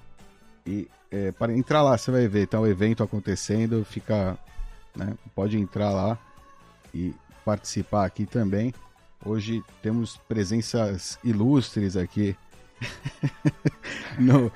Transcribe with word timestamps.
e 0.64 0.88
é, 1.10 1.32
para 1.32 1.52
entrar 1.52 1.82
lá 1.82 1.98
você 1.98 2.12
vai 2.12 2.28
ver, 2.28 2.46
tá 2.46 2.60
o 2.60 2.62
um 2.62 2.68
evento 2.68 3.02
acontecendo, 3.02 3.84
fica, 3.84 4.38
né, 4.94 5.12
pode 5.34 5.58
entrar 5.58 5.90
lá 5.90 6.16
e 6.94 7.12
participar 7.44 8.04
aqui 8.04 8.26
também. 8.26 8.72
Hoje 9.24 9.64
temos 9.82 10.16
presenças 10.28 11.18
ilustres 11.24 11.96
aqui 11.96 12.36
no, 14.18 14.52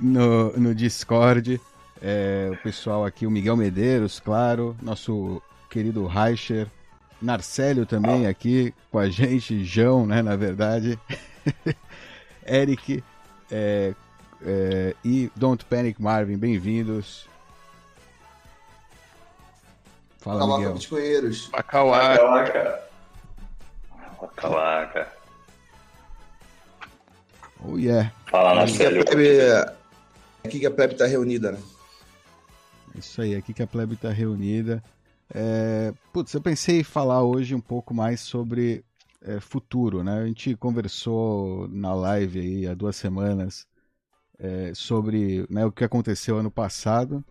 no, 0.00 0.52
no 0.52 0.74
Discord. 0.74 1.60
É, 2.00 2.50
o 2.52 2.56
pessoal 2.58 3.04
aqui, 3.04 3.26
o 3.26 3.30
Miguel 3.30 3.56
Medeiros, 3.56 4.20
claro, 4.20 4.76
nosso 4.80 5.42
querido 5.68 6.06
Reicher, 6.06 6.68
Narcélio 7.20 7.84
também 7.84 8.26
aqui 8.26 8.72
com 8.90 8.98
a 8.98 9.08
gente, 9.08 9.64
João, 9.64 10.06
né, 10.06 10.22
na 10.22 10.36
verdade, 10.36 10.98
Eric 12.46 13.02
é, 13.50 13.94
é, 14.42 14.94
e 15.04 15.28
Don't 15.34 15.64
Panic 15.64 16.00
Marvin, 16.00 16.36
bem-vindos. 16.36 17.26
Fala, 20.18 20.40
Calaca, 20.40 20.58
Miguel. 20.58 20.74
Bitcoinheiros. 20.74 21.50
Calaca. 24.26 25.08
Oh, 27.64 27.76
yeah. 27.76 28.12
Fala, 28.26 28.54
Marcelo. 28.54 29.04
Plebe... 29.04 29.40
Aqui 30.44 30.60
que 30.60 30.66
a 30.66 30.70
plebe 30.70 30.94
tá 30.94 31.06
reunida, 31.06 31.52
né? 31.52 31.58
Isso 32.94 33.20
aí, 33.20 33.34
aqui 33.34 33.52
que 33.52 33.62
a 33.62 33.66
plebe 33.66 33.96
tá 33.96 34.10
reunida. 34.10 34.82
É... 35.32 35.92
Putz, 36.12 36.32
eu 36.34 36.40
pensei 36.40 36.80
em 36.80 36.84
falar 36.84 37.22
hoje 37.22 37.54
um 37.54 37.60
pouco 37.60 37.92
mais 37.92 38.20
sobre 38.20 38.84
é, 39.22 39.40
futuro, 39.40 40.02
né? 40.02 40.22
A 40.22 40.26
gente 40.26 40.54
conversou 40.56 41.68
na 41.68 41.94
live 41.94 42.40
aí 42.40 42.66
há 42.66 42.74
duas 42.74 42.96
semanas 42.96 43.66
é, 44.38 44.72
sobre 44.74 45.46
né, 45.50 45.66
o 45.66 45.72
que 45.72 45.84
aconteceu 45.84 46.38
ano 46.38 46.50
passado. 46.50 47.24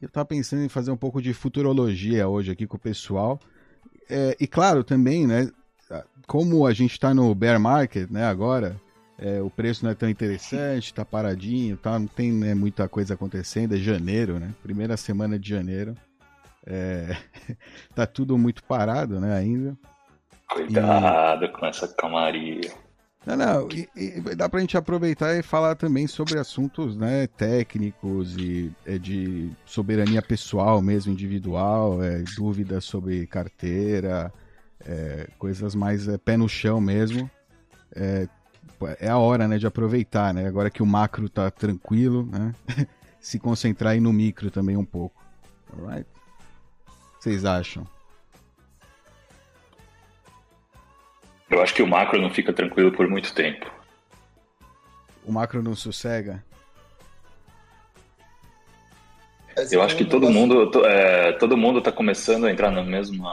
Eu 0.00 0.08
tava 0.08 0.26
pensando 0.26 0.62
em 0.62 0.68
fazer 0.68 0.90
um 0.90 0.96
pouco 0.96 1.20
de 1.22 1.32
futurologia 1.32 2.28
hoje 2.28 2.50
aqui 2.50 2.66
com 2.66 2.76
o 2.76 2.80
pessoal. 2.80 3.38
É, 4.08 4.36
e 4.40 4.46
claro, 4.46 4.82
também, 4.82 5.26
né, 5.26 5.50
como 6.26 6.66
a 6.66 6.72
gente 6.72 6.92
está 6.92 7.12
no 7.12 7.34
bear 7.34 7.58
market, 7.58 8.08
né, 8.10 8.24
agora, 8.24 8.76
é, 9.18 9.40
o 9.40 9.50
preço 9.50 9.84
não 9.84 9.90
é 9.90 9.94
tão 9.94 10.08
interessante, 10.08 10.86
está 10.86 11.04
paradinho, 11.04 11.76
tá, 11.76 11.98
não 11.98 12.06
tem 12.06 12.32
né, 12.32 12.54
muita 12.54 12.88
coisa 12.88 13.14
acontecendo, 13.14 13.74
é 13.74 13.78
janeiro, 13.78 14.38
né, 14.38 14.54
primeira 14.62 14.96
semana 14.96 15.38
de 15.38 15.48
janeiro, 15.48 15.94
é, 16.66 17.16
tá 17.94 18.06
tudo 18.06 18.38
muito 18.38 18.62
parado, 18.62 19.20
né, 19.20 19.36
ainda. 19.36 19.76
Cuidado 20.48 21.44
e... 21.44 21.48
com 21.48 21.66
essa 21.66 21.88
calmaria. 21.88 22.72
Não, 23.26 23.36
não, 23.36 23.68
e, 23.70 23.86
e 23.94 24.20
dá 24.34 24.48
pra 24.48 24.60
gente 24.60 24.78
aproveitar 24.78 25.36
e 25.36 25.42
falar 25.42 25.74
também 25.74 26.06
sobre 26.06 26.38
assuntos 26.38 26.96
né, 26.96 27.26
técnicos 27.26 28.34
e 28.36 28.72
é, 28.86 28.96
de 28.96 29.50
soberania 29.66 30.22
pessoal 30.22 30.80
mesmo, 30.80 31.12
individual, 31.12 32.02
é, 32.02 32.22
dúvidas 32.34 32.84
sobre 32.84 33.26
carteira, 33.26 34.32
é, 34.84 35.28
coisas 35.38 35.74
mais 35.74 36.08
é, 36.08 36.18
pé 36.18 36.36
no 36.36 36.48
chão 36.48 36.80
mesmo. 36.80 37.30
É, 37.94 38.28
é 38.98 39.08
a 39.08 39.18
hora 39.18 39.46
né, 39.46 39.58
de 39.58 39.66
aproveitar, 39.66 40.32
né? 40.32 40.46
Agora 40.46 40.70
que 40.70 40.82
o 40.82 40.86
macro 40.86 41.28
tá 41.28 41.50
tranquilo, 41.50 42.26
né? 42.26 42.54
Se 43.20 43.38
concentrar 43.38 43.92
aí 43.92 44.00
no 44.00 44.12
micro 44.12 44.50
também 44.50 44.76
um 44.76 44.84
pouco. 44.84 45.22
Alright? 45.72 46.06
Vocês 47.18 47.44
acham? 47.44 47.86
Eu 51.50 51.60
acho 51.60 51.74
que 51.74 51.82
o 51.82 51.86
macro 51.86 52.20
não 52.20 52.30
fica 52.30 52.52
tranquilo 52.52 52.92
por 52.92 53.08
muito 53.08 53.34
tempo. 53.34 53.70
O 55.24 55.32
macro 55.32 55.62
não 55.62 55.74
sossega? 55.74 56.42
Eu 59.70 59.82
acho 59.82 59.96
que 59.96 60.04
todo 60.04 60.30
mundo, 60.30 60.70
é, 60.86 61.32
todo 61.32 61.56
mundo 61.56 61.80
está 61.80 61.92
começando 61.92 62.46
a 62.46 62.50
entrar 62.50 62.70
no 62.70 62.84
mesmo 62.84 63.28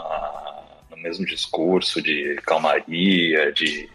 no 0.98 1.04
mesmo 1.04 1.26
discurso 1.26 2.02
de 2.02 2.36
calmaria, 2.46 3.52
de, 3.54 3.90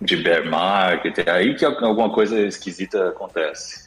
de 0.00 0.16
bear 0.16 0.44
market, 0.44 1.18
é 1.18 1.30
aí 1.30 1.54
que 1.54 1.64
alguma 1.64 2.12
coisa 2.12 2.40
esquisita 2.40 3.08
acontece. 3.08 3.84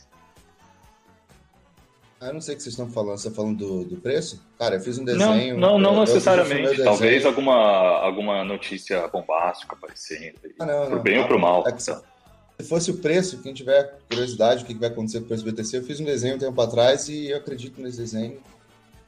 Ah, 2.19 2.27
eu 2.27 2.33
não 2.33 2.41
sei 2.41 2.55
o 2.55 2.57
que 2.57 2.63
vocês 2.63 2.73
estão 2.73 2.89
falando. 2.89 3.17
Você 3.17 3.27
está 3.27 3.39
falando 3.39 3.57
do, 3.57 3.83
do 3.85 3.97
preço? 3.97 4.43
Cara, 4.57 4.75
eu 4.75 4.81
fiz 4.81 4.97
um 4.97 5.05
desenho. 5.05 5.55
Não, 5.55 5.77
não, 5.77 5.93
não 5.93 6.01
necessariamente. 6.01 6.83
Talvez 6.83 7.23
alguma, 7.25 7.53
alguma 7.53 8.43
notícia 8.43 9.07
bombástica 9.07 9.75
aparecendo. 9.75 10.33
Ah, 10.59 10.65
não, 10.65 10.89
não. 10.89 10.99
bem 10.99 11.19
ou 11.19 11.27
pro 11.27 11.39
mal. 11.39 11.63
É 11.67 11.77
se 11.77 12.67
fosse 12.67 12.89
o 12.89 12.97
preço, 12.97 13.37
quem 13.43 13.53
tiver 13.53 13.99
curiosidade, 14.09 14.63
o 14.63 14.65
que 14.65 14.73
vai 14.73 14.89
acontecer 14.89 15.19
com 15.19 15.25
o 15.25 15.27
preço 15.27 15.45
do 15.45 15.51
BTC, 15.51 15.77
eu 15.77 15.83
fiz 15.83 15.99
um 15.99 16.05
desenho 16.05 16.37
um 16.37 16.39
tempo 16.39 16.59
atrás 16.59 17.07
e 17.07 17.29
eu 17.29 17.37
acredito 17.37 17.79
nesse 17.79 17.97
desenho. 17.97 18.41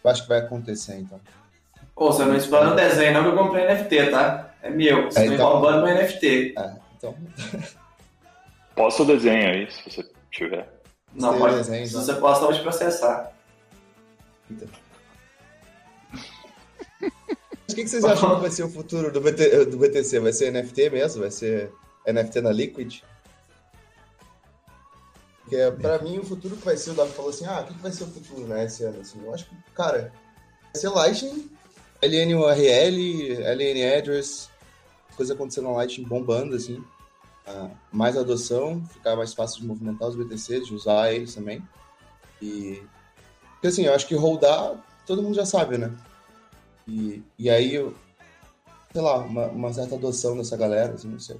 Eu 0.03 0.11
acho 0.11 0.21
que 0.21 0.29
vai 0.29 0.37
acontecer, 0.37 0.99
então. 0.99 1.19
Pô, 1.99 2.13
você 2.13 2.23
não 2.23 2.33
explana 2.33 2.71
o 2.71 2.75
desenho, 2.77 3.13
não, 3.13 3.23
que 3.23 3.27
eu 3.27 3.35
comprei 3.35 3.67
NFT, 3.67 4.09
tá? 4.09 4.53
É 4.63 4.69
meu. 4.69 5.11
Você 5.11 5.19
é, 5.19 5.27
tá 5.27 5.33
então... 5.33 5.49
roubando 5.49 5.85
meu 5.85 5.93
NFT. 5.93 6.53
É, 6.57 6.75
então. 6.97 7.13
Posta 8.73 9.03
o 9.03 9.05
desenho 9.05 9.49
aí, 9.51 9.69
se 9.69 9.83
você 9.83 10.09
tiver. 10.31 10.65
Não, 11.13 11.37
pode. 11.37 11.55
Desenho, 11.55 11.85
se 11.85 11.91
então. 11.91 12.05
você 12.05 12.13
posta, 12.13 12.45
pode 12.45 12.61
processar. 12.61 13.33
Então. 14.49 14.69
o 17.01 17.75
que, 17.75 17.85
vocês 17.85 18.05
acham 18.05 18.35
que 18.35 18.41
vai 18.41 18.51
ser 18.51 18.63
o 18.63 18.69
futuro 18.69 19.11
do, 19.11 19.19
BT, 19.19 19.65
do 19.65 19.77
BTC? 19.77 20.21
Vai 20.21 20.31
ser 20.31 20.53
NFT 20.53 20.91
mesmo? 20.91 21.21
Vai 21.21 21.31
ser 21.31 21.69
NFT 22.07 22.39
na 22.39 22.53
Liquid? 22.53 23.01
Porque 25.41 25.57
pra 25.81 25.99
mim 25.99 26.19
o 26.19 26.23
futuro 26.23 26.55
que 26.55 26.63
vai 26.63 26.77
ser, 26.77 26.91
o 26.91 26.93
Davi 26.93 27.11
falou 27.11 27.31
assim, 27.31 27.45
ah, 27.45 27.59
o 27.59 27.65
que, 27.65 27.73
vai 27.81 27.91
ser 27.91 28.05
o 28.05 28.07
futuro, 28.07 28.47
né, 28.47 28.63
esse 28.63 28.83
ano? 28.85 29.01
Assim, 29.01 29.19
eu 29.21 29.33
acho 29.33 29.49
que, 29.49 29.55
cara, 29.73 30.13
vai 30.71 30.75
ser 30.75 30.89
Lightning 30.89 31.58
LNURL, 32.01 33.41
LN 33.43 33.97
Address, 33.97 34.49
coisa 35.15 35.33
acontecendo 35.33 35.65
na 35.65 35.73
Lightning 35.73 36.07
bombando, 36.07 36.55
assim. 36.55 36.83
Uh, 37.47 37.71
mais 37.91 38.15
adoção, 38.15 38.85
ficar 38.85 39.15
mais 39.15 39.33
fácil 39.33 39.61
de 39.61 39.67
movimentar 39.67 40.07
os 40.07 40.15
BTCs, 40.15 40.67
de 40.67 40.73
usar 40.73 41.13
eles 41.13 41.35
também. 41.35 41.61
E. 42.41 42.81
Porque 43.53 43.67
assim, 43.67 43.85
eu 43.85 43.93
acho 43.93 44.07
que 44.07 44.15
rodar, 44.15 44.81
todo 45.05 45.21
mundo 45.21 45.35
já 45.35 45.45
sabe, 45.45 45.77
né? 45.77 45.93
E, 46.87 47.21
e 47.37 47.49
aí, 47.49 47.75
eu, 47.75 47.93
sei 48.93 49.01
lá, 49.01 49.17
uma, 49.17 49.47
uma 49.47 49.73
certa 49.73 49.95
adoção 49.95 50.37
dessa 50.37 50.55
galera, 50.55 50.93
assim, 50.93 51.09
não 51.09 51.19
sei. 51.19 51.39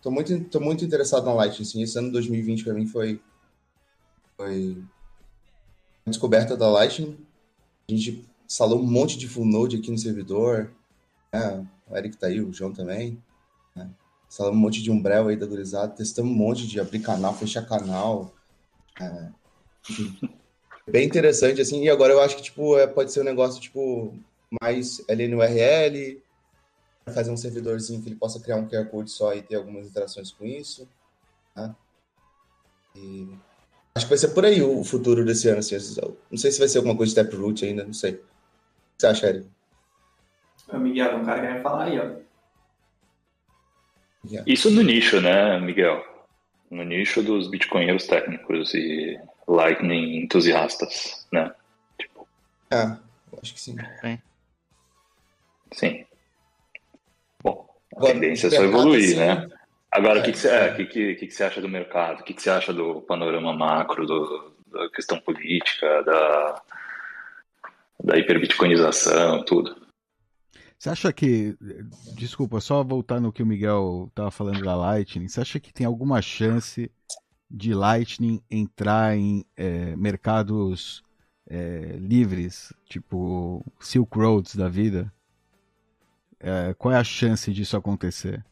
Tô 0.00 0.10
muito, 0.10 0.44
tô 0.44 0.60
muito 0.60 0.84
interessado 0.84 1.24
na 1.24 1.34
Lightning, 1.34 1.62
assim. 1.62 1.82
Esse 1.82 1.98
ano 1.98 2.12
2020 2.12 2.64
para 2.64 2.74
mim 2.74 2.86
foi. 2.86 3.20
Foi. 4.36 4.82
A 6.06 6.10
descoberta 6.10 6.56
da 6.56 6.68
Lightning. 6.68 7.18
A 7.88 7.92
gente 7.92 8.24
instalou 8.48 8.80
um 8.80 8.90
monte 8.90 9.18
de 9.18 9.28
full 9.28 9.44
node 9.44 9.76
aqui 9.76 9.90
no 9.90 9.98
servidor. 9.98 10.72
Né? 11.32 11.66
O 11.88 11.96
Eric 11.96 12.16
tá 12.16 12.28
aí, 12.28 12.40
o 12.40 12.52
João 12.52 12.72
também. 12.72 13.22
Né? 13.76 13.88
Instalamos 14.28 14.58
um 14.58 14.62
monte 14.62 14.82
de 14.82 14.90
umbrel 14.90 15.28
aí 15.28 15.36
da 15.36 15.46
gurizada, 15.46 15.94
testamos 15.94 16.32
um 16.32 16.34
monte 16.34 16.66
de 16.66 16.80
abrir 16.80 17.00
canal, 17.00 17.36
fechar 17.36 17.66
canal. 17.66 18.34
É, 19.00 19.28
bem 20.90 21.06
interessante, 21.06 21.60
assim, 21.60 21.84
e 21.84 21.90
agora 21.90 22.14
eu 22.14 22.20
acho 22.20 22.36
que, 22.36 22.42
tipo, 22.42 22.78
é, 22.78 22.86
pode 22.86 23.12
ser 23.12 23.20
um 23.20 23.24
negócio, 23.24 23.60
tipo, 23.60 24.14
mais 24.60 24.98
LNURL, 25.08 26.22
fazer 27.12 27.30
um 27.30 27.36
servidorzinho 27.36 28.02
que 28.02 28.08
ele 28.08 28.16
possa 28.16 28.40
criar 28.40 28.56
um 28.56 28.68
QR 28.68 28.86
Code 28.86 29.10
só 29.10 29.34
e 29.34 29.42
ter 29.42 29.56
algumas 29.56 29.86
interações 29.86 30.30
com 30.30 30.44
isso, 30.44 30.86
né? 31.56 31.74
E 32.94 33.28
acho 33.94 34.06
que 34.06 34.10
vai 34.10 34.18
ser 34.18 34.28
por 34.28 34.44
aí 34.44 34.60
o 34.62 34.84
futuro 34.84 35.24
desse 35.24 35.48
ano, 35.48 35.60
assim, 35.60 35.76
não 36.30 36.38
sei 36.38 36.50
se 36.50 36.58
vai 36.58 36.68
ser 36.68 36.78
alguma 36.78 36.96
coisa 36.96 37.10
de 37.10 37.22
Taproot 37.22 37.64
ainda, 37.64 37.84
não 37.84 37.94
sei 37.94 38.20
você 38.98 39.06
acha, 39.06 39.26
Eric? 39.28 39.46
O 40.68 40.78
Miguel, 40.78 41.16
um 41.16 41.24
cara 41.24 41.40
querendo 41.40 41.62
falar 41.62 41.84
aí, 41.84 41.98
ó. 41.98 42.28
Isso 44.46 44.70
no 44.70 44.82
nicho, 44.82 45.20
né, 45.20 45.58
Miguel? 45.60 46.04
No 46.70 46.82
nicho 46.82 47.22
dos 47.22 47.48
bitcoinheiros 47.48 48.06
técnicos 48.06 48.74
e 48.74 49.18
Lightning 49.46 50.22
entusiastas, 50.22 51.26
né? 51.32 51.54
Tipo... 51.98 52.28
Ah, 52.70 52.98
acho 53.40 53.54
que 53.54 53.60
sim. 53.60 53.76
Sim. 54.02 54.18
sim. 55.72 56.04
Bom, 57.42 57.66
a 57.94 57.96
Agora, 57.96 58.12
tendência 58.12 58.48
é 58.48 58.50
só 58.50 58.64
evoluir, 58.64 59.04
assim, 59.04 59.16
né? 59.16 59.48
Agora, 59.90 60.20
o 60.20 60.22
que, 60.22 60.32
que, 60.32 60.38
você, 60.38 60.48
é, 60.48 60.74
que, 60.74 60.84
que, 60.84 61.14
que, 61.14 61.30
você 61.30 61.44
acha 61.44 61.62
do 61.62 61.68
mercado? 61.68 62.20
O 62.20 62.24
que, 62.24 62.34
que 62.34 62.42
você 62.42 62.50
acha 62.50 62.74
do 62.74 63.00
panorama 63.02 63.54
macro, 63.54 64.06
do, 64.06 64.52
da 64.66 64.90
questão 64.90 65.18
política, 65.18 66.02
da, 66.02 66.62
da 68.02 68.16
hiperbitcoinização, 68.16 69.44
tudo. 69.44 69.76
Você 70.78 70.90
acha 70.90 71.12
que. 71.12 71.56
Desculpa, 72.14 72.60
só 72.60 72.84
voltar 72.84 73.20
no 73.20 73.32
que 73.32 73.42
o 73.42 73.46
Miguel 73.46 74.06
estava 74.08 74.30
falando 74.30 74.64
da 74.64 74.76
Lightning. 74.76 75.28
Você 75.28 75.40
acha 75.40 75.58
que 75.58 75.72
tem 75.72 75.84
alguma 75.84 76.22
chance 76.22 76.90
de 77.50 77.74
Lightning 77.74 78.40
entrar 78.48 79.16
em 79.16 79.44
é, 79.56 79.96
mercados 79.96 81.02
é, 81.48 81.96
livres, 81.98 82.72
tipo 82.88 83.64
Silk 83.80 84.16
Roads 84.16 84.54
da 84.54 84.68
vida? 84.68 85.12
É, 86.38 86.74
qual 86.74 86.94
é 86.94 86.96
a 86.96 87.04
chance 87.04 87.52
disso 87.52 87.76
acontecer? 87.76 88.44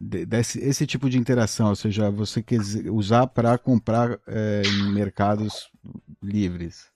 Desse, 0.00 0.58
esse 0.60 0.86
tipo 0.86 1.10
de 1.10 1.18
interação, 1.18 1.68
ou 1.68 1.76
seja, 1.76 2.10
você 2.10 2.42
quer 2.42 2.60
usar 2.90 3.26
para 3.26 3.58
comprar 3.58 4.18
é, 4.26 4.62
em 4.64 4.92
mercados 4.94 5.70
livres. 6.22 6.90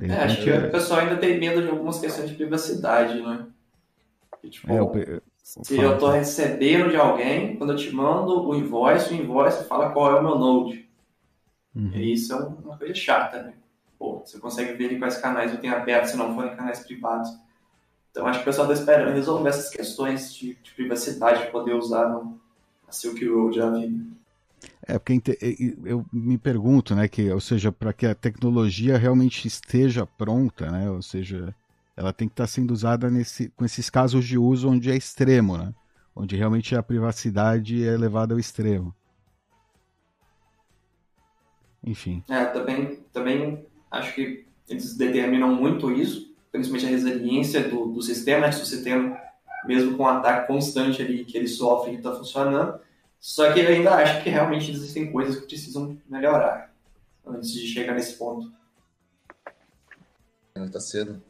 É, 0.00 0.12
acho 0.24 0.42
que 0.42 0.50
o 0.50 0.70
pessoal 0.70 1.00
ainda 1.00 1.16
tem 1.16 1.38
medo 1.38 1.62
de 1.62 1.68
algumas 1.68 1.98
questões 1.98 2.28
de 2.28 2.36
privacidade, 2.36 3.20
né? 3.22 3.46
E, 4.42 4.50
tipo, 4.50 4.70
é, 4.70 4.78
eu, 4.78 5.22
se 5.42 5.76
eu 5.76 5.94
estou 5.94 6.10
recebendo 6.10 6.90
de 6.90 6.96
alguém, 6.96 7.56
quando 7.56 7.72
eu 7.72 7.76
te 7.76 7.90
mando 7.90 8.46
o 8.48 8.54
invoice, 8.54 9.12
o 9.12 9.16
invoice 9.16 9.64
fala 9.64 9.90
qual 9.90 10.14
é 10.14 10.20
o 10.20 10.22
meu 10.22 10.38
node. 10.38 10.88
Uhum. 11.74 11.90
E 11.94 12.12
isso 12.12 12.32
é 12.32 12.36
uma 12.36 12.76
coisa 12.76 12.94
chata, 12.94 13.42
né? 13.42 13.54
Pô, 13.98 14.20
você 14.24 14.38
consegue 14.38 14.74
ver 14.74 14.98
quais 14.98 15.16
canais 15.16 15.52
eu 15.52 15.58
tenho 15.58 15.74
aberto 15.74 16.06
se 16.06 16.16
não 16.16 16.34
forem 16.34 16.54
canais 16.54 16.80
privados. 16.80 17.30
Então 18.10 18.26
acho 18.26 18.40
que 18.40 18.42
o 18.42 18.44
pessoal 18.46 18.70
está 18.70 18.80
esperando 18.80 19.14
resolver 19.14 19.48
essas 19.48 19.70
questões 19.70 20.34
de, 20.34 20.54
de 20.54 20.70
privacidade 20.72 21.42
para 21.42 21.50
poder 21.50 21.74
usar 21.74 22.08
no, 22.08 22.40
a 22.86 22.92
Silk 22.92 23.26
Road 23.26 23.58
da 23.58 23.70
vida. 23.70 24.04
É, 24.86 24.98
porque 24.98 25.20
eu 25.84 26.04
me 26.12 26.38
pergunto, 26.38 26.94
né, 26.94 27.08
que, 27.08 27.30
ou 27.30 27.40
seja, 27.40 27.70
para 27.70 27.92
que 27.92 28.06
a 28.06 28.14
tecnologia 28.14 28.96
realmente 28.96 29.46
esteja 29.46 30.06
pronta, 30.06 30.70
né, 30.70 30.90
ou 30.90 31.02
seja, 31.02 31.54
ela 31.96 32.12
tem 32.12 32.26
que 32.26 32.32
estar 32.32 32.44
tá 32.44 32.48
sendo 32.48 32.72
usada 32.72 33.10
nesse, 33.10 33.50
com 33.50 33.64
esses 33.64 33.90
casos 33.90 34.24
de 34.24 34.38
uso 34.38 34.70
onde 34.70 34.90
é 34.90 34.96
extremo, 34.96 35.58
né, 35.58 35.74
onde 36.16 36.36
realmente 36.36 36.74
a 36.74 36.82
privacidade 36.82 37.86
é 37.86 37.96
levada 37.96 38.34
ao 38.34 38.40
extremo. 38.40 38.94
Enfim. 41.84 42.24
É, 42.28 42.44
também, 42.46 43.00
também 43.12 43.66
acho 43.90 44.14
que 44.14 44.46
eles 44.68 44.96
determinam 44.96 45.54
muito 45.54 45.90
isso, 45.92 46.34
principalmente 46.50 46.86
a 46.86 46.90
resiliência 46.90 47.68
do, 47.68 47.86
do 47.86 48.02
sistema, 48.02 48.46
né, 48.46 48.52
se 48.52 48.62
o 48.62 48.66
sistema, 48.66 49.18
mesmo 49.66 49.96
com 49.96 50.04
um 50.04 50.08
ataque 50.08 50.46
constante 50.46 51.02
ali 51.02 51.24
que 51.24 51.36
ele 51.36 51.48
sofre, 51.48 51.94
está 51.94 52.14
funcionando, 52.14 52.80
só 53.20 53.52
que 53.52 53.60
eu 53.60 53.68
ainda 53.68 53.94
acho 53.94 54.22
que 54.22 54.30
realmente 54.30 54.70
existem 54.70 55.10
coisas 55.10 55.40
que 55.40 55.46
precisam 55.46 55.98
melhorar 56.08 56.72
antes 57.26 57.52
de 57.52 57.66
chegar 57.66 57.94
nesse 57.94 58.16
ponto. 58.16 58.52
Ainda 60.54 60.70
tá 60.70 60.80
cedo. 60.80 61.22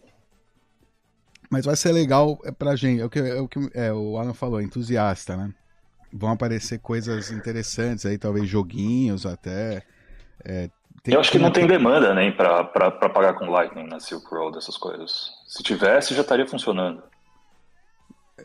Mas 1.50 1.64
vai 1.64 1.76
ser 1.76 1.92
legal 1.92 2.38
é 2.44 2.52
pra 2.52 2.76
gente. 2.76 3.00
É 3.00 3.04
o 3.04 3.10
que, 3.10 3.18
é 3.18 3.40
o, 3.40 3.48
que 3.48 3.58
é, 3.74 3.92
o 3.92 4.18
Alan 4.18 4.34
falou, 4.34 4.60
entusiasta, 4.60 5.36
né? 5.36 5.52
Vão 6.12 6.30
aparecer 6.30 6.78
coisas 6.78 7.30
interessantes 7.30 8.06
aí, 8.06 8.18
talvez 8.18 8.48
joguinhos 8.48 9.26
até. 9.26 9.82
É, 10.44 10.70
tem, 11.02 11.14
eu 11.14 11.20
acho 11.20 11.30
que 11.30 11.38
não 11.38 11.50
tem 11.50 11.66
demanda 11.66 12.14
nem 12.14 12.30
né, 12.30 12.36
pra, 12.36 12.64
pra, 12.64 12.90
pra 12.90 13.08
pagar 13.08 13.34
com 13.34 13.46
Lightning 13.46 13.86
na 13.86 14.00
Silk 14.00 14.26
Road, 14.30 14.58
essas 14.58 14.76
coisas. 14.76 15.30
Se 15.46 15.62
tivesse, 15.62 16.14
já 16.14 16.22
estaria 16.22 16.46
funcionando. 16.46 17.02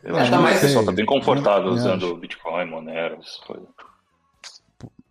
Eu 0.02 0.16
acho 0.16 0.30
que 0.30 0.38
mais 0.38 0.58
o 0.58 0.60
pessoal 0.60 0.84
tá 0.84 0.92
bem 0.92 1.06
confortável 1.06 1.70
usando 1.70 2.06
acho. 2.06 2.16
Bitcoin, 2.16 2.66
Monero, 2.66 3.18
essas 3.20 3.36
coisas. 3.36 3.68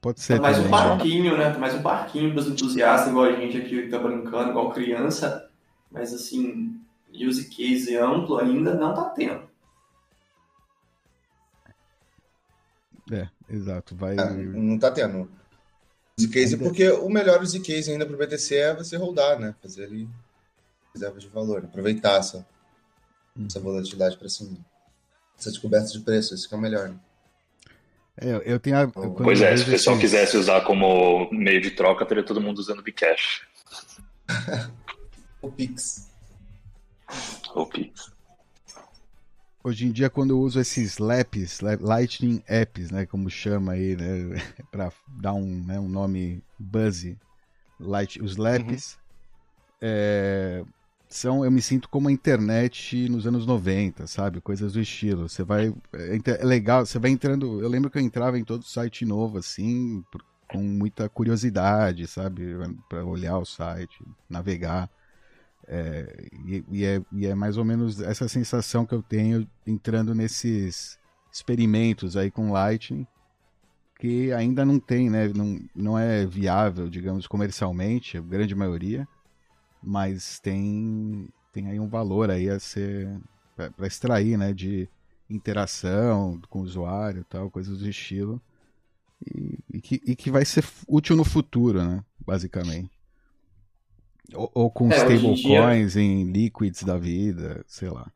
Pode 0.02 0.20
ser. 0.20 0.36
Tá 0.36 0.42
mais 0.42 0.58
também, 0.58 0.68
um 0.68 0.72
parquinho, 0.72 1.38
né? 1.38 1.52
Tá 1.52 1.60
mais 1.60 1.74
um 1.74 1.82
parquinho 1.82 2.32
para 2.32 2.42
os 2.42 2.48
entusiastas, 2.48 3.10
igual 3.10 3.26
a 3.26 3.32
gente 3.34 3.58
aqui 3.58 3.84
que 3.84 3.90
tá 3.90 4.00
brincando, 4.00 4.50
igual 4.50 4.72
criança. 4.72 5.50
Mas 5.90 6.14
assim, 6.14 6.80
use 7.14 7.50
case 7.50 7.96
amplo 7.96 8.38
ainda 8.38 8.74
não 8.74 8.94
tá 8.94 9.06
tendo. 9.10 9.44
É, 13.12 13.28
exato. 13.50 13.96
Vai... 13.96 14.18
É, 14.18 14.34
não 14.34 14.78
tá 14.78 14.92
tendo. 14.92 15.32
Use 16.20 16.28
case, 16.28 16.58
porque 16.58 16.90
o 16.90 17.10
melhor 17.10 17.42
use 17.42 17.60
case 17.62 17.92
ainda 17.92 18.06
para 18.06 18.16
o 18.16 18.18
BTC 18.20 18.56
é 18.56 18.76
você 18.76 18.98
rodar, 18.98 19.40
né? 19.40 19.56
Fazer 19.62 19.86
ali 19.86 20.10
reserva 20.94 21.18
de 21.18 21.28
valor, 21.28 21.64
aproveitar 21.64 22.20
essa, 22.20 22.46
hum. 23.36 23.46
essa 23.48 23.60
volatilidade 23.60 24.18
para 24.18 24.30
cima 24.30 24.58
essa 25.38 25.50
descoberta 25.52 25.92
de 25.92 26.00
preço, 26.00 26.34
isso 26.34 26.48
que 26.48 26.54
é 26.54 26.58
o 26.58 26.62
melhor. 26.62 26.90
Né? 26.90 26.96
É, 28.18 28.42
eu 28.46 28.60
tenho 28.60 28.78
a, 28.78 28.88
pois 28.88 29.42
é, 29.42 29.56
se 29.58 29.64
o 29.64 29.66
pessoal 29.66 29.96
esses... 29.96 30.12
quisesse 30.12 30.38
usar 30.38 30.62
como 30.62 31.30
meio 31.32 31.62
de 31.62 31.72
troca, 31.72 32.06
teria 32.06 32.24
todo 32.24 32.42
mundo 32.42 32.60
usando 32.60 32.84
Bcash. 32.84 33.42
o 35.42 35.52
Pix. 35.52 36.10
O 37.56 37.66
Pix. 37.66 38.12
Hoje 39.64 39.86
em 39.86 39.92
dia, 39.92 40.10
quando 40.10 40.32
eu 40.32 40.40
uso 40.40 40.60
esses 40.60 40.98
LAPs, 40.98 41.62
Lightning 41.62 42.44
Apps, 42.48 42.92
né, 42.92 43.06
como 43.06 43.30
chama 43.30 43.72
aí, 43.72 43.96
né, 43.96 44.44
para 44.70 44.92
dar 45.08 45.34
um, 45.34 45.64
né, 45.64 45.80
um 45.80 45.88
nome 45.88 46.44
buzzy, 46.60 47.18
light, 47.80 48.22
os 48.22 48.36
LAPs, 48.36 48.94
uhum. 48.94 49.00
é, 49.82 50.64
são, 51.14 51.46
eu 51.46 51.52
me 51.52 51.62
sinto 51.62 51.88
como 51.88 52.10
a 52.10 52.12
internet 52.12 53.08
nos 53.08 53.28
anos 53.28 53.46
90, 53.46 54.08
sabe? 54.08 54.42
Coisas 54.42 54.74
do 54.74 54.82
estilo. 54.82 55.30
Você 55.30 55.44
vai. 55.44 55.74
É, 55.94 56.42
é 56.42 56.44
legal, 56.44 56.86
você 56.86 56.98
vai 56.98 57.12
entrando. 57.12 57.62
Eu 57.62 57.70
lembro 57.70 57.90
que 57.90 57.98
eu 57.98 58.02
entrava 58.02 58.38
em 58.38 58.44
todo 58.44 58.64
site 58.66 59.06
novo, 59.06 59.38
assim, 59.38 60.04
com 60.50 60.58
muita 60.58 61.08
curiosidade, 61.08 62.08
sabe? 62.08 62.56
Para 62.90 63.06
olhar 63.06 63.38
o 63.38 63.46
site, 63.46 64.04
navegar. 64.30 64.90
É, 65.68 66.28
e, 66.46 66.66
e, 66.70 66.86
é, 66.86 67.02
e 67.12 67.26
é 67.26 67.36
mais 67.36 67.58
ou 67.58 67.64
menos 67.64 68.02
essa 68.02 68.28
sensação 68.28 68.86
que 68.86 68.94
eu 68.94 69.02
tenho 69.02 69.48
entrando 69.66 70.14
nesses 70.14 71.00
experimentos 71.32 72.18
aí 72.18 72.30
com 72.32 72.52
Lightning, 72.52 73.08
que 74.00 74.34
ainda 74.34 74.66
não 74.66 74.80
tem, 74.80 75.10
né? 75.10 75.30
Não, 75.30 75.60
não 75.76 75.98
é 75.98 76.26
viável, 76.26 76.90
digamos, 76.90 77.28
comercialmente, 77.28 78.18
a 78.18 78.22
grande 78.22 78.56
maioria 78.56 79.08
mas 79.84 80.40
tem 80.40 81.28
tem 81.52 81.68
aí 81.68 81.80
um 81.80 81.88
valor 81.88 82.32
aí 82.32 82.50
a 82.50 82.60
ser 82.60 83.08
para 83.56 83.88
extrair, 83.88 84.38
né, 84.38 84.52
de 84.54 84.90
interação 85.30 86.42
com 86.50 86.60
o 86.60 86.64
usuário, 86.64 87.26
tal, 87.30 87.52
coisas 87.52 87.78
do 87.78 87.88
estilo, 87.88 88.42
e, 89.26 89.60
e, 89.72 89.82
que, 89.82 90.02
e 90.06 90.16
que 90.16 90.32
vai 90.32 90.44
ser 90.44 90.66
útil 90.88 91.16
no 91.16 91.24
futuro, 91.24 91.84
né, 91.84 92.04
basicamente. 92.26 92.90
Ou, 94.34 94.50
ou 94.54 94.72
com 94.72 94.92
é, 94.92 94.96
stablecoins 94.96 95.94
dia... 95.94 96.02
em 96.02 96.32
liquids 96.32 96.84
da 96.84 96.98
vida, 96.98 97.64
sei 97.68 97.90
lá. 97.90 98.12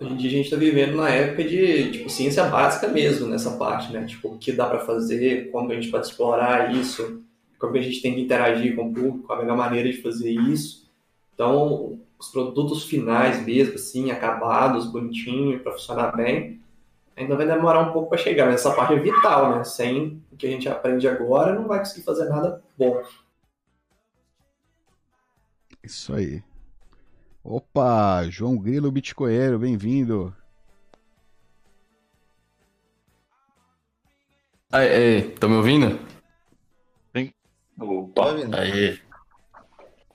Hoje 0.00 0.12
em 0.12 0.16
dia 0.16 0.28
a 0.30 0.32
gente 0.32 0.44
está 0.46 0.56
vivendo 0.56 0.96
na 0.96 1.10
época 1.10 1.44
de 1.44 1.92
tipo, 1.92 2.08
ciência 2.08 2.44
básica 2.48 2.88
mesmo 2.88 3.28
nessa 3.28 3.56
parte, 3.58 3.92
né? 3.92 4.04
Tipo, 4.06 4.28
o 4.28 4.38
que 4.38 4.50
dá 4.50 4.66
para 4.66 4.80
fazer, 4.80 5.50
como 5.50 5.70
a 5.70 5.74
gente 5.74 5.90
pode 5.90 6.06
explorar 6.06 6.74
isso, 6.74 7.22
como 7.60 7.76
a 7.76 7.80
gente 7.80 8.00
tem 8.00 8.14
que 8.14 8.22
interagir 8.22 8.74
com 8.74 8.88
o 8.88 8.92
público, 8.92 9.32
a 9.32 9.36
melhor 9.36 9.56
maneira 9.56 9.88
de 9.90 10.00
fazer 10.00 10.30
isso. 10.30 10.90
Então, 11.34 12.00
os 12.18 12.28
produtos 12.28 12.84
finais 12.84 13.44
mesmo, 13.44 13.74
assim, 13.74 14.10
acabados, 14.10 14.90
bonitinho, 14.90 15.60
para 15.60 15.72
funcionar 15.72 16.16
bem, 16.16 16.60
ainda 17.16 17.36
vai 17.36 17.46
demorar 17.46 17.80
um 17.80 17.92
pouco 17.92 18.08
para 18.08 18.18
chegar, 18.18 18.46
mas 18.46 18.56
essa 18.56 18.74
parte 18.74 18.94
é 18.94 18.98
vital, 18.98 19.56
né? 19.56 19.64
Sem 19.64 20.22
o 20.32 20.36
que 20.36 20.46
a 20.46 20.50
gente 20.50 20.68
aprende 20.68 21.06
agora, 21.06 21.54
não 21.54 21.68
vai 21.68 21.78
conseguir 21.78 22.02
fazer 22.02 22.28
nada 22.28 22.62
bom. 22.76 23.02
Isso 25.82 26.14
aí. 26.14 26.42
Opa, 27.44 28.26
João 28.28 28.56
Grilo 28.56 28.90
Bitcoeiro, 28.90 29.58
bem-vindo. 29.58 30.34
Aí, 34.72 35.30
estão 35.32 35.48
me 35.48 35.56
ouvindo? 35.56 35.98
Opa. 37.80 38.34
Aí. 38.58 38.98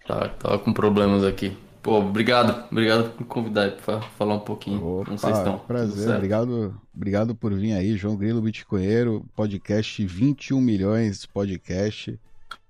Tá, 0.07 0.29
tava 0.29 0.59
com 0.59 0.71
problemas 0.71 1.23
aqui. 1.23 1.57
Pô, 1.81 1.99
obrigado. 1.99 2.65
Obrigado 2.71 3.11
por 3.11 3.21
me 3.21 3.27
convidar 3.27 3.71
para 3.71 4.01
falar 4.01 4.35
um 4.35 4.39
pouquinho. 4.39 5.01
Opa, 5.01 5.11
Não 5.11 5.17
sei 5.17 5.33
se 5.33 5.39
estão. 5.39 5.59
Prazer. 5.59 6.15
Obrigado, 6.15 6.81
obrigado 6.95 7.35
por 7.35 7.53
vir 7.53 7.73
aí, 7.73 7.97
João 7.97 8.15
Grilo 8.15 8.41
Bitcoeiro, 8.41 9.25
podcast 9.35 10.05
21 10.05 10.61
milhões 10.61 11.25
podcast. 11.25 12.19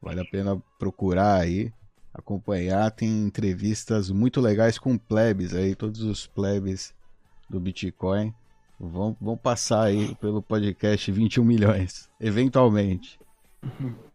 Vale 0.01 0.21
a 0.21 0.25
pena 0.25 0.61
procurar 0.79 1.41
aí, 1.41 1.71
acompanhar. 2.13 2.89
Tem 2.91 3.09
entrevistas 3.09 4.09
muito 4.09 4.39
legais 4.39 4.77
com 4.77 4.97
plebes 4.97 5.53
aí, 5.53 5.75
todos 5.75 6.01
os 6.01 6.27
plebes 6.27 6.93
do 7.49 7.59
Bitcoin. 7.59 8.33
Vão, 8.79 9.15
vão 9.19 9.37
passar 9.37 9.83
aí 9.83 10.13
pelo 10.15 10.41
podcast 10.41 11.09
21 11.11 11.43
milhões, 11.43 12.09
eventualmente. 12.19 13.19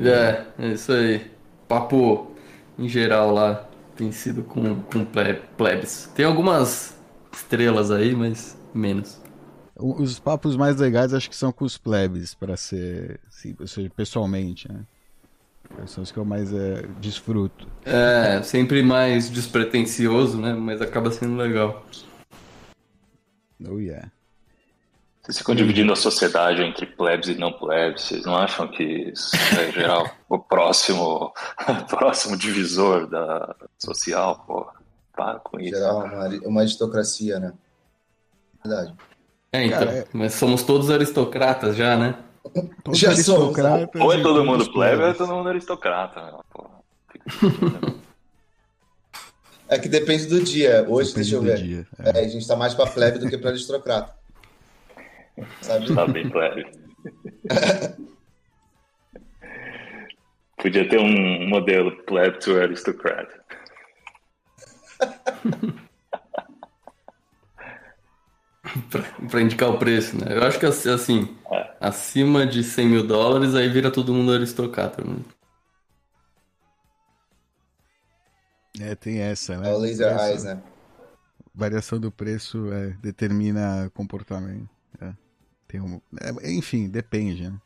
É, 0.00 0.46
é 0.58 0.68
isso 0.72 0.92
aí. 0.92 1.30
Papo 1.66 2.30
em 2.78 2.88
geral 2.88 3.32
lá 3.32 3.68
tem 3.96 4.12
sido 4.12 4.42
com, 4.42 4.82
com 4.82 5.04
plebes. 5.56 6.10
Tem 6.14 6.24
algumas 6.24 6.96
estrelas 7.32 7.90
aí, 7.90 8.14
mas 8.14 8.56
menos. 8.74 9.20
Os 9.76 10.18
papos 10.18 10.56
mais 10.56 10.76
legais 10.76 11.14
acho 11.14 11.30
que 11.30 11.36
são 11.36 11.52
com 11.52 11.64
os 11.64 11.78
plebes, 11.78 12.34
para 12.34 12.56
ser, 12.56 13.20
assim, 13.28 13.56
seja, 13.64 13.90
pessoalmente, 13.90 14.70
né? 14.70 14.80
São 15.86 16.02
os 16.02 16.10
que 16.10 16.18
eu 16.18 16.24
mais 16.24 16.52
é, 16.52 16.82
desfruto. 17.00 17.68
É, 17.84 18.42
sempre 18.42 18.82
mais 18.82 19.30
despretensioso, 19.30 20.40
né? 20.40 20.52
Mas 20.54 20.80
acaba 20.80 21.10
sendo 21.10 21.36
legal. 21.36 21.84
Oh 23.68 23.78
yeah. 23.78 24.10
Vocês 25.28 25.38
ficam 25.40 25.54
dividindo 25.54 25.92
a 25.92 25.96
sociedade 25.96 26.62
entre 26.62 26.86
plebs 26.86 27.28
e 27.28 27.34
não 27.34 27.52
plebs. 27.52 28.04
Vocês 28.04 28.24
não 28.24 28.34
acham 28.34 28.66
que 28.66 28.82
isso 28.82 29.36
é 29.60 29.70
geral 29.70 30.10
o 30.26 30.38
próximo, 30.38 31.34
próximo 31.86 32.34
divisor 32.34 33.06
da 33.06 33.54
social? 33.78 34.42
Pô, 34.46 34.66
para 35.14 35.38
com 35.40 35.60
isso. 35.60 35.74
Geral, 35.74 36.06
uma, 36.06 36.28
uma 36.46 36.60
aristocracia, 36.62 37.38
né? 37.38 37.52
Verdade. 38.64 38.94
É, 39.52 39.66
então. 39.66 39.78
Cara, 39.80 39.98
é... 39.98 40.06
Mas 40.14 40.32
somos 40.32 40.62
todos 40.62 40.90
aristocratas 40.90 41.76
já, 41.76 41.94
né? 41.94 42.14
Todos 42.82 42.98
já 42.98 43.10
aristocratas. 43.10 44.00
Ou 44.00 44.10
é 44.10 44.22
todo 44.22 44.42
mundo 44.42 44.72
plebe 44.72 45.02
ou 45.02 45.08
é 45.08 45.12
todo 45.12 45.34
mundo 45.34 45.50
aristocrata. 45.50 46.22
Né? 46.22 47.98
É 49.70 49.78
que 49.78 49.86
depende 49.86 50.24
do 50.24 50.42
dia. 50.42 50.86
Hoje, 50.88 51.10
depende 51.10 51.30
deixa 51.30 51.36
eu 51.36 51.42
ver. 51.42 51.62
Dia, 51.62 51.86
é. 51.98 52.20
É, 52.20 52.24
a 52.24 52.28
gente 52.28 52.48
tá 52.48 52.56
mais 52.56 52.72
pra 52.72 52.86
plebe 52.86 53.18
do 53.18 53.28
que 53.28 53.36
pra 53.36 53.50
aristocrata. 53.50 54.17
Sabe? 55.60 55.94
Tá 55.94 56.06
bem 56.06 56.28
plebe. 56.28 56.66
Podia 60.56 60.88
ter 60.88 60.98
um 60.98 61.48
modelo 61.48 61.96
pleb 62.04 62.38
to 62.40 62.56
aristocrat. 62.56 63.28
pra, 69.30 69.40
indicar 69.40 69.70
o 69.70 69.78
preço, 69.78 70.16
né? 70.16 70.36
Eu 70.36 70.42
acho 70.42 70.58
que 70.58 70.66
assim, 70.66 71.36
é. 71.52 71.76
acima 71.80 72.46
de 72.46 72.64
100 72.64 72.88
mil 72.88 73.06
dólares, 73.06 73.54
aí 73.54 73.68
vira 73.68 73.90
todo 73.90 74.12
mundo 74.12 74.32
aristocrata. 74.32 75.02
Né? 75.04 75.16
É, 78.80 78.94
tem 78.94 79.20
essa, 79.20 79.56
né? 79.58 79.70
É 79.70 79.74
o 79.74 79.78
laser 79.78 80.16
eyes, 80.18 80.44
né? 80.44 80.62
Variação 81.54 81.98
do 81.98 82.12
preço 82.12 82.72
é, 82.72 82.96
determina 83.00 83.90
comportamento. 83.94 84.77
Tem 85.68 85.82
um, 85.82 86.00
é, 86.18 86.50
enfim, 86.50 86.88
depende, 86.88 87.50
né? 87.50 87.60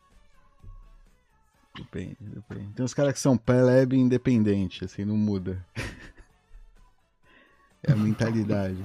Depende, 1.74 2.16
depende. 2.20 2.72
Tem 2.74 2.84
uns 2.84 2.92
caras 2.92 3.14
que 3.14 3.20
são 3.20 3.38
plebe 3.38 3.96
independente, 3.96 4.84
assim, 4.84 5.04
não 5.04 5.16
muda. 5.16 5.64
é 7.82 7.92
a 7.92 7.96
mentalidade. 7.96 8.82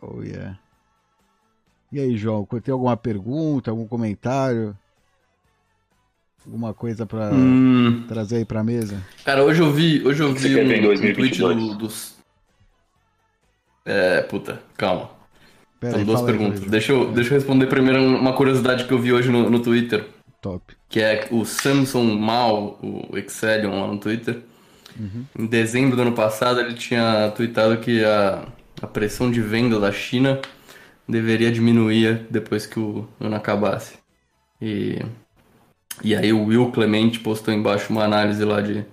Oh, 0.00 0.22
yeah. 0.22 0.58
E 1.90 2.00
aí, 2.00 2.16
João, 2.16 2.44
tem 2.44 2.72
alguma 2.72 2.96
pergunta, 2.96 3.70
algum 3.70 3.86
comentário? 3.86 4.76
Alguma 6.46 6.72
coisa 6.72 7.06
para 7.06 7.32
hum. 7.32 8.04
trazer 8.08 8.36
aí 8.36 8.44
pra 8.44 8.64
mesa? 8.64 9.04
Cara, 9.24 9.44
hoje 9.44 9.60
eu 9.60 9.72
vi, 9.72 10.04
hoje 10.04 10.22
eu 10.22 10.34
vi 10.34 10.56
um, 10.56 10.92
um 10.92 11.14
tweet 11.14 11.38
do, 11.38 11.74
dos. 11.76 12.16
É, 13.84 14.22
puta, 14.22 14.62
calma. 14.76 15.21
Pera 15.82 15.92
São 15.92 16.04
duas 16.04 16.22
perguntas. 16.22 16.62
Aí, 16.62 16.70
deixa, 16.70 16.92
eu, 16.92 17.12
deixa 17.12 17.34
eu 17.34 17.38
responder 17.38 17.66
primeiro 17.66 18.00
uma 18.00 18.32
curiosidade 18.32 18.84
que 18.84 18.92
eu 18.92 18.98
vi 18.98 19.12
hoje 19.12 19.30
no, 19.30 19.50
no 19.50 19.60
Twitter. 19.60 20.06
Top. 20.40 20.74
Que 20.88 21.00
é 21.00 21.28
o 21.30 21.44
Samsung 21.44 22.18
Mal, 22.18 22.78
o 22.82 23.18
Excelion 23.18 23.82
lá 23.82 23.86
no 23.88 23.98
Twitter. 23.98 24.38
Uhum. 24.98 25.24
Em 25.38 25.46
dezembro 25.46 25.96
do 25.96 26.02
ano 26.02 26.12
passado 26.12 26.60
ele 26.60 26.74
tinha 26.74 27.30
tweetado 27.36 27.76
que 27.78 28.02
a 28.04 28.46
a 28.82 28.86
pressão 28.88 29.30
de 29.30 29.40
venda 29.40 29.78
da 29.78 29.92
China 29.92 30.40
deveria 31.08 31.52
diminuir 31.52 32.26
depois 32.28 32.66
que 32.66 32.80
o 32.80 33.08
ano 33.20 33.36
acabasse. 33.36 33.96
E, 34.60 35.00
e 36.02 36.14
aí 36.16 36.32
o 36.32 36.46
Will 36.46 36.72
Clemente 36.72 37.20
postou 37.20 37.54
embaixo 37.54 37.92
uma 37.92 38.02
análise 38.02 38.44
lá 38.44 38.60
de, 38.60 38.84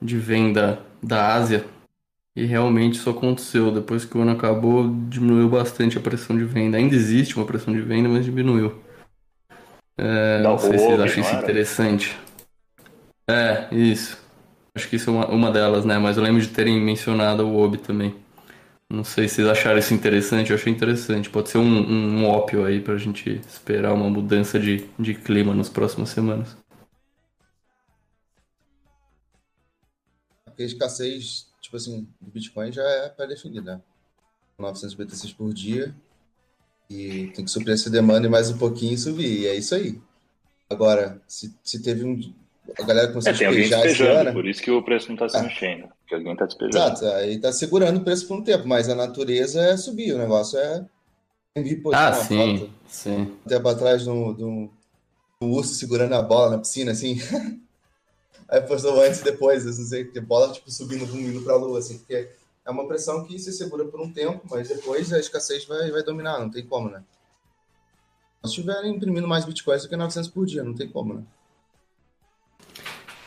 de 0.00 0.18
venda 0.18 0.80
da 1.02 1.34
Ásia. 1.34 1.64
E 2.36 2.44
realmente 2.44 2.94
isso 2.94 3.08
aconteceu. 3.08 3.70
Depois 3.70 4.04
que 4.04 4.16
o 4.18 4.20
ano 4.20 4.32
acabou, 4.32 4.92
diminuiu 5.08 5.48
bastante 5.48 5.96
a 5.96 6.00
pressão 6.00 6.36
de 6.36 6.44
venda. 6.44 6.76
Ainda 6.76 6.94
existe 6.94 7.36
uma 7.36 7.46
pressão 7.46 7.72
de 7.72 7.80
venda, 7.80 8.08
mas 8.08 8.24
diminuiu. 8.24 8.82
É, 9.96 10.42
não 10.42 10.58
sei 10.58 10.76
se 10.78 10.84
vocês 10.84 11.00
acham 11.00 11.22
isso 11.22 11.34
interessante. 11.36 12.18
É, 13.30 13.72
isso. 13.72 14.18
Acho 14.74 14.88
que 14.88 14.96
isso 14.96 15.10
é 15.10 15.12
uma, 15.12 15.26
uma 15.28 15.52
delas, 15.52 15.84
né? 15.84 15.98
Mas 15.98 16.16
eu 16.16 16.22
lembro 16.22 16.40
de 16.40 16.48
terem 16.48 16.80
mencionado 16.80 17.46
o 17.46 17.62
OB 17.62 17.78
também. 17.78 18.14
Não 18.90 19.04
sei 19.04 19.28
se 19.28 19.36
vocês 19.36 19.48
acharam 19.48 19.78
isso 19.78 19.94
interessante, 19.94 20.50
eu 20.50 20.56
achei 20.56 20.72
interessante. 20.72 21.30
Pode 21.30 21.48
ser 21.48 21.58
um, 21.58 21.62
um, 21.62 22.18
um 22.18 22.28
ópio 22.28 22.64
aí 22.64 22.80
pra 22.80 22.96
gente 22.96 23.40
esperar 23.48 23.92
uma 23.92 24.10
mudança 24.10 24.58
de, 24.58 24.88
de 24.98 25.14
clima 25.14 25.54
nas 25.54 25.68
próximas 25.68 26.10
semanas. 26.10 26.56
Porque 30.44 30.62
a 30.62 30.66
escassez, 30.66 31.46
tipo 31.74 31.76
assim, 31.76 32.08
do 32.20 32.30
Bitcoin 32.30 32.70
já 32.70 32.82
é 32.82 33.08
pré-definida. 33.08 33.82
900 34.58 34.94
BTCs 34.94 35.32
por 35.32 35.52
dia. 35.52 35.94
E 36.88 37.32
tem 37.34 37.44
que 37.44 37.50
suprir 37.50 37.74
essa 37.74 37.90
demanda 37.90 38.26
e 38.26 38.30
mais 38.30 38.50
um 38.50 38.58
pouquinho 38.58 38.94
e 38.94 38.98
subir. 38.98 39.40
E 39.40 39.46
é 39.46 39.56
isso 39.56 39.74
aí. 39.74 40.00
Agora, 40.70 41.20
se, 41.26 41.54
se 41.64 41.82
teve 41.82 42.04
um, 42.04 42.20
a 42.78 42.82
galera 42.84 43.08
começou 43.08 43.30
é, 43.30 43.34
a 43.34 43.50
despejar 43.50 43.86
esse 43.86 44.02
ano. 44.06 44.32
Por 44.32 44.46
isso 44.46 44.62
que 44.62 44.70
o 44.70 44.82
preço 44.82 45.08
não 45.08 45.14
está 45.14 45.28
se 45.28 45.36
ah. 45.36 45.42
mexendo. 45.42 45.88
Porque 46.00 46.14
alguém 46.14 46.32
está 46.32 46.46
despejando. 46.46 46.76
Exato, 46.76 47.06
aí 47.06 47.34
está 47.34 47.52
segurando 47.52 47.98
o 47.98 48.04
preço 48.04 48.28
por 48.28 48.38
um 48.38 48.42
tempo, 48.42 48.68
mas 48.68 48.88
a 48.88 48.94
natureza 48.94 49.60
é 49.62 49.76
subir, 49.76 50.12
o 50.12 50.18
negócio 50.18 50.58
é. 50.58 50.84
Ah, 51.92 52.12
sim, 52.12 52.58
foto, 52.58 52.70
sim. 52.88 53.16
Um 53.16 53.48
tempo 53.48 53.68
atrás 53.68 54.02
de 54.02 54.10
um, 54.10 54.68
urso 55.40 55.74
segurando 55.74 56.14
a 56.14 56.22
bola 56.22 56.50
na 56.50 56.58
piscina, 56.58 56.92
assim. 56.92 57.18
aí 58.54 58.60
postou 58.62 59.02
antes 59.02 59.20
e 59.20 59.24
depois, 59.24 59.64
não 59.64 59.72
sei, 59.72 60.04
que 60.04 60.20
bola 60.20 60.52
tipo 60.52 60.70
subindo, 60.70 61.04
indo 61.18 61.42
para 61.42 61.54
a 61.54 61.56
lua, 61.56 61.80
assim, 61.80 61.98
porque 61.98 62.28
é 62.64 62.70
uma 62.70 62.86
pressão 62.86 63.24
que 63.24 63.38
se 63.38 63.52
segura 63.52 63.84
por 63.84 64.00
um 64.00 64.12
tempo, 64.12 64.40
mas 64.48 64.68
depois 64.68 65.12
a 65.12 65.18
escassez 65.18 65.64
vai, 65.64 65.90
vai 65.90 66.02
dominar, 66.02 66.38
não 66.38 66.48
tem 66.48 66.64
como, 66.64 66.88
né? 66.88 67.02
Se 68.44 68.50
estiverem 68.50 68.94
imprimindo 68.94 69.26
mais 69.26 69.44
bitcoins 69.44 69.82
do 69.82 69.88
que 69.88 69.96
900 69.96 70.30
por 70.30 70.46
dia, 70.46 70.62
não 70.62 70.74
tem 70.74 70.88
como, 70.88 71.14
né? 71.14 71.22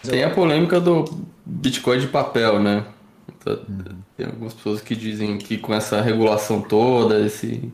Tem 0.03 0.23
a 0.23 0.29
polêmica 0.29 0.79
do 0.79 1.03
Bitcoin 1.45 1.99
de 1.99 2.07
papel, 2.07 2.61
né? 2.61 2.85
Tá, 3.43 3.57
tem 4.15 4.27
algumas 4.27 4.53
pessoas 4.53 4.79
que 4.79 4.95
dizem 4.95 5.37
que 5.37 5.57
com 5.57 5.73
essa 5.73 5.99
regulação 6.01 6.61
toda, 6.61 7.19
esse, 7.25 7.69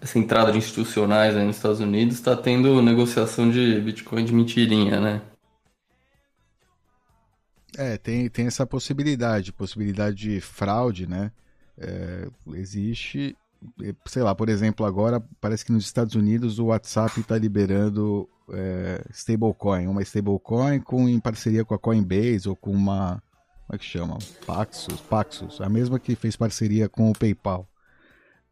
essa 0.00 0.18
entrada 0.18 0.50
de 0.50 0.58
institucionais 0.58 1.36
aí 1.36 1.44
nos 1.44 1.56
Estados 1.56 1.78
Unidos, 1.78 2.14
está 2.14 2.34
tendo 2.34 2.82
negociação 2.82 3.48
de 3.48 3.80
Bitcoin 3.80 4.24
de 4.24 4.32
mentirinha, 4.32 4.98
né? 4.98 5.22
É, 7.76 7.96
tem, 7.96 8.28
tem 8.28 8.46
essa 8.46 8.66
possibilidade, 8.66 9.52
possibilidade 9.52 10.16
de 10.16 10.40
fraude, 10.40 11.06
né? 11.06 11.32
É, 11.76 12.28
existe, 12.54 13.36
sei 14.06 14.22
lá, 14.22 14.34
por 14.34 14.48
exemplo, 14.48 14.86
agora 14.86 15.22
parece 15.40 15.64
que 15.64 15.72
nos 15.72 15.84
Estados 15.84 16.14
Unidos 16.14 16.58
o 16.58 16.66
WhatsApp 16.66 17.20
está 17.20 17.36
liberando 17.36 18.28
é, 18.52 19.04
stablecoin, 19.10 19.86
uma 19.86 20.02
stablecoin 20.02 20.80
com, 20.80 21.08
em 21.08 21.18
parceria 21.18 21.64
com 21.64 21.74
a 21.74 21.78
Coinbase 21.78 22.48
ou 22.48 22.56
com 22.56 22.70
uma. 22.70 23.22
Como 23.66 23.76
é 23.76 23.78
que 23.78 23.84
chama? 23.84 24.18
Paxos, 24.46 25.00
Paxos, 25.00 25.60
a 25.60 25.68
mesma 25.68 25.98
que 25.98 26.14
fez 26.14 26.36
parceria 26.36 26.88
com 26.88 27.10
o 27.10 27.14
PayPal. 27.14 27.66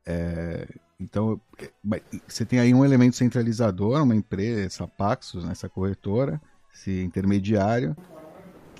É, 0.07 0.67
então, 0.99 1.41
é, 1.59 2.03
você 2.27 2.45
tem 2.45 2.59
aí 2.59 2.73
um 2.73 2.85
elemento 2.85 3.17
centralizador, 3.17 4.03
uma 4.03 4.17
empresa, 4.17 4.63
essa 4.63 4.89
Paxos, 4.89 5.45
né, 5.45 5.53
essa 5.53 5.69
corretora, 5.69 6.41
esse 6.75 7.03
intermediário, 7.03 7.95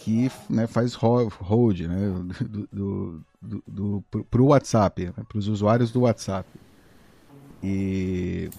que 0.03 0.31
né, 0.51 0.67
faz 0.67 0.95
hold 0.95 1.81
né, 1.81 2.13
do, 2.41 3.25
do, 3.41 4.05
do, 4.11 4.25
para 4.29 4.43
o 4.43 4.47
WhatsApp, 4.47 5.07
né, 5.07 5.25
para 5.29 5.39
os 5.39 5.47
usuários 5.47 5.93
do 5.93 6.01
WhatsApp. 6.01 6.49
E 7.63 8.51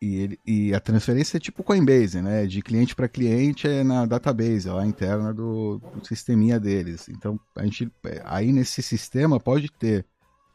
e, 0.00 0.16
ele, 0.16 0.40
e 0.46 0.72
a 0.72 0.78
transferência 0.78 1.38
é 1.38 1.40
tipo 1.40 1.64
Coinbase, 1.64 2.22
né? 2.22 2.46
De 2.46 2.62
cliente 2.62 2.94
para 2.94 3.08
cliente 3.08 3.66
é 3.66 3.82
na 3.82 4.06
database, 4.06 4.68
lá 4.68 4.86
interna 4.86 5.34
do, 5.34 5.78
do, 5.78 6.06
sisteminha 6.06 6.60
deles. 6.60 7.08
Então, 7.08 7.38
a 7.56 7.64
gente, 7.64 7.90
aí 8.24 8.52
nesse 8.52 8.80
sistema 8.80 9.40
pode 9.40 9.68
ter, 9.72 10.06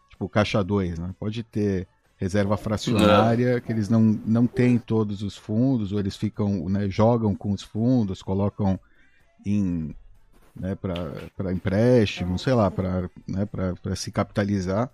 tipo, 0.09 0.29
caixa 0.29 0.63
2, 0.63 0.97
né? 0.97 1.13
Pode 1.19 1.43
ter 1.43 1.89
reserva 2.15 2.55
fracionária, 2.55 3.59
que 3.59 3.69
eles 3.69 3.89
não, 3.89 4.01
não 4.01 4.47
têm 4.47 4.77
todos 4.77 5.21
os 5.21 5.35
fundos, 5.35 5.91
ou 5.91 5.99
eles 5.99 6.15
ficam, 6.15 6.69
né, 6.69 6.87
jogam 6.89 7.35
com 7.35 7.51
os 7.51 7.61
fundos, 7.61 8.21
colocam 8.21 8.79
em, 9.45 9.95
né, 10.55 10.75
para 10.75 11.53
empréstimo, 11.53 12.37
sei 12.37 12.53
lá, 12.53 12.69
para 12.69 13.09
né, 13.27 13.47
se 13.95 14.11
capitalizar 14.11 14.89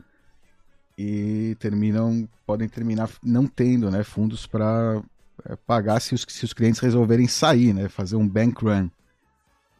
e 0.98 1.56
terminam 1.60 2.28
podem 2.46 2.68
terminar 2.68 3.10
não 3.24 3.48
tendo 3.48 3.90
né, 3.90 4.04
fundos 4.04 4.46
para 4.46 5.02
é, 5.46 5.56
pagar 5.56 6.02
se 6.02 6.14
os, 6.14 6.26
se 6.28 6.44
os 6.44 6.54
clientes 6.54 6.82
resolverem 6.82 7.28
sair, 7.28 7.74
né, 7.74 7.88
fazer 7.88 8.16
um 8.16 8.28
bank 8.28 8.64
run. 8.64 8.90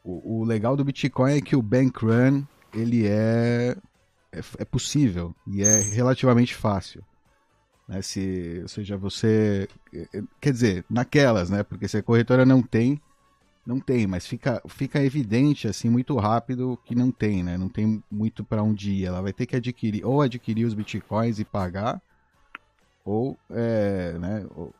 O, 0.04 0.40
o, 0.40 0.44
legal 0.46 0.78
do 0.78 0.86
Bitcoin 0.86 1.34
é 1.34 1.42
que 1.42 1.56
o 1.56 1.62
bank 1.62 2.06
run 2.06 2.44
ele 2.74 3.06
é, 3.06 3.76
é, 4.32 4.40
é 4.60 4.66
possível 4.66 5.36
e 5.46 5.62
é 5.62 5.80
relativamente 5.80 6.56
fácil. 6.56 7.04
Né? 7.86 8.02
Se, 8.02 8.60
ou 8.62 8.68
seja, 8.68 8.96
você. 8.96 9.68
Quer 10.40 10.54
dizer, 10.54 10.86
naquelas, 10.90 11.50
né? 11.50 11.64
Porque 11.64 11.88
se 11.88 11.98
a 11.98 12.04
corretora 12.04 12.46
não 12.46 12.62
tem, 12.62 13.02
não 13.70 13.80
tem, 13.80 14.08
mas 14.08 14.26
fica, 14.26 14.60
fica 14.68 15.04
evidente, 15.04 15.68
assim, 15.68 15.90
muito 15.90 16.18
rápido 16.18 16.80
que 16.84 16.96
não 16.96 17.12
tem, 17.12 17.44
né? 17.44 17.56
Não 17.56 17.70
tem 17.70 18.04
muito 18.10 18.44
para 18.44 18.64
onde 18.64 18.90
ir. 18.90 19.06
Ela 19.06 19.22
vai 19.22 19.32
ter 19.32 19.46
que 19.46 19.56
adquirir, 19.56 20.04
ou 20.04 20.24
adquirir 20.24 20.66
os 20.66 20.74
bitcoins 20.74 21.38
e 21.38 21.46
pagar, 21.46 22.02
ou, 23.06 23.38
é, 23.52 24.18
né? 24.18 24.44
Ou, 24.56 24.74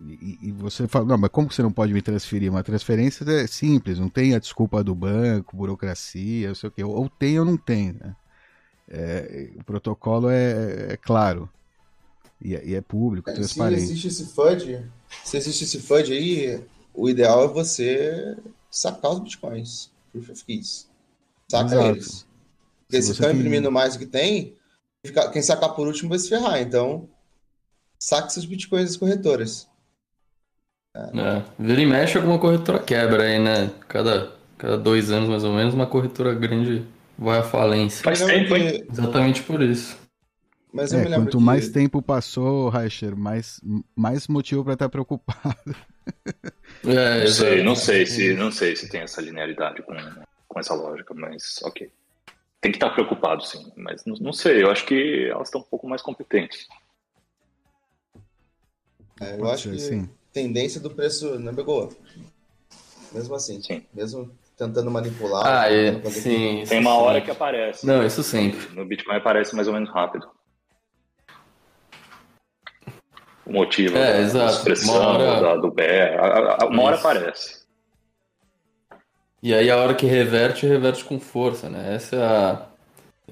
e, 0.00 0.38
e, 0.42 0.52
você 0.52 0.86
fala, 0.86 1.06
não, 1.06 1.18
mas 1.18 1.30
como 1.30 1.50
você 1.50 1.60
não 1.60 1.72
pode 1.72 1.92
me 1.92 2.00
transferir? 2.00 2.48
Uma 2.48 2.62
transferência 2.62 3.24
é 3.28 3.48
simples, 3.48 3.98
não 3.98 4.08
tem 4.08 4.32
a 4.32 4.38
desculpa 4.38 4.84
do 4.84 4.94
banco, 4.94 5.56
burocracia, 5.56 6.48
não 6.48 6.54
sei 6.54 6.68
o 6.68 6.72
quê. 6.72 6.84
Ou 6.84 7.08
tem 7.08 7.36
ou 7.36 7.44
não 7.44 7.56
tem, 7.56 7.94
né? 7.94 8.14
É, 8.88 9.50
o 9.56 9.64
protocolo 9.64 10.30
é, 10.30 10.92
é 10.92 10.96
claro. 10.96 11.50
E, 12.40 12.54
é, 12.54 12.64
e, 12.64 12.74
é 12.76 12.80
público, 12.80 13.28
é, 13.28 13.34
transparente. 13.34 13.80
Se 13.80 13.86
existe 13.86 14.06
esse 14.06 14.26
FUD, 14.26 14.86
se 15.24 15.36
existe 15.36 15.64
esse 15.64 15.80
FUD 15.80 16.12
aí, 16.12 16.64
o 16.94 17.08
ideal 17.08 17.44
é 17.44 17.48
você 17.48 18.36
sacar 18.70 19.12
os 19.12 19.20
bitcoins. 19.20 19.90
Proof 20.12 20.30
of 20.30 20.44
Keys. 20.44 20.88
Saca 21.50 21.74
Exato. 21.74 21.88
eles. 21.88 22.26
Porque 22.86 23.02
se, 23.02 23.08
se 23.08 23.14
ficar 23.14 23.28
tem... 23.28 23.36
imprimindo 23.36 23.70
mais 23.70 23.94
do 23.94 24.00
que 24.00 24.06
tem, 24.06 24.56
quem 25.32 25.42
sacar 25.42 25.74
por 25.74 25.86
último 25.86 26.10
vai 26.10 26.18
se 26.18 26.28
ferrar. 26.28 26.60
Então, 26.60 27.08
saque 27.98 28.32
seus 28.32 28.44
bitcoins 28.44 28.88
das 28.88 28.96
corretoras. 28.96 29.68
É, 30.96 31.42
vira 31.56 31.80
e 31.80 31.86
mexe 31.86 32.18
alguma 32.18 32.38
corretora 32.38 32.80
quebra 32.80 33.22
aí, 33.22 33.38
né? 33.38 33.70
Cada, 33.86 34.32
cada 34.58 34.76
dois 34.76 35.10
anos 35.10 35.28
mais 35.28 35.44
ou 35.44 35.52
menos, 35.52 35.72
uma 35.72 35.86
corretora 35.86 36.34
grande 36.34 36.84
vai 37.16 37.38
à 37.38 37.42
falência. 37.44 38.02
Faz 38.02 38.20
tempo, 38.20 38.56
hein? 38.56 38.84
Exatamente 38.90 39.42
por 39.42 39.62
isso. 39.62 39.96
Mas 40.72 40.92
é, 40.92 41.04
quanto 41.04 41.38
que... 41.38 41.44
mais 41.44 41.68
tempo 41.68 42.00
passou, 42.00 42.68
Reicher, 42.68 43.16
mais, 43.16 43.60
mais 43.94 44.26
motivo 44.26 44.64
para 44.64 44.74
estar 44.74 44.88
preocupado. 44.88 45.76
É, 46.86 47.20
não 47.20 47.26
sei, 47.26 47.62
não 47.62 47.76
sei 47.76 48.06
se 48.06 48.34
não 48.34 48.50
sei 48.50 48.74
se 48.74 48.88
tem 48.88 49.02
essa 49.02 49.20
linearidade 49.20 49.82
com, 49.82 49.94
com 50.48 50.58
essa 50.58 50.74
lógica, 50.74 51.12
mas 51.14 51.60
ok. 51.62 51.90
Tem 52.60 52.72
que 52.72 52.76
estar 52.76 52.90
preocupado, 52.90 53.44
sim, 53.44 53.72
mas 53.76 54.04
não, 54.04 54.14
não 54.16 54.32
sei, 54.32 54.62
eu 54.62 54.70
acho 54.70 54.84
que 54.86 55.28
elas 55.30 55.48
estão 55.48 55.60
um 55.60 55.64
pouco 55.64 55.88
mais 55.88 56.02
competentes. 56.02 56.68
É, 59.20 59.38
eu 59.38 59.50
acho 59.50 59.70
que 59.70 59.78
sim. 59.78 60.08
tendência 60.32 60.80
do 60.80 60.90
preço 60.90 61.38
não 61.38 61.54
pegou. 61.54 61.92
Mesmo 63.12 63.34
assim, 63.34 63.60
sim. 63.62 63.84
mesmo 63.92 64.30
tentando 64.56 64.90
manipular. 64.90 65.46
Ah, 65.46 65.72
é, 65.72 66.02
sim, 66.10 66.64
Tem 66.68 66.80
uma 66.80 66.94
hora 66.94 67.20
que 67.20 67.30
aparece. 67.30 67.86
Não, 67.86 68.06
isso 68.06 68.22
sempre. 68.22 68.74
No 68.74 68.84
Bitcoin 68.84 69.16
aparece 69.16 69.54
mais 69.54 69.68
ou 69.68 69.74
menos 69.74 69.90
rápido 69.90 70.28
o 73.50 73.52
motivo 73.52 73.96
é, 73.98 74.12
da, 74.12 74.20
exato. 74.20 74.52
expressão 74.54 74.94
hora... 74.94 75.40
da, 75.40 75.56
do 75.56 75.70
BR. 75.70 76.66
Uma 76.70 76.82
hora 76.84 76.96
aparece. 76.96 77.60
E 79.42 79.52
aí 79.52 79.70
a 79.70 79.76
hora 79.76 79.94
que 79.94 80.06
reverte, 80.06 80.66
reverte 80.66 81.04
com 81.04 81.18
força, 81.18 81.68
né? 81.68 81.94
Essa 81.94 82.16
é 82.16 82.22
a. 82.22 82.66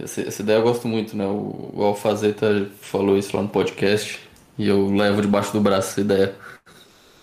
Essa, 0.01 0.21
essa 0.23 0.43
ideia 0.43 0.59
eu 0.59 0.63
gosto 0.63 0.87
muito, 0.87 1.17
né? 1.17 1.27
O, 1.27 1.73
o 1.75 1.83
Alfazeta 1.83 2.69
falou 2.81 3.17
isso 3.17 3.37
lá 3.37 3.43
no 3.43 3.49
podcast 3.49 4.21
e 4.57 4.67
eu 4.69 4.91
levo 4.91 5.23
debaixo 5.23 5.53
do 5.53 5.61
braço 5.61 5.91
essa 5.91 6.01
ideia. 6.01 6.35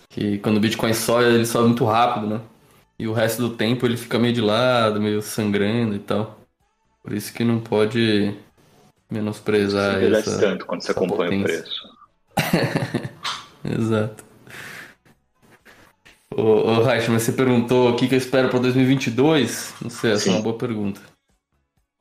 Que 0.08 0.38
quando 0.38 0.56
o 0.56 0.60
Bitcoin 0.60 0.94
sobe, 0.94 1.24
ele 1.24 1.46
sobe 1.46 1.66
muito 1.68 1.84
rápido, 1.84 2.26
né? 2.26 2.40
E 2.98 3.06
o 3.06 3.12
resto 3.12 3.42
do 3.42 3.56
tempo 3.56 3.86
ele 3.86 3.96
fica 3.96 4.18
meio 4.18 4.32
de 4.32 4.40
lado, 4.40 5.00
meio 5.00 5.20
sangrando 5.20 5.94
e 5.94 5.98
tal. 5.98 6.38
Por 7.02 7.12
isso 7.12 7.32
que 7.32 7.44
não 7.44 7.60
pode 7.60 8.34
menosprezar 9.10 10.00
você 10.00 10.16
essa. 10.16 10.38
tanto 10.38 10.66
quando 10.66 10.82
você 10.82 10.92
acompanha 10.92 11.30
potência. 11.30 11.58
o 11.58 11.62
preço. 11.62 11.95
Exato. 13.64 14.24
Ô, 16.30 16.42
ô 16.42 16.84
mas 16.84 17.04
você 17.06 17.32
perguntou 17.32 17.90
o 17.90 17.96
que, 17.96 18.08
que 18.08 18.14
eu 18.14 18.18
espero 18.18 18.48
para 18.48 18.58
2022? 18.58 19.74
Não 19.82 19.90
sei, 19.90 20.12
essa 20.12 20.24
Sim. 20.24 20.30
é 20.30 20.32
uma 20.34 20.42
boa 20.42 20.58
pergunta. 20.58 21.00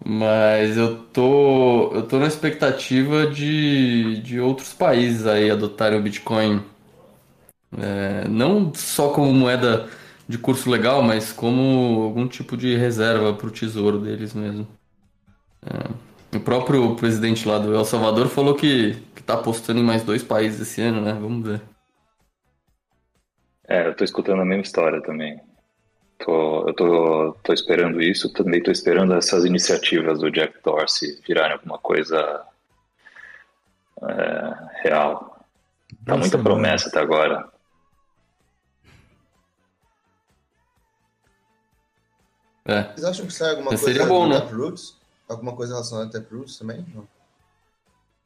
Mas 0.04 0.78
eu 0.78 0.98
tô, 1.06 1.94
eu 1.94 2.04
tô 2.08 2.20
na 2.20 2.28
expectativa 2.28 3.28
de, 3.28 4.22
de 4.22 4.40
outros 4.40 4.74
países 4.74 5.26
aí 5.26 5.50
adotarem 5.50 6.00
o 6.00 6.02
Bitcoin. 6.04 6.64
É, 7.78 8.28
não 8.28 8.74
só 8.74 9.10
como 9.10 9.34
moeda 9.34 9.90
de 10.28 10.38
curso 10.38 10.70
legal, 10.70 11.02
mas 11.02 11.32
como 11.32 12.04
algum 12.04 12.28
tipo 12.28 12.58
de 12.58 12.76
reserva 12.76 13.34
para 13.34 13.48
o 13.48 13.52
tesouro 13.52 14.00
deles 14.00 14.34
mesmo. 14.34 14.68
É, 15.66 15.90
o 16.38 16.42
próprio 16.42 16.96
presidente 16.96 17.48
lá 17.48 17.58
do 17.58 17.74
El 17.74 17.86
Salvador 17.86 18.28
falou 18.28 18.56
que 18.56 18.96
tá 19.26 19.34
apostando 19.34 19.80
em 19.80 19.84
mais 19.84 20.04
dois 20.04 20.24
países 20.24 20.62
esse 20.62 20.82
ano, 20.82 21.02
né? 21.02 21.14
Vamos 21.14 21.48
ver. 21.48 21.62
É, 23.68 23.88
eu 23.88 23.96
tô 23.96 24.04
escutando 24.04 24.42
a 24.42 24.46
mesma 24.46 24.62
história 24.62 25.02
também. 25.02 25.42
Tô, 26.20 26.68
eu 26.68 26.74
tô, 26.74 27.38
tô 27.44 27.54
esperando 27.54 28.02
isso, 28.02 28.32
também 28.32 28.62
tô 28.62 28.72
esperando 28.72 29.14
essas 29.16 29.44
iniciativas 29.44 30.20
do 30.20 30.32
Jack 30.32 30.56
Dorsey 30.64 31.20
virarem 31.28 31.54
alguma 31.54 31.78
coisa 31.78 32.46
é, 34.04 34.88
real. 34.88 35.44
Tá 36.06 36.16
muita 36.16 36.38
promessa 36.38 36.90
até 36.90 37.00
agora. 37.00 37.50
É. 42.66 42.84
Vocês 42.84 43.04
acham 43.04 43.28
que 43.28 43.34
sai 43.34 43.52
alguma 43.52 43.72
Mas 43.72 43.82
coisa 43.82 44.00
seria 44.00 44.08
bom, 44.08 44.28
né? 44.28 44.38
Roots? 44.38 45.05
Alguma 45.28 45.56
coisa 45.56 45.74
relacionada 45.74 46.10
a 46.10 46.12
Taproots 46.12 46.58
também? 46.58 46.86
Não. 46.94 47.08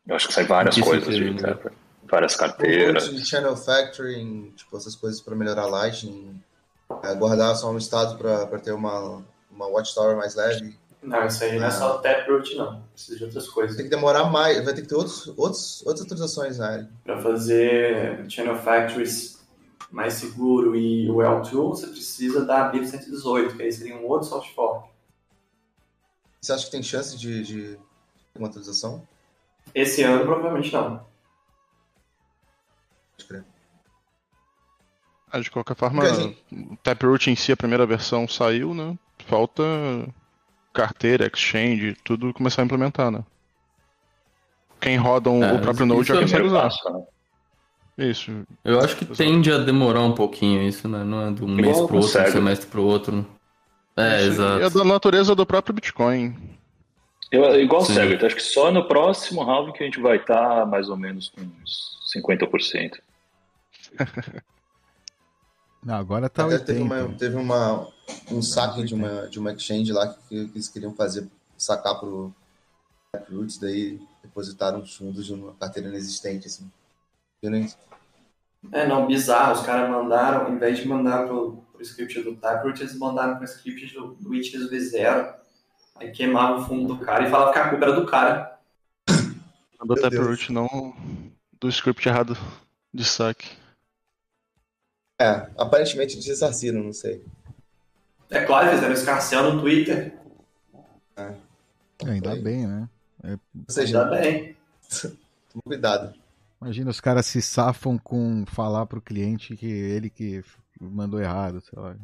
Eu 0.07 0.15
acho 0.15 0.27
que 0.27 0.33
sai 0.33 0.45
várias 0.45 0.77
coisas 0.79 1.15
de 1.15 1.33
Trapper. 1.35 1.71
Várias 2.03 2.35
carteiras. 2.35 3.09
De 3.09 3.25
Channel 3.25 3.55
Factoring, 3.55 4.51
tipo, 4.55 4.75
essas 4.75 4.95
coisas 4.95 5.21
para 5.21 5.35
melhorar 5.35 5.63
a 5.63 5.67
Lightning. 5.67 6.41
É, 7.03 7.13
guardar 7.13 7.55
só 7.55 7.71
um 7.71 7.77
estado 7.77 8.17
para 8.17 8.59
ter 8.59 8.71
uma, 8.71 9.23
uma 9.51 9.67
Watchtower 9.67 10.17
mais 10.17 10.35
leve. 10.35 10.75
Não, 11.01 11.25
isso 11.25 11.43
aí 11.43 11.57
não 11.57 11.67
é 11.67 11.71
só 11.71 11.99
Taproot, 11.99 12.55
não. 12.55 12.81
Precisa 12.93 13.17
de 13.17 13.23
outras 13.25 13.47
coisas. 13.47 13.77
Tem 13.77 13.85
que 13.85 13.91
demorar 13.91 14.25
mais, 14.25 14.63
vai 14.65 14.73
ter 14.73 14.81
que 14.81 14.87
ter 14.87 14.95
outros, 14.95 15.27
outros, 15.37 15.81
outras 15.85 16.01
autorizações 16.01 16.57
na 16.57 16.67
área. 16.67 16.89
Para 17.03 17.21
fazer 17.21 18.29
Channel 18.29 18.57
Factories 18.57 19.39
mais 19.91 20.15
seguro 20.15 20.75
e 20.75 21.09
o 21.09 21.15
L2, 21.15 21.51
você 21.51 21.87
precisa 21.87 22.45
da 22.45 22.65
BIP 22.65 22.87
118, 22.87 23.55
que 23.55 23.63
aí 23.63 23.71
seria 23.71 23.95
um 23.95 24.07
outro 24.07 24.27
soft 24.27 24.53
fork. 24.53 24.89
Você 26.41 26.53
acha 26.53 26.65
que 26.65 26.71
tem 26.71 26.83
chance 26.83 27.17
de, 27.17 27.43
de 27.43 27.79
uma 28.35 28.47
atualização? 28.47 29.07
Esse 29.73 30.03
ano, 30.03 30.23
provavelmente 30.23 30.71
não. 30.73 31.07
Ah, 35.31 35.39
de 35.39 35.51
qualquer 35.51 35.75
forma, 35.75 36.03
o 36.51 36.77
Taproot 36.77 37.29
em 37.29 37.35
si, 37.35 37.51
a 37.51 37.57
primeira 37.57 37.85
versão 37.85 38.27
saiu, 38.27 38.73
né? 38.73 38.97
Falta 39.27 39.63
carteira, 40.73 41.27
exchange, 41.27 41.95
tudo 42.03 42.33
começar 42.33 42.61
a 42.61 42.65
implementar, 42.65 43.11
né? 43.11 43.23
Quem 44.79 44.97
roda 44.97 45.29
um, 45.29 45.43
é, 45.43 45.53
o 45.53 45.59
próprio 45.59 45.85
Node 45.85 46.07
já 46.07 46.15
é 46.15 46.21
consegue 46.21 46.47
usar. 46.47 46.69
Né? 46.69 48.09
Isso. 48.09 48.31
Eu 48.63 48.79
acho 48.79 48.95
que 48.95 49.03
Exato. 49.03 49.17
tende 49.17 49.51
a 49.51 49.57
demorar 49.57 50.01
um 50.01 50.13
pouquinho 50.13 50.63
isso, 50.63 50.87
né? 50.87 51.03
Não 51.03 51.27
é 51.27 51.31
de 51.31 51.43
um 51.43 51.49
Igual 51.49 51.61
mês 51.61 51.77
pro 51.81 51.97
outro, 51.97 52.23
de 52.23 52.29
um 52.29 52.31
semestre 52.31 52.67
pro 52.67 52.83
outro. 52.83 53.27
É, 53.99 54.23
exato. 54.23 54.63
É 54.63 54.69
da 54.69 54.83
natureza 54.83 55.35
do 55.35 55.45
próprio 55.45 55.73
Bitcoin. 55.73 56.35
Eu, 57.31 57.59
igual 57.59 57.81
Sim. 57.81 57.91
o 57.91 57.95
Segwit, 57.95 58.25
acho 58.25 58.35
que 58.35 58.41
só 58.41 58.71
no 58.71 58.87
próximo 58.87 59.43
round 59.43 59.71
que 59.73 59.83
a 59.83 59.85
gente 59.85 59.99
vai 59.99 60.17
estar 60.17 60.61
tá 60.61 60.65
mais 60.65 60.89
ou 60.89 60.97
menos 60.97 61.29
com 61.29 61.41
uns 61.41 61.99
50%. 62.15 62.99
Não, 65.83 65.95
agora 65.95 66.29
tá 66.29 66.45
Até 66.45 66.55
80. 66.55 66.65
Teve, 66.65 66.81
uma, 66.81 67.07
teve 67.17 67.35
uma, 67.37 67.87
um 68.31 68.41
saque 68.41 68.83
de 68.83 68.93
uma, 68.93 69.27
de 69.27 69.39
uma 69.39 69.53
exchange 69.53 69.93
lá 69.93 70.07
que, 70.07 70.27
que 70.27 70.35
eles 70.35 70.67
queriam 70.67 70.93
fazer, 70.93 71.27
sacar 71.57 71.99
pro 71.99 72.33
Roots, 73.31 73.57
daí 73.57 73.99
depositaram 74.21 74.79
os 74.79 74.95
fundos 74.95 75.25
de 75.25 75.33
uma 75.33 75.53
carteira 75.53 75.87
inexistente, 75.87 76.47
assim. 76.47 76.69
É, 78.71 78.85
não, 78.85 79.07
bizarro. 79.07 79.53
Os 79.53 79.61
caras 79.61 79.89
mandaram, 79.89 80.45
ao 80.45 80.51
invés 80.51 80.79
de 80.79 80.87
mandar 80.87 81.25
pro, 81.25 81.63
pro 81.79 81.85
script 81.85 82.21
do 82.21 82.35
Taproot, 82.35 82.81
eles 82.81 82.97
mandaram 82.97 83.37
pro 83.37 83.45
script 83.45 83.93
do, 83.93 84.15
do 84.15 84.29
Witness 84.29 84.69
V0 84.69 85.33
Aí 85.95 86.11
queimava 86.11 86.61
o 86.61 86.65
fundo 86.65 86.93
do 86.93 87.05
cara 87.05 87.27
e 87.27 87.29
falava 87.29 87.51
que 87.51 87.59
a 87.59 87.69
culpa 87.69 87.85
era 87.85 87.93
do 87.93 88.05
cara. 88.05 88.57
Mandou 89.77 89.99
Taproot, 89.99 90.51
não 90.51 90.95
do 91.59 91.67
script 91.67 92.07
errado 92.07 92.37
de 92.93 93.03
saque. 93.03 93.49
É, 95.19 95.49
aparentemente 95.57 96.15
eles 96.15 96.25
ressarciram, 96.25 96.81
não 96.81 96.93
sei. 96.93 97.25
É 98.29 98.45
claro, 98.45 98.69
fizeram 98.69 98.93
escarcel 98.93 99.53
no 99.53 99.61
Twitter. 99.61 100.17
É. 101.17 101.33
é 102.05 102.09
ainda 102.09 102.35
bem, 102.37 102.65
né? 102.65 102.89
É... 103.23 103.31
Ou 103.33 103.39
seja, 103.67 104.01
ainda 104.01 104.15
bem. 104.15 104.55
Toma 105.51 105.63
cuidado. 105.65 106.13
Imagina 106.61 106.91
os 106.91 107.01
caras 107.01 107.25
se 107.25 107.41
safam 107.41 107.97
com 107.97 108.45
falar 108.45 108.85
pro 108.85 109.01
cliente 109.01 109.57
que 109.57 109.65
ele 109.65 110.09
que 110.09 110.43
mandou 110.79 111.19
errado, 111.19 111.61
sei 111.61 111.79
lá. 111.79 111.95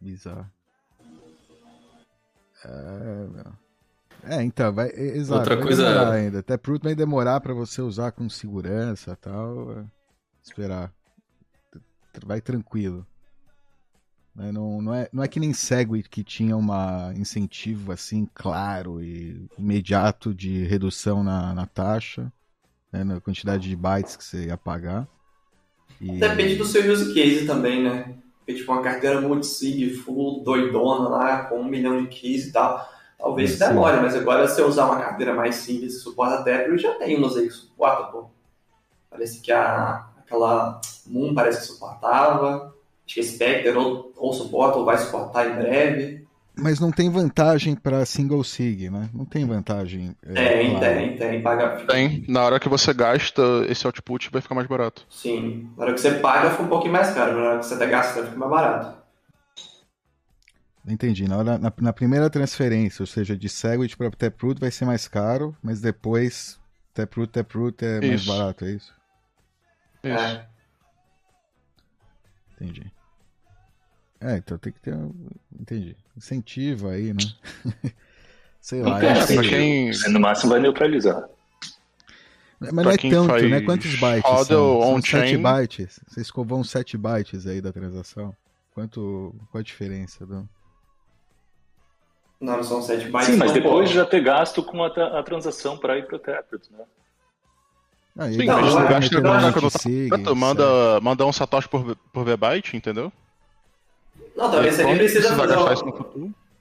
Bizarro. 0.00 0.50
É, 2.64 3.26
É, 4.22 4.42
então, 4.42 4.72
vai, 4.72 4.90
exato, 4.90 5.40
Outra 5.40 5.56
vai 5.56 5.64
coisa... 5.64 6.12
ainda. 6.12 6.40
Até 6.40 6.54
Taproot 6.56 6.82
vai 6.84 6.94
demorar 6.94 7.40
para 7.40 7.54
você 7.54 7.80
usar 7.80 8.12
com 8.12 8.28
segurança 8.28 9.16
tal. 9.16 9.78
É, 9.78 9.84
esperar. 10.42 10.92
Vai 12.24 12.40
tranquilo. 12.40 13.06
Né, 14.34 14.52
não, 14.52 14.80
não, 14.80 14.94
é, 14.94 15.08
não 15.12 15.22
é 15.22 15.28
que 15.28 15.40
nem 15.40 15.52
Segwit 15.52 16.08
que 16.08 16.22
tinha 16.22 16.56
um 16.56 16.68
incentivo 17.12 17.92
assim 17.92 18.28
claro 18.32 19.02
e 19.02 19.48
imediato 19.58 20.34
de 20.34 20.64
redução 20.64 21.24
na, 21.24 21.52
na 21.52 21.66
taxa, 21.66 22.32
né, 22.92 23.02
na 23.02 23.20
quantidade 23.20 23.68
de 23.68 23.76
bytes 23.76 24.16
que 24.16 24.24
você 24.24 24.46
ia 24.46 24.56
pagar. 24.56 25.08
E... 26.00 26.12
Depende 26.12 26.56
do 26.56 26.64
seu 26.64 26.90
use 26.90 27.12
case 27.12 27.46
também, 27.46 27.82
né? 27.82 28.14
Porque, 28.38 28.54
tipo, 28.54 28.72
uma 28.72 28.82
carteira 28.82 29.20
multisig 29.20 29.94
full 29.96 30.42
doidona 30.42 31.08
lá, 31.08 31.44
com 31.44 31.60
um 31.60 31.64
milhão 31.64 32.02
de 32.02 32.08
keys 32.08 32.46
e 32.46 32.52
tal, 32.52 32.88
talvez 33.18 33.60
é, 33.60 33.68
demore, 33.68 34.00
mas 34.00 34.16
agora 34.16 34.48
se 34.48 34.60
eu 34.60 34.66
usar 34.66 34.86
uma 34.86 35.00
carteira 35.00 35.34
mais 35.34 35.56
simples 35.56 35.96
que 35.96 36.00
suporta 36.00 36.36
até, 36.36 36.66
eu 36.66 36.78
já 36.78 36.94
tenho 36.94 37.18
umas 37.18 37.36
aí 37.36 37.46
que 37.46 37.54
suporta, 37.54 38.04
pô. 38.04 38.30
Parece 39.10 39.40
que 39.40 39.52
a, 39.52 40.06
aquela 40.18 40.80
Moon 41.06 41.34
parece 41.34 41.60
que 41.60 41.66
suportava, 41.66 42.74
acho 43.04 43.14
que 43.14 43.20
a 43.20 43.24
Spectre 43.24 43.70
ou, 43.72 44.12
ou 44.16 44.32
suporta 44.32 44.78
ou 44.78 44.84
vai 44.84 44.96
suportar 44.96 45.48
em 45.48 45.56
breve. 45.56 46.26
Mas 46.56 46.78
não 46.78 46.90
tem 46.90 47.08
vantagem 47.08 47.74
para 47.74 48.04
single 48.04 48.44
sig, 48.44 48.90
né? 48.90 49.08
Não 49.14 49.24
tem 49.24 49.46
vantagem. 49.46 50.14
É, 50.22 50.58
tem, 50.58 50.70
claro. 50.70 50.94
tem, 50.94 51.16
tem. 51.16 51.42
Paga... 51.42 51.86
Tem. 51.86 52.24
Na 52.28 52.44
hora 52.44 52.60
que 52.60 52.68
você 52.68 52.92
gasta, 52.92 53.42
esse 53.68 53.86
output 53.86 54.30
vai 54.30 54.42
ficar 54.42 54.54
mais 54.54 54.66
barato. 54.66 55.06
Sim. 55.08 55.70
Na 55.76 55.84
hora 55.84 55.94
que 55.94 56.00
você 56.00 56.12
paga, 56.14 56.50
fica 56.50 56.62
um 56.62 56.68
pouquinho 56.68 56.92
mais 56.92 57.12
caro. 57.12 57.32
Na 57.32 57.48
hora 57.48 57.58
que 57.60 57.66
você 57.66 57.78
tá 57.78 57.86
gastando, 57.86 58.26
fica 58.26 58.38
mais 58.38 58.50
barato. 58.50 59.00
Entendi. 60.86 61.28
Na, 61.28 61.38
hora, 61.38 61.58
na, 61.58 61.72
na 61.80 61.92
primeira 61.92 62.28
transferência, 62.28 63.02
ou 63.02 63.06
seja, 63.06 63.36
de 63.36 63.48
Segwit 63.48 63.96
para 63.96 64.10
Taproot 64.10 64.60
vai 64.60 64.70
ser 64.70 64.84
mais 64.84 65.06
caro, 65.06 65.56
mas 65.62 65.80
depois 65.80 66.58
Taproot, 66.92 67.32
Taproot 67.32 67.84
é 67.84 67.98
isso. 67.98 68.08
mais 68.08 68.26
barato, 68.26 68.64
é 68.64 68.70
isso? 68.72 68.94
Isso. 70.02 70.24
É. 70.24 70.46
Entendi. 72.54 72.92
É, 74.20 74.36
então 74.36 74.58
tem 74.58 74.72
que 74.72 74.80
ter. 74.80 74.96
Entendi. 75.58 75.96
Incentivo 76.16 76.88
aí, 76.88 77.14
né? 77.14 77.22
Sei 78.60 78.82
lá. 78.82 79.02
É, 79.02 79.26
pra 79.26 79.42
quem... 79.42 79.90
No 80.08 80.20
máximo 80.20 80.50
vai 80.50 80.60
neutralizar. 80.60 81.26
Mas 82.60 82.72
não 82.72 82.90
é 82.90 82.96
tanto, 82.98 83.48
né? 83.48 83.62
Quantos 83.62 83.94
bytes? 83.98 84.46
São? 84.46 84.82
são 84.82 85.02
7 85.02 85.38
bytes. 85.38 86.00
Vocês 86.06 86.30
vão 86.34 86.62
7 86.62 86.98
bytes 86.98 87.46
aí 87.46 87.60
da 87.62 87.72
transação. 87.72 88.36
Quanto, 88.74 89.34
qual 89.50 89.60
a 89.60 89.64
diferença? 89.64 90.26
Do... 90.26 90.46
Não, 92.38 92.62
são 92.62 92.82
7 92.82 93.08
bytes. 93.08 93.30
Sim, 93.30 93.36
mas 93.36 93.52
depois 93.52 93.88
de 93.88 93.94
já 93.94 94.04
ter 94.04 94.22
gasto 94.22 94.62
com 94.62 94.84
a, 94.84 94.88
a 94.88 95.22
transação 95.22 95.78
para 95.78 95.96
ir 95.96 96.06
pro 96.06 96.18
Taproot, 96.18 96.70
né? 96.70 96.84
Ah, 98.18 98.28
Sim, 98.28 98.44
não, 98.44 98.60
não, 98.60 98.88
gasta 98.88 99.20
não, 99.20 99.52
quando 99.52 100.24
tá 100.24 100.34
manda, 100.34 101.00
manda 101.00 101.24
um 101.24 101.32
satoshi 101.32 101.68
por, 101.68 101.96
por 102.12 102.24
V-byte, 102.24 102.76
entendeu? 102.76 103.10
Não, 104.40 104.50
talvez 104.50 104.74
você 104.74 104.84
nem 104.84 104.96
precisa 104.96 105.36
fazer 105.36 105.56
uma... 105.56 105.74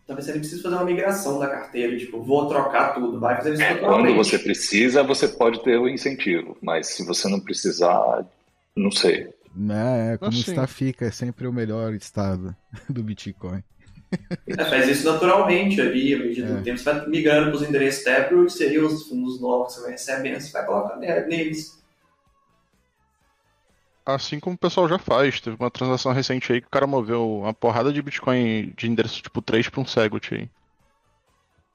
Talvez 0.06 0.26
você 0.26 0.32
nem 0.32 0.42
precise 0.42 0.62
fazer 0.62 0.76
uma 0.76 0.84
migração 0.84 1.39
da 1.39 1.48
carteira, 1.48 1.96
tipo, 1.98 2.22
vou 2.22 2.48
trocar 2.48 2.96
tudo, 2.96 3.20
vai 3.20 3.38
fazer 3.38 3.54
isso 3.54 3.62
é, 3.62 3.76
Quando 3.76 4.13
você 4.15 4.38
precisa, 4.39 5.04
você 5.04 5.28
pode 5.28 5.63
ter 5.63 5.78
o 5.78 5.88
incentivo, 5.88 6.58
mas 6.62 6.88
se 6.88 7.06
você 7.06 7.30
não 7.30 7.39
precisar, 7.39 8.26
não 8.76 8.92
sei. 8.92 9.30
É, 9.72 10.18
como 10.18 10.32
assim. 10.32 10.39
está 10.39 10.68
fica, 10.68 11.06
é 11.06 11.12
sempre 11.12 11.48
o 11.48 11.54
melhor 11.54 11.94
estado 11.94 12.56
do 12.89 13.04
Bitcoin. 13.04 13.63
É, 14.48 14.65
faz 14.65 14.89
isso 14.89 15.10
naturalmente 15.10 15.80
ali, 15.80 16.15
à 16.15 16.18
medida 16.18 16.48
é. 16.48 16.56
do 16.56 16.63
tempo 16.63 16.78
você 16.80 16.84
vai 16.84 17.08
migrando 17.08 17.52
para 17.52 17.62
os 17.62 17.70
endereços 17.70 18.04
Taproot, 18.04 18.52
seriam 18.52 18.88
os 18.88 19.08
fundos 19.08 19.39
novos 19.39 19.68
que 19.68 19.74
você 19.76 19.82
vai 19.84 19.92
recebendo, 19.92 20.42
você 20.42 20.52
vai 20.52 20.65
colocar 20.65 20.98
neles. 20.98 21.79
Assim 24.13 24.39
como 24.39 24.56
o 24.56 24.60
pessoal 24.60 24.88
já 24.88 24.98
faz. 24.98 25.39
Teve 25.39 25.56
uma 25.60 25.69
transação 25.69 26.12
recente 26.12 26.52
aí 26.52 26.62
que 26.62 26.67
o 26.67 26.72
cara 26.72 26.88
moveu 26.88 27.41
uma 27.41 27.54
porrada 27.54 27.93
de 27.93 28.02
Bitcoin 28.02 28.74
de 28.76 28.88
endereço 28.88 29.22
tipo 29.22 29.41
3 29.41 29.69
pra 29.69 29.82
um 29.82 29.86
Segwit 29.86 30.34
aí. 30.34 30.50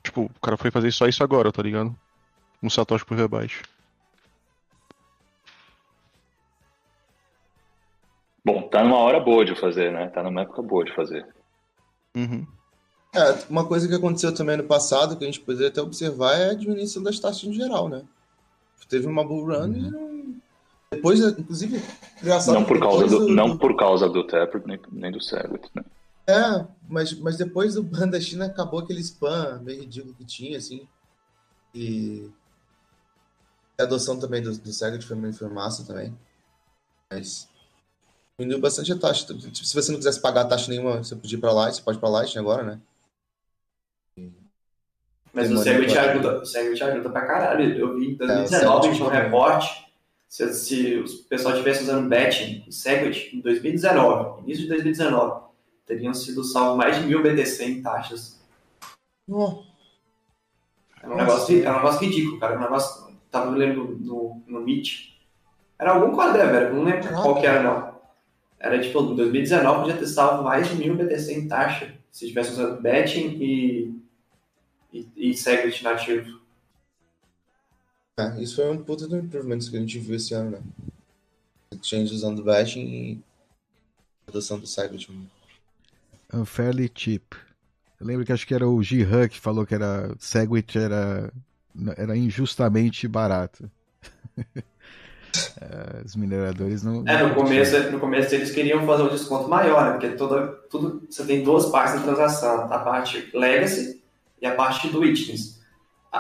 Tipo, 0.03 0.23
o 0.25 0.41
cara 0.41 0.57
foi 0.57 0.71
fazer 0.71 0.91
só 0.93 1.07
isso 1.07 1.23
agora, 1.23 1.53
tá 1.53 1.63
ligado? 1.63 1.95
Um 2.63 2.69
Satoshi 2.69 3.05
por 3.05 3.17
V-Byte. 3.17 3.63
Bom, 8.45 8.69
tá 8.69 8.83
numa 8.83 8.99
hora 8.99 9.21
boa 9.21 9.45
de 9.45 9.59
fazer, 9.59 9.91
né? 9.91 10.09
Tá 10.09 10.23
numa 10.23 10.43
época 10.43 10.61
boa 10.61 10.85
de 10.85 10.95
fazer. 10.95 11.27
Uhum. 12.15 12.47
É, 13.15 13.45
uma 13.49 13.65
coisa 13.65 13.89
que 13.89 13.95
aconteceu 13.95 14.35
também 14.35 14.57
no 14.57 14.65
passado, 14.65 15.17
que 15.17 15.25
a 15.25 15.27
gente 15.27 15.41
poderia 15.41 15.69
até 15.69 15.81
observar, 15.81 16.35
é 16.35 16.51
a 16.51 16.55
diminuição 16.55 17.03
das 17.03 17.19
taxas 17.19 17.45
em 17.45 17.55
geral, 17.55 17.89
né? 17.89 18.03
Teve 18.89 19.07
uma 19.07 19.25
bull 19.25 19.47
run 19.47 19.69
uhum. 19.69 19.77
e 19.77 19.91
não 19.91 20.37
depois, 20.93 21.21
inclusive, 21.21 21.83
engraçado. 22.23 22.55
Não 22.55 22.65
por 22.65 22.79
causa 22.79 23.07
do, 23.07 23.19
do, 23.21 23.29
não 23.29 23.59
por 23.59 23.77
causa 23.77 24.09
do 24.09 24.27
Taproot 24.27 24.67
nem, 24.67 24.81
nem 24.93 25.13
do 25.13 25.21
Segwit, 25.21 25.69
né? 25.75 25.85
É, 26.27 26.67
mas, 26.89 27.13
mas 27.19 27.37
depois 27.37 27.75
do 27.75 27.83
ban 27.83 28.09
da 28.09 28.21
China 28.21 28.47
acabou 28.47 28.81
aquele 28.81 29.01
spam 29.01 29.61
meio 29.63 29.81
ridículo 29.81 30.15
que 30.15 30.25
tinha, 30.25 30.57
assim. 30.57 30.87
E 31.75 32.31
a 33.79 33.83
adoção 33.83 34.19
também 34.19 34.43
do, 34.43 34.57
do 34.57 34.73
Segwit 34.73 35.05
foi, 35.05 35.33
foi 35.33 35.49
massa 35.49 35.85
também. 35.85 36.17
Mas 37.11 37.49
diminuiu 38.39 38.61
bastante 38.61 38.93
a 38.93 38.99
taxa. 38.99 39.27
Tipo, 39.27 39.55
se 39.55 39.75
você 39.75 39.91
não 39.91 39.99
quisesse 39.99 40.21
pagar 40.21 40.43
a 40.43 40.49
taxa 40.49 40.71
nenhuma, 40.71 40.99
você 40.99 41.15
podia 41.15 41.37
ir 41.37 41.41
pra 41.41 41.53
lá, 41.53 41.71
você 41.71 41.83
pode 41.83 41.99
ir 41.99 42.01
pra 42.01 42.09
Lightning 42.09 42.41
agora, 42.41 42.63
né? 42.63 42.81
Mas 45.33 45.51
o 45.51 45.59
Segwit 45.59 45.99
ajuda, 45.99 46.41
o 46.41 46.47
Segwit 46.47 46.83
ajuda 46.83 47.11
pra 47.11 47.27
caralho. 47.27 47.77
Eu 47.77 47.97
vi 47.97 48.13
em 48.13 48.15
2019 48.15 48.89
é, 48.89 48.93
tinha 48.93 49.07
um 49.07 49.11
reporte 49.11 49.84
se, 50.35 50.53
se 50.53 50.97
o 50.97 51.29
pessoal 51.29 51.55
estivesse 51.55 51.85
usando 51.85 52.09
Betting 52.09 52.65
e 52.67 52.73
Segwit 52.73 53.37
em 53.37 53.41
2019, 53.41 54.43
início 54.43 54.65
de 54.65 54.69
2019, 54.69 55.45
teriam 55.87 56.13
sido 56.13 56.43
salvos 56.43 56.77
mais 56.77 56.99
de 56.99 57.07
mil 57.07 57.23
BTC 57.23 57.65
em 57.65 57.81
taxas. 57.81 58.43
Oh. 59.31 59.63
Era 61.01 61.15
um, 61.15 61.17
negócio, 61.17 61.63
era 61.63 61.71
um 61.71 61.77
negócio 61.77 62.01
ridículo, 62.01 62.41
cara. 62.41 62.59
Um 62.59 62.63
negócio. 62.63 63.15
Tava 63.31 63.51
lendo 63.51 63.97
no, 64.01 64.43
no 64.49 64.61
Meet. 64.61 65.15
Era 65.79 65.93
algum 65.93 66.17
quadré, 66.17 66.47
velho. 66.47 66.75
Não 66.75 66.83
lembro 66.83 67.09
qual 67.11 67.41
que 67.41 67.47
era, 67.47 67.63
não. 67.63 67.95
Era 68.59 68.81
tipo, 68.81 69.03
em 69.03 69.15
2019 69.15 69.81
podia 69.83 69.97
ter 69.97 70.07
salvo 70.09 70.43
mais 70.43 70.69
de 70.69 70.75
mil 70.75 70.97
BTC 70.97 71.33
em 71.33 71.47
taxa. 71.47 71.95
Se 72.11 72.27
tivesse 72.27 72.51
usado 72.51 72.83
Betting 72.83 73.39
e, 73.41 74.01
e, 74.93 75.31
e 75.31 75.35
Segwit 75.35 75.85
nativo. 75.85 76.41
É, 78.17 78.41
isso 78.41 78.57
foi 78.57 78.71
um 78.71 78.79
puta 78.79 79.09
do 79.09 79.17
improvement 79.17 79.59
que 79.59 79.77
a 79.77 79.81
gente 79.81 79.99
viu 79.99 80.15
esse 80.15 80.35
ano, 80.35 80.53
né? 80.53 80.61
Exchange 81.73 82.15
usando 82.15 82.39
o 82.39 82.45
bashing 82.45 82.87
e 82.87 83.21
adoção 84.29 84.59
do 84.59 84.67
Segwit. 84.67 85.11
Unfairly 86.33 86.91
cheap. 86.95 87.35
Eu 88.01 88.07
lembro 88.07 88.25
que 88.25 88.33
acho 88.33 88.47
que 88.47 88.55
era 88.55 88.69
o 88.69 88.83
Jihan 88.83 89.29
que 89.29 89.41
falou 89.41 89.67
que 89.67 89.75
era 89.75 90.15
Segwit 90.19 90.79
era, 90.79 91.33
era 91.97 92.17
injustamente 92.17 93.09
barato. 93.09 93.71
É, 95.61 96.01
os 96.05 96.15
mineradores 96.15 96.85
não. 96.85 97.03
É, 97.09 97.21
no 97.21 97.35
começo, 97.35 97.91
no 97.91 97.99
começo 97.99 98.33
eles 98.37 98.53
queriam 98.53 98.87
fazer 98.87 99.03
um 99.03 99.09
desconto 99.09 99.49
maior, 99.49 99.85
né? 99.85 99.91
Porque 99.91 100.11
toda, 100.11 100.47
tudo, 100.71 101.05
você 101.11 101.25
tem 101.25 101.43
duas 101.43 101.67
partes 101.71 101.97
da 101.97 102.03
transação: 102.03 102.73
a 102.73 102.79
parte 102.79 103.31
legacy 103.35 104.01
e 104.41 104.47
a 104.47 104.55
parte 104.55 104.87
do 104.91 105.01
witness 105.01 105.54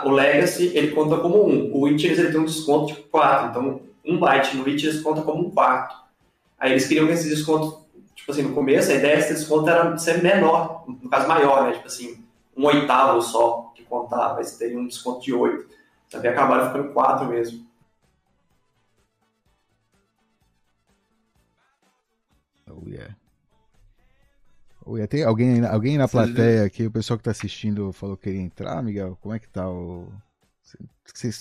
o 0.02 0.10
Legacy 0.10 0.72
ele 0.76 0.90
conta 0.92 1.18
como 1.18 1.46
um. 1.46 1.72
O 1.72 1.82
Witness 1.82 2.18
ele 2.18 2.32
tem 2.32 2.40
um 2.40 2.44
desconto 2.44 2.94
de 2.94 3.02
4. 3.02 3.50
Então, 3.50 3.80
um 4.04 4.18
byte 4.18 4.56
no 4.56 4.64
Witness 4.64 5.00
conta 5.02 5.22
como 5.22 5.46
um 5.46 5.50
quarto. 5.50 5.96
Aí 6.58 6.72
eles 6.72 6.86
queriam 6.86 7.06
que 7.06 7.12
esse 7.12 7.28
desconto, 7.28 7.84
tipo 8.14 8.32
assim, 8.32 8.42
no 8.42 8.54
começo, 8.54 8.90
a 8.90 8.94
ideia 8.94 9.16
desse 9.16 9.34
desconto 9.34 9.68
era 9.68 9.96
ser 9.98 10.22
menor, 10.22 10.84
no 10.88 11.08
caso 11.08 11.28
maior, 11.28 11.64
né? 11.64 11.72
Tipo 11.74 11.86
assim, 11.86 12.24
um 12.56 12.66
oitavo 12.66 13.20
só 13.22 13.72
que 13.74 13.84
contava, 13.84 14.42
você 14.42 14.58
teria 14.58 14.78
um 14.78 14.86
desconto 14.86 15.22
de 15.22 15.32
8. 15.32 15.68
Só 16.08 16.20
que 16.20 16.26
acabaram 16.26 16.66
ficando 16.66 16.92
4 16.92 17.26
mesmo. 17.26 17.64
Oh, 22.68 22.88
yeah. 22.88 23.14
Oi, 24.86 25.06
tem 25.06 25.24
alguém, 25.24 25.64
alguém 25.64 25.96
na 25.96 26.06
plateia 26.06 26.64
aqui, 26.64 26.86
o 26.86 26.90
pessoal 26.90 27.16
que 27.16 27.22
está 27.22 27.30
assistindo 27.30 27.90
falou 27.92 28.16
que 28.16 28.24
queria 28.24 28.40
entrar, 28.40 28.82
Miguel? 28.82 29.16
Como 29.20 29.34
é 29.34 29.38
que 29.38 29.48
tá 29.48 29.68
o. 29.68 30.12
Vocês 31.04 31.40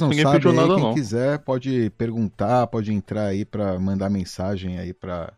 não 0.00 0.08
ninguém 0.08 0.24
sabem, 0.24 0.50
aí, 0.50 0.56
nada, 0.56 0.74
quem 0.74 0.84
não. 0.84 0.94
quiser 0.94 1.38
pode 1.38 1.90
perguntar, 1.90 2.66
pode 2.66 2.92
entrar 2.92 3.26
aí 3.26 3.44
para 3.44 3.78
mandar 3.78 4.10
mensagem 4.10 4.78
aí 4.78 4.92
para 4.92 5.32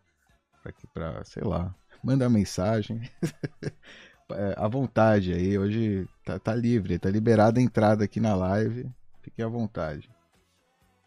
para 0.92 1.24
sei 1.24 1.44
lá, 1.44 1.74
mandar 2.02 2.28
mensagem. 2.28 3.08
é, 4.32 4.54
à 4.56 4.66
vontade 4.66 5.32
aí, 5.32 5.58
hoje 5.58 6.08
tá, 6.24 6.38
tá 6.38 6.54
livre, 6.54 6.98
tá 6.98 7.08
liberada 7.08 7.60
a 7.60 7.62
entrada 7.62 8.04
aqui 8.04 8.20
na 8.20 8.34
live. 8.34 8.90
Fique 9.22 9.42
à 9.42 9.48
vontade. 9.48 10.10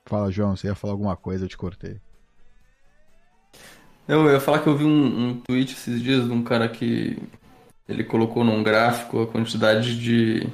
Fala, 0.06 0.32
João, 0.32 0.56
você 0.56 0.68
ia 0.68 0.76
falar 0.76 0.94
alguma 0.94 1.16
coisa, 1.16 1.46
eu 1.46 1.50
te 1.50 1.58
cortei. 1.58 2.00
Eu, 4.10 4.26
eu 4.26 4.32
ia 4.32 4.40
falar 4.40 4.58
que 4.58 4.68
eu 4.68 4.76
vi 4.76 4.86
um, 4.86 5.30
um 5.30 5.40
tweet 5.42 5.74
esses 5.74 6.02
dias 6.02 6.26
de 6.26 6.32
um 6.32 6.44
cara 6.44 6.68
que 6.68 7.16
ele 7.88 8.04
colocou 8.04 8.44
num 8.44 8.64
gráfico 8.64 9.22
a 9.22 9.28
quantidade 9.28 10.00
de 10.00 10.48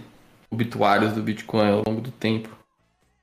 obituários 0.51 1.13
do 1.13 1.23
Bitcoin 1.23 1.69
ao 1.69 1.83
longo 1.87 2.01
do 2.01 2.11
tempo. 2.11 2.49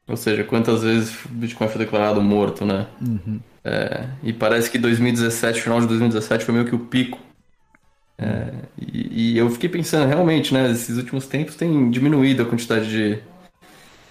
Ou 0.08 0.16
seja, 0.16 0.42
quantas 0.42 0.82
vezes 0.82 1.22
o 1.26 1.28
Bitcoin 1.28 1.68
foi 1.68 1.84
declarado 1.84 2.22
morto, 2.22 2.64
né? 2.64 2.86
Uhum. 2.98 3.40
É, 3.62 4.08
e 4.22 4.32
parece 4.32 4.70
que 4.70 4.78
2017, 4.78 5.60
final 5.60 5.80
de 5.82 5.86
2017, 5.86 6.46
foi 6.46 6.54
meio 6.54 6.66
que 6.66 6.74
o 6.74 6.78
pico. 6.78 7.18
É, 8.16 8.54
e, 8.80 9.34
e, 9.34 9.38
eu 9.38 9.50
fiquei 9.50 9.68
pensando, 9.68 10.08
realmente, 10.08 10.54
né? 10.54 10.70
Esses 10.70 10.96
últimos 10.96 11.26
tempos 11.26 11.56
tem 11.56 11.90
diminuído 11.90 12.42
a 12.42 12.46
quantidade 12.46 12.88
de, 12.88 13.18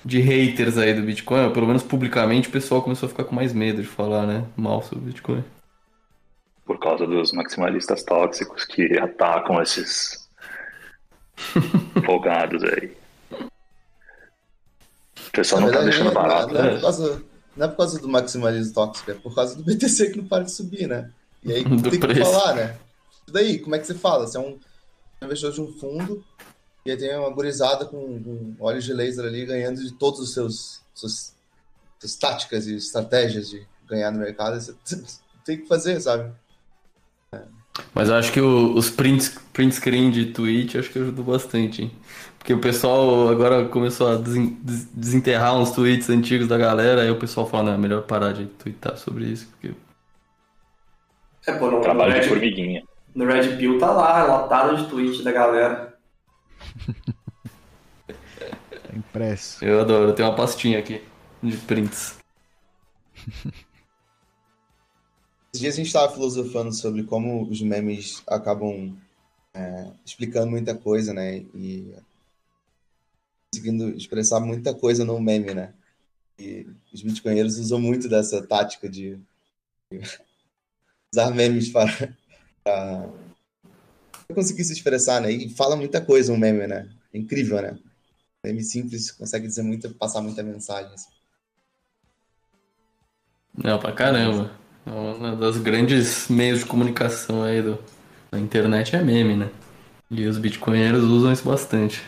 de 0.05 0.19
haters 0.19 0.77
aí 0.77 0.93
do 0.93 1.01
Bitcoin. 1.01 1.45
Ou 1.45 1.51
pelo 1.51 1.65
menos 1.65 1.81
publicamente 1.81 2.47
o 2.47 2.51
pessoal 2.51 2.83
começou 2.83 3.07
a 3.07 3.09
ficar 3.09 3.23
com 3.23 3.33
mais 3.33 3.53
medo 3.53 3.81
de 3.81 3.87
falar, 3.87 4.27
né? 4.27 4.43
Mal 4.55 4.83
sobre 4.83 4.99
o 4.99 5.07
Bitcoin. 5.07 5.43
Por 6.65 6.79
causa 6.79 7.05
dos 7.05 7.31
maximalistas 7.31 8.03
tóxicos 8.03 8.65
que 8.65 8.97
atacam 8.97 9.61
esses 9.61 10.29
folgados 12.05 12.63
aí. 12.63 12.95
O 15.27 15.31
pessoal 15.31 15.61
não 15.61 15.71
tá 15.71 15.81
deixando 15.81 16.11
barato. 16.11 16.53
Não, 16.53 16.61
é, 16.61 16.73
por 16.75 16.81
causa, 16.81 17.23
não 17.55 17.65
é 17.65 17.69
por 17.69 17.77
causa 17.77 17.99
do 17.99 18.07
maximalismo 18.07 18.73
tóxico, 18.73 19.11
é 19.11 19.13
por 19.13 19.33
causa 19.33 19.55
do 19.55 19.63
BTC 19.63 20.11
que 20.11 20.17
não 20.17 20.27
para 20.27 20.43
de 20.43 20.51
subir, 20.51 20.87
né? 20.87 21.11
E 21.43 21.53
aí 21.53 21.63
do 21.65 21.89
tem 21.89 21.99
preço. 21.99 22.19
que 22.19 22.25
falar, 22.25 22.55
né? 22.55 22.77
E 23.27 23.31
daí, 23.31 23.59
como 23.59 23.75
é 23.75 23.79
que 23.79 23.87
você 23.87 23.95
fala? 23.95 24.27
Você 24.27 24.37
é 24.37 24.41
um 24.41 24.59
investidor 25.21 25.53
de 25.53 25.61
um 25.61 25.73
fundo 25.73 26.23
e 26.85 26.91
aí 26.91 26.97
tem 26.97 27.15
uma 27.15 27.29
gurizada 27.29 27.85
com, 27.85 28.21
com 28.21 28.55
olhos 28.59 28.83
de 28.83 28.93
laser 28.93 29.25
ali 29.25 29.45
ganhando 29.45 29.81
de 29.81 29.93
todos 29.93 30.19
os 30.19 30.33
seus 30.33 30.81
suas, 30.93 31.35
suas 31.99 32.15
táticas 32.15 32.67
e 32.67 32.75
estratégias 32.75 33.49
de 33.49 33.65
ganhar 33.87 34.11
no 34.11 34.19
mercado. 34.19 34.59
Você 34.59 34.75
tem 35.45 35.61
que 35.61 35.67
fazer, 35.67 35.99
sabe? 35.99 36.31
Mas 37.93 38.09
eu 38.09 38.15
acho 38.15 38.31
que 38.31 38.41
o, 38.41 38.73
os 38.75 38.89
print, 38.89 39.31
print 39.53 39.75
screen 39.75 40.11
de 40.11 40.27
tweet 40.27 40.77
acho 40.77 40.89
que 40.89 40.99
ajudou 40.99 41.23
bastante, 41.25 41.83
hein? 41.83 41.91
Porque 42.37 42.53
o 42.53 42.59
pessoal 42.59 43.29
agora 43.29 43.65
começou 43.65 44.07
a 44.07 44.15
desenterrar 44.17 45.55
uns 45.57 45.71
tweets 45.71 46.09
antigos 46.09 46.47
da 46.47 46.57
galera, 46.57 47.03
aí 47.03 47.11
o 47.11 47.19
pessoal 47.19 47.47
fala, 47.47 47.65
não, 47.65 47.73
é 47.73 47.77
melhor 47.77 48.01
parar 48.01 48.33
de 48.33 48.45
twittar 48.45 48.97
sobre 48.97 49.25
isso, 49.25 49.47
porque... 49.51 49.75
É, 51.45 51.53
pô, 51.53 51.69
no, 51.69 51.81
Trabalho 51.81 52.15
no 52.15 52.19
de 52.19 52.27
formiguinha. 52.27 52.83
No 53.13 53.25
Red 53.25 53.57
Pill 53.57 53.77
tá 53.77 53.91
lá, 53.91 54.23
lotado 54.23 54.75
de 54.75 54.89
tweets 54.89 55.23
da 55.23 55.31
galera. 55.31 55.95
é 58.91 58.95
impresso. 58.95 59.63
Eu 59.63 59.81
adoro, 59.81 60.09
eu 60.09 60.13
tenho 60.13 60.27
uma 60.29 60.35
pastinha 60.35 60.79
aqui 60.79 61.01
de 61.43 61.57
prints. 61.57 62.17
Esses 65.53 65.61
dias 65.61 65.73
a 65.73 65.77
gente 65.77 65.87
estava 65.87 66.13
filosofando 66.13 66.73
sobre 66.73 67.03
como 67.03 67.43
os 67.43 67.61
memes 67.61 68.23
acabam 68.25 68.95
é, 69.53 69.91
explicando 70.05 70.49
muita 70.49 70.73
coisa, 70.73 71.13
né? 71.13 71.39
E 71.53 71.93
conseguindo 73.53 73.89
expressar 73.89 74.39
muita 74.39 74.73
coisa 74.73 75.03
no 75.03 75.19
meme, 75.19 75.53
né? 75.53 75.73
E 76.39 76.65
os 76.93 77.01
bitcoinheiros 77.01 77.57
usam 77.57 77.79
muito 77.79 78.07
dessa 78.07 78.41
tática 78.47 78.87
de, 78.87 79.19
usar 81.13 81.31
memes 81.31 81.67
para, 81.69 82.15
para 82.63 83.09
conseguir 84.33 84.63
se 84.63 84.71
expressar, 84.71 85.19
né? 85.19 85.31
E 85.31 85.49
fala 85.49 85.75
muita 85.75 85.99
coisa 85.99 86.31
um 86.31 86.37
meme, 86.37 86.65
né? 86.65 86.89
É 87.13 87.17
incrível, 87.17 87.61
né? 87.61 87.77
meme 88.43 88.63
simples 88.63 89.11
consegue 89.11 89.47
dizer 89.47 89.61
muito, 89.63 89.93
passar 89.95 90.21
muita 90.21 90.41
mensagem. 90.41 90.93
Assim. 90.93 91.11
Não, 93.53 93.77
pra 93.77 93.91
caramba. 93.91 94.60
É 94.85 94.89
uma 94.89 95.35
das 95.35 95.57
grandes 95.57 96.27
meios 96.27 96.59
de 96.59 96.65
comunicação 96.65 97.43
aí 97.43 97.61
do, 97.61 97.77
da 98.31 98.39
internet 98.39 98.95
é 98.95 99.03
meme, 99.03 99.35
né? 99.35 99.49
E 100.09 100.25
os 100.25 100.37
bitcoinheiros 100.37 101.03
usam 101.03 101.31
isso 101.31 101.47
bastante. 101.47 102.03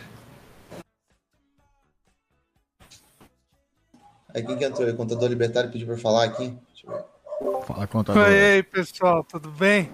Aí 4.34 4.44
quem 4.44 4.58
que 4.58 4.66
entrou? 4.66 4.90
O 4.90 4.96
contador 4.96 5.30
libertário 5.30 5.72
pediu 5.72 5.88
para 5.88 5.98
falar 5.98 6.24
aqui. 6.24 6.58
Deixa 6.74 6.88
eu 6.88 6.92
ver. 6.94 7.66
Fala, 7.66 7.88
contador. 7.88 8.24
Oi, 8.24 8.54
aí, 8.54 8.64
pessoal, 8.64 9.24
tudo 9.24 9.50
bem? 9.52 9.92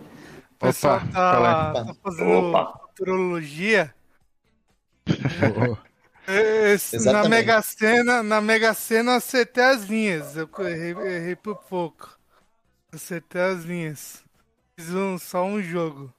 O 0.51 0.65
pessoal 0.65 0.97
Opa, 0.97 1.07
tá, 1.07 1.73
tá 1.73 1.93
fazendo 2.01 2.31
Opa. 2.31 2.79
futurologia. 2.87 3.93
Esse, 6.27 7.11
na 7.11 7.27
Mega 7.27 7.61
Sena, 7.61 8.21
na 8.21 8.39
Mega 8.39 8.73
Sena 8.73 9.15
acertei 9.15 9.63
as 9.63 9.85
linhas. 9.85 10.37
Eu 10.37 10.49
errei, 10.59 10.91
errei 10.91 11.35
por 11.35 11.55
pouco. 11.55 12.18
Acertei 12.91 13.41
as 13.41 13.63
linhas. 13.63 14.23
Fiz 14.75 14.93
um, 14.93 15.17
só 15.17 15.43
um 15.45 15.61
jogo. 15.61 16.13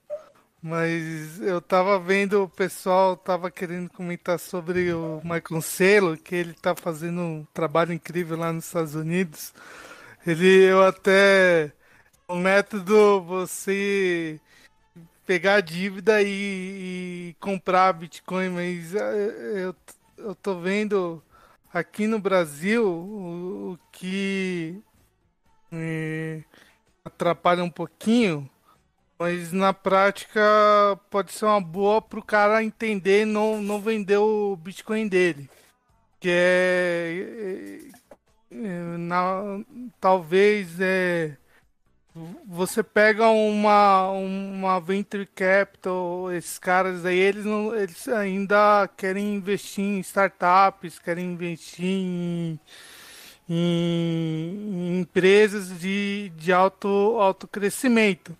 Mas 0.62 1.40
eu 1.40 1.61
tava 1.61 1.98
vendo 1.98 2.44
o 2.44 2.48
pessoal 2.48 3.16
tava 3.16 3.50
querendo 3.50 3.88
comentar 3.90 4.38
sobre 4.38 4.92
o 4.92 5.20
Michael 5.24 5.62
Selo, 5.62 6.16
que 6.16 6.35
ele 6.35 6.52
tá 6.52 6.74
fazendo 6.76 7.20
um 7.20 7.46
trabalho 7.54 7.92
incrível 7.92 8.37
lá 8.37 8.52
nos 8.52 8.66
Estados 8.66 8.94
Unidos. 8.94 9.54
Ele 10.26 10.64
eu 10.64 10.85
até 10.85 11.72
o 12.28 12.37
método 12.37 13.22
você 13.22 14.38
pegar 15.26 15.56
a 15.56 15.61
dívida 15.61 16.22
e, 16.22 17.30
e, 17.30 17.37
comprar 17.40 17.92
Bitcoin, 17.94 18.50
mas 18.50 18.94
eh, 18.94 19.64
eu, 19.66 19.76
eu 20.18 20.35
tô 20.35 20.61
vendo 20.61 21.22
aqui 21.72 22.06
no 22.06 22.18
Brasil 22.18 22.87
o, 22.87 23.72
o 23.72 23.78
que 23.92 24.83
é, 25.72 26.42
atrapalha 27.04 27.62
um 27.64 27.70
pouquinho 27.70 28.48
mas 29.20 29.52
na 29.52 29.74
prática 29.74 30.40
pode 31.11 31.30
ser 31.33 31.44
uma 31.44 31.61
boa 31.61 32.00
para 32.00 32.18
o 32.18 32.24
cara 32.24 32.64
entender 32.64 33.22
e 33.22 33.24
não, 33.26 33.61
não 33.61 33.78
vender 33.78 34.16
o 34.16 34.56
Bitcoin 34.56 35.06
dele. 35.09 35.46
Que 36.18 36.30
é. 36.30 37.90
é, 38.50 38.56
é 38.56 38.96
na, 38.96 39.61
talvez 40.00 40.80
é. 40.80 41.37
Você 42.46 42.83
pega 42.83 43.28
uma, 43.28 44.11
uma 44.11 44.80
venture 44.80 45.26
capital, 45.26 46.33
esses 46.33 46.59
caras 46.59 47.04
aí, 47.04 47.18
eles, 47.18 47.44
não, 47.44 47.74
eles 47.76 48.09
ainda 48.09 48.88
querem 48.96 49.35
investir 49.35 49.85
em 49.85 50.00
startups, 50.00 50.98
querem 50.98 51.33
investir 51.33 51.85
em, 51.85 52.59
em, 53.50 54.94
em 54.96 55.00
empresas 55.00 55.80
de, 55.80 56.30
de 56.36 56.52
alto, 56.52 56.88
alto 57.18 57.48
crescimento. 57.48 58.36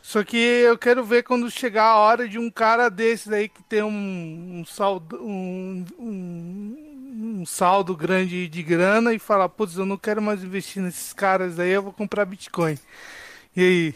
Só 0.00 0.22
que 0.22 0.36
eu 0.36 0.78
quero 0.78 1.02
ver 1.04 1.24
quando 1.24 1.50
chegar 1.50 1.84
a 1.84 1.96
hora 1.96 2.28
de 2.28 2.38
um 2.38 2.50
cara 2.50 2.88
desses 2.90 3.32
aí 3.32 3.48
que 3.48 3.62
tem 3.64 3.82
um, 3.82 4.60
um 4.60 4.64
saldo 4.66 5.16
um, 5.20 5.84
um, 5.98 7.40
um, 7.40 7.46
saldo 7.46 7.96
grande 7.96 8.46
de 8.48 8.62
grana 8.62 9.14
e 9.14 9.18
falar, 9.18 9.48
putz, 9.48 9.76
eu 9.76 9.86
não 9.86 9.96
quero 9.96 10.22
mais 10.22 10.44
investir 10.44 10.82
nesses 10.82 11.12
caras 11.12 11.58
aí, 11.58 11.70
eu 11.70 11.82
vou 11.82 11.92
comprar 11.92 12.24
Bitcoin. 12.26 12.78
E 13.56 13.62
aí? 13.62 13.94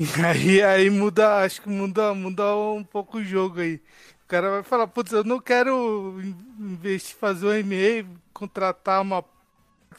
E 0.02 0.24
aí, 0.24 0.62
aí 0.62 0.90
muda, 0.90 1.44
acho 1.44 1.62
que 1.62 1.68
muda, 1.68 2.12
muda 2.14 2.56
um 2.56 2.82
pouco 2.82 3.18
o 3.18 3.24
jogo 3.24 3.60
aí. 3.60 3.76
O 4.24 4.26
cara 4.26 4.50
vai 4.50 4.62
falar, 4.64 4.88
putz, 4.88 5.12
eu 5.12 5.22
não 5.22 5.38
quero 5.40 6.20
investir, 6.58 7.14
fazer 7.16 7.46
um 7.46 7.54
e-mail, 7.54 8.08
contratar 8.32 9.00
uma 9.00 9.24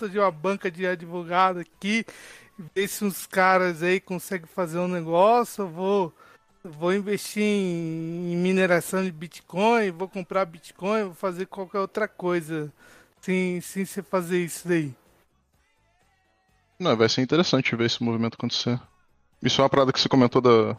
de 0.09 0.17
uma 0.17 0.31
banca 0.31 0.71
de 0.71 0.87
advogado 0.87 1.59
aqui 1.59 2.03
ver 2.75 2.87
se 2.87 3.03
uns 3.03 3.25
caras 3.25 3.81
aí 3.81 3.99
conseguem 3.99 4.47
fazer 4.47 4.79
um 4.79 4.87
negócio, 4.87 5.63
eu 5.63 5.67
vou, 5.67 6.13
vou 6.63 6.93
investir 6.93 7.43
em, 7.43 8.33
em 8.33 8.37
mineração 8.37 9.03
de 9.03 9.11
Bitcoin, 9.11 9.91
vou 9.91 10.07
comprar 10.07 10.45
Bitcoin, 10.45 11.05
vou 11.05 11.13
fazer 11.13 11.47
qualquer 11.47 11.79
outra 11.79 12.07
coisa 12.07 12.71
sem, 13.21 13.59
sem 13.61 13.85
você 13.85 14.03
fazer 14.03 14.43
isso 14.43 14.67
daí. 14.67 14.93
Não, 16.79 16.95
vai 16.95 17.07
ser 17.07 17.21
interessante 17.21 17.75
ver 17.75 17.85
esse 17.85 18.03
movimento 18.03 18.35
acontecer. 18.35 18.79
Isso 19.41 19.61
é 19.61 19.63
uma 19.63 19.69
parada 19.69 19.91
que 19.91 19.99
você 19.99 20.09
comentou 20.09 20.41
da, 20.41 20.77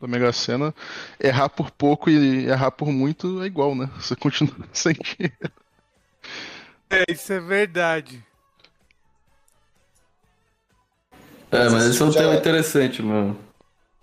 da 0.00 0.08
Mega 0.08 0.32
Sena. 0.32 0.74
Errar 1.20 1.48
por 1.48 1.70
pouco 1.70 2.08
e 2.08 2.46
errar 2.46 2.70
por 2.70 2.88
muito 2.88 3.42
é 3.42 3.46
igual, 3.46 3.74
né? 3.74 3.90
Você 3.96 4.16
continua 4.16 4.54
sem 4.72 4.94
dinheiro. 4.94 5.52
É, 6.90 7.04
isso 7.12 7.32
é 7.32 7.40
verdade. 7.40 8.24
É, 11.50 11.68
mas 11.68 11.86
esse 11.86 12.00
é 12.00 12.04
um 12.04 12.12
tema 12.12 12.34
é... 12.34 12.38
interessante, 12.38 13.02
mano. 13.02 13.38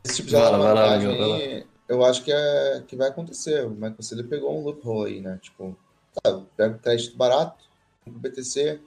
Esse 0.04 0.18
tipo 0.18 0.30
de 0.30 0.36
vai 0.36 0.44
lá, 0.44 0.58
vai 0.58 0.74
lá, 0.74 0.98
vai 0.98 1.18
lá. 1.18 1.66
eu 1.88 2.04
acho 2.04 2.24
que, 2.24 2.32
é, 2.32 2.84
que 2.88 2.96
vai 2.96 3.08
acontecer. 3.10 3.66
O 3.66 3.72
Michael 3.72 4.02
Saylor 4.02 4.28
pegou 4.28 4.60
um 4.60 4.64
loophole 4.64 5.14
aí, 5.14 5.22
né? 5.22 5.40
Tipo, 5.42 5.78
tá, 6.22 6.42
pego 6.58 6.80
crédito 6.80 7.16
barato, 7.16 7.64
compro 8.04 8.20
BTC, 8.20 8.82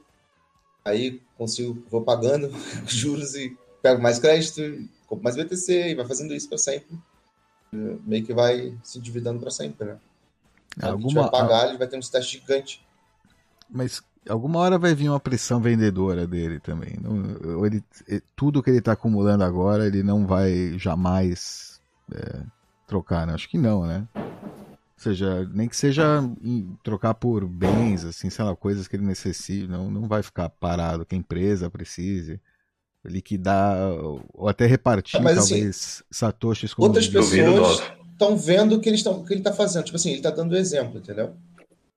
aí 0.84 1.20
consigo, 1.38 1.82
vou 1.90 2.02
pagando 2.02 2.50
juros 2.86 3.34
e 3.34 3.56
pego 3.82 4.02
mais 4.02 4.18
crédito, 4.18 4.60
compro 5.06 5.24
mais 5.24 5.36
BTC 5.36 5.90
e 5.90 5.94
vai 5.94 6.06
fazendo 6.06 6.34
isso 6.34 6.48
para 6.48 6.58
sempre. 6.58 6.98
Meio 7.72 8.24
que 8.24 8.32
vai 8.32 8.76
se 8.82 9.00
dividando 9.00 9.40
para 9.40 9.50
sempre, 9.50 9.86
né? 9.86 9.98
Alguma... 10.82 11.22
vai 11.22 11.30
pagar, 11.30 11.68
ele 11.68 11.78
vai 11.78 11.88
ter 11.88 11.96
um 11.96 12.00
teste 12.00 12.38
gigante. 12.38 12.85
Mas 13.70 14.02
alguma 14.28 14.58
hora 14.60 14.78
vai 14.78 14.94
vir 14.94 15.08
uma 15.08 15.20
pressão 15.20 15.60
vendedora 15.60 16.26
dele 16.26 16.60
também. 16.60 16.96
Não, 17.00 17.64
ele, 17.64 17.82
tudo 18.34 18.62
que 18.62 18.70
ele 18.70 18.78
está 18.78 18.92
acumulando 18.92 19.44
agora, 19.44 19.86
ele 19.86 20.02
não 20.02 20.26
vai 20.26 20.78
jamais 20.78 21.80
é, 22.12 22.40
trocar, 22.86 23.26
né? 23.26 23.34
Acho 23.34 23.48
que 23.48 23.58
não, 23.58 23.86
né? 23.86 24.06
Ou 24.14 25.02
seja, 25.02 25.48
nem 25.52 25.68
que 25.68 25.76
seja 25.76 26.22
trocar 26.82 27.14
por 27.14 27.46
bens, 27.46 28.04
assim, 28.04 28.30
sei 28.30 28.44
lá, 28.44 28.56
coisas 28.56 28.88
que 28.88 28.96
ele 28.96 29.04
necessite, 29.04 29.68
não, 29.68 29.90
não 29.90 30.08
vai 30.08 30.22
ficar 30.22 30.48
parado, 30.48 31.04
que 31.04 31.14
a 31.14 31.18
empresa 31.18 31.68
precise 31.68 32.40
liquidar 33.04 33.76
ou 34.34 34.48
até 34.48 34.66
repartir, 34.66 35.22
Mas, 35.22 35.38
assim, 35.38 35.54
talvez, 35.54 35.76
assim, 35.76 36.04
satoshis 36.10 36.74
com 36.74 36.82
Outras 36.82 37.06
pessoas 37.06 37.82
estão 38.12 38.36
vendo 38.36 38.76
o 38.76 38.80
que, 38.80 38.88
eles 38.88 39.02
tão, 39.02 39.22
que 39.22 39.32
ele 39.32 39.40
está 39.40 39.52
fazendo. 39.52 39.84
Tipo 39.84 39.96
assim, 39.96 40.10
ele 40.10 40.18
está 40.18 40.30
dando 40.30 40.56
exemplo, 40.56 40.98
entendeu? 40.98 41.36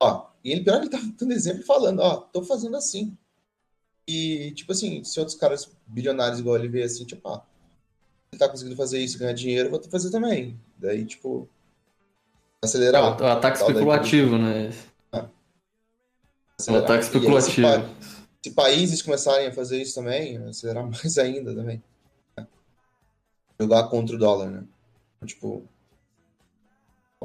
Ó, 0.02 0.30
e 0.44 0.52
ele, 0.52 0.64
pior, 0.64 0.78
ele 0.78 0.86
está 0.86 1.00
dando 1.20 1.34
exemplo 1.34 1.64
falando, 1.64 2.00
ó, 2.00 2.18
tô 2.18 2.44
fazendo 2.44 2.78
assim. 2.78 3.18
E, 4.08 4.52
tipo 4.56 4.72
assim, 4.72 5.04
se 5.04 5.20
outros 5.20 5.38
caras 5.38 5.70
bilionários 5.86 6.40
igual 6.40 6.56
ele 6.56 6.68
vê 6.68 6.84
assim, 6.84 7.06
tipo, 7.06 7.28
ah, 7.28 7.46
ele 8.32 8.40
tá 8.40 8.48
conseguindo 8.50 8.76
fazer 8.76 9.00
isso, 9.00 9.20
ganhar 9.20 9.34
dinheiro, 9.34 9.68
eu 9.68 9.72
vou 9.72 9.84
fazer 9.84 10.10
também. 10.10 10.60
Daí, 10.78 11.06
tipo, 11.06 11.48
acelerar. 12.64 13.04
É 13.20 13.24
o, 13.24 13.26
o 13.26 13.28
ataque 13.28 13.60
especulativo, 13.60 14.38
né? 14.38 14.74
É. 15.12 15.26
O 16.72 16.76
ataque 16.76 17.04
especulativo. 17.04 17.68
Aí, 17.68 17.82
se, 17.82 18.50
se, 18.50 18.52
países 18.52 19.02
começarem 19.02 19.48
a 19.48 19.54
fazer 19.54 19.82
isso 19.82 19.96
também, 19.96 20.38
acelerar 20.38 20.86
mais 20.90 21.18
ainda 21.18 21.54
também. 21.54 21.84
Jogar 23.60 23.90
contra 23.90 24.16
o 24.16 24.20
dólar, 24.20 24.50
né? 24.50 24.64
Tipo. 25.26 25.68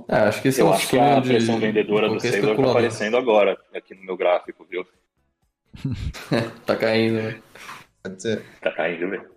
É, 0.08 0.16
acho 0.16 0.42
que 0.42 0.48
esse 0.48 0.60
eu 0.60 0.68
é 0.68 0.74
acho 0.74 0.88
que 0.88 0.98
a 0.98 1.20
pressão 1.20 1.58
vendedora 1.58 2.08
do 2.08 2.20
Sailor 2.20 2.56
tá 2.56 2.70
aparecendo 2.70 3.16
agora 3.16 3.58
aqui 3.74 3.94
no 3.94 4.04
meu 4.04 4.16
gráfico, 4.16 4.66
viu? 4.68 4.84
tá 6.66 6.76
caindo, 6.76 7.22
né? 7.22 7.40
Tá 8.60 8.70
caindo, 8.72 9.08
velho. 9.08 9.30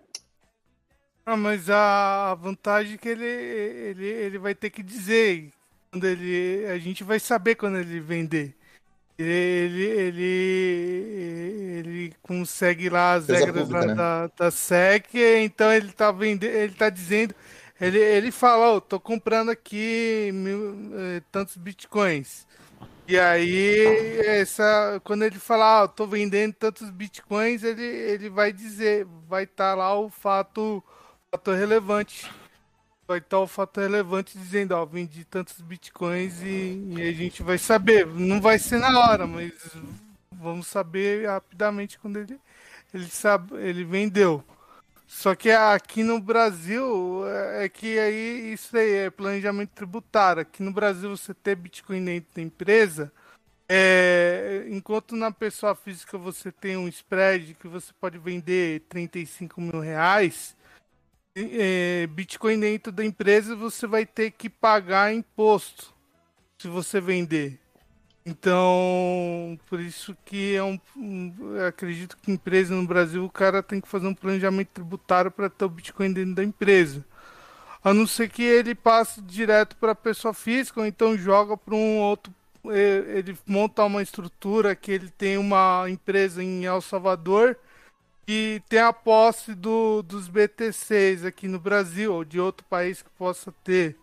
Ah, 1.24 1.36
mas 1.36 1.68
a 1.70 2.34
vantagem 2.34 2.94
é 2.94 2.98
que 2.98 3.08
ele, 3.08 3.24
ele, 3.24 4.06
ele 4.06 4.38
vai 4.38 4.54
ter 4.54 4.70
que 4.70 4.82
dizer 4.82 5.50
quando 5.90 6.06
ele. 6.06 6.66
A 6.66 6.78
gente 6.78 7.04
vai 7.04 7.20
saber 7.20 7.54
quando 7.54 7.78
ele 7.78 8.00
vender. 8.00 8.54
Ele, 9.18 9.82
ele, 9.82 10.22
ele 11.78 12.12
consegue 12.22 12.88
lá 12.88 13.14
as 13.14 13.26
regras 13.26 13.66
pública, 13.66 13.86
né? 13.86 13.94
da, 13.94 14.26
da, 14.28 14.50
SEC, 14.50 15.12
então 15.42 15.72
ele 15.72 15.90
tá 15.90 16.12
vendendo, 16.12 16.54
ele 16.54 16.72
tá 16.72 16.88
dizendo, 16.88 17.34
ele, 17.80 17.98
ele 17.98 18.30
fala, 18.30 18.74
oh, 18.74 18.80
tô 18.80 18.98
comprando 19.00 19.50
aqui 19.50 20.30
mil, 20.32 20.92
eh, 20.94 21.22
tantos 21.30 21.56
bitcoins. 21.56 22.46
E 23.06 23.18
aí, 23.18 24.20
essa, 24.20 25.00
quando 25.04 25.24
ele 25.24 25.38
falar, 25.38 25.84
oh, 25.84 25.88
tô 25.88 26.06
vendendo 26.06 26.52
tantos 26.52 26.90
bitcoins, 26.90 27.62
ele, 27.62 27.82
ele 27.82 28.28
vai 28.28 28.52
dizer, 28.52 29.06
vai 29.28 29.44
estar 29.44 29.70
tá 29.70 29.74
lá 29.74 29.98
o 29.98 30.10
fato, 30.10 30.82
fato 31.30 31.52
relevante 31.52 32.30
vai 33.08 33.18
estar 33.18 33.38
o 33.38 33.46
fato 33.46 33.80
relevante 33.80 34.36
dizendo, 34.36 34.72
ó, 34.72 34.84
vendi 34.84 35.24
tantos 35.24 35.58
bitcoins 35.62 36.42
e, 36.42 36.84
e, 36.94 37.08
a 37.08 37.12
gente 37.12 37.42
vai 37.42 37.56
saber. 37.56 38.06
Não 38.06 38.38
vai 38.38 38.58
ser 38.58 38.78
na 38.78 39.00
hora, 39.00 39.26
mas 39.26 39.50
vamos 40.30 40.66
saber 40.66 41.26
rapidamente 41.26 41.98
quando 41.98 42.18
ele, 42.18 42.38
ele 42.92 43.06
sabe, 43.06 43.56
ele 43.56 43.82
vendeu. 43.82 44.44
Só 45.08 45.34
que 45.34 45.50
aqui 45.50 46.02
no 46.02 46.20
Brasil 46.20 47.26
é, 47.26 47.64
é 47.64 47.68
que 47.70 47.98
aí 47.98 48.52
isso 48.52 48.76
aí 48.76 48.92
é 49.06 49.10
planejamento 49.10 49.70
tributário. 49.70 50.42
Aqui 50.42 50.62
no 50.62 50.70
Brasil 50.70 51.08
você 51.08 51.32
ter 51.32 51.56
Bitcoin 51.56 52.04
dentro 52.04 52.28
da 52.34 52.42
empresa, 52.42 53.10
é, 53.66 54.66
enquanto 54.68 55.16
na 55.16 55.32
pessoa 55.32 55.74
física 55.74 56.18
você 56.18 56.52
tem 56.52 56.76
um 56.76 56.86
spread 56.86 57.54
que 57.54 57.66
você 57.66 57.90
pode 57.98 58.18
vender 58.18 58.82
35 58.90 59.58
mil 59.62 59.80
reais, 59.80 60.54
é, 61.34 62.06
Bitcoin 62.08 62.60
dentro 62.60 62.92
da 62.92 63.02
empresa, 63.02 63.56
você 63.56 63.86
vai 63.86 64.04
ter 64.04 64.30
que 64.32 64.50
pagar 64.50 65.14
imposto 65.14 65.94
se 66.58 66.68
você 66.68 67.00
vender. 67.00 67.58
Então, 68.28 69.58
por 69.70 69.80
isso 69.80 70.14
que 70.26 70.54
é 70.54 70.62
um, 70.62 70.78
um 70.94 71.32
acredito 71.66 72.14
que 72.18 72.30
empresa 72.30 72.74
no 72.74 72.86
Brasil 72.86 73.24
o 73.24 73.30
cara 73.30 73.62
tem 73.62 73.80
que 73.80 73.88
fazer 73.88 74.06
um 74.06 74.14
planejamento 74.14 74.68
tributário 74.68 75.30
para 75.30 75.48
ter 75.48 75.64
o 75.64 75.68
Bitcoin 75.70 76.12
dentro 76.12 76.34
da 76.34 76.44
empresa. 76.44 77.02
A 77.82 77.94
não 77.94 78.06
ser 78.06 78.28
que 78.28 78.42
ele 78.42 78.74
passe 78.74 79.22
direto 79.22 79.76
para 79.76 79.92
a 79.92 79.94
pessoa 79.94 80.34
física 80.34 80.80
ou 80.80 80.86
então 80.86 81.16
joga 81.16 81.56
para 81.56 81.74
um 81.74 81.98
outro 82.00 82.30
é, 82.66 83.18
ele 83.18 83.38
monta 83.46 83.84
uma 83.84 84.02
estrutura 84.02 84.76
que 84.76 84.92
ele 84.92 85.08
tem 85.08 85.38
uma 85.38 85.86
empresa 85.88 86.42
em 86.42 86.66
El 86.66 86.82
Salvador 86.82 87.56
que 88.26 88.62
tem 88.68 88.80
a 88.80 88.92
posse 88.92 89.54
do, 89.54 90.02
dos 90.02 90.28
BTCs 90.28 91.24
aqui 91.24 91.48
no 91.48 91.58
Brasil 91.58 92.12
ou 92.12 92.24
de 92.26 92.38
outro 92.38 92.66
país 92.66 93.00
que 93.00 93.08
possa 93.16 93.50
ter. 93.64 93.96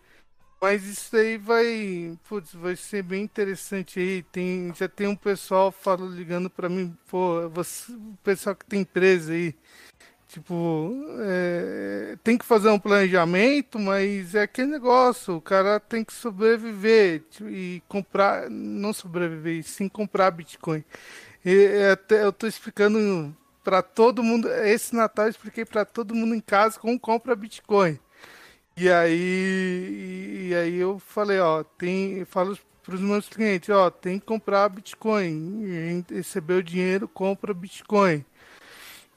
Mas 0.60 0.84
isso 0.84 1.14
aí 1.16 1.36
vai, 1.36 2.18
putz, 2.28 2.54
vai 2.54 2.76
ser 2.76 3.02
bem 3.02 3.22
interessante 3.22 4.00
aí. 4.00 4.22
Tem, 4.22 4.72
já 4.74 4.88
tem 4.88 5.06
um 5.06 5.16
pessoal 5.16 5.70
falando, 5.70 6.14
ligando 6.14 6.48
para 6.48 6.68
mim, 6.68 6.96
pô, 7.08 7.48
você, 7.50 7.92
o 7.92 8.16
pessoal 8.24 8.56
que 8.56 8.64
tem 8.64 8.80
empresa 8.80 9.32
aí, 9.32 9.54
tipo, 10.28 10.92
é, 11.20 12.16
tem 12.24 12.38
que 12.38 12.44
fazer 12.44 12.70
um 12.70 12.78
planejamento, 12.78 13.78
mas 13.78 14.34
é 14.34 14.42
aquele 14.42 14.68
negócio, 14.68 15.36
o 15.36 15.40
cara 15.40 15.78
tem 15.78 16.04
que 16.04 16.12
sobreviver 16.12 17.22
tipo, 17.30 17.48
e 17.50 17.82
comprar, 17.88 18.48
não 18.50 18.92
sobreviver, 18.92 19.62
sim 19.62 19.88
comprar 19.88 20.30
Bitcoin. 20.30 20.82
E, 21.44 21.90
até 21.92 22.24
eu 22.24 22.32
tô 22.32 22.46
explicando 22.46 23.34
para 23.62 23.82
todo 23.82 24.22
mundo. 24.22 24.48
Esse 24.48 24.94
Natal 24.94 25.26
eu 25.26 25.30
expliquei 25.30 25.64
para 25.64 25.84
todo 25.84 26.14
mundo 26.14 26.34
em 26.34 26.40
casa 26.40 26.78
como 26.78 26.98
compra 26.98 27.36
Bitcoin. 27.36 27.98
E 28.76 28.90
aí, 28.90 30.48
e 30.50 30.54
aí 30.54 30.76
eu 30.76 30.98
falei, 30.98 31.38
ó, 31.40 31.62
tem, 31.64 32.24
falo 32.26 32.58
para 32.82 32.94
os 32.94 33.00
meus 33.00 33.28
clientes, 33.28 33.70
ó, 33.70 33.90
tem 33.90 34.18
que 34.18 34.26
comprar 34.26 34.68
Bitcoin, 34.68 36.04
receber 36.10 36.54
o 36.54 36.62
dinheiro, 36.62 37.08
compra 37.08 37.54
Bitcoin. 37.54 38.24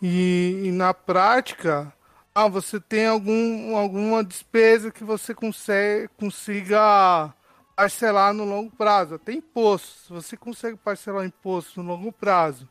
E, 0.02 0.62
e, 0.66 0.72
na 0.72 0.94
prática, 0.94 1.94
ah, 2.34 2.48
você 2.48 2.80
tem 2.80 3.06
algum, 3.08 3.76
alguma 3.76 4.24
despesa 4.24 4.92
que 4.92 5.04
você 5.04 5.36
consegue, 5.36 6.10
consiga 6.18 7.34
parcelar 7.76 8.34
no 8.34 8.46
longo 8.46 8.72
prazo. 8.76 9.20
Tem 9.20 9.38
imposto. 9.38 10.14
Você 10.16 10.38
consegue 10.38 10.78
parcelar 10.78 11.26
imposto 11.26 11.84
no 11.84 11.90
longo 11.90 12.12
prazo 12.12 12.68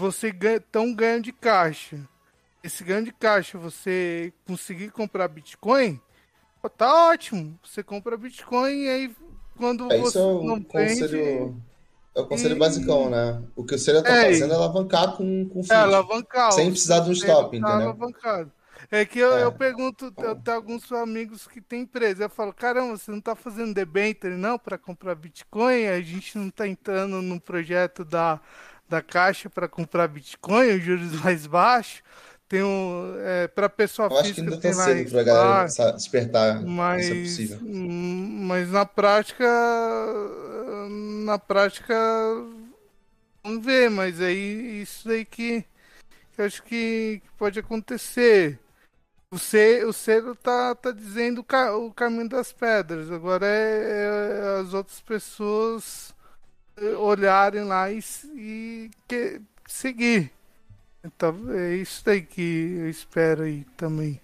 você 0.00 0.32
ganha, 0.32 0.62
ganho 0.94 1.20
de 1.20 1.32
caixa. 1.32 2.00
Esse 2.62 2.82
ganho 2.82 3.04
de 3.04 3.12
caixa, 3.12 3.58
você 3.58 4.32
conseguir 4.46 4.90
comprar 4.90 5.28
Bitcoin, 5.28 6.00
tá 6.68 7.10
ótimo. 7.10 7.58
Você 7.64 7.82
compra 7.82 8.16
Bitcoin 8.16 8.72
e 8.72 8.88
aí 8.88 9.16
quando 9.56 9.92
é, 9.92 9.98
você 9.98 10.18
é 10.18 10.22
não 10.22 10.62
conselho, 10.62 11.62
É 12.14 12.20
o 12.20 12.26
conselho 12.26 12.56
e... 12.56 12.58
basicão, 12.58 13.10
né? 13.10 13.42
O 13.54 13.64
que 13.64 13.74
o 13.74 13.78
Celia 13.78 14.02
tá 14.02 14.10
é, 14.10 14.24
fazendo 14.26 14.52
é 14.52 14.56
alavancar 14.56 15.16
com, 15.16 15.48
com 15.48 15.60
É, 15.70 15.74
alavancar. 15.74 16.52
Sem 16.52 16.70
precisar 16.70 17.00
de 17.00 17.10
um 17.10 17.12
stop, 17.12 17.50
tá 17.60 17.68
entendeu? 17.68 17.88
Alavancado. 17.88 18.52
É 18.90 19.04
que 19.04 19.18
eu, 19.18 19.36
é. 19.36 19.44
eu 19.44 19.52
pergunto, 19.52 20.12
eu 20.18 20.34
tenho 20.34 20.56
alguns 20.56 20.90
amigos 20.90 21.46
que 21.46 21.60
têm 21.60 21.82
empresa. 21.82 22.24
Eu 22.24 22.30
falo, 22.30 22.52
caramba, 22.52 22.96
você 22.96 23.10
não 23.10 23.20
tá 23.20 23.36
fazendo 23.36 23.74
debenture 23.74 24.34
não 24.34 24.58
para 24.58 24.78
comprar 24.78 25.14
Bitcoin? 25.14 25.86
A 25.86 26.00
gente 26.00 26.36
não 26.38 26.50
tá 26.50 26.66
entrando 26.66 27.20
no 27.22 27.40
projeto 27.40 28.04
da 28.04 28.40
da 28.90 29.00
Caixa 29.00 29.48
para 29.48 29.68
comprar 29.68 30.08
Bitcoin, 30.08 30.76
os 30.76 30.82
juros 30.82 31.12
mais 31.22 31.46
baixos. 31.46 32.02
Tem 32.50 32.64
um. 32.64 33.14
É, 33.20 33.46
para 33.46 33.68
pessoa 33.68 34.08
Eu 34.08 34.16
física. 34.16 34.24
Acho 34.24 34.34
que 34.34 34.40
ainda 34.40 34.60
tá 34.60 34.72
cedo 34.72 35.10
para 35.12 35.20
a 35.20 35.22
galera 35.22 35.92
despertar. 35.92 36.60
Mas, 36.60 37.06
isso 37.06 37.12
é 37.12 37.22
possível. 37.22 37.58
mas 37.62 38.70
na 38.72 38.84
prática. 38.84 39.46
Na 41.24 41.38
prática. 41.38 41.94
Vamos 43.44 43.64
ver, 43.64 43.88
mas 43.88 44.20
aí 44.20 44.82
isso 44.82 45.08
aí 45.08 45.24
que, 45.24 45.64
que 46.34 46.42
acho 46.42 46.60
que, 46.64 47.22
que 47.24 47.30
pode 47.38 47.60
acontecer. 47.60 48.58
O, 49.30 49.38
C, 49.38 49.84
o 49.84 49.92
Cero 49.92 50.34
tá, 50.34 50.74
tá 50.74 50.90
dizendo 50.90 51.42
o, 51.42 51.44
ca, 51.44 51.76
o 51.76 51.92
caminho 51.92 52.28
das 52.28 52.52
pedras. 52.52 53.12
Agora 53.12 53.46
é, 53.46 54.58
é 54.58 54.60
as 54.60 54.74
outras 54.74 55.00
pessoas 55.00 56.12
olharem 56.98 57.62
lá 57.62 57.92
e, 57.92 58.00
e 58.34 58.90
que, 59.06 59.40
seguir. 59.68 60.32
Então, 61.04 61.50
é 61.52 61.76
isso 61.76 62.08
aí 62.08 62.22
que 62.22 62.76
eu 62.78 62.90
espero 62.90 63.42
aí 63.42 63.64
também. 63.76 64.20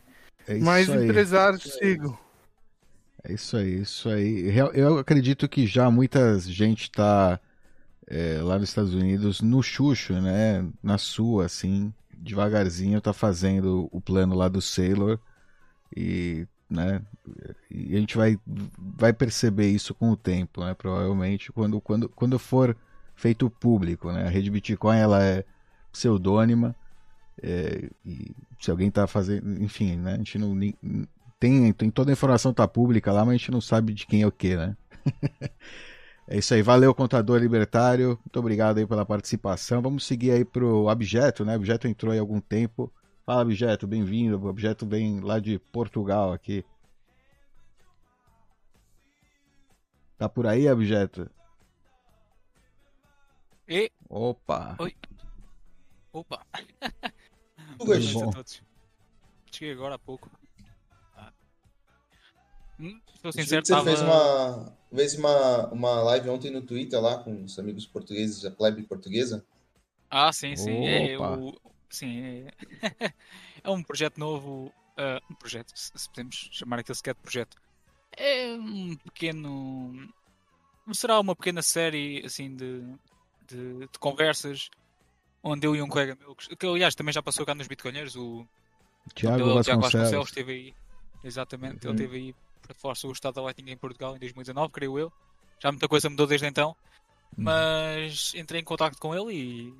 É 0.47 0.59
Mais 0.59 0.89
aí. 0.91 1.05
empresários 1.05 1.67
é 1.67 1.71
sigam. 1.71 2.19
É 3.25 3.33
isso 3.33 3.57
aí, 3.57 3.81
isso 3.81 4.09
aí. 4.09 4.57
Eu 4.75 4.99
acredito 4.99 5.49
que 5.49 5.67
já 5.67 5.91
muita 5.91 6.39
gente 6.39 6.83
está 6.83 7.41
é, 8.07 8.39
lá 8.41 8.59
nos 8.59 8.69
Estados 8.69 8.95
Unidos 8.95 9.41
no 9.41 9.63
chucho, 9.63 10.15
né? 10.21 10.65
Na 10.83 10.97
sua, 10.99 11.47
assim, 11.47 11.93
devagarzinho 12.17 13.01
tá 13.01 13.13
fazendo 13.13 13.89
o 13.91 14.01
plano 14.01 14.35
lá 14.35 14.49
do 14.49 14.63
Sailor 14.63 15.19
e 15.97 16.47
né? 16.69 17.01
E 17.71 17.97
a 17.97 18.01
gente 18.01 18.17
vai, 18.17 18.39
vai 18.77 19.13
perceber 19.13 19.69
isso 19.69 19.95
com 19.95 20.11
o 20.11 20.17
tempo, 20.17 20.65
né? 20.65 20.75
Provavelmente 20.75 21.53
quando, 21.53 21.81
quando, 21.81 22.09
quando 22.09 22.39
for 22.39 22.77
feito 23.15 23.49
público, 23.49 24.13
né? 24.13 24.27
A 24.27 24.31
rede 24.31 24.51
Bitcoin 24.51 24.99
ela 24.99 25.23
é 25.25 25.45
pseudônima 25.97 26.75
é, 27.43 27.91
e 28.05 28.35
se 28.61 28.71
alguém 28.71 28.89
está 28.89 29.07
fazendo, 29.07 29.63
enfim, 29.63 29.97
né? 29.97 30.15
A 30.15 30.17
gente 30.17 30.39
não 30.39 30.59
tem, 31.39 31.73
tem 31.73 31.91
toda 31.91 32.11
a 32.11 32.15
informação 32.15 32.53
tá 32.53 32.67
pública 32.67 33.13
lá, 33.13 33.25
mas 33.25 33.35
a 33.35 33.37
gente 33.37 33.51
não 33.51 33.61
sabe 33.61 33.93
de 33.93 34.07
quem 34.07 34.23
é 34.23 34.27
o 34.27 34.33
que, 34.33 34.57
né? 34.57 34.77
É 36.29 36.39
isso 36.39 36.53
aí, 36.53 36.61
valeu 36.61 36.93
contador 36.93 37.39
libertário, 37.39 38.19
muito 38.25 38.41
obrigado 38.41 38.79
aí 38.79 38.85
pela 38.85 39.07
participação. 39.07 39.81
Vamos 39.81 40.05
seguir 40.05 40.33
aí 40.33 40.45
pro 40.45 40.89
Abjeto, 40.89 41.45
né? 41.45 41.53
O 41.53 41.55
Abjeto 41.55 41.87
entrou 41.87 42.11
aí 42.11 42.19
há 42.19 42.21
algum 42.21 42.41
tempo. 42.41 42.93
Fala, 43.25 43.43
Abjeto, 43.43 43.87
bem-vindo. 43.87 44.37
O 44.37 44.49
Abjeto 44.49 44.85
vem 44.85 45.21
lá 45.21 45.39
de 45.39 45.61
Portugal 45.71 46.33
aqui. 46.33 46.65
Tá 50.19 50.29
por 50.29 50.49
aí, 50.49 50.67
Abjeto? 50.67 51.31
E... 53.69 53.93
Opa! 54.09 54.75
Oi. 54.81 54.97
Opa! 56.17 56.47
Tudo 57.79 58.13
bom? 58.15 58.33
Cheguei 59.53 59.75
agora 59.75 59.97
há 59.97 59.99
pouco. 59.99 60.31
Hum, 62.81 62.99
sincero, 63.33 63.65
você 63.65 63.73
tava... 63.73 63.85
fez, 63.85 64.01
uma, 64.01 64.79
fez 64.95 65.15
uma, 65.15 65.67
uma 65.69 66.03
live 66.05 66.31
ontem 66.31 66.51
no 66.51 66.63
Twitter 66.63 66.99
lá 67.01 67.23
com 67.23 67.45
os 67.45 67.59
amigos 67.59 67.87
portugueses, 67.87 68.47
a 68.47 68.51
plebe 68.51 68.83
portuguesa. 68.83 69.45
Ah, 70.11 70.33
sim, 70.33 70.57
sim. 70.57 70.87
É, 70.87 71.19
o, 71.19 71.55
sim 71.91 72.21
é... 72.21 73.13
é, 73.63 73.71
um 73.71 73.83
projeto 73.83 74.19
novo. 74.19 74.73
Uh, 74.99 75.21
um 75.31 75.35
projeto, 75.35 75.71
se 75.75 76.09
podemos 76.09 76.49
chamar 76.51 76.79
aquele 76.79 76.97
sequer 76.97 77.15
de 77.15 77.21
projeto. 77.21 77.59
É 78.17 78.55
um 78.55 78.97
pequeno. 78.97 80.09
Será 80.95 81.21
uma 81.21 81.37
pequena 81.37 81.61
série 81.61 82.25
assim 82.25 82.57
de, 82.57 82.81
de, 83.47 83.81
de 83.81 83.99
conversas 83.99 84.71
onde 85.47 85.67
eu 85.67 85.77
e 85.77 85.81
um 85.81 85.89
colega 85.89 86.17
meu, 86.17 86.35
que 86.35 86.67
aliás 86.67 86.95
também 86.95 87.13
já 87.13 87.23
passou 87.23 87.47
cá 87.47 87.55
nos 87.55 87.69
Bitcoinheiros, 87.69 88.17
o 88.17 88.47
Tiago 89.15 89.55
Vasconcelos. 89.55 89.93
Vasconcelos 89.93 90.29
esteve 90.29 90.53
aí. 90.53 90.75
Exatamente, 91.23 91.87
ele 91.87 91.95
esteve 91.95 92.17
aí 92.17 92.35
para 92.63 92.75
falar 92.75 92.95
sobre 92.97 93.13
o 93.13 93.15
estado 93.15 93.35
da 93.35 93.43
Lightning 93.43 93.73
em 93.73 93.77
Portugal 93.77 94.17
em 94.17 94.19
2019, 94.19 94.73
creio 94.73 94.99
eu. 94.99 95.13
Já 95.61 95.71
muita 95.71 95.89
coisa 95.89 96.11
mudou 96.11 96.27
desde 96.27 96.47
então. 96.47 96.71
Uhum. 97.37 97.45
Mas 97.45 98.33
entrei 98.35 98.61
em 98.61 98.65
contato 98.65 98.99
com 98.99 99.15
ele 99.15 99.35
e 99.35 99.75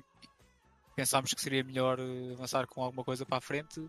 pensámos 0.95 1.33
que 1.33 1.41
seria 1.41 1.63
melhor 1.63 1.99
eh, 1.99 2.33
avançar 2.33 2.65
com 2.67 2.83
alguma 2.83 3.03
coisa 3.03 3.25
para 3.25 3.37
a 3.37 3.41
frente. 3.41 3.85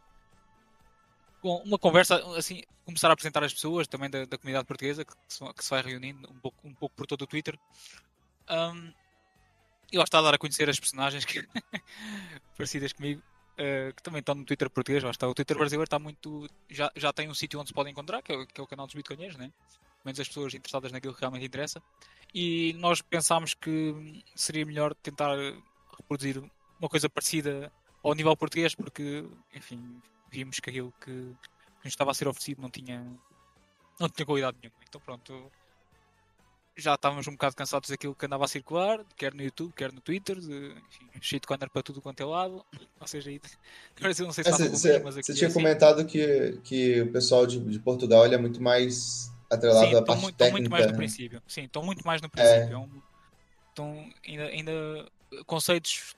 Com 1.40 1.56
uma 1.62 1.78
conversa, 1.78 2.16
assim, 2.36 2.62
começar 2.84 3.08
a 3.08 3.12
apresentar 3.12 3.42
as 3.44 3.54
pessoas 3.54 3.86
também 3.86 4.10
da, 4.10 4.24
da 4.24 4.36
comunidade 4.36 4.66
portuguesa 4.66 5.04
que 5.04 5.12
se, 5.28 5.52
que 5.54 5.64
se, 5.64 5.70
vai 5.70 5.82
reunindo 5.82 6.28
um 6.30 6.38
pouco, 6.40 6.66
um 6.66 6.74
pouco 6.74 6.94
por 6.96 7.06
todo 7.06 7.22
o 7.22 7.26
Twitter. 7.26 7.58
Um, 8.50 8.92
e 9.92 9.98
lá 9.98 10.04
está 10.04 10.18
a 10.18 10.22
dar 10.22 10.34
a 10.34 10.38
conhecer 10.38 10.68
as 10.68 10.78
personagens 10.78 11.24
que 11.24 11.46
parecidas 12.56 12.92
comigo 12.92 13.22
uh, 13.58 13.94
que 13.94 14.02
também 14.02 14.20
estão 14.20 14.34
no 14.34 14.44
Twitter 14.44 14.70
português, 14.70 15.02
lá 15.02 15.10
está. 15.10 15.28
O 15.28 15.34
Twitter 15.34 15.56
brasileiro 15.56 15.84
está 15.84 15.98
muito. 15.98 16.48
Já, 16.68 16.90
já 16.94 17.12
tem 17.12 17.28
um 17.28 17.34
sítio 17.34 17.58
onde 17.60 17.68
se 17.68 17.74
pode 17.74 17.90
encontrar, 17.90 18.22
que 18.22 18.32
é, 18.32 18.46
que 18.46 18.60
é 18.60 18.64
o 18.64 18.66
canal 18.66 18.86
dos 18.86 18.94
Bitcoinheiros, 18.94 19.36
né? 19.36 19.52
menos 20.04 20.20
as 20.20 20.28
pessoas 20.28 20.54
interessadas 20.54 20.92
naquilo 20.92 21.14
que 21.14 21.20
realmente 21.20 21.46
interessa. 21.46 21.82
E 22.34 22.74
nós 22.74 23.02
pensámos 23.02 23.54
que 23.54 24.22
seria 24.34 24.64
melhor 24.64 24.94
tentar 24.94 25.36
reproduzir 25.96 26.42
uma 26.78 26.88
coisa 26.88 27.08
parecida 27.08 27.72
ao 28.02 28.14
nível 28.14 28.36
português, 28.36 28.74
porque, 28.74 29.24
enfim, 29.54 30.00
vimos 30.30 30.60
que 30.60 30.70
aquilo 30.70 30.92
que 31.00 31.10
nos 31.10 31.86
estava 31.86 32.10
a 32.10 32.14
ser 32.14 32.28
oferecido 32.28 32.62
não 32.62 32.70
tinha, 32.70 33.04
não 33.98 34.08
tinha 34.08 34.26
qualidade 34.26 34.56
nenhuma. 34.62 34.78
Então, 34.86 35.00
pronto, 35.00 35.50
já 36.78 36.94
estávamos 36.94 37.26
um 37.26 37.32
bocado 37.32 37.56
cansados 37.56 37.90
daquilo 37.90 38.14
que 38.14 38.24
andava 38.24 38.44
a 38.44 38.48
circular, 38.48 39.04
quer 39.16 39.34
no 39.34 39.42
YouTube, 39.42 39.72
quer 39.74 39.92
no 39.92 40.00
Twitter, 40.00 40.38
de, 40.38 40.72
enfim, 41.16 41.40
corner 41.44 41.68
para 41.68 41.82
tudo 41.82 42.00
quanto 42.00 42.22
é 42.22 42.24
lado. 42.24 42.64
Ou 43.00 43.06
seja, 43.06 43.30
aí, 43.30 43.40
eu 44.00 44.26
não 44.26 44.32
sei 44.32 44.44
se 44.44 44.50
é, 44.50 45.00
Você 45.00 45.32
é 45.32 45.34
tinha 45.34 45.46
é 45.46 45.50
assim. 45.50 45.52
comentado 45.52 46.04
que, 46.06 46.60
que 46.62 47.00
o 47.02 47.12
pessoal 47.12 47.46
de, 47.46 47.58
de 47.58 47.80
Portugal 47.80 48.24
é 48.26 48.38
muito 48.38 48.62
mais 48.62 49.32
atrelado 49.50 49.88
Sim, 49.88 49.96
à 49.96 50.02
parte 50.02 50.22
muito, 50.22 50.36
técnica. 50.36 50.52
muito 50.52 50.70
mais 50.70 50.86
no 50.86 50.92
né? 50.92 50.96
princípio. 50.96 51.42
Sim, 51.48 51.64
estão 51.64 51.82
muito 51.82 52.06
mais 52.06 52.22
no 52.22 52.30
princípio. 52.30 52.78
É. 52.78 53.68
Estão 53.70 54.12
ainda, 54.26 54.44
ainda 54.44 55.08
conceitos. 55.46 56.14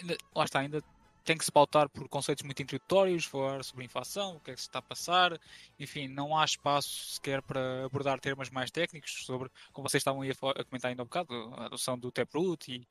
Ainda, 0.00 0.16
lá 0.34 0.44
está, 0.44 0.60
ainda 0.60 0.82
tem 1.24 1.36
que 1.36 1.44
se 1.44 1.52
pautar 1.52 1.88
por 1.88 2.08
conceitos 2.08 2.44
muito 2.44 2.62
introdutórios, 2.62 3.24
falar 3.24 3.62
sobre 3.64 3.84
inflação, 3.84 4.36
o 4.36 4.40
que 4.40 4.50
é 4.50 4.54
que 4.54 4.60
se 4.60 4.68
está 4.68 4.80
a 4.80 4.82
passar, 4.82 5.38
enfim, 5.78 6.08
não 6.08 6.36
há 6.36 6.44
espaço 6.44 7.14
sequer 7.14 7.42
para 7.42 7.84
abordar 7.84 8.20
termos 8.20 8.50
mais 8.50 8.70
técnicos 8.70 9.24
sobre, 9.24 9.50
como 9.72 9.88
vocês 9.88 10.00
estavam 10.00 10.22
a, 10.22 10.64
comentar 10.64 10.90
ainda 10.90 11.02
há 11.02 11.04
um 11.04 11.06
bocado, 11.06 11.54
a 11.56 11.66
adoção 11.66 11.98
do 11.98 12.10
Taproot 12.10 12.72
e 12.72 12.86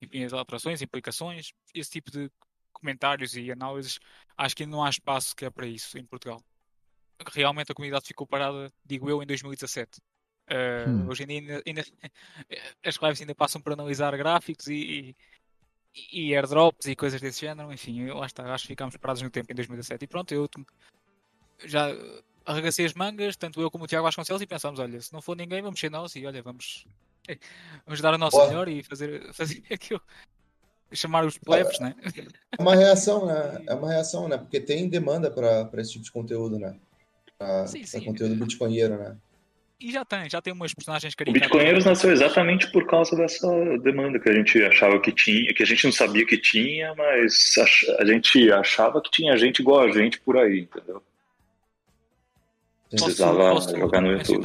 enfim, 0.00 0.24
as 0.24 0.32
alterações, 0.32 0.82
implicações, 0.82 1.52
esse 1.74 1.90
tipo 1.90 2.10
de 2.10 2.30
comentários 2.72 3.36
e 3.36 3.50
análises, 3.50 3.98
acho 4.36 4.56
que 4.56 4.66
não 4.66 4.84
há 4.84 4.90
espaço 4.90 5.30
sequer 5.30 5.50
para 5.50 5.66
isso 5.66 5.98
em 5.98 6.04
Portugal. 6.04 6.42
Realmente 7.32 7.72
a 7.72 7.74
comunidade 7.74 8.06
ficou 8.06 8.26
parada, 8.26 8.72
digo 8.84 9.08
eu, 9.08 9.22
em 9.22 9.26
2017. 9.26 10.00
Uh, 10.46 10.90
hum. 10.90 11.08
Hoje 11.08 11.22
em 11.22 11.26
dia 11.26 11.38
ainda, 11.38 11.62
ainda, 11.66 11.82
as 12.84 12.96
lives 12.96 13.20
ainda 13.20 13.34
passam 13.34 13.62
por 13.62 13.72
analisar 13.72 14.14
gráficos 14.16 14.66
e, 14.66 14.74
e 14.74 15.16
airdrops 16.12 16.86
e 16.86 16.96
coisas 16.96 17.20
desse 17.20 17.40
género, 17.40 17.72
enfim, 17.72 18.06
lá 18.06 18.26
está, 18.26 18.52
acho 18.52 18.64
que 18.64 18.68
ficámos 18.68 18.96
parados 18.96 19.22
no 19.22 19.30
tempo 19.30 19.52
em 19.52 19.54
2017 19.54 20.04
e 20.04 20.08
pronto, 20.08 20.34
eu 20.34 20.48
já 21.64 21.88
arregacei 22.44 22.84
as 22.84 22.94
mangas, 22.94 23.36
tanto 23.36 23.60
eu 23.60 23.70
como 23.70 23.84
o 23.84 23.86
Tiago 23.86 24.04
Vasconcelos 24.04 24.42
e 24.42 24.46
pensámos, 24.46 24.80
olha, 24.80 25.00
se 25.00 25.12
não 25.12 25.22
for 25.22 25.36
ninguém 25.36 25.62
vamos 25.62 25.78
ser 25.78 25.90
nós 25.90 26.14
e 26.16 26.26
olha, 26.26 26.42
vamos, 26.42 26.86
vamos 27.86 28.00
dar 28.00 28.14
o 28.14 28.18
nosso 28.18 28.36
Boa. 28.36 28.48
melhor 28.48 28.68
e 28.68 28.82
fazer, 28.82 29.32
fazer 29.32 29.62
aquilo 29.70 30.00
chamar 30.92 31.24
os 31.24 31.38
plebs, 31.38 31.80
é, 31.80 31.84
né? 31.84 31.94
É 32.58 32.62
uma 32.62 32.74
reação, 32.74 33.26
né? 33.26 33.62
É 33.66 33.74
uma 33.74 33.90
reação, 33.90 34.28
né? 34.28 34.38
Porque 34.38 34.60
tem 34.60 34.88
demanda 34.88 35.30
para 35.30 35.68
esse 35.80 35.92
tipo 35.92 36.04
de 36.04 36.12
conteúdo, 36.12 36.58
né? 36.58 36.76
Pra 37.38 37.64
conteúdo 38.04 38.36
bitcoinheiro, 38.36 38.96
né? 38.96 39.16
E 39.84 39.92
já 39.92 40.02
tem, 40.02 40.30
já 40.30 40.40
tem 40.40 40.50
umas 40.50 40.72
personagens 40.72 41.14
caricaturas. 41.14 41.46
O 41.46 41.52
Bitcoinheiros 41.52 41.84
nasceu 41.84 42.10
exatamente 42.10 42.72
por 42.72 42.86
causa 42.86 43.14
dessa 43.14 43.46
demanda 43.80 44.18
que 44.18 44.30
a 44.30 44.32
gente 44.32 44.64
achava 44.64 44.98
que 44.98 45.12
tinha, 45.12 45.52
que 45.52 45.62
a 45.62 45.66
gente 45.66 45.84
não 45.84 45.92
sabia 45.92 46.24
que 46.24 46.38
tinha, 46.38 46.94
mas 46.94 47.54
a 47.98 48.04
gente 48.06 48.50
achava 48.50 49.02
que 49.02 49.10
tinha 49.10 49.36
gente 49.36 49.60
igual 49.60 49.80
a 49.80 49.92
gente 49.92 50.18
por 50.20 50.38
aí, 50.38 50.60
entendeu? 50.60 51.02
Precisava 52.88 53.50
posso, 53.50 53.76
jogar 53.76 54.00
no 54.00 54.12
YouTube. 54.12 54.42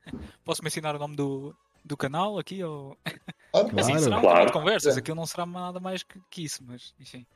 Posso 0.42 0.64
mencionar 0.64 0.96
o 0.96 0.98
nome 0.98 1.16
do, 1.16 1.54
do 1.84 1.94
canal 1.94 2.38
aqui? 2.38 2.64
Ou... 2.64 2.96
Claro, 3.50 3.80
assim, 3.80 3.98
será 3.98 4.20
claro. 4.20 4.52
conversas, 4.52 4.96
é. 4.96 5.00
aquilo 5.00 5.16
não 5.16 5.24
será 5.24 5.46
nada 5.46 5.80
mais 5.80 6.02
que, 6.02 6.20
que 6.30 6.44
isso, 6.44 6.62
mas 6.66 6.94
enfim. 7.00 7.26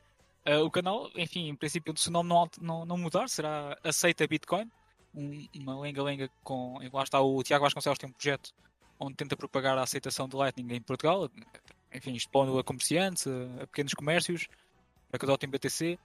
Uh, 0.47 0.63
o 0.63 0.69
canal, 0.69 1.09
enfim, 1.15 1.49
em 1.49 1.55
princípio, 1.55 1.91
se 1.97 2.09
o 2.09 2.11
nome 2.11 2.29
não, 2.29 2.49
não, 2.61 2.85
não 2.85 2.97
mudar, 2.97 3.27
será 3.27 3.75
Aceita 3.83 4.27
Bitcoin 4.27 4.69
um, 5.13 5.47
uma 5.55 5.79
lenga-lenga 5.79 6.29
com. 6.43 6.79
Lá 6.91 7.03
está 7.03 7.21
o 7.21 7.41
Tiago 7.43 7.63
Vasconcelos 7.63 7.99
tem 7.99 8.09
um 8.09 8.13
projeto 8.13 8.51
onde 8.99 9.15
tenta 9.15 9.35
propagar 9.35 9.77
a 9.77 9.83
aceitação 9.83 10.27
do 10.27 10.37
Lightning 10.37 10.73
em 10.73 10.81
Portugal, 10.81 11.29
enfim, 11.93 12.13
expondo 12.13 12.57
a 12.57 12.63
comerciantes, 12.63 13.27
a, 13.27 13.67
pequenos 13.67 13.93
comércios, 13.93 14.47
para 15.09 15.19
que 15.19 15.25
adotem 15.25 15.49
BTC. 15.49 15.97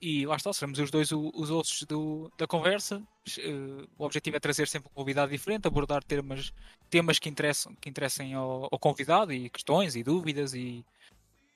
E 0.00 0.26
lá 0.26 0.36
está, 0.36 0.52
seremos 0.52 0.78
os 0.78 0.90
dois 0.90 1.10
os 1.10 1.50
outros 1.50 1.82
do, 1.84 2.30
da 2.36 2.46
conversa. 2.46 3.02
Uh, 3.38 3.88
o 3.96 4.04
objetivo 4.04 4.36
é 4.36 4.40
trazer 4.40 4.68
sempre 4.68 4.90
um 4.90 4.94
convidado 4.94 5.32
diferente, 5.32 5.66
abordar 5.66 6.04
temas, 6.04 6.52
temas 6.90 7.18
que, 7.18 7.30
interessam, 7.30 7.74
que 7.76 7.88
interessem 7.88 8.34
ao, 8.34 8.68
ao 8.70 8.78
convidado 8.78 9.32
e 9.32 9.48
questões 9.48 9.96
e 9.96 10.04
dúvidas 10.04 10.52
e, 10.52 10.84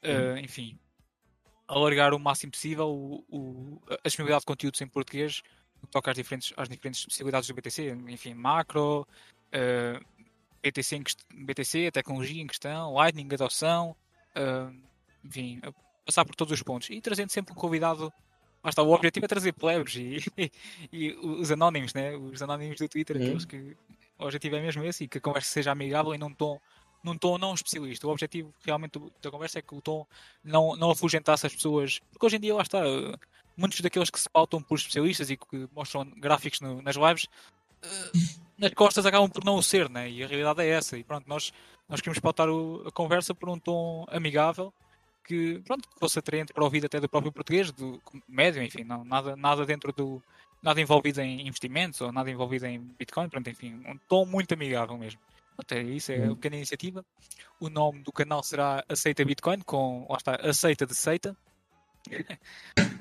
uh, 0.03 0.39
enfim, 0.39 0.79
alargar 1.69 2.15
o 2.15 2.19
máximo 2.19 2.51
possível 2.51 2.89
o, 2.89 3.25
o, 3.29 3.83
a 3.91 4.09
disponibilidade 4.09 4.41
de 4.41 4.47
conteúdos 4.47 4.81
em 4.81 4.89
português 4.89 5.43
toca 5.91 6.11
às 6.11 6.17
diferentes, 6.17 6.53
às 6.57 6.69
diferentes 6.69 7.01
especialidades 7.01 7.49
do 7.49 7.55
BTC, 7.55 7.97
enfim, 8.09 8.35
macro, 8.35 9.01
uh, 9.03 9.07
eh, 9.53 10.01
BTC, 10.63 10.97
em, 10.97 11.05
BTC, 11.45 11.87
a 11.87 11.93
tecnologia 11.93 12.43
em 12.43 12.47
questão, 12.47 12.93
Lightning, 12.95 13.29
adoção, 13.33 13.97
uh, 14.37 14.75
enfim, 15.25 15.61
passar 16.05 16.25
por 16.25 16.35
todos 16.35 16.53
os 16.53 16.63
pontos 16.63 16.91
e 16.91 17.01
trazendo 17.01 17.31
sempre 17.31 17.53
um 17.53 17.57
convidado. 17.57 18.13
Lá 18.63 18.69
está, 18.69 18.83
o 18.83 18.93
objetivo 18.93 19.25
é 19.25 19.29
trazer 19.29 19.53
plebes 19.53 19.95
e, 19.97 20.23
e, 20.37 20.53
e 20.93 21.13
os 21.15 21.51
anónimos, 21.51 21.95
né? 21.95 22.15
os 22.15 22.43
anónimos 22.43 22.77
do 22.77 22.89
Twitter, 22.89 23.17
uhum. 23.17 23.23
aqueles 23.23 23.45
que 23.47 23.77
o 24.19 24.25
objetivo 24.25 24.57
é 24.57 24.61
mesmo 24.61 24.85
esse 24.85 25.05
e 25.05 25.09
que 25.09 25.17
a 25.17 25.21
conversa 25.21 25.51
seja 25.51 25.73
amigável 25.73 26.15
e 26.15 26.19
num 26.19 26.33
tom, 26.35 26.61
num 27.03 27.17
tom 27.17 27.39
não 27.39 27.55
especialista. 27.55 28.07
O 28.07 28.11
objetivo 28.11 28.53
realmente 28.63 29.01
da 29.23 29.31
conversa 29.31 29.61
é 29.61 29.63
que 29.63 29.75
o 29.75 29.81
tom 29.81 30.07
não, 30.45 30.77
não 30.77 30.91
afugentasse 30.91 31.47
as 31.47 31.55
pessoas, 31.55 32.01
porque 32.13 32.27
hoje 32.27 32.37
em 32.37 32.41
dia 32.41 32.55
lá 32.55 32.63
está 32.63 32.83
muitos 33.57 33.81
daqueles 33.81 34.11
que 34.11 34.21
se 34.21 34.29
pautam 34.29 34.63
por 34.63 34.77
especialistas 34.77 35.31
e 35.31 35.37
que 35.37 35.69
mostram 35.75 36.05
gráficos 36.17 36.61
no, 36.61 36.81
nas 36.83 36.97
lives, 36.97 37.25
uh, 37.85 38.41
nas 38.59 38.73
costas 38.75 39.07
acabam 39.07 39.29
por 39.29 39.45
não 39.45 39.57
o 39.57 39.63
ser, 39.63 39.89
né? 39.89 40.09
E 40.11 40.23
a 40.23 40.27
realidade 40.27 40.63
é 40.63 40.69
essa. 40.69 40.99
E 40.99 41.05
pronto, 41.05 41.29
nós, 41.29 41.53
nós 41.89 42.01
queremos 42.01 42.19
pautar 42.19 42.49
o, 42.49 42.87
a 42.87 42.93
conversa 42.93 43.35
por 43.35 43.49
um 43.49 43.59
tom 43.59 44.05
amigável 44.09 44.73
que, 45.25 45.61
pronto, 45.65 45.89
que 45.89 45.99
fosse 45.99 46.19
atraente 46.19 46.53
para 46.53 46.63
o 46.63 46.65
ouvido 46.65 46.87
até 46.87 46.99
do 46.99 47.09
próprio 47.09 47.33
português, 47.33 47.71
do 47.71 48.03
médio, 48.29 48.63
enfim, 48.63 48.83
não, 48.83 49.05
nada, 49.05 49.37
nada 49.37 49.65
dentro 49.65 49.93
do. 49.93 50.23
nada 50.61 50.81
envolvido 50.81 51.21
em 51.21 51.47
investimentos 51.47 52.01
ou 52.01 52.11
nada 52.11 52.31
envolvido 52.31 52.67
em 52.67 52.81
Bitcoin, 52.99 53.29
pronto, 53.29 53.49
enfim, 53.49 53.81
um 53.87 53.97
tom 54.09 54.27
muito 54.27 54.53
amigável 54.53 54.99
mesmo. 54.99 55.21
Até 55.57 55.83
isso 55.83 56.11
é 56.11 56.25
uma 56.25 56.35
pequena 56.35 56.57
iniciativa. 56.57 57.05
O 57.61 57.69
nome 57.69 58.03
do 58.03 58.11
canal 58.11 58.43
será 58.43 58.83
Aceita 58.89 59.25
Bitcoin, 59.25 59.61
com, 59.61 60.07
lá 60.09 60.17
está, 60.17 60.35
Aceita 60.37 60.87
de 60.87 60.95
Seita. 60.95 61.37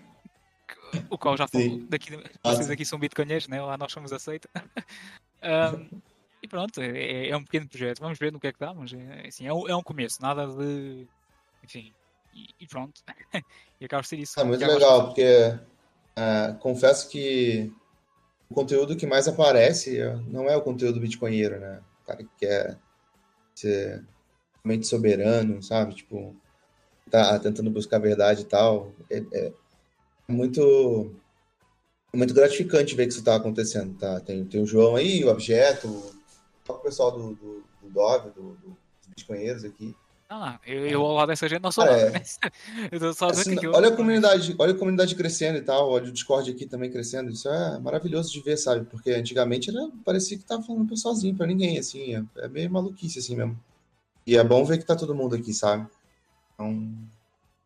o 1.10 1.18
qual 1.18 1.38
já 1.38 1.48
falou, 1.48 1.80
daqui, 1.90 2.12
vocês 2.44 2.70
aqui 2.70 2.86
são 2.86 3.00
bitcoinheiros, 3.00 3.48
né? 3.48 3.62
lá 3.62 3.78
nós 3.78 3.92
somos 3.92 4.12
aceita. 4.12 4.50
um, 5.44 6.00
e 6.42 6.48
pronto, 6.48 6.82
é, 6.82 7.30
é, 7.30 7.38
um 7.38 7.44
pequeno 7.44 7.68
projeto. 7.68 8.00
Vamos 8.00 8.18
ver 8.18 8.32
no 8.32 8.40
que 8.40 8.48
é 8.48 8.54
que 8.54 8.60
dá, 8.60 8.74
mas 8.74 8.94
é, 8.94 9.28
assim, 9.28 9.46
é, 9.46 9.54
um, 9.54 9.68
é 9.68 9.76
um 9.76 9.84
começo, 9.84 10.22
nada 10.22 10.48
de. 10.48 11.08
Enfim, 11.64 11.94
e, 12.34 12.48
e 12.62 12.68
pronto. 12.68 13.02
e 13.80 13.86
acaba 13.86 14.02
de 14.02 14.08
ser 14.08 14.20
isso. 14.20 14.40
É 14.40 14.44
muito 14.44 14.66
legal, 14.66 15.06
porque 15.08 15.60
uh, 16.18 16.58
confesso 16.60 17.10
que 17.10 17.72
o 18.50 18.54
conteúdo 18.54 18.96
que 18.96 19.06
mais 19.06 19.28
aparece 19.28 20.00
não 20.28 20.46
é 20.50 20.56
o 20.56 20.62
conteúdo 20.62 21.00
bitcoinheiro, 21.00 21.60
né? 21.60 21.82
O 22.02 22.06
cara 22.08 22.24
que 22.24 22.30
quer 22.38 22.78
ser 23.54 24.06
mente 24.64 24.88
soberano, 24.88 25.62
sabe? 25.62 25.96
Tipo, 25.96 26.36
tá 27.10 27.38
tentando 27.40 27.70
buscar 27.70 27.98
a 27.98 28.00
verdade 28.00 28.42
e 28.42 28.46
tal. 28.46 28.92
É, 29.10 29.24
é 29.34 29.54
muito 30.32 31.12
é 32.12 32.18
muito 32.18 32.34
gratificante 32.34 32.96
ver 32.96 33.06
que 33.06 33.14
isso 33.14 33.24
tá 33.24 33.36
acontecendo, 33.36 33.98
tá? 33.98 34.20
Tem, 34.20 34.44
tem 34.46 34.62
o 34.62 34.66
João 34.66 34.96
aí, 34.96 35.24
o 35.24 35.30
Objeto, 35.30 35.88
o 36.68 36.74
pessoal 36.76 37.12
do, 37.12 37.36
do, 37.36 37.64
do 37.82 37.90
Dove, 37.90 38.30
do, 38.32 38.54
do, 38.54 38.70
dos 38.70 39.08
bitcoinheiros 39.08 39.64
aqui. 39.64 39.96
Ah, 40.28 40.60
eu, 40.66 40.86
eu 40.88 41.02
ao 41.04 41.14
lado 41.14 41.30
dessa 41.30 41.48
gente 41.48 41.62
não 41.62 41.72
sou 41.72 41.84
é. 41.86 41.90
nada, 41.90 42.10
né? 42.12 42.22
Assim, 43.32 43.56
que 43.56 43.66
eu... 43.66 43.74
olha 43.74 43.90
a 43.90 43.96
comunidade, 43.96 44.56
olha 44.60 44.74
a 44.74 44.78
comunidade 44.78 45.16
crescendo 45.16 45.58
e 45.58 45.62
tal, 45.62 45.90
olha 45.90 46.08
o 46.08 46.12
Discord 46.12 46.52
aqui 46.52 46.68
também 46.68 46.92
crescendo. 46.92 47.32
Isso 47.32 47.50
é 47.50 47.80
maravilhoso 47.80 48.32
de 48.32 48.40
ver, 48.42 48.58
sabe? 48.58 48.86
Porque 48.86 49.12
antigamente 49.12 49.72
era, 49.72 49.90
parecia 50.06 50.38
que 50.38 50.44
tava 50.44 50.62
falando 50.62 50.96
sozinho 50.96 51.36
para 51.36 51.48
ninguém, 51.48 51.80
assim, 51.80 52.16
é, 52.16 52.24
é, 52.38 52.48
meio 52.48 52.70
maluquice 52.70 53.18
assim 53.18 53.36
mesmo. 53.36 53.60
E 54.26 54.38
é 54.38 54.44
bom 54.44 54.64
ver 54.64 54.78
que 54.78 54.86
tá 54.86 54.96
todo 54.96 55.16
mundo 55.16 55.36
aqui, 55.36 55.52
sabe? 55.52 55.88
Então, 56.54 56.92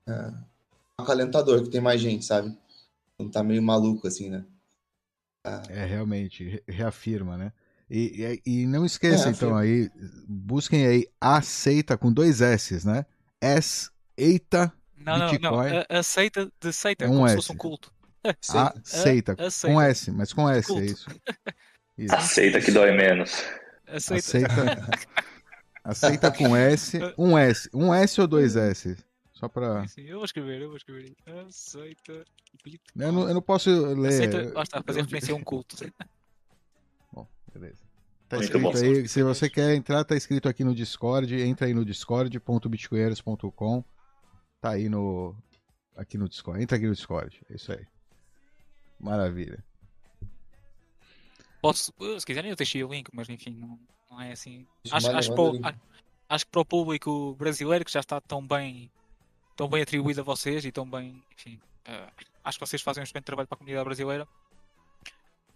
é 0.07 0.52
acalentador 0.99 1.63
que 1.63 1.69
tem 1.69 1.81
mais 1.81 1.99
gente, 1.99 2.25
sabe? 2.25 2.55
Não 3.19 3.29
tá 3.29 3.43
meio 3.43 3.61
maluco 3.61 4.07
assim, 4.07 4.29
né? 4.29 4.45
Ah. 5.45 5.61
É, 5.69 5.85
realmente, 5.85 6.63
reafirma, 6.67 7.37
né? 7.37 7.51
E, 7.89 8.41
e, 8.45 8.61
e 8.61 8.65
não 8.65 8.85
esqueça, 8.85 9.27
é, 9.27 9.31
então, 9.31 9.55
aí, 9.55 9.89
busquem 10.27 10.87
aí 10.87 11.07
aceita 11.19 11.97
com 11.97 12.11
dois 12.11 12.41
S, 12.41 12.85
né? 12.87 13.05
S, 13.41 13.89
eita, 14.17 14.73
não, 14.97 15.29
Bitcoin. 15.29 15.69
Não, 15.69 15.85
não, 15.89 15.99
aceita 15.99 16.51
de 16.59 16.73
seita, 16.73 17.05
é 17.05 17.07
um 17.07 17.13
como 17.13 17.25
S. 17.25 17.31
se 17.31 17.35
fosse 17.35 17.51
um 17.51 17.57
culto. 17.57 17.93
Aceita, 18.25 19.35
aceita, 19.37 19.73
com 19.73 19.81
S, 19.81 20.11
mas 20.11 20.31
com 20.31 20.49
S, 20.49 20.71
é 20.71 20.85
isso. 20.85 21.09
isso. 21.97 22.15
Aceita 22.15 22.61
que 22.61 22.71
dói 22.71 22.95
menos. 22.95 23.43
Aceita. 23.85 24.47
Aceita, 24.47 24.89
aceita 25.83 26.31
com 26.31 26.55
S, 26.55 26.97
um 27.17 27.37
S, 27.37 27.69
um 27.73 27.93
S 27.93 28.21
ou 28.21 28.25
dois 28.25 28.55
S? 28.55 28.95
Só 29.43 29.49
pra. 29.49 29.85
Sim, 29.89 30.03
eu 30.03 30.15
vou 30.17 30.25
escrever, 30.25 30.61
eu 30.61 30.69
vou 30.69 30.77
escrever. 30.77 31.13
Aceita. 31.45 32.23
Eu 32.95 33.11
não, 33.11 33.27
eu 33.27 33.33
não 33.33 33.41
posso 33.41 33.69
ler. 33.93 34.07
Aceita. 34.07 34.53
Basta 34.53 34.81
fazer 34.81 35.01
referência 35.01 35.33
a 35.33 35.35
um 35.35 35.43
culto. 35.43 35.75
Bom, 37.11 37.27
beleza. 37.53 37.83
Tá 38.29 38.37
Muito 38.37 38.45
escrito 38.45 38.63
bom. 38.63 38.71
aí, 38.77 39.05
se 39.05 39.21
você 39.21 39.49
quer 39.49 39.75
entrar, 39.75 40.05
tá 40.05 40.15
escrito 40.15 40.47
aqui 40.47 40.63
no 40.63 40.73
Discord, 40.73 41.41
entra 41.41 41.67
aí 41.67 41.73
no 41.73 41.83
discord.bitcoinheiros.com. 41.83 43.83
Tá 44.61 44.69
aí 44.69 44.87
no. 44.87 45.35
Aqui 45.97 46.17
no 46.17 46.29
Discord. 46.29 46.63
Entra 46.63 46.77
aqui 46.77 46.87
no 46.87 46.95
Discord. 46.95 47.41
É 47.49 47.55
isso 47.55 47.73
aí. 47.73 47.85
Maravilha. 48.97 49.61
Posso, 51.61 51.93
se 52.17 52.25
quiserem 52.25 52.49
eu 52.49 52.55
deixei 52.55 52.81
o 52.81 52.87
link, 52.87 53.09
mas 53.13 53.27
enfim, 53.27 53.57
não, 53.57 53.77
não 54.09 54.21
é 54.21 54.31
assim. 54.31 54.65
Acho, 54.89 55.11
acho, 55.11 55.35
para, 55.35 55.75
acho 56.29 56.45
que 56.45 56.51
para 56.51 56.61
o 56.61 56.65
público 56.65 57.35
brasileiro 57.35 57.83
que 57.83 57.91
já 57.91 57.99
está 57.99 58.21
tão 58.21 58.47
bem 58.47 58.89
tão 59.55 59.67
bem 59.67 59.81
atribuído 59.81 60.21
a 60.21 60.23
vocês 60.23 60.65
e 60.65 60.71
tão 60.71 60.89
bem, 60.89 61.23
enfim, 61.31 61.59
uh, 61.87 62.11
acho 62.43 62.59
que 62.59 62.65
vocês 62.65 62.81
fazem 62.81 63.01
um 63.01 63.03
excelente 63.03 63.25
trabalho 63.25 63.47
para 63.47 63.55
a 63.55 63.59
comunidade 63.59 63.85
brasileira. 63.85 64.27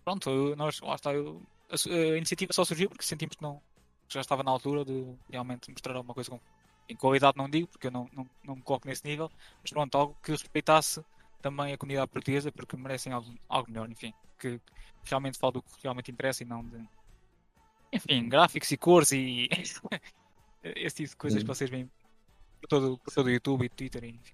Pronto, 0.03 0.55
nós, 0.55 0.79
lá 0.81 0.95
está, 0.95 1.13
eu, 1.13 1.41
a, 1.69 1.75
a, 1.75 2.17
iniciativa 2.17 2.53
só 2.53 2.63
surgiu 2.63 2.89
porque 2.89 3.03
sentimos 3.03 3.35
que 3.35 3.41
não, 3.41 3.61
que 4.07 4.13
já 4.13 4.21
estava 4.21 4.43
na 4.43 4.51
altura 4.51 4.85
de 4.85 5.05
realmente 5.29 5.69
mostrar 5.71 5.95
alguma 5.95 6.13
coisa 6.13 6.29
com, 6.29 6.39
em 6.87 6.95
qualidade 6.95 7.37
não 7.37 7.49
digo, 7.49 7.67
porque 7.67 7.87
eu 7.87 7.91
não, 7.91 8.09
não, 8.13 8.29
não 8.43 8.55
me 8.55 8.61
coloco 8.61 8.87
nesse 8.87 9.05
nível, 9.05 9.29
mas 9.61 9.71
pronto, 9.71 9.97
algo 9.97 10.17
que 10.23 10.31
respeitasse 10.31 11.03
também 11.41 11.73
a 11.73 11.77
comunidade 11.77 12.09
portuguesa, 12.09 12.51
porque 12.51 12.77
merecem 12.77 13.11
algo, 13.11 13.33
algo 13.49 13.69
melhor, 13.69 13.89
enfim, 13.89 14.13
que 14.39 14.61
realmente 15.03 15.37
fale 15.37 15.53
do 15.53 15.61
que 15.61 15.69
realmente 15.83 16.11
interessa 16.11 16.43
e 16.43 16.45
não 16.45 16.63
de, 16.63 16.87
enfim, 17.91 18.27
gráficos 18.29 18.71
e 18.71 18.77
cores 18.77 19.11
e 19.11 19.49
esse 20.63 20.95
tipo 20.95 21.09
de 21.09 21.15
coisas 21.15 21.43
que 21.43 21.47
vocês 21.47 21.69
veem 21.69 21.89
por 22.61 22.67
todo, 22.67 22.97
por 22.97 23.13
todo 23.13 23.27
o 23.27 23.29
YouTube 23.29 23.65
e 23.65 23.69
Twitter. 23.69 24.03
E, 24.03 24.09
enfim. 24.09 24.33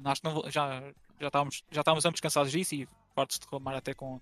Nós 0.00 0.20
não, 0.22 0.42
já, 0.50 0.82
já, 1.20 1.26
estávamos, 1.26 1.62
já 1.70 1.80
estávamos 1.80 2.04
ambos 2.04 2.20
cansados 2.20 2.52
disso 2.52 2.74
e 2.74 2.88
fartos 3.14 3.38
de 3.38 3.44
reclamar 3.44 3.76
até 3.76 3.94
com 3.94 4.20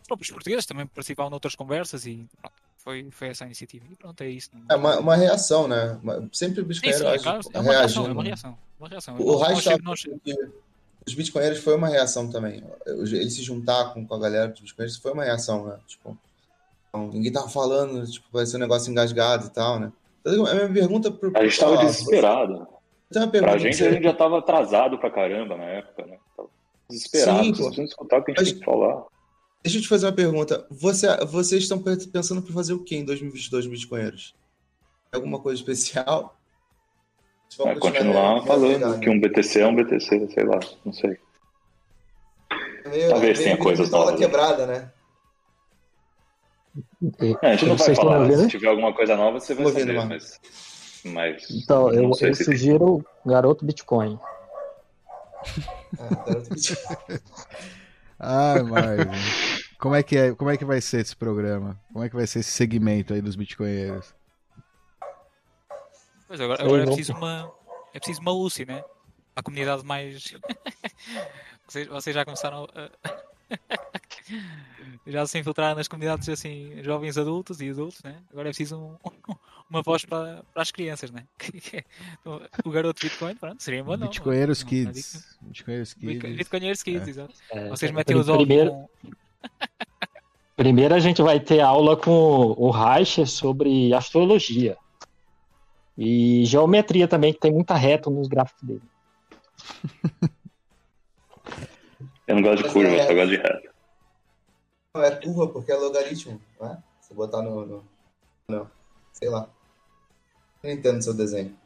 os 0.00 0.06
próprios 0.06 0.30
portugueses, 0.30 0.66
também 0.66 0.86
participavam 0.86 1.30
noutras 1.30 1.54
conversas 1.54 2.06
e 2.06 2.26
pronto, 2.40 2.56
foi, 2.78 3.10
foi 3.10 3.28
essa 3.28 3.44
a 3.44 3.46
iniciativa. 3.46 3.84
E 3.90 3.96
pronto, 3.96 4.20
é 4.22 4.30
isso. 4.30 4.50
É 4.70 4.76
uma, 4.76 4.98
uma 4.98 5.16
reação, 5.16 5.68
né? 5.68 6.00
Sempre 6.32 6.62
o 6.62 6.74
sim, 6.74 6.86
é, 6.86 7.18
claro, 7.18 7.40
é 7.52 7.60
uma 7.60 7.72
reação, 7.72 8.06
é 8.06 8.12
uma 8.12 8.22
reação. 8.22 8.58
Uma 8.78 8.88
reação. 8.88 9.16
O 9.18 9.36
os 11.06 11.14
bitcoinheiros 11.14 11.60
foi 11.60 11.74
uma 11.74 11.88
reação 11.88 12.30
também. 12.30 12.62
Ele 12.86 13.30
se 13.30 13.42
juntar 13.42 13.94
com, 13.94 14.06
com 14.06 14.14
a 14.14 14.18
galera 14.18 14.48
dos 14.48 14.60
bitcoinheiros 14.60 14.98
foi 14.98 15.12
uma 15.12 15.24
reação, 15.24 15.66
né? 15.66 15.78
Tipo, 15.86 16.16
ninguém 17.12 17.32
tava 17.32 17.48
falando, 17.48 18.06
tipo, 18.06 18.26
vai 18.30 18.44
ser 18.44 18.56
um 18.56 18.60
negócio 18.60 18.90
engasgado 18.90 19.46
e 19.46 19.50
tal, 19.50 19.80
né? 19.80 19.92
A 20.24 20.54
minha 20.54 20.72
pergunta 20.72 21.10
pro. 21.10 21.32
A 21.36 21.42
gente 21.42 21.52
estava 21.52 21.80
ah, 21.80 21.84
desesperado. 21.84 22.66
Você... 23.10 23.26
Pra 23.26 23.56
gente, 23.56 23.82
a 23.82 23.90
gente 23.90 24.04
já 24.04 24.10
estava 24.10 24.38
atrasado 24.38 24.98
pra 24.98 25.10
caramba 25.10 25.56
na 25.56 25.64
época, 25.64 26.04
né? 26.04 26.18
Tava 26.36 26.48
desesperado, 26.90 27.44
Sim, 27.44 27.52
precisando 27.52 27.86
escutar 27.86 28.18
o 28.18 28.24
que 28.24 28.32
a 28.32 28.34
gente 28.34 28.42
Mas... 28.42 28.52
tem 28.52 28.58
que 28.60 28.64
falar. 28.64 29.04
Deixa 29.62 29.78
eu 29.78 29.82
te 29.82 29.88
fazer 29.88 30.06
uma 30.06 30.12
pergunta. 30.12 30.66
Você, 30.70 31.06
vocês 31.26 31.62
estão 31.62 31.82
pensando 31.82 32.42
para 32.42 32.52
fazer 32.52 32.74
o 32.74 32.84
que 32.84 32.96
em 32.96 33.04
2022, 33.04 33.66
Bitcoinheiros? 33.66 34.34
Alguma 35.12 35.40
coisa 35.40 35.60
especial? 35.60 36.38
Vai 37.58 37.76
continuar 37.76 38.44
falando 38.44 39.00
que 39.00 39.08
um 39.08 39.18
BTC 39.18 39.60
é 39.60 39.66
um 39.66 39.74
BTC, 39.74 40.28
sei 40.32 40.44
lá, 40.44 40.60
não 40.84 40.92
sei. 40.92 41.18
É 42.84 42.88
meio, 42.88 43.08
Talvez 43.10 43.40
é 43.40 43.44
tenha 43.44 43.56
coisas 43.56 43.90
novas. 43.90 44.18
quebrada, 44.18 44.66
né? 44.66 44.90
É, 47.20 47.46
a 47.46 47.50
gente 47.52 47.66
não 47.66 47.76
vai 47.76 47.94
falar. 47.94 48.32
Se 48.32 48.48
tiver 48.48 48.68
alguma 48.68 48.92
coisa 48.92 49.16
nova, 49.16 49.38
você 49.38 49.54
vai 49.54 49.64
Vou 49.64 49.72
saber, 49.72 50.04
mas, 50.06 50.40
mas. 51.04 51.48
Então, 51.50 51.92
eu, 51.92 52.10
eu 52.20 52.34
se 52.34 52.44
sugiro 52.44 53.04
tem. 53.24 53.32
Garoto 53.32 53.64
Bitcoin. 53.64 54.18
ah, 58.18 58.56
mas 58.68 59.68
como 59.78 59.94
é 59.94 60.02
que 60.02 60.16
é? 60.16 60.34
Como 60.34 60.50
é 60.50 60.56
que 60.56 60.64
vai 60.64 60.80
ser 60.80 61.00
esse 61.00 61.14
programa? 61.14 61.78
Como 61.92 62.04
é 62.04 62.08
que 62.08 62.16
vai 62.16 62.26
ser 62.26 62.40
esse 62.40 62.50
segmento 62.50 63.14
aí 63.14 63.22
dos 63.22 63.36
bitcoinheiros? 63.36 64.12
Pois 66.26 66.40
agora, 66.40 66.62
agora 66.62 66.82
é 66.82 66.86
preciso 66.86 67.12
uma 67.12 67.52
é 67.94 67.98
preciso 67.98 68.20
uma 68.20 68.32
Lucy, 68.32 68.66
né? 68.66 68.82
A 69.36 69.42
comunidade 69.42 69.84
mais 69.84 70.34
vocês, 71.66 71.86
vocês 71.86 72.12
já 72.12 72.24
começaram 72.24 72.66
a 72.74 72.90
já 75.06 75.26
se 75.26 75.38
infiltraram 75.38 75.76
nas 75.76 75.88
comunidades 75.88 76.28
assim, 76.28 76.82
jovens 76.82 77.16
adultos 77.16 77.60
e 77.60 77.70
adultos, 77.70 78.02
né? 78.02 78.16
Agora 78.30 78.48
é 78.48 78.50
preciso 78.50 78.76
um, 78.76 78.96
uma 79.68 79.82
voz 79.82 80.04
para, 80.04 80.42
para 80.52 80.62
as 80.62 80.70
crianças, 80.70 81.10
né? 81.10 81.24
o 82.64 82.70
garoto 82.70 83.00
Bitcoin, 83.02 83.34
pronto, 83.34 83.62
seria 83.62 83.82
bom, 83.82 83.96
não. 83.96 84.08
Bitcoinheiros 84.08 84.62
Kids. 84.62 85.38
Bitcoinheiros 85.40 85.94
Kids. 85.94 86.36
Bitcoinheiros 86.36 86.82
Kids, 86.82 87.06
é. 87.06 87.10
exato. 87.10 87.34
É, 87.50 87.68
Vocês 87.68 87.90
metem 87.92 88.16
os 88.16 88.26
primeiro... 88.26 88.70
Com... 88.70 88.88
Primeiro 90.56 90.92
a 90.92 90.98
gente 90.98 91.22
vai 91.22 91.38
ter 91.38 91.60
aula 91.60 91.96
com 91.96 92.10
o 92.10 92.70
Reich 92.70 93.24
sobre 93.26 93.94
astrologia. 93.94 94.76
E 95.96 96.44
geometria 96.44 97.06
também, 97.06 97.32
que 97.32 97.38
tem 97.38 97.52
muita 97.52 97.76
reta 97.76 98.10
nos 98.10 98.26
gráficos 98.26 98.62
dele. 98.64 98.82
Eu 102.28 102.34
não 102.34 102.42
gosto 102.42 102.62
de 102.62 102.72
curva, 102.72 102.90
é... 102.90 103.06
só 103.06 103.14
gosto 103.14 103.30
de 103.30 103.36
reta. 103.36 103.70
Não, 104.94 105.02
é 105.02 105.10
curva 105.16 105.48
porque 105.48 105.72
é 105.72 105.76
logaritmo, 105.76 106.40
não 106.60 106.70
é? 106.70 106.78
Se 107.00 107.14
botar 107.14 107.40
no, 107.40 107.66
no... 107.66 107.84
Não, 108.48 108.70
sei 109.12 109.30
lá. 109.30 109.48
Eu 110.62 110.68
não 110.68 110.76
entendo 110.76 110.98
o 110.98 111.02
seu 111.02 111.14
desenho. 111.14 111.56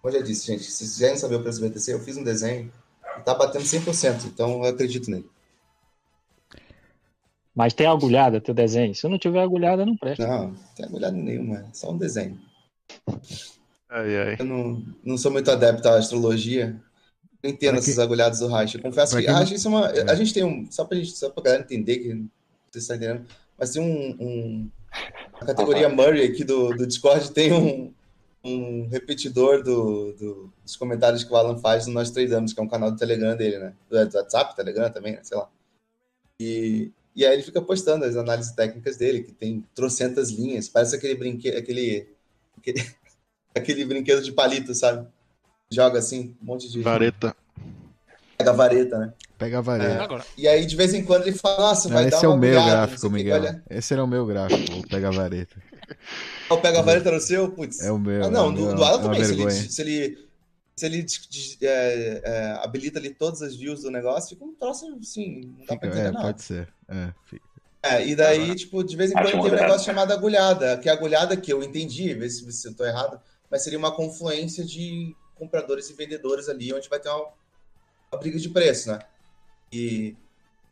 Como 0.00 0.14
eu 0.14 0.20
já 0.20 0.24
disse, 0.24 0.46
gente, 0.46 0.62
se 0.62 0.70
vocês 0.70 0.98
querem 0.98 1.16
saber 1.16 1.34
o 1.34 1.42
preço 1.42 1.60
do 1.60 1.68
BTC, 1.68 1.92
eu 1.92 2.00
fiz 2.00 2.16
um 2.16 2.22
desenho 2.22 2.72
e 3.18 3.20
tá 3.22 3.34
batendo 3.34 3.64
100%, 3.64 4.26
então 4.26 4.62
eu 4.62 4.70
acredito 4.70 5.10
nele. 5.10 5.28
Mas 7.52 7.74
tem 7.74 7.86
agulhada 7.86 8.40
teu 8.40 8.54
desenho? 8.54 8.94
Se 8.94 9.08
não 9.08 9.18
tiver 9.18 9.40
agulhada, 9.40 9.84
não 9.84 9.96
presta. 9.96 10.24
Não, 10.24 10.48
não 10.48 10.56
tem 10.76 10.86
agulhada 10.86 11.16
nenhuma, 11.16 11.60
é 11.60 11.64
só 11.72 11.90
um 11.90 11.96
desenho. 11.96 12.38
Ai, 13.88 14.16
ai. 14.16 14.36
Eu 14.38 14.44
não, 14.44 14.82
não 15.02 15.18
sou 15.18 15.32
muito 15.32 15.50
adepto 15.50 15.88
à 15.88 15.96
astrologia, 15.96 16.80
não 17.46 17.54
entendo 17.54 17.78
essas 17.78 17.98
agulhadas 17.98 18.40
do 18.40 18.48
Reich. 18.48 18.74
Eu 18.74 18.82
confesso 18.82 19.16
que, 19.16 19.26
a, 19.26 19.44
gente, 19.44 19.64
é 19.64 19.68
uma, 19.68 19.88
é. 19.88 20.10
a 20.10 20.14
gente 20.14 20.34
tem 20.34 20.44
um. 20.44 20.66
Só 20.70 20.84
pra, 20.84 20.98
gente, 20.98 21.16
só 21.16 21.30
pra 21.30 21.42
galera 21.42 21.62
entender 21.62 21.98
que 21.98 22.26
você 22.70 22.78
está 22.78 22.96
entendendo, 22.96 23.24
mas 23.58 23.70
tem 23.70 23.82
um. 23.82 24.16
um 24.20 24.70
a 25.34 25.44
categoria 25.44 25.88
Murray 25.88 26.24
aqui 26.24 26.44
do, 26.44 26.70
do 26.74 26.86
Discord 26.86 27.30
tem 27.30 27.52
um, 27.52 27.92
um 28.42 28.88
repetidor 28.88 29.62
do, 29.62 30.12
do, 30.12 30.52
dos 30.64 30.76
comentários 30.76 31.22
que 31.22 31.32
o 31.32 31.36
Alan 31.36 31.58
faz 31.58 31.86
no 31.86 31.92
Nós 31.92 32.10
Tradamos, 32.10 32.52
que 32.52 32.60
é 32.60 32.62
um 32.62 32.68
canal 32.68 32.90
do 32.90 32.96
Telegram 32.96 33.36
dele, 33.36 33.58
né? 33.58 33.74
Do 33.90 33.96
WhatsApp, 33.96 34.56
Telegram 34.56 34.90
também, 34.90 35.12
né? 35.12 35.20
Sei 35.22 35.36
lá. 35.36 35.48
E, 36.40 36.90
E 37.14 37.26
aí 37.26 37.34
ele 37.34 37.42
fica 37.42 37.60
postando 37.60 38.04
as 38.04 38.16
análises 38.16 38.52
técnicas 38.52 38.96
dele, 38.96 39.22
que 39.22 39.32
tem 39.32 39.64
trocentas 39.74 40.30
linhas, 40.30 40.68
parece 40.68 40.96
aquele 40.96 41.14
brinquedo, 41.14 41.58
aquele, 41.58 42.08
aquele, 42.56 42.86
aquele 43.54 43.84
brinquedo 43.84 44.22
de 44.22 44.32
palito, 44.32 44.74
sabe? 44.74 45.06
Joga 45.70 45.98
assim, 45.98 46.36
um 46.40 46.46
monte 46.46 46.70
de. 46.70 46.80
Vareta. 46.82 47.34
Pega 48.38 48.50
a 48.50 48.54
vareta, 48.54 48.98
né? 48.98 49.12
Pega 49.38 49.58
a 49.58 49.60
vareta. 49.60 50.14
É, 50.14 50.20
e 50.36 50.46
aí, 50.48 50.64
de 50.66 50.76
vez 50.76 50.94
em 50.94 51.04
quando, 51.04 51.26
ele 51.26 51.36
fala, 51.36 51.68
nossa, 51.68 51.88
vai 51.88 52.04
Não, 52.04 52.10
dar 52.10 52.16
esse 52.16 52.24
é 52.24 52.28
uma 52.28 52.36
o 52.36 52.38
meu 52.38 52.52
gráfico, 52.64 53.10
Miguel. 53.10 53.34
olha. 53.34 53.62
Esse 53.68 53.92
era 53.94 54.04
o 54.04 54.06
meu 54.06 54.26
gráfico, 54.26 54.78
o 54.78 54.88
pega 54.88 55.08
a 55.08 55.10
vareta. 55.10 55.56
O 56.48 56.58
pega 56.58 56.78
a 56.78 56.82
vareta 56.82 57.10
no 57.10 57.18
seu, 57.20 57.50
putz. 57.50 57.80
É 57.82 57.90
o 57.90 57.98
meu. 57.98 58.24
Ah, 58.24 58.30
não, 58.30 58.46
é 58.46 58.48
o 58.48 58.52
do, 58.52 58.62
meu, 58.62 58.74
do 58.76 58.84
Alan 58.84 59.00
é 59.00 59.02
também, 59.02 59.24
se 59.24 59.32
ele, 59.32 59.50
se 59.50 59.82
ele, 59.82 60.28
se 60.76 60.86
ele 60.86 61.02
des- 61.02 61.26
des- 61.28 61.58
é, 61.60 62.20
é, 62.24 62.50
habilita 62.62 63.00
ali 63.00 63.10
todas 63.10 63.42
as 63.42 63.56
views 63.56 63.82
do 63.82 63.90
negócio, 63.90 64.28
fica 64.30 64.44
um 64.44 64.54
troço 64.54 64.86
assim, 65.00 65.40
não 65.40 65.64
dá 65.64 65.64
pra 65.66 65.74
Fica- 65.74 65.86
entender 65.88 66.00
é, 66.08 66.10
nada. 66.12 66.24
pode 66.26 66.42
ser. 66.42 66.68
É, 66.88 67.12
fica. 67.24 67.44
É, 67.82 68.06
e 68.06 68.14
daí, 68.14 68.54
tipo, 68.54 68.84
de 68.84 68.94
vez 68.96 69.10
em 69.10 69.14
quando 69.14 69.30
tem 69.30 69.40
um 69.40 69.44
negócio 69.44 69.84
chamado 69.86 70.12
agulhada, 70.12 70.76
que 70.78 70.88
é 70.88 70.92
agulhada 70.92 71.36
que 71.36 71.52
eu 71.52 71.62
entendi, 71.64 72.14
vê 72.14 72.28
se, 72.30 72.50
se 72.52 72.68
eu 72.68 72.74
tô 72.74 72.84
errado, 72.84 73.18
mas 73.50 73.62
seria 73.64 73.78
uma 73.78 73.90
confluência 73.92 74.64
de 74.64 75.16
compradores 75.38 75.88
e 75.90 75.94
vendedores 75.94 76.48
ali, 76.48 76.72
onde 76.72 76.88
vai 76.88 76.98
ter 76.98 77.08
uma, 77.08 77.28
uma 78.12 78.18
briga 78.18 78.38
de 78.38 78.48
preço, 78.48 78.90
né? 78.90 78.98
E 79.72 80.16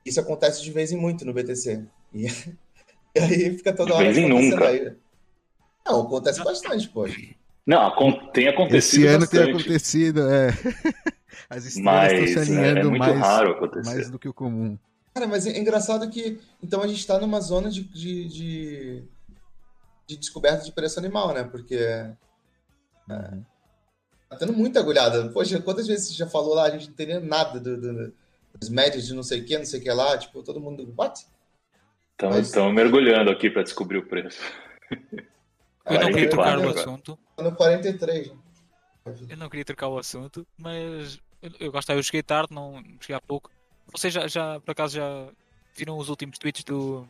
isso 0.05 0.21
acontece 0.21 0.63
de 0.63 0.71
vez 0.71 0.93
em 0.93 0.97
muito 0.97 1.25
no 1.25 1.33
BTC. 1.33 1.85
E, 2.13 2.27
e 3.15 3.19
aí 3.21 3.57
fica 3.57 3.73
toda 3.73 3.91
De 3.91 3.97
hora 3.97 4.05
vez 4.05 4.19
em 4.19 4.29
nunca. 4.29 4.69
aí. 4.69 4.93
Não, 5.87 6.03
acontece 6.03 6.43
bastante, 6.43 6.89
pô. 6.89 7.07
Não, 7.67 8.31
tem 8.33 8.49
acontecido 8.49 9.03
Esse 9.03 9.07
ano 9.07 9.27
tem 9.27 9.41
bastante, 9.41 9.61
acontecido, 9.63 10.31
é. 10.31 10.49
As 11.51 11.65
estrelas 11.65 12.13
estão 12.13 12.25
mas 12.25 12.31
se 12.31 12.39
é, 12.39 12.43
alinhando 12.43 12.81
é 12.81 12.85
muito 12.85 12.99
mais, 12.99 13.19
raro 13.19 13.51
acontecer. 13.53 13.91
mais 13.91 14.11
do 14.11 14.19
que 14.19 14.29
o 14.29 14.35
comum. 14.35 14.79
Cara, 15.13 15.27
mas 15.27 15.47
é 15.47 15.59
engraçado 15.59 16.09
que 16.11 16.41
então 16.63 16.83
a 16.83 16.87
gente 16.87 17.07
tá 17.07 17.19
numa 17.19 17.41
zona 17.41 17.71
de, 17.71 17.85
de, 17.85 18.29
de, 18.29 19.05
de 20.07 20.17
descoberta 20.17 20.65
de 20.65 20.73
preço 20.73 20.99
animal, 20.99 21.33
né? 21.35 21.45
Porque 21.45 21.77
é, 21.77 22.15
tá 23.07 23.39
tendo 24.39 24.53
muita 24.53 24.81
agulhada. 24.81 25.29
Poxa, 25.31 25.61
quantas 25.61 25.87
vezes 25.87 26.09
você 26.09 26.15
já 26.15 26.27
falou 26.27 26.55
lá, 26.55 26.65
a 26.65 26.71
gente 26.71 26.89
não 26.89 26.95
teria 26.95 27.21
nada 27.21 27.59
do, 27.61 27.77
do- 27.81 28.15
das 28.59 28.69
médias 28.69 29.07
de 29.07 29.15
não 29.15 29.23
sei 29.23 29.41
o 29.41 29.45
que, 29.45 29.59
não 29.59 29.65
sei 29.65 29.81
o 29.81 29.83
que 29.83 29.91
lá, 29.91 30.17
tipo, 30.17 30.43
todo 30.43 30.61
mundo. 30.61 30.93
What? 30.97 31.27
Estamos 32.13 32.53
Mas- 32.55 32.73
mergulhando 32.75 33.31
aqui 33.31 33.51
para 33.51 33.63
descobrir 33.63 33.99
o 33.99 34.07
preço. 34.07 34.41
Eu 34.91 36.01
não 36.01 36.07
queria 36.13 36.29
44 36.31 36.31
trocar 36.31 36.59
o 36.61 36.69
assunto. 36.81 37.19
Tá 37.37 37.43
no 37.43 37.55
43. 37.57 38.33
Eu 39.29 39.37
não 39.37 39.49
queria 39.51 39.65
trocar 39.65 39.89
o 39.89 39.99
assunto, 39.99 40.47
mas 40.57 41.19
eu, 41.43 41.51
eu 41.61 41.73
gosto, 41.73 41.91
eu 41.93 42.03
cheguei 42.03 42.23
tarde, 42.23 42.55
não 42.55 42.83
cheguei 43.01 43.17
há 43.17 43.21
pouco. 43.21 43.51
Vocês 43.93 44.13
já, 44.15 44.27
já 44.29 44.61
por 44.61 44.71
acaso 44.71 44.97
já 44.97 45.29
viram 45.77 45.99
os 45.99 46.09
últimos 46.09 46.39
tweets 46.39 46.65
do, 46.65 47.07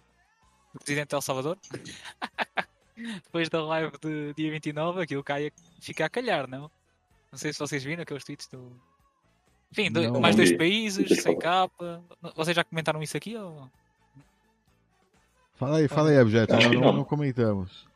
do 0.73 0.81
presidente 0.81 1.11
de 1.11 1.15
El 1.15 1.21
Salvador? 1.23 1.57
Depois 2.97 3.49
da 3.49 3.63
live 3.63 3.93
de 4.01 4.33
dia 4.35 4.51
29, 4.51 5.03
aquilo 5.03 5.23
cai 5.23 5.53
fica 5.81 6.07
a 6.07 6.09
calhar, 6.09 6.49
não? 6.49 6.71
Não 7.35 7.39
sei 7.39 7.53
se 7.53 7.59
vocês 7.59 7.83
viram 7.83 8.05
aqueles 8.05 8.23
tweets 8.23 8.47
do. 8.47 8.81
Enfim, 9.73 9.91
do- 9.91 10.03
Não, 10.05 10.21
mais 10.21 10.37
não 10.37 10.45
dois 10.45 10.51
vi. 10.51 10.57
países, 10.57 10.99
Deixa 11.09 11.15
eu 11.15 11.23
sem 11.25 11.37
capa. 11.37 12.01
Vocês 12.37 12.55
já 12.55 12.63
comentaram 12.63 13.03
isso 13.03 13.17
aqui? 13.17 13.37
Ou... 13.37 13.69
Fala 15.57 15.79
aí, 15.79 15.89
fala 15.89 16.11
aí, 16.11 16.19
Abjeto. 16.19 16.55
Não, 16.55 16.81
não, 16.81 16.93
não. 16.93 17.05
comentamos. 17.05 17.89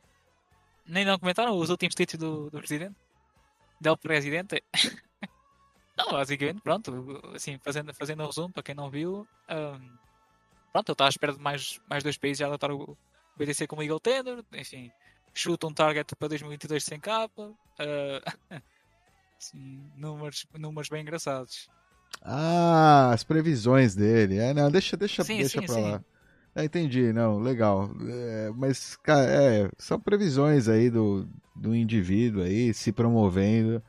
Nem 0.85 1.05
não 1.05 1.17
comentaram 1.17 1.55
os 1.57 1.69
últimos 1.69 1.95
tweets 1.95 2.19
do, 2.19 2.49
do 2.49 2.57
presidente? 2.57 2.97
Del 3.79 3.95
presidente? 3.95 4.61
não, 5.97 6.11
basicamente, 6.11 6.59
pronto, 6.59 7.21
assim, 7.33 7.57
fazendo, 7.59 7.93
fazendo 7.93 8.23
um 8.23 8.25
resumo, 8.25 8.51
para 8.51 8.61
quem 8.63 8.75
não 8.75 8.89
viu, 8.89 9.25
ahm, 9.47 9.79
pronto, 10.73 10.89
ele 10.89 10.93
está 10.93 11.05
à 11.05 11.09
espera 11.09 11.31
de 11.31 11.39
mais, 11.39 11.79
mais 11.89 12.03
dois 12.03 12.17
países 12.17 12.41
a 12.41 12.47
adotar 12.47 12.71
o 12.71 12.97
BTC 13.37 13.67
como 13.67 13.81
legal 13.81 14.01
tender, 14.01 14.43
enfim, 14.51 14.91
chuta 15.33 15.65
um 15.65 15.73
target 15.73 16.13
para 16.17 16.27
2022 16.27 16.83
sem 16.83 16.99
capa, 16.99 17.53
ah, 17.79 18.59
assim, 19.39 19.91
números, 19.95 20.45
números 20.57 20.89
bem 20.89 21.01
engraçados. 21.01 21.69
Ah, 22.21 23.11
as 23.13 23.23
previsões 23.23 23.95
dele. 23.95 24.37
É, 24.37 24.53
não, 24.53 24.69
deixa, 24.69 24.97
deixa, 24.97 25.23
Sim, 25.23 25.37
deixa 25.37 25.61
sim, 25.61 25.67
pra 25.67 25.75
sim. 25.75 25.81
lá. 25.81 26.03
É, 26.55 26.63
entendi, 26.65 27.13
não, 27.13 27.39
legal. 27.39 27.89
É, 28.07 28.51
mas, 28.55 28.95
cara, 28.97 29.25
é, 29.31 29.69
são 29.77 29.99
previsões 29.99 30.67
aí 30.67 30.89
do, 30.89 31.27
do 31.55 31.75
indivíduo 31.75 32.43
aí 32.43 32.73
se 32.73 32.91
promovendo. 32.91 33.81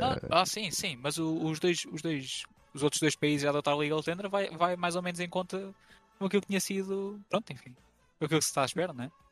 Ah, 0.00 0.18
ah, 0.42 0.46
sim, 0.46 0.70
sim, 0.70 0.96
mas 0.96 1.16
o- 1.18 1.44
os 1.46 1.58
dois, 1.58 1.84
os 1.90 2.02
dois, 2.02 2.42
os 2.74 2.82
outros 2.82 3.00
dois 3.00 3.16
países 3.16 3.46
a 3.46 3.50
adotar 3.50 3.76
legal 3.76 4.02
tender 4.02 4.28
vai, 4.28 4.50
vai 4.50 4.76
mais 4.76 4.94
ou 4.96 5.02
menos 5.02 5.20
em 5.20 5.28
conta 5.28 5.74
com 6.18 6.26
aquilo 6.26 6.42
que 6.42 6.48
tinha 6.48 6.60
sido, 6.60 7.20
pronto, 7.30 7.50
enfim, 7.52 7.74
com 8.18 8.24
aquilo 8.26 8.40
que 8.40 8.44
se 8.44 8.50
está 8.50 8.62
à 8.62 8.66
espera, 8.66 8.92
né? 8.92 9.08
É, 9.08 9.25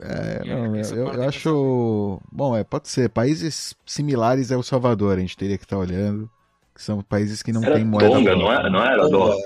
é- 0.00 0.44
não, 0.46 0.76
eu, 0.76 1.08
eu 1.08 1.22
é 1.22 1.26
acho. 1.26 2.20
Bom, 2.32 2.56
é, 2.56 2.64
pode 2.64 2.88
ser. 2.88 3.08
Países 3.10 3.74
similares 3.84 4.50
a 4.50 4.54
El 4.54 4.62
Salvador, 4.62 5.18
a 5.18 5.20
gente 5.20 5.36
teria 5.36 5.58
que 5.58 5.64
estar 5.64 5.78
olhando. 5.78 6.30
Que 6.74 6.82
são 6.82 7.02
países 7.02 7.42
que 7.42 7.52
não 7.52 7.62
Era 7.62 7.74
têm 7.74 7.84
moeda 7.84 8.08
Tonga, 8.08 8.36
não 8.36 8.52
era? 8.52 8.70
Não 8.70 8.82
era? 8.82 9.02
Tonga. 9.02 9.10
Dó. 9.10 9.36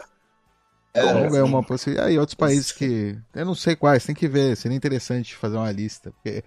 É, 0.94 1.00
Tonga 1.00 1.18
é 1.18 1.26
assim, 1.26 1.40
uma 1.40 1.62
possibilidade. 1.64 2.08
Ah, 2.08 2.12
e 2.12 2.18
outros 2.18 2.34
países 2.34 2.70
que. 2.70 3.18
Eu 3.34 3.44
não 3.44 3.54
sei 3.54 3.74
quais, 3.74 4.04
tem 4.04 4.14
que 4.14 4.28
ver. 4.28 4.56
Seria 4.56 4.76
interessante 4.76 5.34
fazer 5.34 5.56
uma 5.56 5.72
lista. 5.72 6.12
Porque 6.12 6.44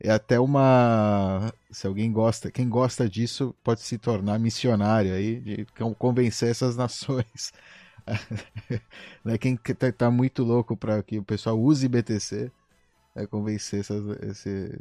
é 0.00 0.10
até 0.10 0.40
uma. 0.40 1.52
Se 1.70 1.86
alguém 1.86 2.10
gosta. 2.12 2.50
Quem 2.50 2.68
gosta 2.68 3.08
disso 3.08 3.54
pode 3.62 3.82
se 3.82 3.98
tornar 3.98 4.38
missionário 4.40 5.14
aí, 5.14 5.40
de 5.40 5.66
con- 5.78 5.94
convencer 5.94 6.50
essas 6.50 6.74
nações. 6.76 7.52
né? 9.24 9.38
Quem 9.38 9.56
que 9.56 9.74
tá, 9.74 9.90
tá 9.92 10.10
muito 10.10 10.42
louco 10.42 10.76
para 10.76 11.02
que 11.02 11.18
o 11.18 11.22
pessoal 11.22 11.58
use 11.58 11.88
BTC 11.88 12.50
é 13.14 13.26
convencer 13.26 13.80
essas- 13.80 14.04
esse, 14.22 14.78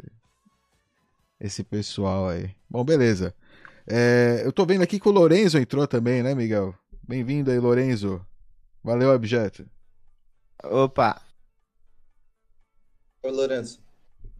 esse 1.39 1.63
pessoal 1.63 2.29
aí. 2.29 2.55
Bom, 2.69 2.84
beleza. 2.84 3.34
É, 3.88 4.41
eu 4.45 4.51
tô 4.53 4.65
vendo 4.65 4.81
aqui 4.84 4.99
que 4.99 5.07
o 5.09 5.11
Lorenzo 5.11 5.57
entrou 5.57 5.86
também, 5.88 6.23
né, 6.23 6.34
Miguel? 6.34 6.73
Bem-vindo 7.07 7.51
aí, 7.51 7.59
Lorenzo. 7.59 8.25
Valeu, 8.84 9.11
Abjeto. 9.11 9.65
Opa, 10.63 11.21
Oi, 13.23 13.31
Lourenço. 13.31 13.81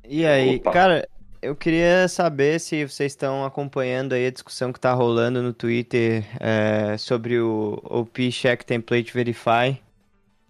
e 0.03 0.25
aí? 0.25 0.57
Opa. 0.57 0.71
Cara, 0.71 1.09
eu 1.41 1.55
queria 1.55 2.07
saber 2.07 2.59
se 2.59 2.85
vocês 2.85 3.11
estão 3.11 3.45
acompanhando 3.45 4.13
aí 4.13 4.25
a 4.27 4.31
discussão 4.31 4.71
que 4.73 4.79
tá 4.79 4.93
rolando 4.93 5.41
no 5.41 5.53
Twitter 5.53 6.25
é, 6.39 6.97
sobre 6.97 7.39
o 7.39 7.79
OP 7.83 8.31
Check 8.31 8.63
Template 8.63 9.13
Verify. 9.13 9.81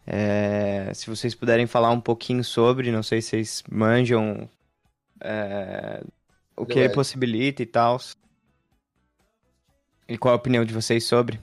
É, 0.06 0.92
se 0.94 1.10
vocês 1.10 1.34
puderem 1.34 1.66
falar 1.66 1.92
um 1.92 2.02
pouquinho 2.02 2.44
sobre, 2.44 2.92
não 2.92 3.04
sei 3.04 3.22
se 3.22 3.30
vocês 3.30 3.64
manjam 3.72 4.50
é, 5.22 6.04
o 6.56 6.66
que 6.66 6.80
ele 6.80 6.88
Vai. 6.88 6.96
possibilita 6.96 7.64
e 7.64 7.66
tal. 7.66 8.00
E 10.08 10.18
qual 10.18 10.34
a 10.34 10.38
opinião 10.38 10.66
de 10.66 10.74
vocês 10.74 11.06
sobre? 11.06 11.40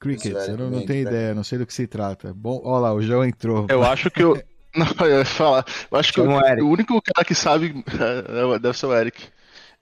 Cricket, 0.00 0.32
eu 0.32 0.56
não, 0.56 0.70
não 0.70 0.86
tenho 0.86 0.86
bem, 0.86 1.00
ideia, 1.02 1.34
não 1.34 1.44
sei 1.44 1.58
do 1.58 1.66
que 1.66 1.72
se 1.72 1.86
trata. 1.86 2.32
Bom, 2.34 2.60
ó 2.64 2.78
lá, 2.78 2.92
o 2.92 3.00
João 3.00 3.24
entrou. 3.24 3.66
Eu 3.70 3.82
acho 3.82 4.10
que 4.10 4.22
o. 4.22 4.34
Não, 4.76 5.06
eu 5.06 5.18
ia 5.18 5.24
falar. 5.24 5.64
Eu 5.88 5.96
acho 5.96 6.12
que 6.12 6.20
o, 6.20 6.24
Chama 6.24 6.38
o 6.38 6.44
Eric. 6.44 6.62
o 6.62 6.68
único 6.68 7.00
cara 7.00 7.24
que 7.24 7.32
sabe 7.32 7.84
é, 7.94 8.54
é- 8.54 8.58
deve 8.58 8.76
ser 8.76 8.86
o 8.86 8.92
Eric. 8.92 9.28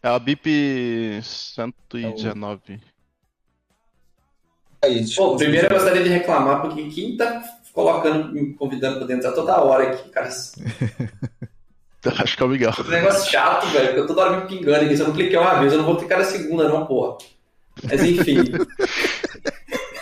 É 0.03 0.09
a 0.09 0.18
BIP 0.18 1.18
119. 1.23 2.79
Aí, 4.85 5.05
Pô, 5.14 5.37
primeiro 5.37 5.66
eu 5.66 5.70
gostaria 5.70 6.03
de 6.03 6.09
reclamar, 6.09 6.61
porque 6.61 6.89
quem 6.89 7.16
tá 7.16 7.43
colocando, 7.72 8.33
me 8.33 8.53
convidando 8.55 8.99
pra 8.99 9.07
dentro 9.07 9.33
toda 9.35 9.62
hora 9.62 9.93
aqui, 9.93 10.09
cara. 10.11 10.28
Acho 12.18 12.37
que 12.37 12.43
é 12.43 12.47
o 12.47 12.49
Miguel. 12.49 12.72
Que 12.72 12.91
negócio 12.91 13.30
chato, 13.30 13.68
velho, 13.68 13.87
porque 13.87 14.01
eu 14.01 14.07
toda 14.09 14.22
hora 14.22 14.41
me 14.41 14.49
pingando 14.49 14.85
aqui. 14.85 14.97
Se 14.97 15.03
eu 15.03 15.09
não 15.09 15.14
cliquei 15.14 15.39
uma 15.39 15.61
vez, 15.61 15.72
eu 15.72 15.78
não 15.78 15.85
vou 15.87 15.97
clicar 15.97 16.18
na 16.18 16.24
segunda, 16.24 16.68
não, 16.68 16.85
porra. 16.85 17.16
Mas 17.85 18.03
enfim. 18.03 18.39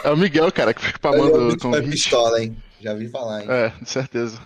É 0.02 0.10
o 0.10 0.16
Miguel, 0.16 0.50
cara, 0.50 0.72
que 0.72 0.82
fica 0.82 0.98
pamando 0.98 1.58
convite. 1.58 1.90
pistola, 1.90 2.42
hein? 2.42 2.56
Já 2.80 2.94
vi 2.94 3.08
falar, 3.08 3.42
hein? 3.42 3.46
É, 3.50 3.72
de 3.82 3.90
certeza. 3.90 4.40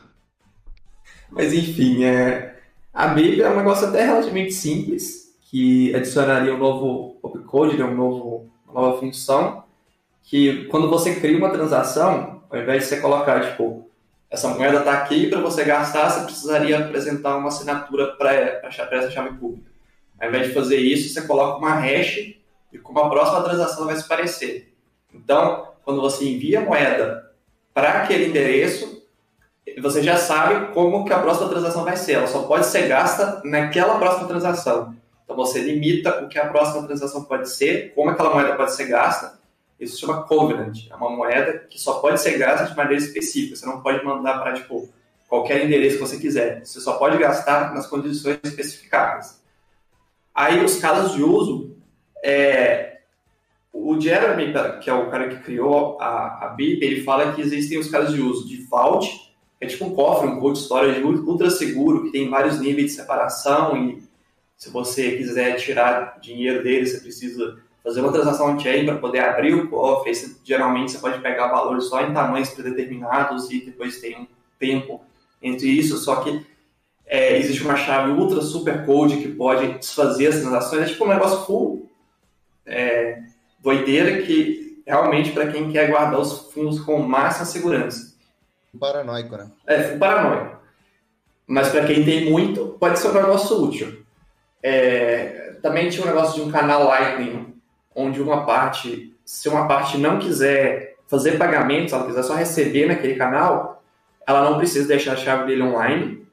Mas 1.30 1.52
enfim, 1.52 2.04
é... 2.04 2.56
a 2.92 3.08
BIP 3.08 3.40
é 3.40 3.48
um 3.48 3.56
negócio 3.56 3.86
até 3.86 4.04
relativamente 4.04 4.52
simples, 4.52 5.28
que 5.48 5.94
adicionaria 5.94 6.52
um 6.52 6.58
novo 6.58 7.18
opcode, 7.22 7.76
né, 7.76 7.84
um 7.84 7.94
novo, 7.94 8.50
uma 8.66 8.80
nova 8.80 8.98
função, 8.98 9.63
que 10.24 10.64
quando 10.66 10.88
você 10.88 11.14
cria 11.16 11.36
uma 11.36 11.50
transação, 11.50 12.42
ao 12.50 12.58
invés 12.58 12.82
de 12.82 12.88
você 12.88 13.00
colocar, 13.00 13.50
tipo, 13.50 13.88
essa 14.30 14.48
moeda 14.48 14.78
está 14.78 14.94
aqui 14.94 15.28
para 15.28 15.40
você 15.40 15.64
gastar, 15.64 16.10
você 16.10 16.24
precisaria 16.24 16.78
apresentar 16.78 17.36
uma 17.36 17.48
assinatura 17.48 18.16
para 18.16 18.32
essa 18.32 19.10
chave 19.10 19.38
pública. 19.38 19.70
Ao 20.18 20.28
invés 20.28 20.48
de 20.48 20.54
fazer 20.54 20.78
isso, 20.78 21.12
você 21.12 21.26
coloca 21.26 21.58
uma 21.58 21.74
hash 21.74 22.34
e 22.72 22.78
como 22.78 22.98
a 22.98 23.08
próxima 23.08 23.42
transação 23.42 23.86
vai 23.86 23.96
se 23.96 24.08
parecer. 24.08 24.74
Então, 25.12 25.68
quando 25.84 26.00
você 26.00 26.24
envia 26.24 26.60
a 26.60 26.64
moeda 26.64 27.30
para 27.72 28.02
aquele 28.02 28.26
endereço, 28.26 29.02
você 29.80 30.02
já 30.02 30.16
sabe 30.16 30.72
como 30.72 31.04
que 31.04 31.12
a 31.12 31.18
próxima 31.18 31.48
transação 31.48 31.84
vai 31.84 31.96
ser. 31.96 32.14
Ela 32.14 32.26
só 32.26 32.42
pode 32.42 32.66
ser 32.66 32.88
gasta 32.88 33.40
naquela 33.44 33.98
próxima 33.98 34.26
transação. 34.26 34.96
Então 35.24 35.36
você 35.36 35.60
limita 35.60 36.24
o 36.24 36.28
que 36.28 36.38
a 36.38 36.48
próxima 36.48 36.86
transação 36.86 37.24
pode 37.24 37.50
ser, 37.50 37.92
como 37.94 38.10
aquela 38.10 38.34
moeda 38.34 38.56
pode 38.56 38.74
ser 38.74 38.86
gasta, 38.86 39.38
Isso 39.84 39.94
se 39.94 40.00
chama 40.00 40.22
covenant. 40.24 40.76
É 40.90 40.96
uma 40.96 41.10
moeda 41.10 41.66
que 41.70 41.80
só 41.80 42.00
pode 42.00 42.20
ser 42.20 42.38
gasta 42.38 42.66
de 42.66 42.76
maneira 42.76 43.02
específica. 43.02 43.56
Você 43.56 43.66
não 43.66 43.80
pode 43.80 44.04
mandar 44.04 44.38
para, 44.40 44.54
tipo, 44.54 44.88
qualquer 45.28 45.64
endereço 45.64 45.96
que 45.96 46.02
você 46.02 46.18
quiser. 46.18 46.64
Você 46.64 46.80
só 46.80 46.94
pode 46.94 47.18
gastar 47.18 47.74
nas 47.74 47.86
condições 47.86 48.38
especificadas. 48.42 49.42
Aí, 50.34 50.64
os 50.64 50.78
casos 50.78 51.14
de 51.14 51.22
uso, 51.22 51.76
é, 52.22 52.98
o 53.72 54.00
Jeremy, 54.00 54.52
que 54.80 54.90
é 54.90 54.94
o 54.94 55.10
cara 55.10 55.28
que 55.28 55.42
criou 55.42 56.00
a, 56.00 56.46
a 56.46 56.48
BIP, 56.48 56.84
ele 56.84 57.02
fala 57.02 57.32
que 57.32 57.40
existem 57.40 57.78
os 57.78 57.88
casos 57.88 58.14
de 58.14 58.20
uso 58.20 58.48
de 58.48 58.64
Vault, 58.66 59.08
que 59.58 59.64
é 59.64 59.66
tipo 59.66 59.84
um 59.84 59.94
cofre, 59.94 60.28
um 60.28 60.40
cold 60.40 60.58
storage 60.58 61.02
ultra 61.02 61.50
seguro, 61.50 62.04
que 62.04 62.12
tem 62.12 62.28
vários 62.28 62.58
níveis 62.58 62.86
de 62.86 62.96
separação 62.96 63.76
e 63.76 64.02
se 64.56 64.70
você 64.70 65.16
quiser 65.16 65.56
tirar 65.56 66.18
dinheiro 66.20 66.62
dele, 66.62 66.86
você 66.86 67.00
precisa 67.00 67.58
fazer 67.84 68.00
uma 68.00 68.10
transação 68.10 68.58
chain 68.58 68.86
para 68.86 68.96
poder 68.96 69.20
abrir 69.20 69.54
o 69.54 69.68
cofre. 69.68 70.12
Geralmente 70.42 70.92
você 70.92 70.98
pode 70.98 71.20
pegar 71.20 71.48
valores 71.48 71.84
só 71.84 72.00
em 72.00 72.14
tamanhos 72.14 72.48
predeterminados 72.48 73.50
e 73.50 73.60
depois 73.60 74.00
tem 74.00 74.22
um 74.22 74.26
tempo 74.58 75.04
entre 75.42 75.68
isso, 75.68 75.98
só 75.98 76.16
que 76.16 76.44
é, 77.06 77.36
existe 77.36 77.62
uma 77.62 77.76
chave 77.76 78.12
ultra 78.12 78.40
super 78.40 78.86
code 78.86 79.18
que 79.18 79.28
pode 79.28 79.78
desfazer 79.78 80.28
as 80.28 80.40
transações. 80.40 80.82
É 80.82 80.86
tipo 80.86 81.04
um 81.04 81.08
negócio 81.08 81.44
full 81.44 81.90
é, 82.64 83.22
doideira 83.62 84.22
que 84.22 84.82
realmente 84.86 85.32
para 85.32 85.52
quem 85.52 85.70
quer 85.70 85.90
guardar 85.90 86.18
os 86.18 86.50
fundos 86.52 86.80
com 86.80 86.98
máxima 87.00 87.44
segurança. 87.44 88.14
Paranoico, 88.80 89.36
né? 89.36 89.50
É, 89.66 89.82
full 89.82 89.98
paranoico. 89.98 90.56
Mas 91.46 91.68
para 91.68 91.84
quem 91.84 92.02
tem 92.02 92.30
muito, 92.30 92.78
pode 92.80 92.98
ser 92.98 93.08
um 93.08 93.14
negócio 93.14 93.62
útil. 93.62 94.02
É, 94.62 95.56
também 95.62 95.90
tinha 95.90 96.02
um 96.02 96.08
negócio 96.08 96.42
de 96.42 96.48
um 96.48 96.50
canal 96.50 96.84
Lightning, 96.84 97.53
onde 97.94 98.20
uma 98.20 98.44
parte, 98.44 99.14
se 99.24 99.48
uma 99.48 99.68
parte 99.68 99.98
não 99.98 100.18
quiser 100.18 100.96
fazer 101.06 101.38
pagamentos, 101.38 101.92
ela 101.92 102.06
quiser 102.06 102.22
só 102.22 102.34
receber 102.34 102.86
naquele 102.86 103.14
canal, 103.14 103.82
ela 104.26 104.50
não 104.50 104.56
precisa 104.58 104.88
deixar 104.88 105.12
a 105.12 105.16
chave 105.16 105.46
dele 105.46 105.62
online 105.62 106.26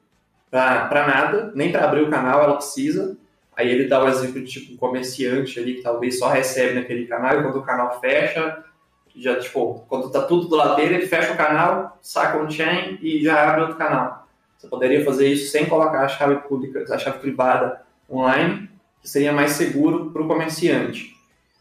para 0.50 1.06
nada, 1.06 1.52
nem 1.54 1.72
para 1.72 1.84
abrir 1.84 2.02
o 2.02 2.10
canal 2.10 2.42
ela 2.42 2.56
precisa. 2.56 3.16
Aí 3.56 3.70
ele 3.70 3.88
dá 3.88 4.02
o 4.02 4.08
exemplo 4.08 4.42
de 4.42 4.50
tipo 4.50 4.74
um 4.74 4.76
comerciante 4.76 5.58
ali 5.58 5.74
que 5.74 5.82
talvez 5.82 6.18
só 6.18 6.28
recebe 6.28 6.74
naquele 6.74 7.06
canal 7.06 7.38
e 7.38 7.42
quando 7.42 7.58
o 7.58 7.62
canal 7.62 8.00
fecha, 8.00 8.64
já 9.14 9.38
tipo, 9.38 9.84
quando 9.88 10.10
tá 10.10 10.22
tudo 10.22 10.48
do 10.48 10.56
lado 10.56 10.76
dele, 10.76 10.94
ele 10.96 11.06
fecha 11.06 11.32
o 11.32 11.36
canal, 11.36 11.98
saca 12.00 12.38
um 12.38 12.50
chain 12.50 12.98
e 13.02 13.22
já 13.22 13.50
abre 13.50 13.62
outro 13.62 13.76
canal. 13.76 14.26
Você 14.56 14.68
poderia 14.68 15.04
fazer 15.04 15.28
isso 15.28 15.50
sem 15.50 15.66
colocar 15.66 16.02
a 16.02 16.08
chave 16.08 16.36
pública, 16.48 16.84
a 16.92 16.98
chave 16.98 17.18
privada 17.18 17.82
online, 18.08 18.70
que 19.00 19.08
seria 19.08 19.32
mais 19.32 19.52
seguro 19.52 20.10
para 20.10 20.22
o 20.22 20.28
comerciante. 20.28 21.14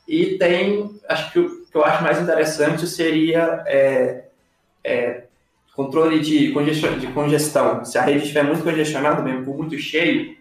E 0.08 0.38
tem, 0.38 1.00
acho 1.08 1.32
que 1.32 1.40
o 1.40 1.66
que 1.66 1.78
eu 1.78 1.86
acho 1.86 2.04
mais 2.04 2.22
interessante 2.22 2.86
seria 2.86 3.64
é, 3.66 4.26
é, 4.84 5.24
controle 5.76 6.20
de 6.20 6.52
congestão, 6.52 7.00
de 7.00 7.08
congestão. 7.08 7.86
Se 7.86 7.98
a 7.98 8.02
rede 8.02 8.24
estiver 8.24 8.44
muito 8.44 8.64
congestionada, 8.64 9.22
mesmo 9.22 9.46
por 9.46 9.58
muito 9.58 9.78
cheio, 9.78 10.36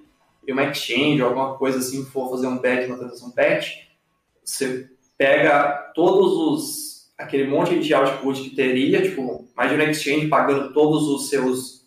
e 0.47 0.53
uma 0.53 0.65
exchange 0.65 1.23
ou 1.23 1.29
alguma 1.29 1.55
coisa 1.57 1.79
assim 1.79 2.05
for 2.05 2.31
fazer 2.31 2.47
um 2.49 2.59
batch, 2.59 2.87
uma 2.87 2.99
transação 2.99 3.33
batch, 3.35 3.87
você 4.45 4.89
pega 5.17 5.93
todos 5.95 6.33
os 6.33 6.91
aquele 7.17 7.47
monte 7.47 7.79
de 7.79 7.93
output 7.93 8.43
que 8.43 8.57
teria, 8.57 9.03
tipo, 9.03 9.47
mais 9.55 9.71
uma 9.71 9.85
exchange 9.85 10.27
pagando 10.29 10.73
todos 10.73 11.07
os 11.09 11.29
seus 11.29 11.85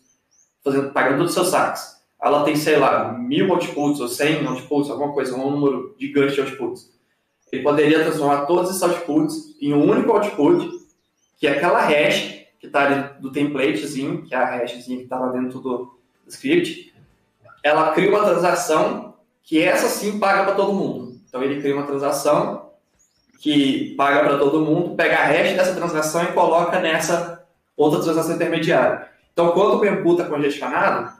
fazendo 0.62 0.92
pagando 0.92 1.16
todos 1.16 1.30
os 1.30 1.34
seus 1.34 1.48
saques 1.48 1.94
ela 2.24 2.42
tem, 2.42 2.56
sei 2.56 2.78
lá, 2.78 3.12
mil 3.12 3.52
outputs 3.52 4.00
ou 4.00 4.08
cem 4.08 4.46
outputs, 4.46 4.90
alguma 4.90 5.12
coisa, 5.12 5.36
um 5.36 5.50
número 5.50 5.94
gigante 6.00 6.32
de 6.32 6.40
outputs. 6.40 6.90
Ele 7.54 7.62
poderia 7.62 8.02
transformar 8.02 8.46
todos 8.46 8.70
esses 8.70 8.82
outputs 8.82 9.56
em 9.60 9.72
um 9.72 9.88
único 9.88 10.10
output, 10.10 10.68
que 11.38 11.46
é 11.46 11.52
aquela 11.52 11.80
hash 11.80 12.46
que 12.58 12.66
está 12.66 12.84
ali 12.84 13.20
do 13.20 13.30
templatezinho, 13.30 14.22
que 14.22 14.34
é 14.34 14.38
a 14.38 14.44
hashzinha 14.44 14.98
que 14.98 15.04
está 15.04 15.18
lá 15.18 15.28
dentro 15.28 15.60
do 15.60 15.96
script, 16.26 16.92
ela 17.62 17.92
cria 17.92 18.10
uma 18.10 18.24
transação 18.24 19.14
que 19.42 19.62
essa 19.62 19.88
sim 19.88 20.18
paga 20.18 20.44
para 20.44 20.54
todo 20.54 20.72
mundo. 20.72 21.20
Então 21.28 21.42
ele 21.42 21.60
cria 21.60 21.74
uma 21.74 21.86
transação 21.86 22.70
que 23.38 23.94
paga 23.96 24.20
para 24.20 24.38
todo 24.38 24.60
mundo, 24.60 24.96
pega 24.96 25.18
a 25.18 25.26
hash 25.26 25.54
dessa 25.54 25.74
transação 25.74 26.24
e 26.24 26.32
coloca 26.32 26.80
nessa 26.80 27.44
outra 27.76 28.00
transação 28.00 28.34
intermediária. 28.34 29.08
Então, 29.32 29.52
quando 29.52 29.74
o 29.74 29.80
mempool 29.80 30.12
está 30.12 30.24
congestionado, 30.24 31.12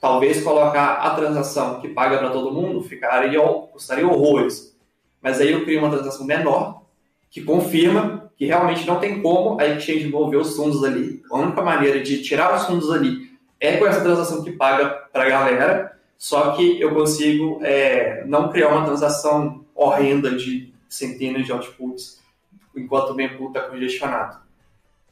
talvez 0.00 0.42
colocar 0.42 0.94
a 0.94 1.10
transação 1.10 1.80
que 1.80 1.88
paga 1.88 2.18
para 2.18 2.30
todo 2.30 2.52
mundo 2.52 2.82
ficaria, 2.82 3.40
custaria 3.72 4.06
horrores. 4.06 4.76
Mas 5.28 5.42
aí 5.42 5.52
eu 5.52 5.62
crio 5.62 5.80
uma 5.80 5.90
transação 5.90 6.24
menor, 6.24 6.86
que 7.30 7.42
confirma 7.42 8.32
que 8.34 8.46
realmente 8.46 8.86
não 8.86 8.98
tem 8.98 9.20
como 9.20 9.60
a 9.60 9.66
exchange 9.66 10.06
envolver 10.06 10.38
os 10.38 10.56
fundos 10.56 10.82
ali. 10.82 11.20
A 11.30 11.36
única 11.36 11.60
maneira 11.60 12.00
de 12.00 12.22
tirar 12.22 12.56
os 12.56 12.64
fundos 12.64 12.90
ali 12.90 13.30
é 13.60 13.76
com 13.76 13.86
essa 13.86 14.00
transação 14.00 14.42
que 14.42 14.52
paga 14.52 14.88
para 15.12 15.24
a 15.24 15.28
galera, 15.28 15.98
só 16.16 16.52
que 16.52 16.80
eu 16.80 16.94
consigo 16.94 17.60
é, 17.62 18.24
não 18.24 18.48
criar 18.48 18.68
uma 18.68 18.86
transação 18.86 19.66
horrenda 19.74 20.34
de 20.34 20.72
centenas 20.88 21.44
de 21.44 21.52
outputs 21.52 22.22
enquanto 22.74 23.10
o 23.10 23.14
mempool 23.14 23.48
está 23.48 23.60
congestionado. 23.68 24.38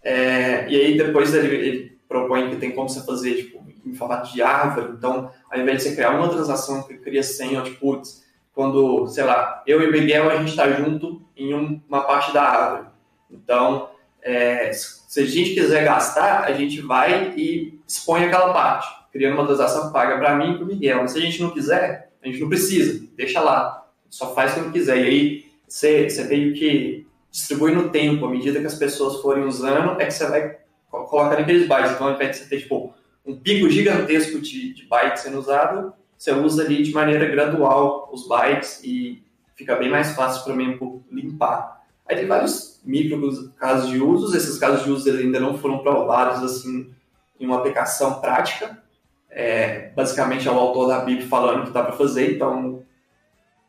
É, 0.02 0.66
e 0.66 0.80
aí 0.80 0.96
depois 0.96 1.34
ele, 1.34 1.54
ele 1.54 1.98
propõe 2.08 2.48
que 2.48 2.56
tem 2.56 2.72
como 2.72 2.88
você 2.88 3.04
fazer 3.04 3.34
tipo, 3.34 3.62
em 3.84 3.92
formato 3.92 4.32
de 4.32 4.40
árvore. 4.40 4.94
Então, 4.96 5.30
ao 5.50 5.60
invés 5.60 5.82
de 5.82 5.90
você 5.90 5.94
criar 5.94 6.18
uma 6.18 6.30
transação 6.30 6.84
que 6.84 6.94
cria 6.94 7.22
100 7.22 7.58
outputs, 7.58 8.24
quando, 8.56 9.06
sei 9.06 9.22
lá, 9.22 9.62
eu 9.66 9.82
e 9.82 9.86
o 9.86 9.92
Miguel, 9.92 10.30
a 10.30 10.38
gente 10.38 10.48
está 10.48 10.72
junto 10.72 11.20
em 11.36 11.52
uma 11.86 12.04
parte 12.04 12.32
da 12.32 12.42
árvore. 12.42 12.88
Então, 13.30 13.90
é, 14.22 14.72
se 14.72 15.20
a 15.20 15.26
gente 15.26 15.52
quiser 15.52 15.84
gastar, 15.84 16.44
a 16.44 16.52
gente 16.52 16.80
vai 16.80 17.34
e 17.36 17.78
expõe 17.86 18.24
aquela 18.24 18.54
parte, 18.54 18.88
criando 19.12 19.34
uma 19.34 19.44
transação 19.44 19.92
paga 19.92 20.16
para 20.16 20.36
mim 20.36 20.52
e 20.52 20.54
para 20.54 20.64
o 20.64 20.66
Miguel. 20.66 21.02
Mas 21.02 21.10
se 21.10 21.18
a 21.18 21.20
gente 21.20 21.42
não 21.42 21.50
quiser, 21.50 22.12
a 22.22 22.26
gente 22.26 22.40
não 22.40 22.48
precisa, 22.48 23.06
deixa 23.14 23.42
lá. 23.42 23.86
Só 24.08 24.34
faz 24.34 24.54
quando 24.54 24.72
quiser. 24.72 25.04
E 25.04 25.06
aí, 25.06 25.44
você, 25.68 26.08
você 26.08 26.24
meio 26.24 26.54
que 26.54 27.06
distribui 27.30 27.72
no 27.72 27.90
tempo, 27.90 28.24
à 28.24 28.30
medida 28.30 28.58
que 28.58 28.66
as 28.66 28.76
pessoas 28.76 29.20
forem 29.20 29.44
usando, 29.44 30.00
é 30.00 30.06
que 30.06 30.12
você 30.12 30.26
vai 30.30 30.56
colocar 30.90 31.38
naqueles 31.38 31.68
bytes. 31.68 31.92
Então, 31.92 32.08
ao 32.08 32.14
invés 32.14 32.30
de 32.30 32.36
você 32.38 32.48
ter, 32.48 32.60
tipo, 32.62 32.94
um 33.26 33.36
pico 33.38 33.68
gigantesco 33.68 34.40
de, 34.40 34.72
de 34.72 34.86
bytes 34.86 35.24
sendo 35.24 35.38
usado, 35.38 35.92
você 36.16 36.32
usa 36.32 36.62
ali 36.62 36.82
de 36.82 36.92
maneira 36.92 37.26
gradual 37.26 38.08
os 38.12 38.26
bytes 38.26 38.82
e 38.82 39.22
fica 39.54 39.76
bem 39.76 39.90
mais 39.90 40.14
fácil 40.14 40.44
para 40.44 40.54
mim 40.54 40.78
limpar. 41.10 41.84
Aí 42.08 42.16
tem 42.16 42.26
vários 42.26 42.80
micro 42.84 43.50
casos 43.52 43.90
de 43.90 44.00
usos, 44.00 44.34
esses 44.34 44.58
casos 44.58 44.84
de 44.84 44.90
uso 44.90 45.10
ainda 45.10 45.40
não 45.40 45.58
foram 45.58 45.78
provados 45.78 46.42
assim 46.42 46.92
em 47.38 47.46
uma 47.46 47.58
aplicação 47.58 48.20
prática. 48.20 48.82
É, 49.28 49.90
basicamente 49.90 50.48
é 50.48 50.50
o 50.50 50.58
autor 50.58 50.88
da 50.88 51.00
BIP 51.00 51.24
falando 51.24 51.66
que 51.66 51.72
dá 51.72 51.82
para 51.82 51.92
fazer, 51.92 52.36
então 52.36 52.82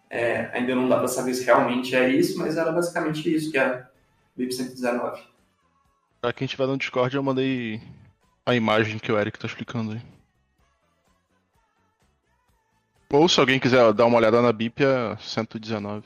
é, 0.09 0.49
ainda 0.53 0.75
não 0.75 0.87
dá 0.87 0.97
para 0.97 1.07
saber 1.07 1.33
se 1.33 1.43
realmente 1.43 1.95
é 1.95 2.07
isso, 2.09 2.37
mas 2.37 2.55
era 2.55 2.71
basicamente 2.71 3.33
isso 3.33 3.51
que 3.51 3.57
é 3.57 3.65
a 3.65 3.87
BIP 4.35 4.53
119. 4.53 5.21
Para 6.21 6.31
quem 6.31 6.45
estiver 6.45 6.67
no 6.67 6.77
Discord, 6.77 7.15
eu 7.15 7.23
mandei 7.23 7.81
a 8.45 8.55
imagem 8.55 8.97
que 8.97 9.11
o 9.11 9.19
Eric 9.19 9.37
tá 9.37 9.47
explicando 9.47 9.91
aí. 9.91 10.16
Ou 13.09 13.27
se 13.29 13.39
alguém 13.39 13.59
quiser 13.59 13.93
dar 13.93 14.05
uma 14.05 14.17
olhada 14.17 14.41
na 14.41 14.51
BIP, 14.51 14.83
é 14.83 15.17
119. 15.19 16.03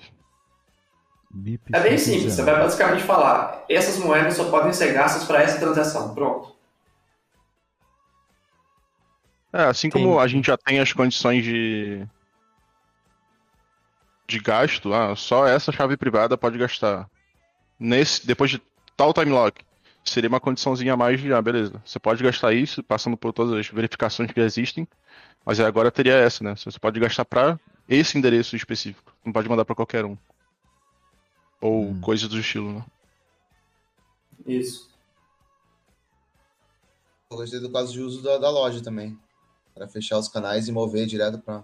BIP 1.33 1.61
é 1.73 1.79
bem 1.79 1.97
simples, 1.97 2.33
você 2.33 2.43
vai 2.43 2.59
basicamente 2.59 3.03
falar: 3.03 3.63
essas 3.69 3.97
moedas 3.97 4.35
só 4.35 4.49
podem 4.49 4.73
ser 4.73 4.93
gastas 4.93 5.23
para 5.23 5.41
essa 5.41 5.59
transação. 5.59 6.13
Pronto. 6.13 6.55
É, 9.53 9.63
assim 9.63 9.89
como 9.89 10.19
a 10.19 10.27
gente 10.27 10.45
já 10.45 10.57
tem 10.57 10.79
as 10.79 10.93
condições 10.93 11.43
de. 11.43 12.05
de 14.27 14.39
gasto, 14.39 14.93
ah, 14.93 15.15
só 15.15 15.47
essa 15.47 15.71
chave 15.71 15.97
privada 15.97 16.37
pode 16.37 16.57
gastar. 16.57 17.09
Nesse, 17.79 18.25
depois 18.25 18.51
de 18.51 18.61
tal 18.95 19.13
time 19.13 19.31
lock 19.31 19.63
seria 20.03 20.29
uma 20.29 20.39
condiçãozinha 20.39 20.93
a 20.93 20.97
mais 20.97 21.19
de, 21.19 21.33
ah, 21.33 21.41
beleza, 21.41 21.81
você 21.85 21.99
pode 21.99 22.23
gastar 22.23 22.53
isso, 22.53 22.83
passando 22.83 23.15
por 23.15 23.31
todas 23.33 23.53
as 23.53 23.67
verificações 23.67 24.31
que 24.31 24.39
existem, 24.39 24.87
mas 25.45 25.59
agora 25.59 25.91
teria 25.91 26.15
essa, 26.15 26.43
né? 26.43 26.55
Você 26.55 26.79
pode 26.79 26.99
gastar 26.99 27.25
para 27.25 27.59
esse 27.87 28.17
endereço 28.17 28.55
específico, 28.55 29.13
não 29.23 29.33
pode 29.33 29.49
mandar 29.49 29.65
para 29.65 29.75
qualquer 29.75 30.05
um. 30.05 30.17
Ou 31.59 31.89
hum. 31.89 32.01
coisas 32.01 32.27
do 32.27 32.39
estilo, 32.39 32.73
né? 32.73 32.85
Isso. 34.45 34.89
Eu 37.29 37.37
gostei 37.37 37.59
do 37.59 37.71
caso 37.71 37.93
de 37.93 38.01
uso 38.01 38.21
da, 38.21 38.37
da 38.37 38.49
loja 38.49 38.81
também. 38.81 39.17
Para 39.73 39.87
fechar 39.87 40.17
os 40.17 40.27
canais 40.27 40.67
e 40.67 40.71
mover 40.71 41.05
direto 41.05 41.39
para 41.39 41.63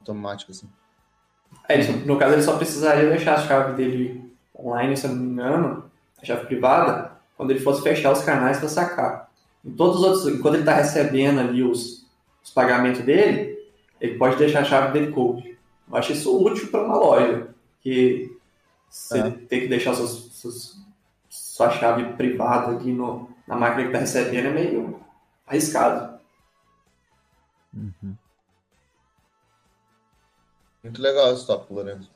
automático, 0.00 0.50
assim. 0.50 0.68
É, 1.68 1.78
no 2.04 2.18
caso 2.18 2.34
ele 2.34 2.42
só 2.42 2.56
precisaria 2.56 3.08
deixar 3.08 3.36
a 3.36 3.46
chave 3.46 3.74
dele 3.74 4.36
online, 4.54 4.96
se 4.96 5.06
eu 5.06 5.14
não 5.14 5.22
me 5.22 5.32
engano, 5.32 5.90
a 6.20 6.24
chave 6.24 6.46
privada, 6.46 7.12
quando 7.36 7.50
ele 7.50 7.60
fosse 7.60 7.82
fechar 7.82 8.12
os 8.12 8.22
canais 8.22 8.58
para 8.58 8.68
sacar. 8.68 9.30
Em 9.64 9.72
todos 9.72 9.96
os 9.96 10.02
outros, 10.02 10.26
enquanto 10.28 10.54
ele 10.54 10.62
está 10.62 10.74
recebendo 10.74 11.40
ali 11.40 11.62
os, 11.62 12.06
os 12.42 12.50
pagamentos 12.50 13.02
dele, 13.02 13.58
ele 14.00 14.16
pode 14.16 14.36
deixar 14.36 14.60
a 14.60 14.64
chave 14.64 14.92
dele 14.92 15.12
cold. 15.12 15.56
Eu 15.88 15.96
acho 15.96 16.12
isso 16.12 16.44
útil 16.44 16.68
para 16.68 16.82
uma 16.82 16.96
loja, 16.96 17.48
que 17.80 18.36
você 18.88 19.18
é. 19.18 19.30
ter 19.30 19.60
que 19.60 19.68
deixar 19.68 19.94
seus, 19.94 20.32
seus, 20.32 20.78
sua 21.28 21.70
chave 21.70 22.12
privada 22.14 22.72
ali 22.72 22.92
no, 22.92 23.28
na 23.46 23.56
máquina 23.56 23.82
que 23.82 23.88
está 23.88 23.98
recebendo 23.98 24.46
é 24.46 24.52
meio 24.52 25.00
arriscado. 25.46 26.18
Uhum. 27.74 28.16
Muito 30.82 31.02
legal 31.02 31.32
esse 31.32 31.46
tópico, 31.46 31.74
Lourenço. 31.74 32.15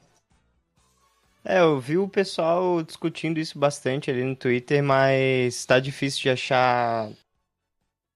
É, 1.44 1.60
eu 1.60 1.80
vi 1.80 1.96
o 1.96 2.08
pessoal 2.08 2.82
discutindo 2.82 3.38
isso 3.38 3.58
bastante 3.58 4.10
ali 4.10 4.22
no 4.22 4.36
Twitter, 4.36 4.82
mas 4.82 5.64
tá 5.64 5.80
difícil 5.80 6.22
de 6.22 6.30
achar 6.30 7.10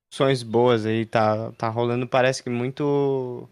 opções 0.09 0.43
boas 0.43 0.87
aí, 0.87 1.05
tá, 1.07 1.51
tá 1.53 1.69
rolando, 1.69 2.07
parece 2.07 2.43
que 2.43 2.51
muito 2.51 3.49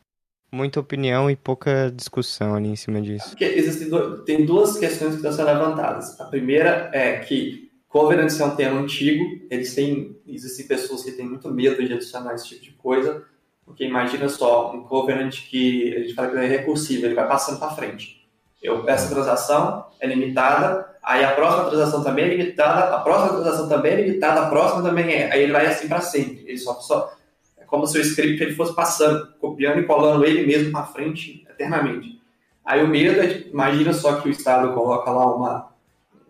muita 0.52 0.78
opinião 0.78 1.30
e 1.30 1.34
pouca 1.34 1.90
discussão 1.90 2.54
ali 2.54 2.68
em 2.68 2.76
cima 2.76 3.00
disso. 3.00 3.30
Porque 3.30 3.44
existem 3.44 3.88
do... 3.88 4.22
tem 4.22 4.44
duas 4.44 4.78
questões 4.78 5.12
que 5.12 5.16
estão 5.16 5.32
sendo 5.32 5.46
levantadas. 5.46 6.20
A 6.20 6.26
primeira 6.26 6.90
é 6.92 7.18
que 7.20 7.72
Covenant 7.88 8.38
é 8.38 8.44
um 8.44 8.54
termo 8.54 8.80
antigo, 8.80 9.24
eles 9.50 9.74
têm, 9.74 10.16
existem 10.26 10.66
pessoas 10.66 11.02
que 11.02 11.12
têm 11.12 11.26
muito 11.26 11.50
medo 11.50 11.84
de 11.84 11.94
adicionar 11.94 12.34
esse 12.34 12.48
tipo 12.48 12.62
de 12.62 12.72
coisa, 12.72 13.24
porque 13.64 13.84
imagina 13.84 14.28
só, 14.28 14.74
um 14.74 14.84
Covenant 14.84 15.34
que 15.48 15.94
a 15.94 16.00
gente 16.00 16.14
fala 16.14 16.30
que 16.30 16.36
é 16.36 16.46
recursivo, 16.46 17.06
ele 17.06 17.14
vai 17.14 17.26
passando 17.26 17.58
para 17.58 17.74
frente. 17.74 18.21
Eu, 18.62 18.88
essa 18.88 19.12
transação 19.12 19.86
é 19.98 20.06
limitada, 20.06 20.96
aí 21.02 21.24
a 21.24 21.32
próxima 21.32 21.64
transação 21.64 22.04
também 22.04 22.24
é 22.26 22.28
limitada, 22.28 22.94
a 22.94 23.00
próxima 23.00 23.40
transação 23.40 23.68
também 23.68 23.92
é 23.92 24.00
limitada, 24.02 24.42
a 24.42 24.48
próxima 24.48 24.82
também 24.82 25.12
é. 25.12 25.32
Aí 25.32 25.42
ele 25.42 25.52
vai 25.52 25.66
assim 25.66 25.88
para 25.88 26.00
sempre. 26.00 26.44
Ele 26.46 26.58
só, 26.58 26.74
só 26.74 27.12
é 27.58 27.64
como 27.64 27.86
se 27.86 27.98
o 27.98 28.00
script 28.00 28.42
ele 28.42 28.54
fosse 28.54 28.74
passando, 28.74 29.34
copiando 29.40 29.80
e 29.80 29.84
colando 29.84 30.24
ele 30.24 30.46
mesmo 30.46 30.70
para 30.70 30.86
frente 30.86 31.44
eternamente. 31.50 32.22
Aí 32.64 32.82
o 32.82 32.88
medo 32.88 33.20
é, 33.20 33.44
imagina 33.48 33.92
só 33.92 34.20
que 34.20 34.28
o 34.28 34.30
Estado 34.30 34.72
coloca 34.72 35.10
lá 35.10 35.34
uma, 35.34 35.68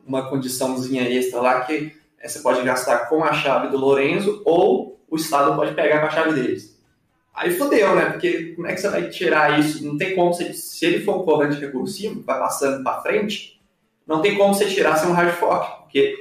uma 0.06 0.28
condiçãozinha 0.28 1.02
extra 1.02 1.40
lá 1.40 1.60
que 1.60 1.92
é, 2.18 2.28
você 2.28 2.40
pode 2.40 2.62
gastar 2.62 3.08
com 3.08 3.22
a 3.22 3.32
chave 3.34 3.68
do 3.68 3.76
Lorenzo 3.76 4.40
ou 4.46 4.98
o 5.10 5.16
Estado 5.16 5.54
pode 5.54 5.74
pegar 5.74 6.00
com 6.00 6.06
a 6.06 6.10
chave 6.10 6.32
deles. 6.32 6.71
Aí 7.34 7.56
fodeu, 7.56 7.94
né? 7.94 8.06
Porque 8.10 8.54
como 8.54 8.66
é 8.66 8.74
que 8.74 8.80
você 8.80 8.88
vai 8.88 9.08
tirar 9.08 9.58
isso? 9.58 9.84
Não 9.84 9.96
tem 9.96 10.14
como 10.14 10.32
você, 10.32 10.52
se 10.52 10.84
ele 10.84 11.04
for 11.04 11.20
um 11.20 11.24
cobrante 11.24 11.58
recursivo, 11.58 12.22
vai 12.22 12.38
passando 12.38 12.84
para 12.84 13.00
frente, 13.00 13.60
não 14.06 14.20
tem 14.20 14.36
como 14.36 14.54
você 14.54 14.66
tirar 14.66 14.96
sem 14.96 15.08
um 15.08 15.14
hard 15.14 15.34
fork, 15.34 15.82
porque 15.82 16.14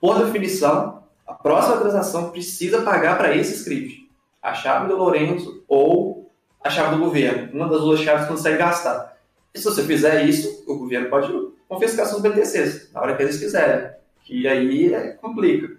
por 0.00 0.24
definição, 0.24 1.02
a 1.26 1.34
próxima 1.34 1.78
transação 1.78 2.30
precisa 2.30 2.82
pagar 2.82 3.18
para 3.18 3.36
esse 3.36 3.54
script. 3.54 4.08
A 4.40 4.54
chave 4.54 4.88
do 4.88 4.96
Lourenço 4.96 5.64
ou 5.66 6.30
a 6.62 6.70
chave 6.70 6.96
do 6.96 7.04
governo. 7.04 7.52
Uma 7.52 7.68
das 7.68 7.80
duas 7.80 8.00
chaves 8.00 8.28
consegue 8.28 8.58
gastar. 8.58 9.16
E 9.52 9.58
se 9.58 9.64
você 9.64 9.82
fizer 9.82 10.24
isso, 10.24 10.64
o 10.66 10.76
governo 10.76 11.08
pode 11.08 11.32
confiscar 11.68 12.06
seus 12.06 12.22
BTCs 12.22 12.92
na 12.92 13.00
hora 13.00 13.16
que 13.16 13.22
eles 13.22 13.38
quiserem. 13.38 13.90
Que 14.22 14.46
aí 14.46 14.94
é, 14.94 15.08
complica. 15.14 15.76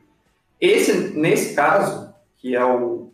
Esse, 0.60 1.18
nesse 1.18 1.56
caso, 1.56 2.14
que 2.38 2.56
é 2.56 2.66
o 2.66 3.12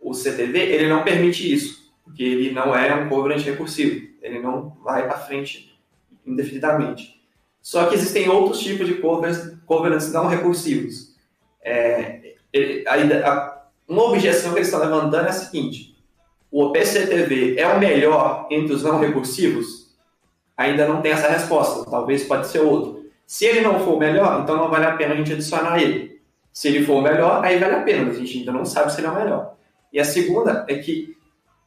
o 0.00 0.14
CTV, 0.14 0.58
ele 0.58 0.88
não 0.88 1.04
permite 1.04 1.52
isso, 1.52 1.92
porque 2.02 2.22
ele 2.22 2.52
não 2.52 2.74
é 2.74 2.94
um 2.94 3.08
covenant 3.08 3.42
recursivo, 3.42 4.08
ele 4.22 4.40
não 4.40 4.76
vai 4.82 5.06
para 5.06 5.18
frente 5.18 5.78
indefinidamente. 6.26 7.20
Só 7.60 7.86
que 7.86 7.94
existem 7.94 8.28
outros 8.28 8.60
tipos 8.60 8.86
de 8.86 8.94
covenants 8.94 10.12
não 10.12 10.26
recursivos. 10.26 11.14
É, 11.62 12.34
ele, 12.52 12.84
a, 12.86 13.32
a, 13.32 13.66
uma 13.86 14.04
objeção 14.04 14.52
que 14.52 14.58
eles 14.58 14.68
estão 14.68 14.80
levantando 14.80 15.26
é 15.26 15.30
a 15.30 15.32
seguinte: 15.32 15.96
o 16.50 16.64
OPCTV 16.64 17.56
é 17.58 17.68
o 17.68 17.78
melhor 17.78 18.46
entre 18.50 18.72
os 18.72 18.82
não 18.82 18.98
recursivos? 18.98 19.90
Ainda 20.56 20.86
não 20.86 21.00
tem 21.00 21.12
essa 21.12 21.28
resposta, 21.28 21.88
talvez 21.90 22.24
pode 22.24 22.46
ser 22.48 22.60
outro. 22.60 23.00
Se 23.26 23.44
ele 23.44 23.60
não 23.60 23.80
for 23.80 23.94
o 23.94 23.98
melhor, 23.98 24.42
então 24.42 24.56
não 24.56 24.68
vale 24.68 24.86
a 24.86 24.96
pena 24.96 25.14
a 25.14 25.16
gente 25.16 25.32
adicionar 25.32 25.80
ele. 25.80 26.20
Se 26.52 26.68
ele 26.68 26.84
for 26.84 26.96
o 26.96 27.02
melhor, 27.02 27.44
aí 27.44 27.58
vale 27.58 27.76
a 27.76 27.82
pena, 27.82 28.06
mas 28.06 28.16
a 28.16 28.18
gente 28.18 28.38
ainda 28.38 28.52
não 28.52 28.64
sabe 28.64 28.92
se 28.92 29.00
ele 29.00 29.06
é 29.06 29.10
o 29.10 29.14
melhor. 29.14 29.56
E 29.92 29.98
a 29.98 30.04
segunda 30.04 30.64
é 30.68 30.76
que 30.76 31.16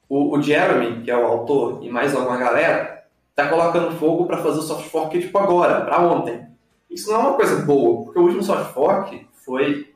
o, 0.07 0.37
o 0.37 0.41
Jeremy, 0.41 1.03
que 1.03 1.11
é 1.11 1.17
o 1.17 1.25
autor, 1.25 1.79
e 1.83 1.89
mais 1.89 2.15
alguma 2.15 2.37
galera, 2.37 3.05
tá 3.35 3.47
colocando 3.47 3.97
fogo 3.97 4.25
para 4.25 4.37
fazer 4.37 4.59
o 4.59 4.61
soft 4.61 4.87
fork 4.89 5.19
tipo 5.19 5.37
agora, 5.37 5.81
para 5.81 5.99
ontem. 5.99 6.45
Isso 6.89 7.09
não 7.11 7.15
é 7.15 7.19
uma 7.19 7.33
coisa 7.33 7.57
boa, 7.65 8.05
porque 8.05 8.19
o 8.19 8.23
último 8.23 8.43
soft 8.43 8.73
fork 8.73 9.27
foi 9.45 9.91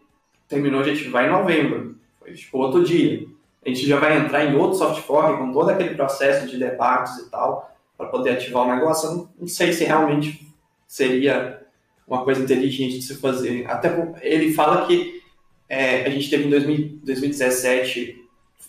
terminou, 0.47 0.79
a 0.79 0.83
gente 0.83 1.09
vai 1.09 1.27
em 1.27 1.31
novembro, 1.31 1.95
foi 2.19 2.33
tipo 2.33 2.57
outro 2.57 2.83
dia. 2.83 3.27
A 3.65 3.69
gente 3.69 3.85
já 3.85 3.99
vai 3.99 4.17
entrar 4.17 4.45
em 4.45 4.55
outro 4.55 4.77
soft 4.77 5.01
fork 5.01 5.37
com 5.37 5.51
todo 5.51 5.69
aquele 5.69 5.93
processo 5.93 6.47
de 6.47 6.57
debates 6.57 7.17
e 7.17 7.29
tal, 7.29 7.75
para 7.97 8.07
poder 8.07 8.31
ativar 8.31 8.63
o 8.63 8.73
negócio. 8.73 9.09
Eu 9.09 9.15
não, 9.15 9.29
não 9.41 9.47
sei 9.47 9.73
se 9.73 9.83
realmente 9.83 10.47
seria 10.87 11.61
uma 12.07 12.23
coisa 12.23 12.41
inteligente 12.41 12.97
de 12.97 13.01
se 13.01 13.15
fazer. 13.15 13.69
Até 13.69 13.93
ele 14.21 14.53
fala 14.53 14.87
que 14.87 15.21
é, 15.67 16.05
a 16.05 16.09
gente 16.09 16.29
teve 16.29 16.45
em 16.45 16.49
2000, 16.49 16.99
2017, 17.03 18.16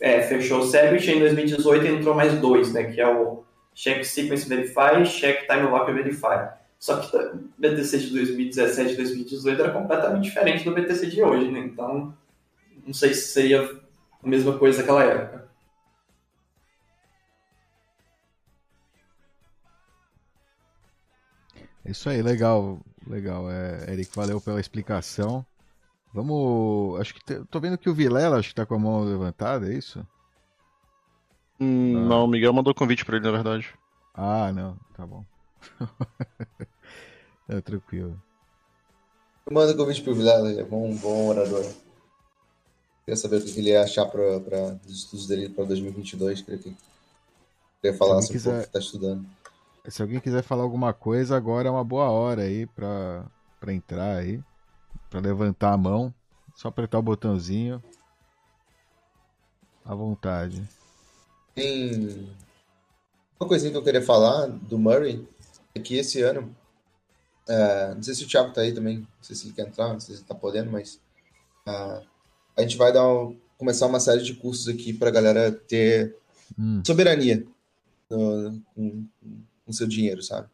é, 0.00 0.22
fechou 0.22 0.60
o 0.60 0.66
Segwit, 0.66 1.10
em 1.10 1.20
2018 1.20 1.86
entrou 1.86 2.14
mais 2.14 2.38
dois, 2.40 2.72
né, 2.72 2.84
que 2.84 3.00
é 3.00 3.08
o 3.08 3.44
Check 3.74 4.04
Sequence 4.04 4.48
Verify 4.48 5.02
e 5.02 5.06
Check 5.06 5.46
Time 5.46 5.68
Lock 5.68 5.92
Verify. 5.92 6.56
Só 6.78 7.00
que 7.00 7.16
o 7.16 7.50
BTC 7.58 7.98
de 7.98 8.10
2017 8.10 8.92
e 8.92 8.96
2018 8.96 9.62
era 9.62 9.72
completamente 9.72 10.24
diferente 10.24 10.64
do 10.64 10.72
BTC 10.72 11.06
de 11.06 11.22
hoje, 11.22 11.50
né? 11.50 11.58
Então, 11.58 12.14
não 12.86 12.94
sei 12.94 13.12
se 13.14 13.28
seria 13.28 13.62
a 14.22 14.28
mesma 14.28 14.56
coisa 14.56 14.78
naquela 14.78 15.02
época. 15.02 15.48
Isso 21.84 22.08
aí, 22.08 22.22
legal, 22.22 22.78
legal. 23.06 23.50
É, 23.50 23.92
Eric, 23.92 24.14
valeu 24.14 24.40
pela 24.40 24.60
explicação. 24.60 25.44
Vamos. 26.12 27.00
Acho 27.00 27.14
que. 27.14 27.24
Te, 27.24 27.44
tô 27.50 27.60
vendo 27.60 27.78
que 27.78 27.88
o 27.88 27.94
Vilela 27.94 28.38
acho 28.38 28.50
que 28.50 28.54
tá 28.54 28.66
com 28.66 28.74
a 28.74 28.78
mão 28.78 29.04
levantada, 29.04 29.70
é 29.70 29.76
isso? 29.76 30.06
Hum, 31.60 31.96
ah. 31.96 32.08
Não, 32.08 32.24
o 32.24 32.28
Miguel 32.28 32.52
mandou 32.52 32.74
convite 32.74 33.04
pra 33.04 33.16
ele, 33.16 33.26
na 33.26 33.32
verdade. 33.32 33.74
Ah, 34.14 34.52
não, 34.52 34.76
tá 34.96 35.06
bom. 35.06 35.24
é 37.48 37.60
tranquilo. 37.60 38.20
Manda 39.50 39.74
convite 39.74 40.02
pro 40.02 40.14
Vilela, 40.14 40.50
é 40.50 40.64
bom, 40.64 40.94
bom 40.96 41.28
orador. 41.28 41.64
Queria 43.04 43.16
saber 43.16 43.36
o 43.36 43.44
que 43.44 43.58
ele 43.58 43.70
ia 43.70 43.82
achar 43.82 44.04
para 44.06 44.78
os 44.86 44.98
estudos 44.98 45.26
dele 45.26 45.48
para 45.48 45.64
2022. 45.64 46.42
Queria, 46.42 46.58
que, 46.58 46.76
queria 47.80 47.96
falar 47.96 48.20
sobre 48.20 48.34
quiser... 48.34 48.60
o 48.60 48.64
que 48.64 48.72
tá 48.72 48.78
estudando. 48.78 49.26
Se 49.86 50.02
alguém 50.02 50.20
quiser 50.20 50.42
falar 50.42 50.64
alguma 50.64 50.92
coisa, 50.92 51.34
agora 51.34 51.68
é 51.68 51.70
uma 51.70 51.84
boa 51.84 52.10
hora 52.10 52.42
aí 52.42 52.66
para 52.66 53.72
entrar 53.72 54.16
aí 54.16 54.42
para 55.08 55.20
levantar 55.20 55.72
a 55.72 55.76
mão, 55.76 56.12
só 56.54 56.68
apertar 56.68 56.98
o 56.98 57.02
botãozinho 57.02 57.82
à 59.84 59.94
vontade. 59.94 60.62
Tem 61.54 62.28
uma 63.40 63.48
coisinha 63.48 63.70
que 63.70 63.76
eu 63.76 63.82
queria 63.82 64.02
falar 64.02 64.46
do 64.46 64.78
Murray 64.78 65.26
é 65.74 65.80
que 65.80 65.96
esse 65.96 66.20
ano, 66.22 66.54
é, 67.48 67.94
não 67.94 68.02
sei 68.02 68.14
se 68.14 68.24
o 68.24 68.28
Thiago 68.28 68.52
tá 68.52 68.60
aí 68.62 68.72
também, 68.72 68.98
não 68.98 69.06
sei 69.22 69.36
se 69.36 69.46
ele 69.46 69.54
quer 69.54 69.66
entrar, 69.66 69.92
não 69.92 70.00
sei 70.00 70.14
se 70.14 70.20
ele 70.22 70.28
tá 70.28 70.34
podendo, 70.34 70.70
mas 70.70 71.00
uh, 71.66 72.04
a 72.56 72.62
gente 72.62 72.76
vai 72.76 72.92
dar 72.92 73.06
um, 73.08 73.36
começar 73.56 73.86
uma 73.86 74.00
série 74.00 74.22
de 74.22 74.34
cursos 74.34 74.68
aqui 74.68 74.92
para 74.92 75.08
a 75.08 75.12
galera 75.12 75.52
ter 75.52 76.16
hum. 76.58 76.82
soberania 76.84 77.46
no, 78.10 78.60
com, 78.74 79.06
com 79.64 79.72
seu 79.72 79.86
dinheiro, 79.86 80.22
sabe? 80.22 80.48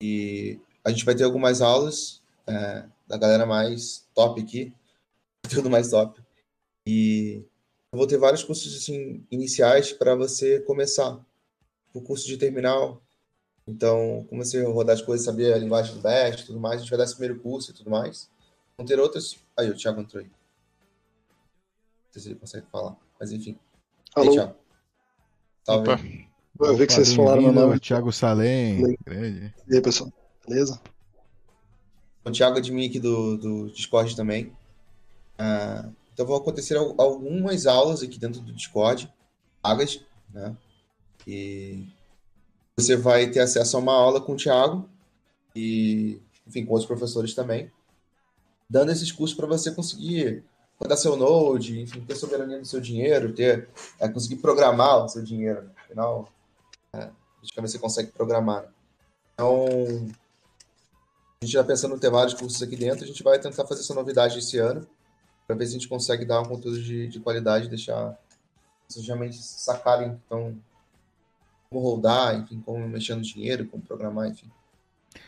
E 0.00 0.60
a 0.84 0.90
gente 0.90 1.04
vai 1.04 1.14
ter 1.14 1.24
algumas 1.24 1.60
aulas 1.60 2.22
é, 2.46 2.84
da 3.06 3.16
galera 3.16 3.46
mais 3.46 4.06
top 4.14 4.40
aqui, 4.40 4.74
tudo 5.48 5.70
mais 5.70 5.90
top. 5.90 6.20
E 6.86 7.44
eu 7.92 7.98
vou 7.98 8.06
ter 8.06 8.18
vários 8.18 8.42
cursos 8.42 8.76
assim, 8.76 9.24
iniciais 9.30 9.92
para 9.92 10.14
você 10.14 10.60
começar. 10.60 11.18
O 11.94 12.02
curso 12.02 12.26
de 12.26 12.36
terminal. 12.36 13.02
Então, 13.66 14.26
como 14.28 14.44
você 14.44 14.62
rodar 14.62 14.94
as 14.94 15.02
coisas, 15.02 15.24
saber 15.24 15.52
a 15.54 15.58
linguagem 15.58 15.94
do 15.94 16.00
Bash 16.00 16.42
e 16.42 16.46
tudo 16.46 16.60
mais, 16.60 16.76
a 16.76 16.78
gente 16.80 16.90
vai 16.90 16.98
dar 16.98 17.04
esse 17.04 17.14
primeiro 17.14 17.40
curso 17.40 17.70
e 17.70 17.74
tudo 17.74 17.90
mais. 17.90 18.30
Vão 18.76 18.86
ter 18.86 19.00
outros. 19.00 19.38
Aí, 19.58 19.70
o 19.70 19.74
Thiago 19.74 20.00
entrou 20.00 20.22
aí. 20.22 20.28
Não 20.28 22.12
sei 22.12 22.22
se 22.22 22.28
ele 22.28 22.38
consegue 22.38 22.66
falar, 22.70 22.96
mas 23.18 23.32
enfim. 23.32 23.58
Alô? 24.14 24.28
Aí, 24.28 24.34
Thiago. 24.34 24.56
Salve. 25.64 26.28
Eu 26.60 26.76
vi 26.76 26.86
que 26.86 26.92
vocês 26.92 27.12
falaram 27.12 27.42
meu 27.42 27.52
nome. 27.52 27.80
Thiago 27.80 28.12
Salem. 28.12 28.96
Grande. 29.04 29.54
E 29.68 29.74
aí, 29.74 29.80
pessoal? 29.80 30.12
Beleza? 30.46 30.80
O 32.26 32.32
Thiago 32.32 32.58
admin 32.58 32.86
aqui 32.86 32.98
do, 32.98 33.36
do 33.36 33.70
Discord 33.70 34.16
também. 34.16 34.46
Uh, 35.38 35.92
então 36.12 36.26
vão 36.26 36.36
acontecer 36.36 36.76
algumas 36.76 37.66
aulas 37.66 38.02
aqui 38.02 38.18
dentro 38.18 38.40
do 38.40 38.52
Discord, 38.52 39.12
pagas, 39.62 40.00
né? 40.32 40.56
E 41.26 41.86
você 42.76 42.96
vai 42.96 43.30
ter 43.30 43.40
acesso 43.40 43.76
a 43.76 43.80
uma 43.80 43.92
aula 43.92 44.20
com 44.20 44.32
o 44.32 44.36
Thiago 44.36 44.88
e, 45.54 46.20
enfim, 46.46 46.64
com 46.64 46.72
outros 46.72 46.86
professores 46.86 47.34
também, 47.34 47.70
dando 48.68 48.92
esses 48.92 49.12
cursos 49.12 49.36
para 49.36 49.46
você 49.46 49.70
conseguir 49.72 50.42
rodar 50.80 50.98
seu 50.98 51.16
Node, 51.16 51.80
enfim, 51.80 52.00
ter 52.00 52.14
soberania 52.16 52.58
do 52.58 52.66
seu 52.66 52.80
dinheiro, 52.80 53.32
ter, 53.32 53.68
é, 53.98 54.08
conseguir 54.08 54.36
programar 54.36 55.04
o 55.04 55.08
seu 55.08 55.22
dinheiro. 55.22 55.62
Né? 55.62 55.70
Afinal, 55.84 56.28
é, 56.92 57.10
praticamente 57.38 57.72
você 57.72 57.78
consegue 57.78 58.12
programar. 58.12 58.66
Então, 59.34 59.66
A 61.40 61.44
gente 61.44 61.52
já 61.52 61.62
pensando 61.62 61.94
em 61.94 61.98
ter 61.98 62.10
vários 62.10 62.34
cursos 62.34 62.62
aqui 62.62 62.76
dentro, 62.76 63.04
a 63.04 63.06
gente 63.06 63.22
vai 63.22 63.38
tentar 63.38 63.66
fazer 63.66 63.82
essa 63.82 63.94
novidade 63.94 64.38
esse 64.38 64.58
ano, 64.58 64.86
para 65.46 65.54
ver 65.54 65.66
se 65.66 65.70
a 65.70 65.74
gente 65.74 65.88
consegue 65.88 66.24
dar 66.24 66.40
um 66.40 66.46
conteúdo 66.46 66.82
de, 66.82 67.08
de 67.08 67.20
qualidade, 67.20 67.68
deixar 67.68 68.18
vocês 68.88 69.06
realmente 69.06 69.42
sacarem 69.42 70.18
então, 70.26 70.56
como 71.68 71.82
rodar, 71.82 72.36
enfim, 72.36 72.60
como 72.60 72.88
mexer 72.88 73.14
no 73.14 73.22
dinheiro, 73.22 73.66
como 73.66 73.82
programar, 73.82 74.28
enfim. 74.28 74.50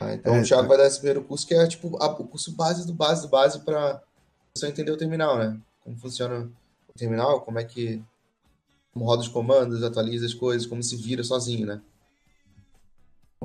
Ah, 0.00 0.14
então 0.14 0.36
é, 0.36 0.40
o 0.40 0.44
Thiago 0.44 0.68
vai 0.68 0.78
dar 0.78 0.86
esse 0.86 0.98
primeiro 0.98 1.24
curso, 1.24 1.46
que 1.46 1.54
é 1.54 1.66
tipo 1.66 2.00
a, 2.02 2.06
o 2.06 2.26
curso 2.26 2.52
base 2.52 2.86
do 2.86 2.94
base 2.94 3.22
do 3.22 3.28
base 3.28 3.60
para 3.60 4.02
você 4.54 4.66
entender 4.66 4.90
o 4.90 4.96
terminal, 4.96 5.38
né? 5.38 5.60
Como 5.84 5.96
funciona 5.98 6.50
o 6.88 6.98
terminal, 6.98 7.40
como 7.42 7.58
é 7.58 7.64
que 7.64 8.02
como 8.92 9.04
roda 9.04 9.22
os 9.22 9.28
comandos, 9.28 9.82
atualiza 9.82 10.26
as 10.26 10.34
coisas, 10.34 10.66
como 10.66 10.82
se 10.82 10.96
vira 10.96 11.22
sozinho, 11.22 11.66
né? 11.66 11.80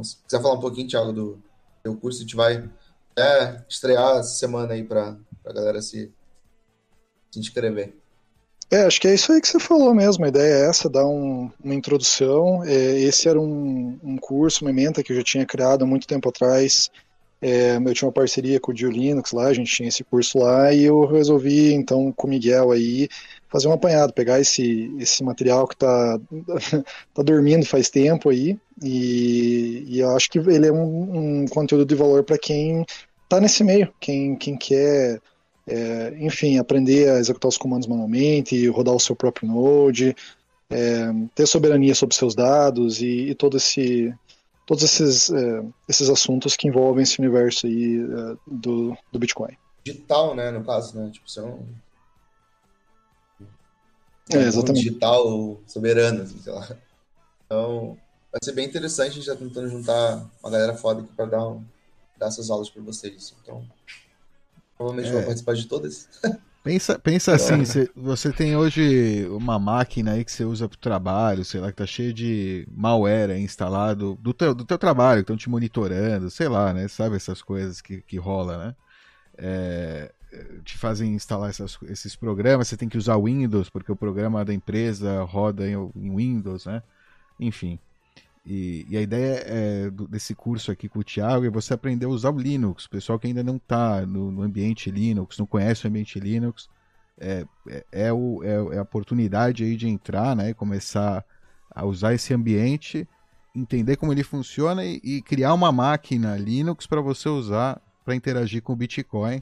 Se 0.01 0.18
quiser 0.24 0.41
falar 0.41 0.55
um 0.55 0.59
pouquinho, 0.59 0.88
Thiago, 0.88 1.14
do 1.14 1.43
teu 1.84 1.96
curso, 1.98 2.20
a 2.20 2.22
gente 2.22 2.36
vai 2.36 2.64
é, 3.18 3.62
estrear 3.70 4.18
essa 4.18 4.36
semana 4.36 4.74
aí 4.74 4.84
para 4.84 5.18
a 5.46 5.54
galera 5.54 5.82
se, 5.82 6.12
se 7.30 7.40
inscrever. 7.40 7.94
É, 8.72 8.84
acho 8.86 9.00
que 9.00 9.08
é 9.08 9.14
isso 9.14 9.32
aí 9.32 9.42
que 9.42 9.48
você 9.48 9.60
falou 9.60 9.94
mesmo. 9.94 10.24
A 10.24 10.30
ideia 10.30 10.66
é 10.66 10.70
essa, 10.70 10.90
dar 10.90 11.06
um, 11.06 11.52
uma 11.64 11.76
introdução. 11.76 12.64
É, 12.64 13.00
esse 13.02 13.28
era 13.28 13.40
um, 13.40 14.00
um, 14.02 14.18
curso, 14.18 14.64
uma 14.64 14.72
ementa 14.72 15.04
que 15.04 15.12
eu 15.12 15.18
já 15.18 15.24
tinha 15.24 15.46
criado 15.46 15.84
há 15.84 15.86
muito 15.86 16.08
tempo 16.08 16.30
atrás. 16.30 16.90
É, 17.42 17.76
eu 17.76 17.94
tinha 17.94 18.08
uma 18.08 18.14
parceria 18.14 18.60
com 18.60 18.72
o 18.72 18.74
Dio 18.74 18.90
Linux 18.90 19.34
lá, 19.34 19.48
a 19.48 19.54
gente 19.54 19.76
tinha 19.76 19.90
esse 19.90 20.04
curso 20.04 20.40
lá, 20.40 20.74
e 20.74 20.86
eu 20.86 21.06
resolvi, 21.06 21.74
então, 21.74 22.10
com 22.14 22.26
o 22.26 22.30
Miguel 22.30 22.72
aí, 22.72 23.10
fazer 23.54 23.68
um 23.68 23.74
apanhado, 23.74 24.12
pegar 24.14 24.39
esse, 24.39 24.91
esse 24.99 25.24
material 25.24 25.68
que 25.68 25.76
está 25.76 26.20
tá 27.14 27.22
dormindo 27.22 27.64
faz 27.68 27.88
tempo 27.88 28.30
aí, 28.30 28.60
e, 28.82 29.86
e 29.88 29.99
eu 29.99 30.10
acho 30.16 30.28
que 30.32 30.39
ele 30.39 30.68
é 30.68 30.72
um, 30.72 31.43
um 31.43 31.47
conteúdo 31.47 31.86
de 31.86 31.93
valor 31.93 32.24
para 32.24 32.36
quem 32.36 32.84
está 33.24 33.39
nesse 33.39 33.64
meio, 33.64 33.93
quem, 33.99 34.36
quem 34.36 34.58
quer 34.58 35.22
é, 35.68 36.16
enfim, 36.20 36.58
aprender 36.58 37.12
a 37.12 37.20
executar 37.20 37.47
os 37.47 37.58
comandos 37.58 37.88
manualmente, 37.88 38.68
rodar 38.70 38.95
o 38.95 38.99
seu 38.99 39.16
próprio 39.16 39.47
Node, 39.47 40.16
é, 40.72 41.14
ter 41.36 41.45
soberania 41.45 41.93
sobre 41.93 42.16
seus 42.16 42.34
dados 42.34 43.04
e, 43.04 43.30
e 43.30 43.36
todo 43.36 43.58
esse, 43.58 44.12
todos 44.66 44.84
esses, 44.84 45.30
é, 45.30 45.64
esses 45.88 46.10
assuntos 46.10 46.58
que 46.58 46.68
envolvem 46.68 47.04
esse 47.04 47.20
universo 47.20 47.68
aí 47.68 48.01
é, 48.01 48.36
do, 48.47 48.97
do 49.12 49.20
Bitcoin. 49.20 49.56
Digital, 49.84 50.34
né, 50.34 50.49
no 50.49 50.64
caso, 50.64 50.97
né? 50.97 51.12
Tipo, 51.14 51.30
são... 51.30 51.60
É, 54.32 54.38
exatamente. 54.38 54.84
Digital 54.86 55.62
soberano, 55.68 56.24
assim, 56.24 56.40
sei 56.40 56.54
lá. 56.54 56.68
Então, 57.46 57.98
vai 58.32 58.40
ser 58.44 58.54
bem 58.54 58.66
interessante. 58.66 59.12
A 59.12 59.14
gente 59.14 59.26
já 59.26 59.34
tá 59.34 59.40
tentando 59.40 59.70
juntar 59.70 60.26
uma 60.42 60.52
galera 60.52 60.76
foda 60.76 61.02
aqui 61.02 61.14
para 61.14 61.26
dar, 61.26 61.48
um, 61.48 61.64
dar 62.18 62.28
essas 62.28 62.50
aulas 62.50 62.70
para 62.70 62.82
vocês. 62.82 63.34
Então, 63.42 63.66
Provavelmente 64.84 65.10
é. 65.10 65.14
vou 65.14 65.24
participar 65.24 65.56
de 65.56 65.66
todas. 65.68 66.10
Pensa, 66.64 66.98
pensa 66.98 67.36
assim, 67.36 67.62
você 67.94 68.32
tem 68.32 68.56
hoje 68.56 69.28
uma 69.28 69.60
máquina 69.60 70.14
aí 70.14 70.24
que 70.24 70.32
você 70.32 70.46
usa 70.46 70.70
para 70.70 70.78
o 70.78 70.80
trabalho, 70.80 71.44
sei 71.44 71.60
lá, 71.60 71.70
que 71.70 71.76
tá 71.76 71.86
cheio 71.86 72.14
de 72.14 72.66
malware 72.72 73.32
instalado 73.32 74.18
do 74.22 74.34
teu, 74.34 74.56
do 74.56 74.64
teu 74.64 74.78
trabalho, 74.78 75.18
que 75.18 75.24
estão 75.24 75.36
te 75.36 75.50
monitorando, 75.50 76.32
sei 76.32 76.48
lá, 76.48 76.74
né? 76.74 76.88
Sabe 76.88 77.18
essas 77.18 77.42
coisas 77.42 77.82
que, 77.82 78.02
que 78.04 78.16
rola, 78.16 78.58
né? 78.58 78.76
É, 79.38 80.14
te 80.64 80.78
fazem 80.78 81.14
instalar 81.14 81.50
essas, 81.50 81.78
esses 81.84 82.16
programas, 82.16 82.68
você 82.68 82.78
tem 82.78 82.90
que 82.90 82.98
usar 82.98 83.18
Windows, 83.18 83.70
porque 83.70 83.92
o 83.92 83.96
programa 83.96 84.44
da 84.44 84.54
empresa 84.54 85.24
roda 85.24 85.68
em, 85.68 85.74
em 85.96 86.16
Windows, 86.16 86.66
né? 86.66 86.82
Enfim. 87.40 87.80
E, 88.46 88.86
e, 88.90 88.98
a 88.98 89.02
ideia 89.02 89.44
é, 89.46 89.90
desse 90.10 90.36
curso 90.36 90.70
aqui 90.70 90.90
com 90.90 91.00
o 91.00 91.04
Thiago 91.04 91.46
é 91.46 91.50
você 91.50 91.74
aprender 91.74 92.06
a 92.06 92.10
usar 92.10 92.32
o 92.32 92.38
Linux. 92.38 92.86
O 92.86 92.90
pessoal 92.90 93.18
que 93.18 93.28
ainda 93.28 93.42
não 93.42 93.56
está 93.56 94.06
no, 94.06 94.32
no, 94.32 94.42
ambiente 94.42 94.92
Linux, 94.92 95.38
não 95.38 95.46
conhece 95.46 95.86
o 95.86 95.90
ambiente 95.90 96.20
Linux, 96.20 96.70
é, 97.18 97.46
é, 97.70 97.86
é, 97.92 98.14
o, 98.14 98.44
é, 98.44 98.76
é, 98.76 98.80
a 98.80 98.82
oportunidade 98.82 99.64
aí 99.64 99.78
de 99.78 99.88
entrar 99.88 100.36
né, 100.36 100.50
e 100.50 100.54
começar 100.54 101.24
a 101.72 101.86
usar 101.86 102.14
esse 102.14 102.34
ambiente, 102.34 103.08
entender 103.56 103.96
como 103.96 104.12
ele 104.12 104.24
funciona 104.24 104.84
e, 104.84 105.00
e 105.04 105.22
criar 105.22 105.54
uma 105.54 105.72
máquina 105.72 106.36
Linux 106.36 106.86
para 106.86 107.00
você 107.00 107.30
usar 107.30 107.82
para 108.04 108.16
interagir 108.16 108.62
com 108.62 108.74
o 108.74 108.76
Bitcoin. 108.76 109.42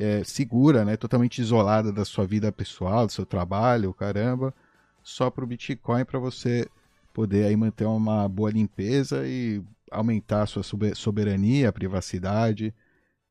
É, 0.00 0.22
segura, 0.22 0.84
né, 0.84 0.96
totalmente 0.96 1.40
isolada 1.40 1.92
da 1.92 2.04
sua 2.04 2.24
vida 2.24 2.52
pessoal, 2.52 3.04
do 3.04 3.12
seu 3.12 3.26
trabalho, 3.26 3.92
caramba, 3.92 4.54
só 5.02 5.28
para 5.28 5.42
o 5.42 5.46
Bitcoin 5.46 6.04
para 6.04 6.20
você 6.20 6.68
poder 7.12 7.46
aí 7.46 7.56
manter 7.56 7.84
uma 7.84 8.28
boa 8.28 8.48
limpeza 8.48 9.26
e 9.26 9.60
aumentar 9.90 10.42
a 10.42 10.46
sua 10.46 10.62
soberania, 10.94 11.68
a 11.68 11.72
privacidade, 11.72 12.72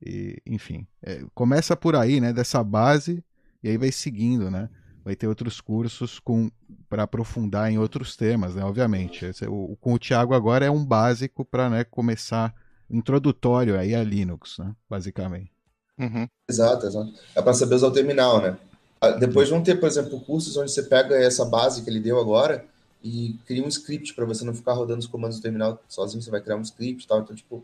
e, 0.05 0.41
enfim. 0.45 0.86
É, 1.01 1.24
começa 1.34 1.74
por 1.74 1.95
aí, 1.95 2.20
né, 2.20 2.34
dessa 2.34 2.61
base, 2.61 3.24
e 3.63 3.70
aí 3.70 3.78
vai 3.78 3.91
seguindo, 3.91 4.51
né? 4.51 4.70
Vai 5.05 5.15
ter 5.15 5.28
outros 5.28 5.61
cursos 5.61 6.20
com 6.20 6.51
para 6.89 7.03
aprofundar 7.03 7.72
em 7.72 7.78
outros 7.78 8.18
temas, 8.18 8.55
né? 8.55 8.63
Obviamente. 8.63 9.26
Esse, 9.26 9.47
o, 9.47 9.78
com 9.80 9.93
o 9.93 9.99
Thiago 9.99 10.34
agora 10.34 10.65
é 10.65 10.72
um 10.72 10.86
básico 10.86 11.45
para 11.45 11.70
né, 11.70 11.84
começar 11.86 12.53
introdutório 12.89 13.80
aí 13.80 13.95
a 13.95 14.03
Linux, 14.03 14.57
né? 14.59 14.76
Basicamente. 14.89 15.57
Uhum. 15.98 16.28
Exato, 16.50 16.86
exato. 16.86 17.14
É 17.36 17.41
para 17.41 17.54
saber 17.54 17.76
usar 17.76 17.88
o 17.88 17.91
terminal, 17.91 18.41
né? 18.41 18.58
Ah, 19.02 19.12
depois 19.12 19.50
vão 19.50 19.62
ter, 19.62 19.80
por 19.80 19.88
exemplo, 19.88 20.20
cursos 20.22 20.58
onde 20.58 20.72
você 20.72 20.84
pega 20.84 21.16
essa 21.16 21.45
base 21.45 21.84
que 21.84 21.89
ele 21.89 22.00
deu 22.00 22.20
agora 22.20 22.66
e 23.04 23.36
cria 23.45 23.64
um 23.64 23.68
script 23.68 24.14
para 24.14 24.26
você 24.26 24.43
não 24.43 24.54
ficar 24.54 24.74
rodando 24.74 25.00
os 25.00 25.08
comandos 25.08 25.38
do 25.38 25.41
terminal 25.41 25.82
sozinho, 25.88 26.22
você 26.22 26.32
vai 26.32 26.41
criar 26.41 26.56
um 26.56 26.62
script 26.62 27.04
e 27.04 27.08
tal. 27.08 27.22
Então, 27.22 27.36
tipo, 27.36 27.64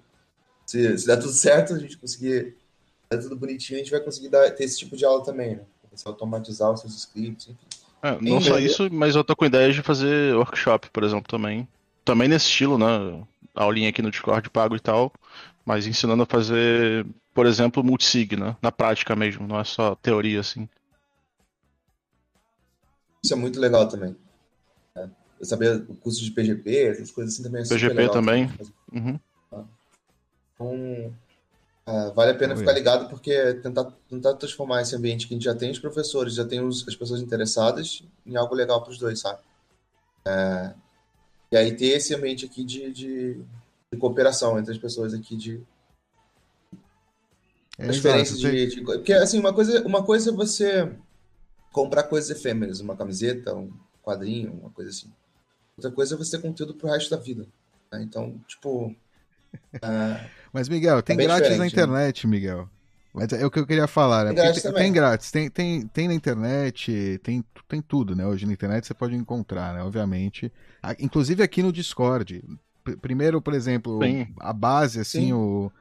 se, 0.66 0.98
se 0.98 1.08
der 1.08 1.18
tudo 1.18 1.34
certo, 1.34 1.74
a 1.74 1.80
gente 1.80 1.98
conseguir 1.98 2.56
der 3.10 3.22
tudo 3.22 3.36
bonitinho, 3.36 3.80
a 3.80 3.84
gente 3.84 3.92
vai 3.92 4.00
conseguir 4.00 4.30
dar, 4.30 4.50
ter 4.52 4.64
esse 4.64 4.80
tipo 4.80 4.96
de 4.96 5.06
aula 5.06 5.24
também, 5.24 5.56
né? 5.56 5.62
Você 5.92 6.08
automatizar 6.08 6.72
os 6.72 6.82
seus 6.82 6.96
scripts, 6.96 7.48
enfim. 7.50 7.58
É, 8.02 8.18
não 8.20 8.42
só 8.42 8.60
isso, 8.60 8.90
mas 8.92 9.16
eu 9.16 9.24
tô 9.24 9.36
com 9.36 9.46
ideia 9.46 9.72
de 9.72 9.82
fazer 9.82 10.36
workshop, 10.36 10.90
por 10.92 11.04
exemplo, 11.04 11.28
também. 11.28 11.68
Também 12.04 12.28
nesse 12.28 12.48
estilo, 12.48 12.78
né? 12.78 13.24
Aulinha 13.56 13.90
aqui 13.90 14.02
no 14.02 14.12
Discord 14.12 14.50
pago 14.50 14.76
e 14.76 14.80
tal, 14.80 15.14
mas 15.66 15.88
ensinando 15.88 16.24
a 16.24 16.26
fazer, 16.28 17.06
por 17.34 17.46
exemplo, 17.46 17.84
multisig, 17.84 18.36
né? 18.36 18.56
Na 18.62 18.72
prática 18.72 19.16
mesmo, 19.16 19.48
não 19.48 19.60
é 19.60 19.64
só 19.64 19.96
teoria, 19.96 20.40
assim. 20.40 20.68
Isso 23.24 23.34
é 23.34 23.38
muito 23.38 23.60
legal 23.60 23.88
também 23.88 24.16
saber 25.44 25.86
o 25.90 25.96
curso 25.96 26.24
de 26.24 26.32
PGP, 26.32 26.88
essas 26.88 27.12
coisas 27.12 27.34
assim 27.34 27.44
também 27.44 27.62
é 27.62 27.68
PGP 27.68 27.94
legal, 27.94 28.14
também. 28.14 28.52
Uhum. 28.92 29.20
Então, 30.56 31.16
é, 31.86 32.12
vale 32.12 32.32
a 32.32 32.36
pena 32.36 32.56
ficar 32.56 32.72
ligado 32.72 33.10
porque 33.10 33.56
tentar, 33.56 33.92
tentar 34.10 34.34
transformar 34.36 34.82
esse 34.82 34.96
ambiente 34.96 35.28
que 35.28 35.34
a 35.34 35.36
gente 35.36 35.44
já 35.44 35.56
tem 35.56 35.72
os 35.72 35.80
professores, 35.80 36.36
já 36.36 36.46
tem 36.46 36.62
os, 36.62 36.88
as 36.88 36.96
pessoas 36.96 37.22
interessadas 37.22 38.04
em 38.26 38.36
algo 38.36 38.56
legal 38.56 38.82
para 38.82 38.92
os 38.92 38.98
dois, 38.98 39.20
sabe? 39.20 39.40
É, 40.26 40.74
e 41.52 41.58
aí 41.58 41.76
ter 41.76 41.88
esse 41.88 42.16
ambiente 42.16 42.46
aqui 42.46 42.64
de, 42.64 42.92
de, 42.92 43.42
de 43.94 44.00
cooperação 44.00 44.60
entre 44.60 44.72
as 44.72 44.78
pessoas 44.78 45.14
aqui 45.14 45.36
de 45.36 45.62
é, 47.78 47.88
diferença 47.88 48.36
de, 48.38 48.68
de, 48.68 48.82
porque 48.82 49.14
assim 49.14 49.40
uma 49.40 49.54
coisa 49.54 49.86
uma 49.86 50.04
coisa 50.04 50.30
é 50.30 50.34
você 50.34 50.92
comprar 51.72 52.04
coisas 52.04 52.30
efêmeras 52.30 52.80
uma 52.80 52.96
camiseta 52.96 53.54
um 53.54 53.72
quadrinho 54.04 54.54
uma 54.54 54.70
coisa 54.70 54.92
assim 54.92 55.12
Outra 55.78 55.92
coisa 55.92 56.16
é 56.16 56.18
você 56.18 56.38
ter 56.38 56.42
conteúdo 56.42 56.76
pro 56.76 56.90
resto 56.90 57.10
da 57.10 57.22
vida. 57.22 57.48
Né? 57.92 58.04
Então, 58.04 58.40
tipo. 58.48 58.88
Uh, 59.76 60.30
Mas, 60.54 60.70
Miguel, 60.70 61.02
tem 61.02 61.20
é 61.20 61.24
grátis 61.24 61.52
na 61.52 61.58
né? 61.58 61.68
internet, 61.68 62.28
né? 62.28 62.32
Miguel. 62.32 62.70
Mas 63.14 63.32
é 63.32 63.46
o 63.46 63.52
que 63.52 63.60
eu 63.60 63.68
queria 63.68 63.88
falar, 63.88 64.26
né? 64.26 64.34
Tem, 64.34 64.44
grátis 64.44 64.64
tem, 64.64 64.74
tem, 64.74 64.94
grátis, 64.94 65.32
tem, 65.32 65.50
tem, 65.50 65.88
tem 65.88 66.08
na 66.08 66.16
internet, 66.16 67.20
tem, 67.22 67.46
tem 67.68 67.80
tudo, 67.80 68.16
né? 68.16 68.26
Hoje 68.26 68.48
na 68.48 68.54
internet 68.54 68.88
você 68.88 68.94
pode 68.94 69.16
encontrar, 69.16 69.76
né? 69.76 69.84
Obviamente. 69.84 70.52
Inclusive 71.00 71.44
aqui 71.44 71.62
no 71.62 71.72
Discord. 71.72 72.44
Primeiro, 73.02 73.42
por 73.42 73.54
exemplo, 73.54 74.00
Sim. 74.04 74.28
a 74.40 74.52
base, 74.52 75.00
assim, 75.00 75.28
Sim. 75.28 75.34
o 75.34 75.72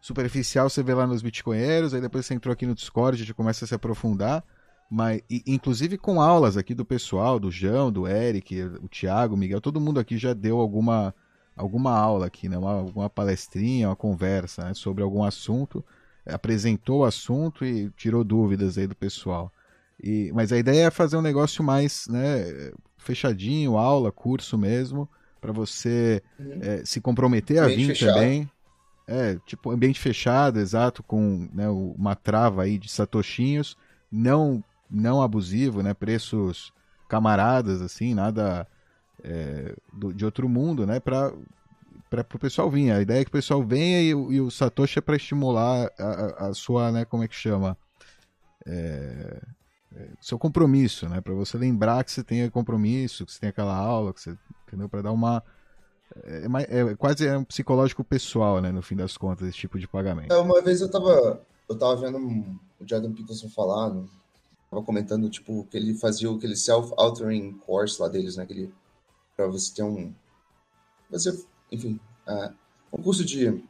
superficial 0.00 0.68
você 0.68 0.82
vê 0.82 0.94
lá 0.94 1.06
nos 1.06 1.22
bitcoinheiros, 1.22 1.92
aí 1.94 2.00
depois 2.00 2.26
você 2.26 2.34
entrou 2.34 2.52
aqui 2.52 2.66
no 2.66 2.74
Discord, 2.74 3.16
a 3.16 3.18
gente 3.18 3.34
começa 3.34 3.64
a 3.64 3.68
se 3.68 3.74
aprofundar. 3.74 4.44
Mas, 4.90 5.22
inclusive 5.46 5.96
com 5.96 6.20
aulas 6.20 6.56
aqui 6.56 6.74
do 6.74 6.84
pessoal, 6.84 7.38
do 7.38 7.48
João, 7.48 7.92
do 7.92 8.08
Eric, 8.08 8.60
o 8.82 8.88
Thiago, 8.88 9.34
o 9.34 9.38
Miguel, 9.38 9.60
todo 9.60 9.80
mundo 9.80 10.00
aqui 10.00 10.18
já 10.18 10.32
deu 10.32 10.58
alguma, 10.58 11.14
alguma 11.56 11.96
aula 11.96 12.26
aqui, 12.26 12.48
né? 12.48 12.58
Uma, 12.58 12.72
alguma 12.72 13.08
palestrinha, 13.08 13.88
uma 13.88 13.94
conversa 13.94 14.64
né? 14.64 14.74
sobre 14.74 15.04
algum 15.04 15.22
assunto, 15.22 15.84
apresentou 16.26 17.00
o 17.00 17.04
assunto 17.04 17.64
e 17.64 17.90
tirou 17.90 18.24
dúvidas 18.24 18.76
aí 18.76 18.88
do 18.88 18.96
pessoal. 18.96 19.52
E, 20.02 20.32
mas 20.34 20.52
a 20.52 20.58
ideia 20.58 20.86
é 20.86 20.90
fazer 20.90 21.16
um 21.16 21.22
negócio 21.22 21.62
mais 21.62 22.08
né, 22.08 22.72
fechadinho, 22.98 23.76
aula, 23.76 24.10
curso 24.10 24.58
mesmo, 24.58 25.08
para 25.40 25.52
você 25.52 26.22
uhum. 26.38 26.58
é, 26.60 26.84
se 26.84 27.00
comprometer 27.00 27.58
a 27.58 27.66
vir 27.66 27.88
fechado. 27.88 28.14
também. 28.14 28.50
É, 29.06 29.36
tipo, 29.44 29.70
ambiente 29.70 29.98
fechado, 29.98 30.60
exato, 30.60 31.02
com 31.02 31.48
né, 31.52 31.68
uma 31.68 32.14
trava 32.14 32.62
aí 32.62 32.78
de 32.78 32.88
satoshinhos, 32.88 33.76
não 34.10 34.62
não 34.88 35.22
abusivo, 35.22 35.82
né? 35.82 35.94
Preços 35.94 36.72
camaradas, 37.08 37.80
assim, 37.80 38.12
nada 38.14 38.66
é, 39.22 39.74
do, 39.92 40.12
de 40.12 40.24
outro 40.24 40.48
mundo, 40.48 40.86
né? 40.86 41.00
Para 41.00 41.32
para 42.10 42.26
o 42.34 42.38
pessoal 42.40 42.68
vir. 42.68 42.90
A 42.90 43.00
ideia 43.00 43.20
é 43.20 43.24
que 43.24 43.28
o 43.28 43.32
pessoal 43.32 43.62
venha 43.62 44.02
e, 44.02 44.08
e 44.08 44.40
o 44.40 44.50
Satoshi 44.50 44.98
é 44.98 45.02
para 45.02 45.14
estimular 45.14 45.88
a, 45.96 46.48
a, 46.48 46.54
sua, 46.54 46.90
né, 46.90 47.04
como 47.04 47.22
é 47.22 47.28
que 47.28 47.36
chama? 47.36 47.78
É, 48.66 49.40
é, 49.94 50.08
seu 50.20 50.36
compromisso, 50.36 51.08
né? 51.08 51.20
Para 51.20 51.34
você 51.34 51.56
lembrar 51.56 52.02
que 52.02 52.10
você 52.10 52.24
tem 52.24 52.50
compromisso, 52.50 53.24
que 53.24 53.32
você 53.32 53.40
tem 53.40 53.50
aquela 53.50 53.76
aula, 53.76 54.12
que 54.12 54.20
você, 54.20 54.36
entendeu? 54.70 54.88
Para 54.88 55.02
dar 55.02 55.12
uma 55.12 55.42
é, 56.24 56.80
é, 56.80 56.96
quase 56.96 57.26
é 57.26 57.36
um 57.36 57.44
psicológico 57.44 58.02
pessoal, 58.02 58.60
né? 58.60 58.72
No 58.72 58.82
fim 58.82 58.96
das 58.96 59.16
contas, 59.16 59.48
esse 59.48 59.58
tipo 59.58 59.78
de 59.78 59.86
pagamento. 59.86 60.32
É, 60.32 60.38
uma 60.38 60.60
vez 60.60 60.80
eu 60.80 60.90
tava, 60.90 61.40
eu 61.68 61.78
tava 61.78 61.96
vendo 61.96 62.18
o 62.18 62.86
Jordan 62.86 63.12
Peterson 63.12 63.48
falar, 63.48 63.90
né? 63.90 64.04
tava 64.70 64.82
comentando 64.82 65.28
tipo 65.28 65.66
que 65.70 65.76
ele 65.76 65.94
fazia 65.94 66.30
aquele 66.30 66.56
self-altering 66.56 67.52
course 67.66 68.00
lá 68.00 68.08
deles, 68.08 68.36
né? 68.36 68.44
Aquele 68.44 68.72
para 69.36 69.46
você 69.46 69.72
ter 69.74 69.82
um, 69.82 70.12
você, 71.10 71.44
enfim, 71.72 71.98
é, 72.26 72.52
um 72.92 73.02
curso 73.02 73.24
de 73.24 73.62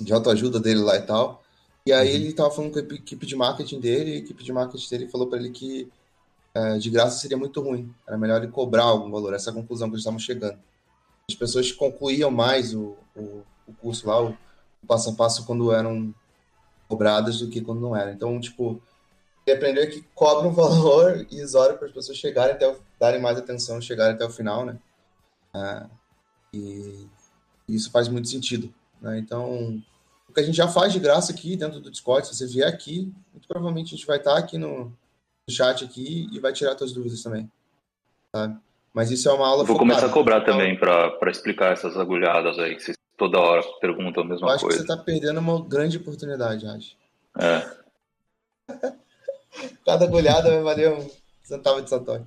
de 0.00 0.12
autoajuda 0.12 0.58
dele 0.58 0.80
lá 0.80 0.96
e 0.96 1.02
tal. 1.02 1.42
E 1.86 1.92
aí 1.92 2.08
uhum. 2.08 2.14
ele 2.14 2.32
tava 2.32 2.50
falando 2.50 2.72
com 2.72 2.78
a 2.78 2.82
equipe 2.82 3.26
de 3.26 3.36
marketing 3.36 3.80
dele, 3.80 4.10
e 4.10 4.14
a 4.14 4.18
equipe 4.18 4.42
de 4.42 4.52
marketing 4.52 4.90
dele 4.90 5.08
falou 5.08 5.28
para 5.28 5.38
ele 5.38 5.50
que 5.50 5.90
é, 6.54 6.78
de 6.78 6.90
graça 6.90 7.18
seria 7.18 7.36
muito 7.36 7.60
ruim. 7.60 7.92
Era 8.06 8.18
melhor 8.18 8.42
ele 8.42 8.52
cobrar 8.52 8.84
algum 8.84 9.10
valor. 9.10 9.34
Essa 9.34 9.50
é 9.50 9.52
a 9.52 9.54
conclusão 9.54 9.90
que 9.90 9.96
estavam 9.96 10.18
chegando. 10.18 10.58
As 11.28 11.34
pessoas 11.34 11.72
concluíam 11.72 12.30
mais 12.30 12.74
o, 12.74 12.96
o, 13.16 13.42
o 13.66 13.72
curso 13.80 14.06
lá, 14.06 14.22
o, 14.22 14.36
o, 14.82 14.86
passo 14.86 15.10
a 15.10 15.14
passo, 15.14 15.46
quando 15.46 15.72
eram 15.72 16.14
cobradas 16.88 17.38
do 17.38 17.48
que 17.48 17.60
quando 17.60 17.80
não 17.80 17.96
eram. 17.96 18.12
Então, 18.12 18.38
tipo, 18.40 18.82
ele 19.46 19.56
aprendeu 19.56 19.88
que 19.88 20.02
cobra 20.14 20.46
um 20.46 20.52
valor 20.54 21.26
irrisório 21.30 21.78
para 21.78 21.86
as 21.86 21.92
pessoas 21.94 22.18
chegarem 22.18 22.54
até 22.54 22.68
o, 22.68 22.78
darem 22.98 23.20
mais 23.20 23.38
atenção, 23.38 23.80
chegarem 23.80 24.14
até 24.14 24.24
o 24.24 24.30
final, 24.30 24.66
né? 24.66 24.78
É, 25.54 25.86
e 26.52 27.06
isso 27.68 27.90
faz 27.90 28.08
muito 28.08 28.28
sentido. 28.28 28.72
Né? 29.00 29.18
Então, 29.18 29.82
o 30.28 30.32
que 30.32 30.40
a 30.40 30.42
gente 30.42 30.56
já 30.56 30.68
faz 30.68 30.92
de 30.92 30.98
graça 30.98 31.32
aqui 31.32 31.56
dentro 31.56 31.80
do 31.80 31.90
Discord, 31.90 32.26
se 32.26 32.34
você 32.34 32.46
vier 32.46 32.68
aqui, 32.68 33.12
muito 33.32 33.48
provavelmente 33.48 33.94
a 33.94 33.96
gente 33.96 34.06
vai 34.06 34.18
estar 34.18 34.36
aqui 34.36 34.58
no, 34.58 34.92
chat 35.50 35.84
aqui 35.84 36.28
e 36.32 36.38
vai 36.38 36.52
tirar 36.52 36.76
suas 36.76 36.92
dúvidas 36.92 37.22
também. 37.22 37.50
Tá? 38.32 38.56
Mas 38.92 39.10
isso 39.10 39.28
é 39.28 39.32
uma 39.32 39.46
aula 39.46 39.64
Vou 39.64 39.76
focada. 39.76 39.78
começar 39.78 40.06
a 40.06 40.12
cobrar 40.12 40.42
então, 40.42 40.54
também 40.54 40.78
para 40.78 41.30
explicar 41.30 41.72
essas 41.72 41.96
agulhadas 41.96 42.58
aí, 42.58 42.76
que 42.76 42.82
vocês 42.82 42.96
toda 43.16 43.38
hora 43.38 43.62
perguntam 43.80 44.22
a 44.22 44.26
mesma 44.26 44.48
eu 44.48 44.52
acho 44.52 44.64
coisa. 44.64 44.78
que 44.78 44.86
você 44.86 44.92
está 44.92 45.04
perdendo 45.04 45.38
uma 45.38 45.64
grande 45.64 45.96
oportunidade, 45.96 46.66
acho. 46.66 46.96
É. 47.38 47.82
Cada 49.84 50.04
agulhada 50.04 50.50
vai 50.50 50.62
valer 50.62 50.92
um 50.92 51.10
centavo 51.42 51.82
de 51.82 51.88
Satoshi. 51.90 52.24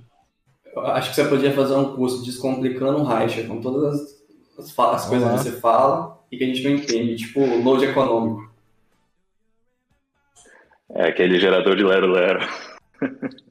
Eu 0.74 0.86
acho 0.86 1.10
que 1.10 1.16
você 1.16 1.24
podia 1.28 1.52
fazer 1.52 1.74
um 1.74 1.96
curso 1.96 2.24
descomplicando 2.24 2.98
o 2.98 3.04
Reicher, 3.04 3.46
com 3.46 3.60
todas 3.60 3.94
as, 3.94 4.24
as, 4.58 4.78
as 4.78 5.08
coisas 5.08 5.30
que 5.30 5.38
você 5.38 5.60
fala 5.60 6.18
e 6.30 6.36
que 6.36 6.44
a 6.44 6.46
gente 6.46 6.62
não 6.62 6.70
entende, 6.72 7.16
tipo 7.16 7.40
load 7.62 7.84
econômico. 7.84 8.50
É 10.90 11.08
aquele 11.08 11.38
gerador 11.40 11.76
de 11.76 11.82
Lero 11.82 12.06
Lero. 12.08 12.40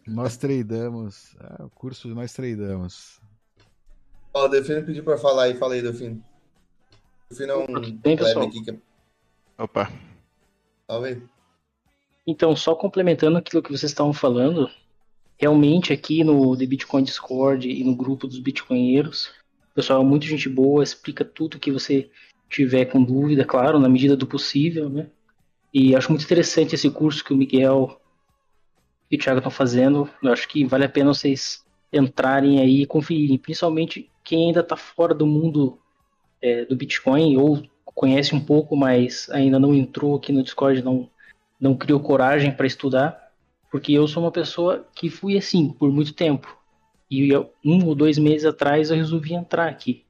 Nós 0.08 0.38
tradamos. 0.38 1.36
É, 1.40 1.64
o 1.64 1.70
curso 1.70 2.08
nós 2.10 2.34
tradamos. 2.34 3.20
Ó, 4.34 4.46
o 4.46 4.48
Delfino 4.48 4.84
pediu 4.84 5.04
pra 5.04 5.18
falar 5.18 5.44
aí. 5.44 5.56
Fala 5.56 5.74
aí, 5.74 5.82
Delfino. 5.82 6.24
Delfino 7.30 7.52
é 7.52 7.58
um 7.58 8.18
pessoal. 8.18 8.48
aqui 8.48 8.64
que... 8.64 8.72
É- 8.72 8.78
Opa. 9.58 9.92
Aí. 10.88 11.22
Então, 12.28 12.56
só 12.56 12.76
complementando 12.76 13.38
aquilo 13.38 13.64
que 13.64 13.72
vocês 13.72 13.92
estavam 13.92 14.14
falando, 14.14 14.70
realmente 15.38 15.94
aqui 15.94 16.24
no 16.24 16.56
The 16.58 16.66
Bitcoin 16.66 17.04
Discord 17.04 17.70
e 17.70 17.84
no 17.84 17.96
grupo 17.96 18.28
dos 18.28 18.40
bitcoinheiros, 18.40 19.28
o 19.72 19.76
pessoal 19.76 20.02
é 20.02 20.06
muito 20.06 20.26
gente 20.26 20.50
boa, 20.50 20.84
explica 20.84 21.24
tudo 21.24 21.60
que 21.60 21.72
você 21.72 22.10
tiver 22.50 22.86
com 22.86 23.04
dúvida, 23.04 23.46
claro, 23.46 23.80
na 23.80 23.90
medida 23.90 24.16
do 24.16 24.28
possível, 24.28 24.90
né? 24.90 25.08
E 25.74 25.96
acho 25.96 26.10
muito 26.10 26.24
interessante 26.24 26.76
esse 26.76 26.90
curso 26.90 27.24
que 27.24 27.34
o 27.34 27.38
Miguel 27.38 28.00
e 29.16 29.18
o 29.18 29.22
Thiago 29.22 29.40
estão 29.40 29.52
fazendo. 29.52 30.10
Eu 30.22 30.32
acho 30.32 30.48
que 30.48 30.66
vale 30.66 30.86
a 30.86 30.90
pena 30.90 31.14
vocês 31.14 31.64
entrarem 31.92 32.60
aí 32.60 32.82
e 32.82 32.86
conferirem, 32.86 33.38
principalmente 33.38 34.10
quem 34.24 34.48
ainda 34.48 34.60
está 34.60 34.76
fora 34.76 35.14
do 35.14 35.26
mundo 35.26 35.80
é, 36.42 36.66
do 36.66 36.76
Bitcoin 36.76 37.38
ou 37.38 37.64
conhece 37.86 38.36
um 38.36 38.40
pouco, 38.40 38.76
mas 38.76 39.30
ainda 39.30 39.58
não 39.58 39.74
entrou 39.74 40.16
aqui 40.16 40.34
no 40.34 40.44
Discord, 40.44 40.84
não, 40.84 41.10
não 41.60 41.76
criou 41.76 42.00
coragem 42.00 42.52
para 42.52 42.68
estudar, 42.68 43.32
porque 43.72 43.94
eu 43.94 44.08
sou 44.08 44.24
uma 44.24 44.32
pessoa 44.32 44.86
que 44.94 45.10
fui 45.10 45.38
assim 45.38 45.70
por 45.70 45.92
muito 45.92 46.14
tempo. 46.14 46.58
E 47.10 47.34
um 47.64 47.86
ou 47.86 47.96
dois 47.96 48.18
meses 48.18 48.46
atrás 48.46 48.90
eu 48.90 48.98
resolvi 48.98 49.34
entrar 49.34 49.70
aqui 49.70 50.04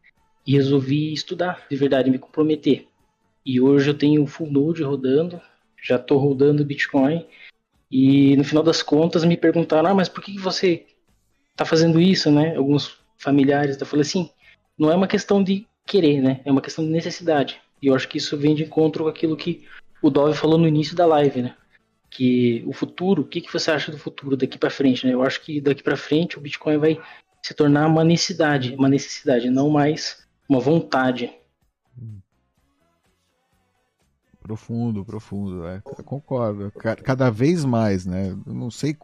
e 0.47 0.53
resolvi 0.53 1.13
estudar 1.13 1.65
de 1.69 1.75
verdade, 1.75 2.09
me 2.09 2.17
comprometer. 2.17 2.87
E 3.45 3.61
hoje 3.61 3.89
eu 3.89 3.93
tenho 3.93 4.23
o 4.23 4.27
full 4.27 4.51
node 4.51 4.81
rodando, 4.81 5.39
já 5.81 5.97
estou 5.97 6.17
rodando 6.17 6.65
Bitcoin. 6.65 7.25
E 7.91 8.35
no 8.35 8.43
final 8.43 8.63
das 8.63 8.81
contas 8.81 9.23
me 9.23 9.37
perguntaram: 9.37 9.89
ah, 9.89 9.93
mas 9.93 10.09
por 10.09 10.23
que 10.23 10.37
você 10.39 10.85
está 11.51 11.65
fazendo 11.65 11.99
isso, 11.99 12.31
né? 12.31 12.55
Alguns 12.55 12.97
familiares, 13.17 13.79
eu 13.79 13.85
falei 13.85 14.01
assim: 14.01 14.29
não 14.77 14.91
é 14.91 14.95
uma 14.95 15.07
questão 15.07 15.43
de 15.43 15.67
querer, 15.85 16.21
né? 16.21 16.41
É 16.45 16.51
uma 16.51 16.61
questão 16.61 16.83
de 16.83 16.91
necessidade. 16.91 17.59
E 17.81 17.87
eu 17.87 17.95
acho 17.95 18.07
que 18.07 18.17
isso 18.17 18.37
vem 18.37 18.55
de 18.55 18.63
encontro 18.63 19.03
com 19.03 19.09
aquilo 19.09 19.37
que 19.37 19.65
o 20.01 20.09
Dove 20.09 20.37
falou 20.37 20.57
no 20.57 20.67
início 20.67 20.95
da 20.95 21.05
live, 21.05 21.41
né? 21.41 21.55
Que 22.09 22.63
o 22.65 22.73
futuro, 22.73 23.21
o 23.21 23.25
que, 23.25 23.41
que 23.41 23.51
você 23.51 23.71
acha 23.71 23.91
do 23.91 23.97
futuro 23.97 24.37
daqui 24.37 24.57
para 24.57 24.69
frente, 24.69 25.05
né? 25.05 25.13
Eu 25.13 25.23
acho 25.23 25.41
que 25.41 25.61
daqui 25.61 25.83
para 25.83 25.97
frente 25.97 26.37
o 26.37 26.41
Bitcoin 26.41 26.77
vai 26.77 26.99
se 27.41 27.53
tornar 27.53 27.87
uma 27.87 28.03
necessidade, 28.03 28.75
uma 28.75 28.89
necessidade, 28.89 29.49
não 29.49 29.69
mais 29.69 30.25
uma 30.49 30.59
vontade. 30.59 31.31
Profundo, 34.45 35.03
profundo, 35.03 35.65
é, 35.65 35.81
concordo. 35.81 36.71
Cada 37.03 37.31
vez 37.31 37.65
mais, 37.65 38.05
né? 38.05 38.37
não 38.45 38.69
sei, 38.69 38.95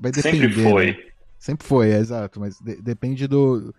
vai 0.00 0.10
depender. 0.10 0.22
Sempre 0.22 0.62
foi. 0.62 0.86
Né? 0.92 1.10
Sempre 1.38 1.66
foi, 1.66 1.90
é, 1.90 1.98
exato, 1.98 2.40
mas 2.40 2.58
de, 2.58 2.80
depende 2.80 3.26
do, 3.26 3.74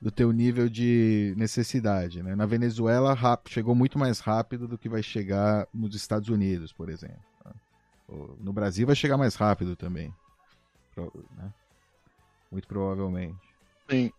do 0.00 0.08
teu 0.08 0.30
nível 0.30 0.68
de 0.68 1.34
necessidade, 1.36 2.22
né? 2.22 2.36
Na 2.36 2.46
Venezuela 2.46 3.12
rápido, 3.12 3.52
chegou 3.52 3.74
muito 3.74 3.98
mais 3.98 4.20
rápido 4.20 4.68
do 4.68 4.78
que 4.78 4.88
vai 4.88 5.02
chegar 5.02 5.66
nos 5.74 5.96
Estados 5.96 6.28
Unidos, 6.28 6.72
por 6.72 6.88
exemplo. 6.88 7.18
Né? 7.44 7.52
No 8.38 8.52
Brasil 8.52 8.86
vai 8.86 8.94
chegar 8.94 9.16
mais 9.16 9.34
rápido 9.34 9.74
também, 9.74 10.14
né? 10.96 11.52
muito 12.52 12.68
provavelmente. 12.68 13.36
Sim. 13.90 14.12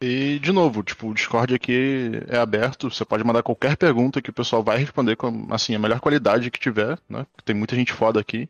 E, 0.00 0.38
de 0.38 0.52
novo, 0.52 0.82
tipo, 0.84 1.08
o 1.08 1.14
Discord 1.14 1.52
aqui 1.54 2.12
é 2.28 2.38
aberto, 2.38 2.88
você 2.88 3.04
pode 3.04 3.24
mandar 3.24 3.42
qualquer 3.42 3.76
pergunta 3.76 4.22
que 4.22 4.30
o 4.30 4.32
pessoal 4.32 4.62
vai 4.62 4.78
responder 4.78 5.16
com, 5.16 5.48
assim, 5.50 5.74
a 5.74 5.78
melhor 5.78 5.98
qualidade 5.98 6.50
que 6.52 6.60
tiver, 6.60 6.96
né? 7.08 7.26
Tem 7.44 7.54
muita 7.54 7.74
gente 7.74 7.92
foda 7.92 8.20
aqui. 8.20 8.48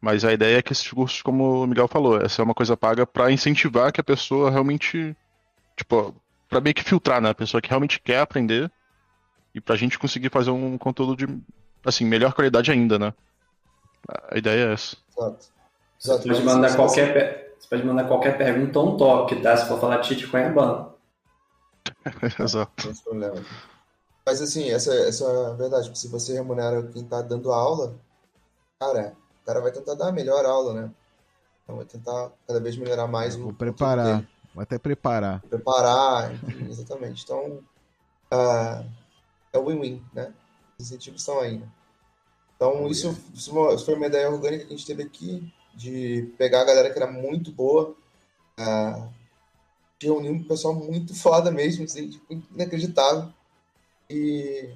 Mas 0.00 0.24
a 0.24 0.32
ideia 0.32 0.58
é 0.58 0.62
que 0.62 0.72
esses 0.72 0.90
cursos, 0.90 1.22
como 1.22 1.62
o 1.62 1.66
Miguel 1.66 1.86
falou, 1.86 2.20
essa 2.20 2.42
é 2.42 2.44
uma 2.44 2.54
coisa 2.54 2.76
paga 2.76 3.06
para 3.06 3.30
incentivar 3.30 3.92
que 3.92 4.00
a 4.00 4.04
pessoa 4.04 4.50
realmente, 4.50 5.16
tipo, 5.76 6.14
para 6.48 6.60
meio 6.60 6.74
que 6.74 6.82
filtrar, 6.82 7.20
né? 7.20 7.30
A 7.30 7.34
pessoa 7.34 7.60
que 7.60 7.68
realmente 7.68 8.00
quer 8.00 8.20
aprender 8.20 8.70
e 9.54 9.60
pra 9.60 9.76
gente 9.76 9.98
conseguir 9.98 10.30
fazer 10.30 10.50
um 10.50 10.76
conteúdo 10.76 11.16
de, 11.16 11.26
assim, 11.84 12.04
melhor 12.04 12.32
qualidade 12.32 12.70
ainda, 12.72 12.98
né? 12.98 13.14
A 14.30 14.36
ideia 14.38 14.70
é 14.70 14.72
essa. 14.72 14.96
Exato. 15.16 15.46
Exato. 16.02 16.28
Pode 16.28 16.44
mandar 16.44 16.76
qualquer, 16.76 17.47
você 17.58 17.68
pode 17.68 17.84
mandar 17.84 18.06
qualquer 18.06 18.38
pergunta 18.38 18.78
ou 18.78 18.94
um 18.94 18.96
toque, 18.96 19.40
tá? 19.42 19.56
Se 19.56 19.66
for 19.66 19.80
falar 19.80 20.00
é 20.00 20.50
ban. 20.50 20.92
Exato. 22.38 22.92
Mas 24.24 24.42
assim, 24.42 24.70
essa, 24.70 24.94
essa 24.94 25.24
é 25.24 25.46
a 25.46 25.54
verdade. 25.54 25.98
Se 25.98 26.08
você 26.08 26.34
remunera 26.34 26.82
quem 26.88 27.04
tá 27.04 27.20
dando 27.22 27.52
aula, 27.52 27.96
cara, 28.78 29.14
o 29.42 29.46
cara 29.46 29.60
vai 29.60 29.72
tentar 29.72 29.94
dar 29.94 30.08
a 30.08 30.12
melhor 30.12 30.44
aula, 30.44 30.74
né? 30.74 30.90
Então 31.64 31.76
vai 31.76 31.84
tentar 31.84 32.30
cada 32.46 32.60
vez 32.60 32.76
melhorar 32.76 33.06
mais 33.06 33.36
Vou 33.36 33.50
o. 33.50 33.54
preparar. 33.54 34.24
Vou 34.54 34.62
até 34.62 34.78
preparar. 34.78 35.40
Preparar, 35.42 36.34
enfim, 36.34 36.68
exatamente. 36.70 37.24
Então, 37.24 37.60
uh, 38.32 38.84
é 39.52 39.58
win-win, 39.58 40.02
né? 40.12 40.32
Os 40.78 40.86
incentivos 40.86 41.20
estão 41.20 41.40
aí. 41.40 41.58
Né? 41.58 41.68
Então, 42.56 42.86
isso, 42.88 43.16
isso 43.34 43.52
foi 43.84 43.94
uma 43.94 44.06
ideia 44.06 44.30
orgânica 44.30 44.64
que 44.64 44.72
a 44.72 44.76
gente 44.76 44.86
teve 44.86 45.02
aqui 45.02 45.52
de 45.78 46.34
pegar 46.36 46.62
a 46.62 46.64
galera 46.64 46.90
que 46.90 46.98
era 46.98 47.10
muito 47.10 47.52
boa, 47.52 47.94
uh, 48.58 49.08
de 49.96 50.08
reunir 50.08 50.30
um 50.30 50.42
pessoal 50.42 50.74
muito 50.74 51.14
foda 51.14 51.52
mesmo, 51.52 51.84
assim, 51.84 52.10
tipo, 52.10 52.42
inacreditável. 52.52 53.32
E, 54.10 54.74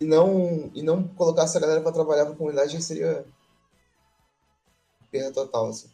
e, 0.00 0.06
não, 0.06 0.70
e 0.74 0.82
não 0.82 1.06
colocar 1.06 1.42
essa 1.42 1.60
galera 1.60 1.82
para 1.82 1.92
trabalhar 1.92 2.24
para 2.24 2.32
a 2.32 2.36
comunidade 2.36 2.72
já 2.72 2.80
seria 2.80 3.26
perda 5.10 5.32
total. 5.32 5.68
Assim. 5.68 5.90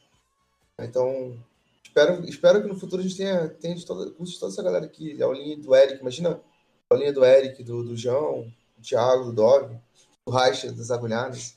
Então, 0.79 1.37
espero, 1.83 2.25
espero 2.27 2.63
que 2.63 2.69
no 2.69 2.79
futuro 2.79 3.03
a 3.03 3.05
gente 3.05 3.17
tenha, 3.17 3.49
tenha 3.49 3.75
de 3.75 3.85
toda, 3.85 4.09
de 4.09 4.39
toda 4.39 4.53
essa 4.53 4.63
galera 4.63 4.87
aqui, 4.87 5.21
a 5.21 5.27
aulinha 5.27 5.57
do 5.57 5.75
Eric, 5.75 6.01
imagina 6.01 6.41
a 6.89 6.95
aulinha 6.95 7.13
do 7.13 7.25
Eric, 7.25 7.65
do, 7.65 7.83
do 7.83 7.97
João, 7.97 8.53
do 8.77 8.83
Thiago, 8.83 9.25
do 9.25 9.33
Dove, 9.33 9.77
do 10.25 10.33
Raixa, 10.33 10.71
das 10.71 10.93
agulhadas. 10.93 11.57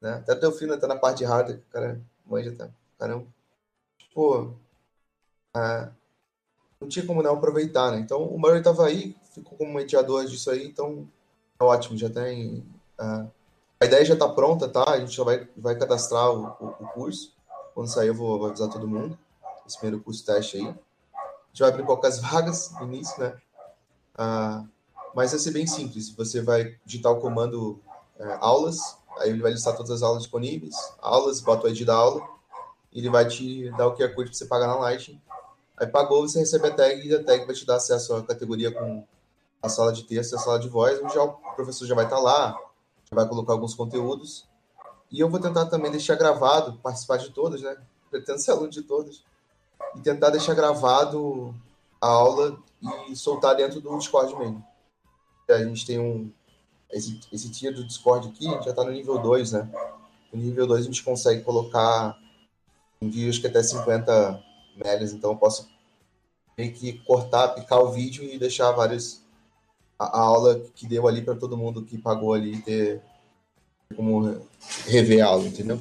Né? 0.00 0.14
Até 0.14 0.32
o 0.32 0.40
Delfino 0.40 0.78
tá 0.78 0.86
na 0.86 0.96
parte 0.96 1.18
de 1.18 1.24
hardware, 1.24 1.62
cara 1.70 2.00
manja 2.26 2.50
até. 2.50 2.70
Caramba. 2.98 3.26
Pô, 4.14 4.52
é, 5.56 5.88
não 6.80 6.88
tinha 6.88 7.04
como 7.04 7.22
não 7.22 7.34
aproveitar, 7.34 7.90
né? 7.90 7.98
Então 7.98 8.22
o 8.24 8.38
Murray 8.38 8.58
estava 8.58 8.86
aí, 8.86 9.16
ficou 9.34 9.58
como 9.58 9.74
mediador 9.74 10.24
disso 10.24 10.50
aí, 10.50 10.66
então 10.66 11.08
é 11.60 11.64
ótimo, 11.64 11.98
já 11.98 12.08
tem. 12.08 12.64
Uh, 12.98 13.30
a 13.80 13.86
ideia 13.86 14.04
já 14.04 14.14
está 14.14 14.28
pronta, 14.28 14.68
tá? 14.68 14.84
A 14.90 15.00
gente 15.00 15.16
já 15.16 15.24
vai, 15.24 15.48
vai 15.56 15.76
cadastrar 15.76 16.30
o, 16.30 16.46
o, 16.46 16.66
o 16.80 16.88
curso. 16.88 17.34
Quando 17.74 17.88
sair, 17.88 18.08
eu 18.08 18.14
vou, 18.14 18.38
vou, 18.38 18.48
avisar 18.48 18.68
todo 18.68 18.88
mundo. 18.88 19.18
Esse 19.66 19.78
primeiro 19.78 20.02
curso 20.02 20.24
teste 20.24 20.58
aí. 20.58 20.66
A 20.66 21.48
gente 21.48 21.60
vai 21.60 21.68
abrir 21.70 21.86
poucas 21.86 22.20
vagas 22.20 22.72
no 22.72 22.86
início, 22.86 23.18
né? 23.22 23.36
Uh, 24.14 24.68
mas 25.14 25.30
vai 25.30 25.40
ser 25.40 25.50
bem 25.50 25.66
simples. 25.66 26.10
Você 26.10 26.42
vai 26.42 26.76
digitar 26.84 27.12
o 27.12 27.20
comando 27.20 27.80
uh, 28.18 28.38
aulas, 28.40 28.98
aí 29.20 29.30
ele 29.30 29.42
vai 29.42 29.52
listar 29.52 29.76
todas 29.76 29.90
as 29.90 30.02
aulas 30.02 30.22
disponíveis, 30.22 30.74
aulas, 31.00 31.40
bota 31.40 31.66
o 31.66 31.70
ID 31.70 31.84
da 31.84 31.94
aula, 31.94 32.26
e 32.92 32.98
ele 32.98 33.10
vai 33.10 33.26
te 33.26 33.70
dar 33.72 33.86
o 33.86 33.94
QR 33.94 34.14
Code 34.14 34.30
para 34.30 34.38
você 34.38 34.46
pagar 34.46 34.66
na 34.66 34.74
Lightning 34.76 35.20
Aí 35.80 35.86
pagou, 35.86 36.28
você 36.28 36.40
recebe 36.40 36.68
a 36.68 36.74
tag 36.74 37.08
e 37.08 37.14
a 37.14 37.24
tag 37.24 37.46
vai 37.46 37.54
te 37.54 37.64
dar 37.64 37.76
acesso 37.76 38.14
à 38.14 38.22
categoria 38.22 38.70
com 38.70 39.02
a 39.62 39.68
sala 39.70 39.94
de 39.94 40.02
texto 40.02 40.32
e 40.32 40.36
a 40.36 40.38
sala 40.38 40.58
de 40.58 40.68
voz, 40.68 41.00
onde 41.02 41.14
já, 41.14 41.24
o 41.24 41.32
professor 41.56 41.86
já 41.86 41.94
vai 41.94 42.04
estar 42.04 42.18
lá, 42.18 42.54
já 43.10 43.16
vai 43.16 43.26
colocar 43.26 43.54
alguns 43.54 43.74
conteúdos. 43.74 44.46
E 45.10 45.20
eu 45.20 45.30
vou 45.30 45.40
tentar 45.40 45.66
também 45.66 45.90
deixar 45.90 46.16
gravado, 46.16 46.78
participar 46.82 47.16
de 47.16 47.30
todas, 47.30 47.62
né? 47.62 47.78
Pretendo 48.10 48.38
ser 48.38 48.50
aluno 48.50 48.68
de 48.68 48.82
todas. 48.82 49.24
E 49.96 50.00
tentar 50.00 50.28
deixar 50.28 50.54
gravado 50.54 51.54
a 51.98 52.08
aula 52.08 52.58
e 53.08 53.16
soltar 53.16 53.56
dentro 53.56 53.80
do 53.80 53.96
Discord 53.96 54.36
mesmo. 54.36 54.62
A 55.48 55.64
gente 55.64 55.86
tem 55.86 55.98
um. 55.98 56.30
Esse, 56.92 57.20
esse 57.32 57.50
tier 57.50 57.72
do 57.72 57.84
Discord 57.84 58.28
aqui, 58.28 58.48
a 58.48 58.52
gente 58.52 58.64
já 58.64 58.70
está 58.70 58.84
no 58.84 58.90
nível 58.90 59.18
2, 59.18 59.52
né? 59.52 59.70
No 60.32 60.40
nível 60.40 60.66
2 60.66 60.82
a 60.82 60.84
gente 60.84 61.02
consegue 61.02 61.42
colocar 61.42 62.18
envios 63.00 63.38
que 63.38 63.46
até 63.46 63.62
50 63.62 64.42
megas, 64.76 65.12
então 65.12 65.30
eu 65.30 65.36
posso 65.36 65.68
meio 66.56 66.72
que 66.72 66.94
cortar, 67.04 67.48
picar 67.48 67.80
o 67.80 67.92
vídeo 67.92 68.24
e 68.24 68.38
deixar 68.38 68.70
vários 68.72 69.22
a, 69.98 70.04
a 70.04 70.20
aula 70.20 70.60
que 70.74 70.86
deu 70.86 71.06
ali 71.06 71.22
para 71.22 71.36
todo 71.36 71.56
mundo 71.56 71.84
que 71.84 71.98
pagou 71.98 72.34
ali 72.34 72.60
ter 72.62 73.02
como 73.96 74.46
rever 74.86 75.24
a 75.24 75.28
aula, 75.28 75.46
entendeu? 75.46 75.80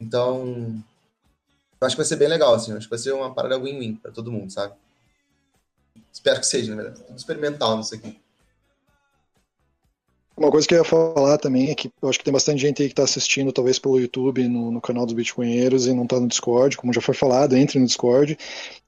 Então, 0.00 0.82
acho 1.80 1.94
que 1.94 2.00
vai 2.00 2.06
ser 2.06 2.16
bem 2.16 2.28
legal, 2.28 2.54
assim, 2.54 2.72
acho 2.72 2.86
que 2.86 2.90
vai 2.90 2.98
ser 2.98 3.12
uma 3.12 3.32
parada 3.32 3.58
win-win 3.58 3.96
para 3.96 4.10
todo 4.10 4.32
mundo, 4.32 4.50
sabe? 4.50 4.74
Espero 6.12 6.40
que 6.40 6.46
seja, 6.46 6.74
na 6.74 6.82
verdade. 6.82 7.04
Tudo 7.04 7.16
experimental 7.16 7.76
nisso 7.76 7.94
aqui. 7.94 8.20
Uma 10.40 10.50
coisa 10.50 10.66
que 10.66 10.72
eu 10.72 10.78
ia 10.78 10.84
falar 10.84 11.36
também 11.36 11.70
é 11.70 11.74
que 11.74 11.92
eu 12.00 12.08
acho 12.08 12.18
que 12.18 12.24
tem 12.24 12.32
bastante 12.32 12.62
gente 12.62 12.80
aí 12.80 12.88
que 12.88 12.94
está 12.94 13.02
assistindo, 13.02 13.52
talvez 13.52 13.78
pelo 13.78 14.00
YouTube, 14.00 14.48
no, 14.48 14.70
no 14.70 14.80
canal 14.80 15.04
dos 15.04 15.14
Bitcoinheiros 15.14 15.86
e 15.86 15.92
não 15.92 16.04
está 16.04 16.18
no 16.18 16.26
Discord, 16.26 16.78
como 16.78 16.94
já 16.94 17.00
foi 17.02 17.14
falado, 17.14 17.54
entre 17.54 17.78
no 17.78 17.84
Discord. 17.84 18.38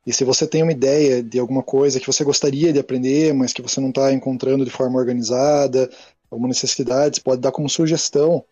E 0.06 0.14
se 0.14 0.24
você 0.24 0.46
tem 0.46 0.62
uma 0.62 0.72
ideia 0.72 1.22
de 1.22 1.38
alguma 1.38 1.62
coisa 1.62 2.00
que 2.00 2.06
você 2.06 2.24
gostaria 2.24 2.72
de 2.72 2.78
aprender, 2.78 3.34
mas 3.34 3.52
que 3.52 3.60
você 3.60 3.82
não 3.82 3.90
está 3.90 4.10
encontrando 4.14 4.64
de 4.64 4.70
forma 4.70 4.98
organizada, 4.98 5.90
alguma 6.30 6.48
necessidade, 6.48 7.16
você 7.16 7.22
pode 7.22 7.42
dar 7.42 7.52
como 7.52 7.68
sugestão, 7.68 8.42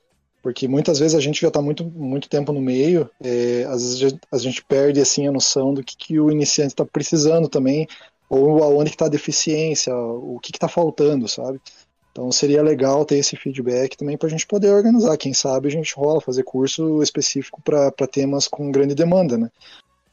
porque 0.42 0.68
muitas 0.68 0.98
vezes 0.98 1.14
a 1.14 1.20
gente 1.20 1.40
já 1.40 1.48
está 1.48 1.62
muito, 1.62 1.82
muito 1.82 2.28
tempo 2.28 2.52
no 2.52 2.60
meio, 2.60 3.08
é, 3.24 3.64
às 3.70 3.98
vezes 3.98 4.18
a 4.30 4.36
gente 4.36 4.62
perde 4.62 5.00
assim 5.00 5.26
a 5.26 5.32
noção 5.32 5.72
do 5.72 5.82
que, 5.82 5.96
que 5.96 6.20
o 6.20 6.30
iniciante 6.30 6.74
está 6.74 6.84
precisando 6.84 7.48
também, 7.48 7.88
ou 8.28 8.62
aonde 8.62 8.90
está 8.90 9.06
a 9.06 9.08
deficiência, 9.08 9.96
o 9.96 10.38
que 10.38 10.50
está 10.52 10.68
faltando, 10.68 11.26
sabe? 11.26 11.58
Então 12.12 12.30
seria 12.32 12.62
legal 12.62 13.04
ter 13.04 13.18
esse 13.18 13.36
feedback 13.36 13.96
também 13.96 14.16
para 14.16 14.26
a 14.26 14.30
gente 14.30 14.46
poder 14.46 14.70
organizar. 14.70 15.16
Quem 15.16 15.32
sabe 15.32 15.68
a 15.68 15.70
gente 15.70 15.94
rola 15.94 16.20
fazer 16.20 16.42
curso 16.42 17.02
específico 17.02 17.62
para 17.62 17.90
temas 18.10 18.48
com 18.48 18.70
grande 18.70 18.94
demanda, 18.94 19.38
né? 19.38 19.50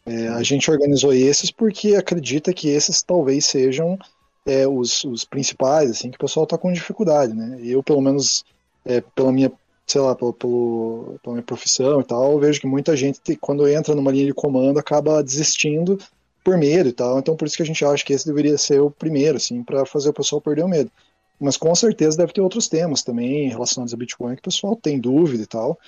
É, 0.06 0.30
a 0.30 0.41
gente 0.41 0.72
organizou 0.72 1.14
esses 1.14 1.52
porque 1.52 1.95
acredita 1.95 2.53
que 2.53 2.69
esses 2.69 3.03
talvez 3.03 3.45
sejam 3.45 3.98
é, 4.45 4.65
os, 4.65 5.03
os, 5.03 5.26
principais, 5.26 5.91
assim, 5.91 6.10
que 6.10 6.15
o 6.15 6.19
pessoal 6.19 6.45
está 6.45 6.57
com 6.57 6.72
dificuldade, 6.72 7.34
né? 7.34 7.60
Eu, 7.61 7.84
pelo 7.84 7.99
menos, 7.99 8.45
é, 8.86 9.02
pela 9.02 9.34
minha, 9.34 9.52
sei 9.86 9.99
lá, 9.99 10.15
pelo, 10.15 10.32
pelo, 10.32 11.19
pela 11.22 11.36
minha 11.36 11.44
profissão 11.44 11.99
e 11.99 12.06
tal, 12.06 12.40
vejo 12.40 12.61
que 12.61 12.68
muita 12.68 12.95
gente, 12.95 13.36
quando 13.36 13.68
entra 13.68 13.94
numa 13.94 14.11
linha 14.11 14.26
de 14.26 14.34
comando, 14.34 14.80
acaba 14.80 15.22
desistindo 15.22 15.99
por 16.41 16.57
medo 16.57 16.88
e 16.88 16.94
tal. 16.94 17.19
Então, 17.19 17.36
por 17.36 17.45
isso 17.45 17.57
que 17.57 17.64
a 17.64 17.65
gente 17.65 17.84
acha 17.84 18.06
que 18.06 18.14
esse 18.14 18.26
deveria 18.26 18.57
ser 18.57 18.80
o 18.80 18.90
primeiro, 18.90 19.36
assim, 19.36 19.61
para 19.61 19.86
fazer 19.86 20.10
o 20.10 20.14
pessoal 20.14 20.40
perder 20.40 20.64
o 20.64 20.69
medo. 20.69 20.90
Mas 21.39 21.55
com 21.55 21.73
certeza 21.76 22.18
deve 22.18 22.34
ter 22.34 22.41
outros 22.41 22.68
temas 22.68 23.03
também 23.03 23.49
relacionados 23.49 23.93
a 23.93 23.97
Bitcoin 23.97 24.35
que 24.35 24.41
o 24.41 24.43
pessoal 24.43 24.76
tem 24.76 24.99
dúvida 24.99 25.43
e 25.43 25.47
tal. 25.47 25.80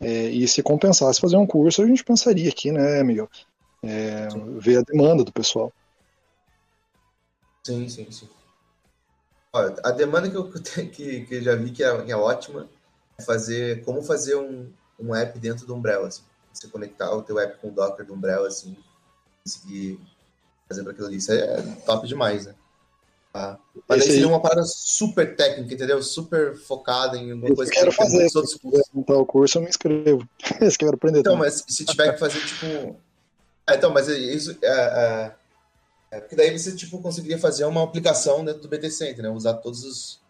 É, 0.00 0.28
e 0.28 0.46
se 0.46 0.62
compensasse 0.62 1.20
fazer 1.20 1.36
um 1.36 1.46
curso, 1.46 1.82
a 1.82 1.86
gente 1.86 2.04
pensaria 2.04 2.48
aqui, 2.48 2.70
né, 2.70 3.02
Miguel? 3.02 3.28
É, 3.82 4.28
ver 4.58 4.78
a 4.78 4.82
demanda 4.82 5.24
do 5.24 5.32
pessoal. 5.32 5.72
Sim, 7.64 7.88
sim, 7.88 8.10
sim. 8.10 8.28
Olha, 9.52 9.74
a 9.84 9.90
demanda 9.90 10.30
que 10.30 10.36
eu, 10.36 10.50
que, 10.92 11.24
que 11.24 11.34
eu 11.34 11.42
já 11.42 11.54
vi 11.54 11.70
que 11.70 11.82
é, 11.82 12.02
que 12.04 12.12
é 12.12 12.16
ótima 12.16 12.68
é 13.18 13.22
fazer 13.22 13.84
como 13.84 14.02
fazer 14.02 14.36
um, 14.36 14.70
um 14.98 15.14
app 15.14 15.38
dentro 15.38 15.66
do 15.66 15.74
Umbrella. 15.74 16.08
Assim. 16.08 16.22
Você 16.52 16.68
conectar 16.68 17.10
o 17.14 17.22
teu 17.22 17.38
app 17.38 17.58
com 17.60 17.68
o 17.68 17.72
Docker 17.72 18.04
do 18.04 18.14
Umbrella, 18.14 18.48
assim, 18.48 18.76
conseguir 19.42 20.00
fazer 20.68 20.82
para 20.82 20.92
aquilo 20.92 21.06
ali. 21.06 21.16
Isso 21.16 21.32
é 21.32 21.62
top 21.86 22.06
demais, 22.06 22.46
né? 22.46 22.54
Tá? 23.38 23.58
Mas 23.88 24.00
Esse 24.00 24.08
aí 24.08 24.14
seria 24.14 24.28
uma 24.28 24.40
parada 24.40 24.64
super 24.64 25.36
técnica, 25.36 25.72
entendeu? 25.72 26.02
Super 26.02 26.56
focada 26.56 27.16
em 27.16 27.30
alguma 27.30 27.54
coisa 27.54 27.70
que 27.70 27.78
quero 27.78 27.92
fazer. 27.92 28.28
Se 28.28 28.36
outros 28.36 28.58
montar 28.92 29.14
o 29.14 29.24
curso, 29.24 29.58
eu 29.58 29.62
me 29.62 29.68
inscrevo. 29.68 30.28
Esse 30.60 30.76
que 30.76 30.84
eu 30.84 30.88
quero 30.88 30.96
aprender. 30.96 31.20
Então, 31.20 31.34
também. 31.34 31.48
mas 31.48 31.64
se 31.68 31.84
tiver 31.84 32.12
que 32.12 32.18
fazer, 32.18 32.44
tipo. 32.44 32.96
É, 33.66 33.76
então, 33.76 33.92
mas 33.92 34.08
isso. 34.08 34.58
É, 34.60 34.66
é, 34.68 35.34
é, 36.10 36.20
porque 36.20 36.34
daí 36.34 36.56
você, 36.58 36.74
tipo, 36.74 37.00
conseguiria 37.00 37.38
fazer 37.38 37.64
uma 37.64 37.84
aplicação 37.84 38.44
dentro 38.44 38.62
do 38.62 38.68
BT 38.68 38.90
Center, 38.90 39.22
né? 39.22 39.30
Usar 39.30 39.54
todos 39.54 39.84
os 39.84 40.20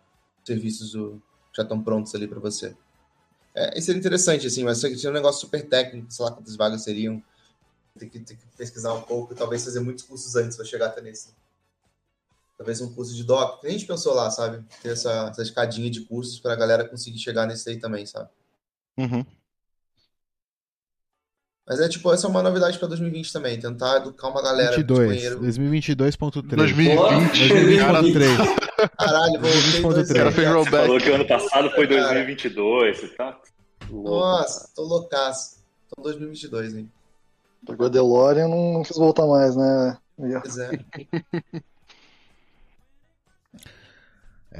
serviços 0.44 0.92
do, 0.92 1.22
já 1.56 1.62
estão 1.62 1.82
prontos 1.82 2.14
ali 2.14 2.28
para 2.28 2.38
você. 2.38 2.76
É, 3.54 3.78
isso 3.78 3.86
seria 3.86 3.98
interessante, 3.98 4.46
assim, 4.46 4.64
mas 4.64 4.78
seria 4.78 5.08
um 5.08 5.14
negócio 5.14 5.40
super 5.40 5.66
técnico, 5.66 6.12
sei 6.12 6.24
lá 6.26 6.32
quantas 6.32 6.56
vagas 6.56 6.84
seriam. 6.84 7.22
Tem 7.98 8.08
que, 8.08 8.20
tem 8.20 8.36
que 8.36 8.44
pesquisar 8.56 8.92
um 8.92 9.02
pouco, 9.02 9.34
talvez 9.34 9.64
fazer 9.64 9.80
muitos 9.80 10.04
cursos 10.04 10.36
antes 10.36 10.56
para 10.56 10.66
chegar 10.66 10.86
até 10.86 11.00
nesse 11.00 11.30
talvez 12.58 12.80
um 12.80 12.92
curso 12.92 13.14
de 13.14 13.22
doc, 13.22 13.60
que 13.60 13.68
a 13.68 13.70
gente 13.70 13.86
pensou 13.86 14.12
lá, 14.12 14.28
sabe? 14.30 14.64
Ter 14.82 14.90
essa, 14.90 15.28
essa 15.30 15.42
escadinha 15.42 15.88
de 15.88 16.00
cursos 16.00 16.40
para 16.40 16.52
a 16.52 16.56
galera 16.56 16.88
conseguir 16.88 17.18
chegar 17.18 17.46
nesse 17.46 17.70
aí 17.70 17.78
também, 17.78 18.04
sabe? 18.04 18.28
Uhum. 18.98 19.24
Mas 21.64 21.80
é 21.80 21.88
tipo, 21.88 22.12
essa 22.12 22.26
é 22.26 22.30
uma 22.30 22.42
novidade 22.42 22.78
para 22.78 22.88
2020 22.88 23.32
também, 23.32 23.60
tentar 23.60 23.98
educar 23.98 24.28
uma 24.28 24.42
galera 24.42 24.74
22, 24.76 25.22
2022.3. 25.36 26.56
2020. 26.56 27.48
2023. 27.48 28.38
Caralho, 28.98 29.40
voltei 29.40 30.02
O 30.02 30.14
cara 30.14 30.32
fez 30.32 30.48
rollback. 30.48 30.86
Falou 30.86 30.98
que 30.98 31.10
o 31.10 31.14
ano 31.14 31.28
passado 31.28 31.70
foi 31.70 31.86
2022, 31.86 32.98
você 32.98 33.08
tá? 33.08 33.38
Nossa, 33.90 34.70
tô 34.74 34.82
loucaço. 34.82 35.58
Tô 35.94 36.02
2022, 36.02 36.74
hein? 36.74 36.90
Pegou 37.66 37.86
a 37.86 37.90
DeLorean 37.90 38.48
não, 38.48 38.72
não 38.72 38.82
quis 38.82 38.96
voltar 38.96 39.26
mais, 39.26 39.54
né? 39.54 39.98
Pois 40.16 40.58
é. 40.58 40.70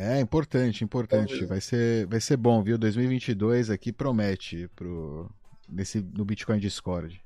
É 0.01 0.21
importante, 0.21 0.85
importante. 0.85 1.45
Vai 1.45 1.61
ser, 1.61 2.07
vai 2.07 2.21
ser 2.21 2.37
bom, 2.37 2.63
viu? 2.63 2.79
2022 2.79 3.69
aqui 3.69 3.93
promete 3.93 4.71
pro 4.77 5.29
nesse 5.69 6.01
no 6.01 6.25
Bitcoin 6.25 6.61
Discord. 6.61 7.21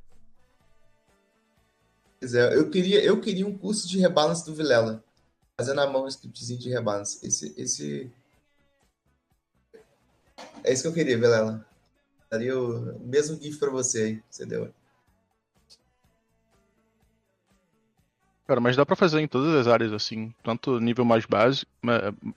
Pois 2.19 2.33
é, 2.33 2.57
eu 2.57 2.71
queria, 2.71 3.05
eu 3.05 3.21
queria 3.21 3.47
um 3.47 3.59
curso 3.59 3.87
de 3.87 3.99
rebalance 3.99 4.47
do 4.47 4.55
Vilela. 4.55 5.05
Fazendo 5.55 5.77
na 5.77 5.87
mão 5.87 6.05
um 6.05 6.09
scriptzinho 6.09 6.59
de 6.59 6.71
rebalance. 6.71 7.19
Esse, 7.23 7.53
esse 7.59 8.11
é 10.65 10.73
isso 10.73 10.83
que 10.83 10.89
eu 10.89 10.95
queria, 10.95 11.19
Vilela. 11.19 11.67
Daria 12.31 12.59
o 12.59 12.99
mesmo 13.01 13.39
GIF 13.39 13.59
para 13.59 13.71
você 13.71 14.03
aí, 14.03 14.23
você 14.31 14.47
deu. 14.47 14.73
Cara, 18.53 18.61
mas 18.61 18.77
dá 18.77 18.85
para 18.85 18.95
fazer 18.95 19.19
em 19.19 19.27
todas 19.27 19.55
as 19.55 19.67
áreas, 19.67 19.95
assim, 19.95 20.31
tanto 20.43 20.79
nível 20.79 21.07
mais 21.07 21.25
básico, 21.25 21.73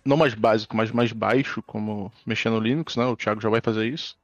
não 0.06 0.16
mais 0.16 0.34
básico, 0.34 0.74
mas 0.74 0.90
mais 0.90 1.12
baixo, 1.12 1.62
como 1.64 2.10
mexer 2.26 2.50
no 2.50 2.58
Linux, 2.58 2.96
né? 2.96 3.04
O 3.06 3.18
Thiago 3.18 3.42
já 3.42 3.50
vai 3.50 3.60
fazer 3.60 3.86
isso. 3.86 4.16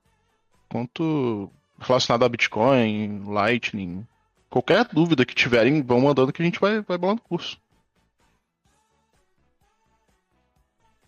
Quanto 0.70 1.52
relacionado 1.78 2.24
a 2.24 2.30
Bitcoin, 2.30 3.24
Lightning, 3.26 4.08
qualquer 4.50 4.86
dúvida 4.86 5.26
que 5.26 5.36
tiverem, 5.36 5.82
vão 5.82 6.00
mandando 6.00 6.32
que 6.32 6.42
a 6.42 6.46
gente 6.46 6.62
vai, 6.62 6.80
vai 6.80 6.98
bolando 6.98 7.20
o 7.20 7.28
curso. 7.28 7.58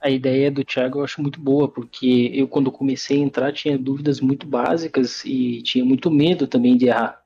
A 0.01 0.09
ideia 0.09 0.51
do 0.51 0.65
Thiago 0.65 0.99
eu 0.99 1.05
acho 1.05 1.21
muito 1.21 1.39
boa, 1.39 1.69
porque 1.69 2.29
eu, 2.33 2.45
quando 2.45 2.69
comecei 2.69 3.21
a 3.21 3.23
entrar, 3.23 3.53
tinha 3.53 3.77
dúvidas 3.77 4.19
muito 4.19 4.45
básicas 4.45 5.23
e 5.23 5.61
tinha 5.61 5.85
muito 5.85 6.11
medo 6.11 6.45
também 6.45 6.75
de 6.75 6.87
errar. 6.87 7.21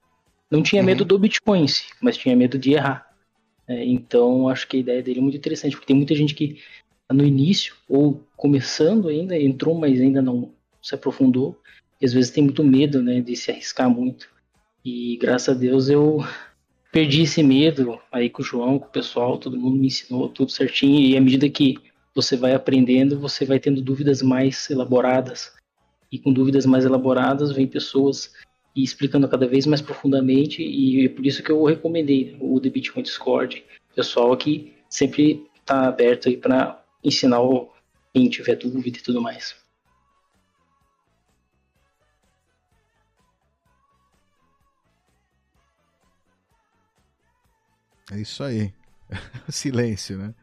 Não 0.52 0.62
tinha 0.62 0.84
uhum. 0.84 0.86
medo 0.86 1.04
do 1.04 1.18
Bitcoin, 1.18 1.66
mas 2.00 2.16
tinha 2.16 2.36
medo 2.36 2.60
de 2.60 2.74
errar. 2.74 3.07
É, 3.68 3.84
então, 3.84 4.48
acho 4.48 4.68
que 4.68 4.78
a 4.78 4.80
ideia 4.80 5.04
dele 5.04 5.20
é 5.20 5.22
muito 5.22 5.38
interessante, 5.38 5.76
porque 5.76 5.88
tem 5.88 5.96
muita 5.96 6.16
gente 6.16 6.34
que 6.34 6.62
tá 7.08 7.14
no 7.14 7.26
início, 7.26 7.76
ou 7.90 8.24
começando 8.36 9.10
ainda, 9.10 9.38
entrou, 9.38 9.76
mas 9.76 10.00
ainda 10.00 10.22
não 10.22 10.54
se 10.82 10.96
aprofundou, 10.96 11.60
e 12.02 12.06
às 12.06 12.14
vezes 12.14 12.32
tem 12.32 12.44
muito 12.44 12.64
medo 12.64 13.02
né, 13.02 13.20
de 13.20 13.36
se 13.36 13.52
arriscar 13.52 13.90
muito. 13.90 14.30
E 14.86 15.18
graças 15.18 15.56
a 15.56 15.60
Deus 15.60 15.90
eu 15.90 16.20
perdi 16.92 17.24
esse 17.24 17.44
medo 17.44 18.00
aí 18.12 18.30
com 18.30 18.42
o 18.42 18.46
João, 18.46 18.80
com 18.80 18.86
o 18.86 18.92
pessoal, 18.92 19.38
todo 19.38 19.58
mundo 19.58 19.78
me 19.78 19.88
ensinou 19.88 20.30
tudo 20.30 20.52
certinho, 20.52 21.02
e 21.02 21.18
à 21.18 21.22
medida 21.22 21.50
que 21.50 21.78
você 22.16 22.36
vai 22.36 22.54
aprendendo, 22.54 23.20
você 23.20 23.46
vai 23.46 23.60
tendo 23.60 23.82
dúvidas 23.82 24.22
mais 24.22 24.70
elaboradas. 24.70 25.56
E 26.12 26.18
com 26.18 26.32
dúvidas 26.32 26.66
mais 26.66 26.86
elaboradas, 26.86 27.52
vem 27.52 27.68
pessoas 27.68 28.34
e 28.78 28.84
explicando 28.84 29.28
cada 29.28 29.48
vez 29.48 29.66
mais 29.66 29.82
profundamente, 29.82 30.62
e 30.62 31.08
é 31.08 31.10
por 31.10 31.26
isso 31.26 31.42
que 31.42 31.52
eu 31.52 31.64
recomendei 31.64 32.38
o 32.40 32.60
The 32.60 32.70
Bitcoin 32.70 33.02
Discord. 33.02 33.66
Pessoal 33.96 34.32
aqui 34.32 34.76
sempre 34.88 35.50
está 35.60 35.88
aberto 35.88 36.30
aí 36.30 36.38
para 36.38 36.86
ensinar 37.04 37.42
quem 38.14 38.30
tiver 38.30 38.56
dúvida 38.56 39.00
e 39.00 39.02
tudo 39.02 39.20
mais. 39.20 39.56
É 48.12 48.20
isso 48.20 48.44
aí. 48.44 48.72
Silêncio, 49.50 50.20
né? 50.20 50.36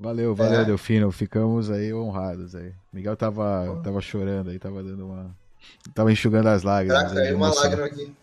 Valeu, 0.00 0.34
valeu, 0.34 0.62
é. 0.62 0.64
Delfino. 0.64 1.12
Ficamos 1.12 1.70
aí 1.70 1.94
honrados 1.94 2.56
aí. 2.56 2.74
Miguel 2.92 3.16
tava, 3.16 3.80
tava 3.84 4.00
chorando 4.00 4.50
aí, 4.50 4.58
tava 4.58 4.82
dando 4.82 5.06
uma. 5.06 5.41
Tava 5.94 6.12
enxugando 6.12 6.48
as 6.48 6.62
lágrimas. 6.62 7.02
Caraca, 7.02 7.14
caiu 7.14 7.36
uma 7.36 7.54
lágrima 7.54 7.86
aqui. 7.86 8.14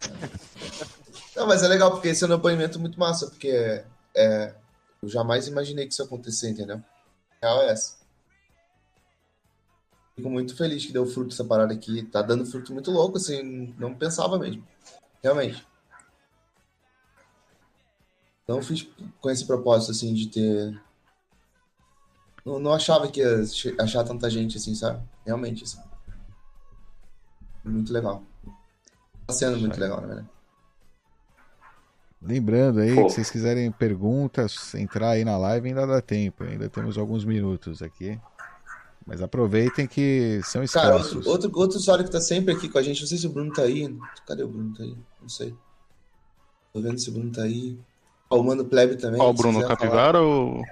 Não, 1.36 1.46
mas 1.46 1.62
é 1.62 1.68
legal, 1.68 1.90
porque 1.90 2.08
esse 2.08 2.22
é 2.22 2.26
um 2.26 2.30
depoimento 2.30 2.78
muito 2.78 2.98
massa, 2.98 3.26
porque 3.26 3.82
é, 4.14 4.54
eu 5.02 5.08
jamais 5.08 5.48
imaginei 5.48 5.86
que 5.86 5.92
isso 5.92 6.02
ia 6.02 6.06
acontecer, 6.06 6.50
entendeu? 6.50 6.82
A 7.40 7.46
real 7.46 7.62
é 7.62 7.70
essa. 7.70 7.98
Fico 10.16 10.28
muito 10.28 10.54
feliz 10.54 10.84
que 10.84 10.92
deu 10.92 11.06
fruto 11.06 11.32
essa 11.32 11.44
parada 11.44 11.72
aqui. 11.72 12.02
Tá 12.02 12.20
dando 12.20 12.44
fruto 12.44 12.74
muito 12.74 12.90
louco, 12.90 13.16
assim, 13.16 13.74
não 13.78 13.94
pensava 13.94 14.38
mesmo. 14.38 14.66
Realmente. 15.22 15.66
Não 18.46 18.60
fiz 18.62 18.86
com 19.20 19.30
esse 19.30 19.46
propósito, 19.46 19.92
assim, 19.92 20.12
de 20.12 20.26
ter. 20.28 20.82
Não, 22.44 22.58
não 22.58 22.74
achava 22.74 23.08
que 23.08 23.20
ia 23.20 23.42
achar 23.78 24.04
tanta 24.04 24.28
gente, 24.28 24.56
assim, 24.56 24.74
sabe? 24.74 25.02
Realmente, 25.24 25.64
assim. 25.64 25.78
Muito 27.64 27.92
legal. 27.92 28.22
Tá 29.26 29.34
sendo 29.34 29.58
muito 29.58 29.78
legal, 29.78 30.00
né? 30.02 30.24
Lembrando 32.22 32.80
aí, 32.80 32.94
Pô. 32.94 33.08
se 33.08 33.16
vocês 33.16 33.30
quiserem 33.30 33.70
perguntas, 33.72 34.74
entrar 34.74 35.10
aí 35.10 35.24
na 35.24 35.38
live 35.38 35.68
ainda 35.68 35.86
dá 35.86 36.00
tempo. 36.02 36.44
Ainda 36.44 36.68
temos 36.68 36.98
alguns 36.98 37.24
minutos 37.24 37.82
aqui. 37.82 38.20
Mas 39.06 39.22
aproveitem 39.22 39.86
que 39.86 40.40
são 40.44 40.62
escassos. 40.62 41.14
Cara, 41.14 41.30
outro, 41.30 41.50
outro 41.54 41.78
usuário 41.78 42.04
que 42.04 42.10
tá 42.10 42.20
sempre 42.20 42.52
aqui 42.54 42.68
com 42.68 42.78
a 42.78 42.82
gente, 42.82 43.00
não 43.00 43.08
sei 43.08 43.16
se 43.16 43.26
o 43.26 43.30
Bruno 43.30 43.52
tá 43.52 43.62
aí. 43.62 43.96
Cadê 44.26 44.42
o 44.42 44.48
Bruno 44.48 44.74
tá 44.76 44.82
aí? 44.82 44.96
Não 45.20 45.28
sei. 45.28 45.54
Tô 46.72 46.80
vendo 46.80 46.98
se 46.98 47.08
o 47.08 47.12
Bruno 47.12 47.32
tá 47.32 47.42
aí. 47.42 47.78
Ó, 48.28 48.38
o 48.38 48.44
Mano 48.44 48.64
Plebe 48.64 48.96
também. 48.96 49.20
Ó, 49.20 49.30
o 49.30 49.32
Bruno 49.32 49.66
Capivara 49.66 50.18
falar. 50.18 50.20
ou. 50.20 50.62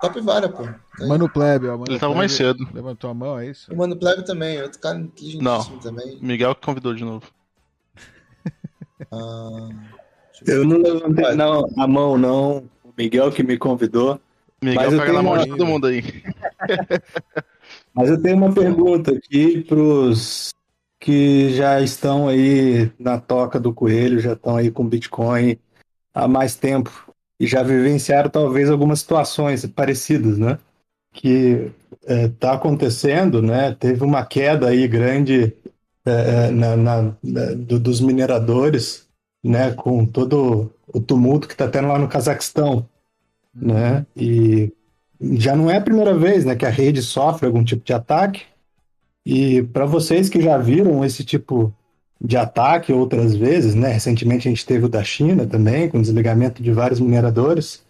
Capivara, 0.00 0.48
pô. 0.48 0.62
Mano 1.06 1.28
Plebe, 1.28 1.66
ó. 1.66 1.72
Mano 1.72 1.90
Ele 1.90 1.98
tava 1.98 2.14
mais 2.14 2.32
cedo. 2.32 2.66
Levantou 2.72 3.10
a 3.10 3.14
mão, 3.14 3.38
é 3.38 3.48
isso? 3.48 3.72
O 3.72 3.76
Mano 3.76 3.96
Plebe 3.96 4.24
também, 4.24 4.62
outro 4.62 4.78
cara 4.78 4.98
inteligentíssimo 4.98 5.42
Não. 5.42 5.80
também. 5.80 6.18
Miguel 6.22 6.54
que 6.54 6.64
convidou 6.64 6.94
de 6.94 7.04
novo. 7.04 7.26
Ah, 9.12 9.68
eu 10.44 10.64
não 10.64 10.78
levantei 10.78 11.36
não, 11.36 11.64
a 11.78 11.86
mão, 11.86 12.18
não. 12.18 12.68
O 12.82 12.92
Miguel 12.98 13.30
que 13.30 13.44
me 13.44 13.56
convidou. 13.56 14.20
Miguel 14.60 14.90
mas 14.90 15.00
pega 15.00 15.12
na 15.12 15.22
mão 15.22 15.34
uma... 15.34 15.44
de 15.44 15.48
todo 15.48 15.64
mundo 15.64 15.86
aí. 15.86 16.02
mas 17.94 18.10
eu 18.10 18.20
tenho 18.20 18.36
uma 18.36 18.52
pergunta 18.52 19.12
aqui 19.12 19.62
pros 19.62 20.52
que 20.98 21.50
já 21.54 21.80
estão 21.80 22.26
aí 22.26 22.90
na 22.98 23.20
toca 23.20 23.60
do 23.60 23.72
coelho, 23.72 24.18
já 24.18 24.32
estão 24.32 24.56
aí 24.56 24.68
com 24.68 24.86
Bitcoin 24.86 25.56
há 26.12 26.26
mais 26.26 26.56
tempo 26.56 27.07
e 27.40 27.46
já 27.46 27.62
vivenciaram 27.62 28.30
talvez 28.30 28.68
algumas 28.68 29.00
situações 29.00 29.64
parecidas, 29.66 30.38
né? 30.38 30.58
Que 31.12 31.70
está 32.02 32.52
é, 32.52 32.54
acontecendo, 32.54 33.40
né? 33.40 33.74
Teve 33.78 34.02
uma 34.04 34.24
queda 34.24 34.68
aí 34.68 34.86
grande 34.88 35.54
é, 36.04 36.10
é, 36.10 36.50
na, 36.50 36.76
na, 36.76 37.02
na 37.22 37.44
do, 37.54 37.78
dos 37.78 38.00
mineradores, 38.00 39.08
né? 39.44 39.72
Com 39.72 40.04
todo 40.04 40.72
o 40.86 41.00
tumulto 41.00 41.46
que 41.46 41.54
está 41.54 41.68
tendo 41.68 41.88
lá 41.88 41.98
no 41.98 42.08
Cazaquistão, 42.08 42.88
né? 43.54 44.04
E 44.16 44.72
já 45.20 45.54
não 45.54 45.70
é 45.70 45.76
a 45.76 45.82
primeira 45.82 46.14
vez, 46.16 46.44
né? 46.44 46.56
Que 46.56 46.66
a 46.66 46.70
rede 46.70 47.02
sofre 47.02 47.46
algum 47.46 47.64
tipo 47.64 47.84
de 47.84 47.92
ataque. 47.92 48.42
E 49.24 49.62
para 49.62 49.84
vocês 49.84 50.28
que 50.28 50.40
já 50.40 50.56
viram 50.58 51.04
esse 51.04 51.24
tipo 51.24 51.72
de 52.20 52.36
ataque 52.36 52.92
outras 52.92 53.34
vezes, 53.34 53.74
né? 53.74 53.92
Recentemente 53.92 54.48
a 54.48 54.50
gente 54.50 54.66
teve 54.66 54.86
o 54.86 54.88
da 54.88 55.04
China 55.04 55.46
também, 55.46 55.88
com 55.88 56.00
desligamento 56.00 56.62
de 56.62 56.72
vários 56.72 57.00
mineradores. 57.00 57.84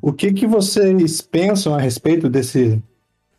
O 0.00 0.12
que, 0.12 0.32
que 0.32 0.46
vocês 0.46 1.20
pensam 1.20 1.74
a 1.74 1.80
respeito 1.80 2.28
desse, 2.28 2.82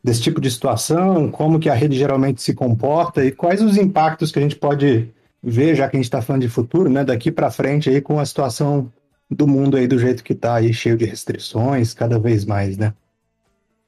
desse 0.03 0.21
tipo 0.21 0.39
de 0.39 0.49
situação? 0.49 1.29
Como 1.31 1.59
que 1.59 1.69
a 1.69 1.73
rede 1.73 1.97
geralmente 1.97 2.41
se 2.41 2.53
comporta 2.53 3.25
e 3.25 3.31
quais 3.31 3.61
os 3.61 3.77
impactos 3.77 4.31
que 4.31 4.39
a 4.39 4.41
gente 4.41 4.55
pode 4.55 5.09
ver, 5.41 5.75
já 5.75 5.89
que 5.89 5.95
a 5.95 5.99
gente 5.99 6.05
está 6.05 6.21
falando 6.21 6.43
de 6.43 6.49
futuro, 6.49 6.89
né? 6.89 7.03
Daqui 7.03 7.31
para 7.31 7.51
frente 7.51 7.89
aí 7.89 7.99
com 7.99 8.19
a 8.19 8.25
situação 8.25 8.91
do 9.29 9.47
mundo 9.47 9.77
aí 9.77 9.87
do 9.87 9.97
jeito 9.97 10.23
que 10.23 10.33
está 10.33 10.55
aí, 10.55 10.73
cheio 10.73 10.97
de 10.97 11.05
restrições, 11.05 11.93
cada 11.93 12.19
vez 12.19 12.45
mais, 12.45 12.77
né? 12.77 12.93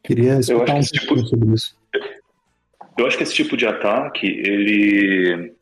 Queria 0.03 0.39
escutar 0.39 0.75
um 0.75 0.81
pouco 1.07 1.23
tipo... 1.23 1.27
sobre 1.27 1.53
isso. 1.53 1.75
Eu 2.97 3.07
acho 3.07 3.17
que 3.17 3.23
esse 3.23 3.33
tipo 3.33 3.55
de 3.55 3.65
ataque, 3.65 4.27
ele 4.27 5.53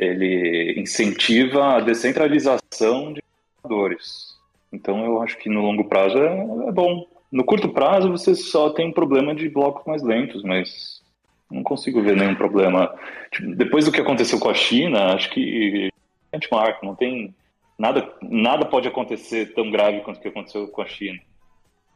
ele 0.00 0.80
incentiva 0.80 1.76
a 1.76 1.80
descentralização 1.80 3.12
de 3.12 3.22
jogadores. 3.62 4.34
Então 4.72 5.04
eu 5.04 5.20
acho 5.20 5.36
que 5.36 5.50
no 5.50 5.60
longo 5.60 5.84
prazo 5.84 6.18
é, 6.18 6.68
é, 6.68 6.72
bom. 6.72 7.06
No 7.30 7.44
curto 7.44 7.68
prazo 7.68 8.10
você 8.10 8.34
só 8.34 8.70
tem 8.70 8.88
um 8.88 8.92
problema 8.92 9.34
de 9.34 9.48
blocos 9.48 9.84
mais 9.86 10.02
lentos, 10.02 10.42
mas 10.42 11.02
não 11.50 11.62
consigo 11.62 12.02
ver 12.02 12.16
nenhum 12.16 12.34
problema. 12.34 12.92
Tipo, 13.30 13.54
depois 13.54 13.84
do 13.84 13.92
que 13.92 14.00
aconteceu 14.00 14.40
com 14.40 14.48
a 14.48 14.54
China, 14.54 15.14
acho 15.14 15.30
que 15.30 15.90
benchmark, 16.32 16.82
não 16.82 16.94
tem 16.94 17.34
nada, 17.78 18.12
nada 18.22 18.64
pode 18.64 18.88
acontecer 18.88 19.52
tão 19.54 19.70
grave 19.70 20.00
quanto 20.00 20.16
o 20.16 20.20
que 20.20 20.28
aconteceu 20.28 20.66
com 20.68 20.82
a 20.82 20.86
China. 20.86 21.20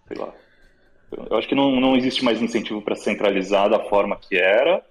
Sei 0.06 0.16
lá. 0.16 0.32
Eu 1.30 1.36
acho 1.36 1.48
que 1.48 1.54
não, 1.54 1.80
não 1.80 1.96
existe 1.96 2.24
mais 2.24 2.42
incentivo 2.42 2.82
para 2.82 2.96
centralizar 2.96 3.70
da 3.70 3.80
forma 3.80 4.16
que 4.16 4.36
era 4.36 4.84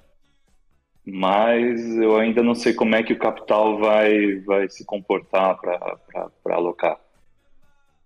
mas 1.05 1.81
eu 1.97 2.15
ainda 2.17 2.41
não 2.41 2.55
sei 2.55 2.73
como 2.73 2.95
é 2.95 3.03
que 3.03 3.13
o 3.13 3.19
capital 3.19 3.77
vai, 3.77 4.35
vai 4.41 4.69
se 4.69 4.85
comportar 4.85 5.57
para 5.59 6.55
alocar 6.55 6.97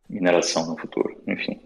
mineração 0.09 0.65
no 0.67 0.77
futuro, 0.77 1.21
enfim. 1.27 1.59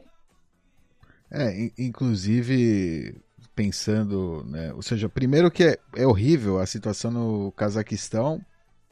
É, 1.32 1.72
inclusive 1.78 3.16
pensando, 3.56 4.44
né, 4.48 4.74
ou 4.74 4.82
seja, 4.82 5.08
primeiro 5.08 5.52
que 5.52 5.64
é, 5.64 5.78
é 5.96 6.08
horrível 6.08 6.60
a 6.60 6.66
situação 6.66 7.12
no 7.12 7.52
Cazaquistão 7.52 8.44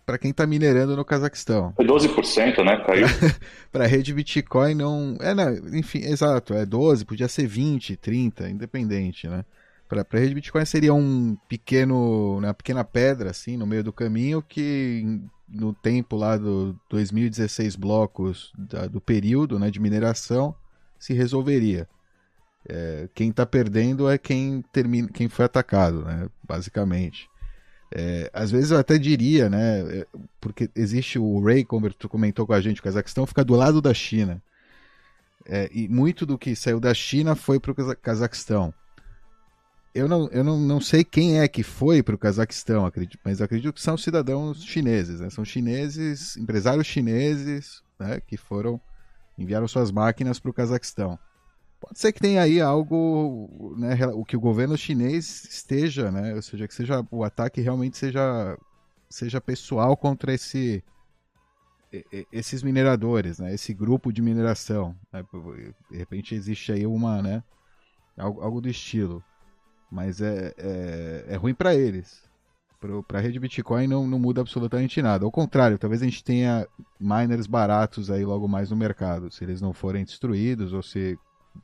para 0.05 0.17
quem 0.17 0.31
está 0.31 0.47
minerando 0.47 0.95
no 0.95 1.05
Cazaquistão. 1.05 1.73
É 1.77 1.83
12%, 1.83 2.63
né? 2.63 2.83
Caiu. 2.83 3.05
para 3.71 3.83
a 3.83 3.87
rede 3.87 4.13
Bitcoin 4.13 4.73
não, 4.73 5.15
é, 5.21 5.35
não, 5.35 5.77
enfim, 5.77 5.99
exato, 5.99 6.53
é 6.53 6.65
12, 6.65 7.05
podia 7.05 7.27
ser 7.27 7.45
20, 7.45 7.95
30, 7.95 8.49
independente, 8.49 9.27
né? 9.27 9.45
Para 9.89 10.05
a 10.07 10.17
rede 10.19 10.35
Bitcoin 10.35 10.63
seria 10.65 10.93
um 10.93 11.35
pequeno, 11.49 12.37
uma 12.37 12.53
pequena 12.53 12.83
pedra 12.83 13.31
assim 13.31 13.57
no 13.57 13.65
meio 13.65 13.83
do 13.83 13.91
caminho 13.91 14.39
que 14.39 15.19
no 15.47 15.73
tempo 15.73 16.15
lá 16.15 16.37
do 16.37 16.79
2016 16.91 17.75
blocos 17.75 18.53
da, 18.55 18.85
do 18.85 19.01
período 19.01 19.57
né, 19.57 19.71
de 19.71 19.79
mineração 19.79 20.53
se 20.99 21.11
resolveria. 21.13 21.89
É, 22.67 23.09
quem 23.15 23.31
está 23.31 23.47
perdendo 23.47 24.07
é 24.07 24.19
quem 24.19 24.63
termina, 24.71 25.09
quem 25.11 25.27
foi 25.27 25.45
atacado, 25.45 26.05
né, 26.05 26.29
basicamente. 26.43 27.27
É, 27.91 28.29
às 28.31 28.51
vezes 28.51 28.69
eu 28.69 28.77
até 28.77 28.95
diria, 28.99 29.49
né, 29.49 30.01
é, 30.01 30.07
porque 30.39 30.69
existe 30.75 31.17
o 31.17 31.43
Ray, 31.43 31.65
como 31.65 31.91
tu 31.91 32.07
comentou 32.07 32.45
com 32.45 32.53
a 32.53 32.61
gente, 32.61 32.79
o 32.79 32.83
Cazaquistão 32.83 33.25
fica 33.25 33.43
do 33.43 33.55
lado 33.55 33.81
da 33.81 33.93
China. 33.93 34.39
É, 35.47 35.67
e 35.73 35.87
muito 35.87 36.27
do 36.27 36.37
que 36.37 36.55
saiu 36.55 36.79
da 36.79 36.93
China 36.93 37.33
foi 37.33 37.59
para 37.59 37.71
o 37.71 37.95
Cazaquistão 37.95 38.71
eu 39.93 40.07
não, 40.07 40.27
eu 40.29 40.43
não, 40.43 40.59
não 40.59 40.79
sei 40.79 41.03
quem 41.03 41.39
é 41.39 41.47
que 41.47 41.63
foi 41.63 42.03
para 42.03 42.15
o 42.15 42.17
Cazaquistão, 42.17 42.85
acredito, 42.85 43.19
mas 43.23 43.41
acredito 43.41 43.73
que 43.73 43.81
são 43.81 43.97
cidadãos 43.97 44.63
chineses, 44.63 45.19
né? 45.19 45.29
São 45.29 45.43
chineses, 45.43 46.37
empresários 46.37 46.85
chineses, 46.87 47.83
né? 47.99 48.21
Que 48.21 48.37
foram 48.37 48.79
enviaram 49.37 49.67
suas 49.67 49.91
máquinas 49.91 50.39
para 50.39 50.51
o 50.51 50.53
Cazaquistão. 50.53 51.17
Pode 51.79 51.97
ser 51.97 52.11
que 52.11 52.19
tenha 52.19 52.41
aí 52.41 52.59
algo, 52.59 53.73
né? 53.77 53.95
O 54.13 54.25
que 54.25 54.35
o 54.35 54.39
governo 54.39 54.77
chinês 54.77 55.45
esteja, 55.45 56.11
né? 56.11 56.35
Ou 56.35 56.41
seja, 56.41 56.67
que 56.67 56.73
seja 56.73 57.05
o 57.09 57.23
ataque 57.23 57.61
realmente 57.61 57.97
seja 57.97 58.57
seja 59.09 59.41
pessoal 59.41 59.97
contra 59.97 60.33
esse 60.33 60.83
esses 62.31 62.61
mineradores, 62.61 63.39
né? 63.39 63.53
Esse 63.53 63.73
grupo 63.73 64.11
de 64.13 64.21
mineração. 64.21 64.95
Né? 65.11 65.25
De 65.89 65.97
repente 65.97 66.35
existe 66.35 66.71
aí 66.71 66.85
uma, 66.85 67.21
né? 67.21 67.43
Algo, 68.17 68.41
algo 68.41 68.61
do 68.61 68.69
estilo. 68.69 69.23
Mas 69.91 70.21
é, 70.21 70.53
é, 70.57 71.25
é 71.29 71.35
ruim 71.35 71.53
para 71.53 71.73
eles. 71.73 72.27
Para 73.07 73.19
a 73.19 73.21
rede 73.21 73.39
Bitcoin 73.39 73.87
não, 73.87 74.07
não 74.07 74.17
muda 74.17 74.39
absolutamente 74.39 75.01
nada. 75.01 75.25
Ao 75.25 75.31
contrário, 75.31 75.77
talvez 75.77 76.01
a 76.01 76.05
gente 76.05 76.23
tenha 76.23 76.65
miners 76.99 77.45
baratos 77.45 78.09
aí 78.09 78.23
logo 78.23 78.47
mais 78.47 78.71
no 78.71 78.77
mercado, 78.77 79.29
se 79.29 79.43
eles 79.43 79.61
não 79.61 79.73
forem 79.73 80.05
destruídos 80.05 80.71
ou 80.71 80.81
se, 80.81 81.17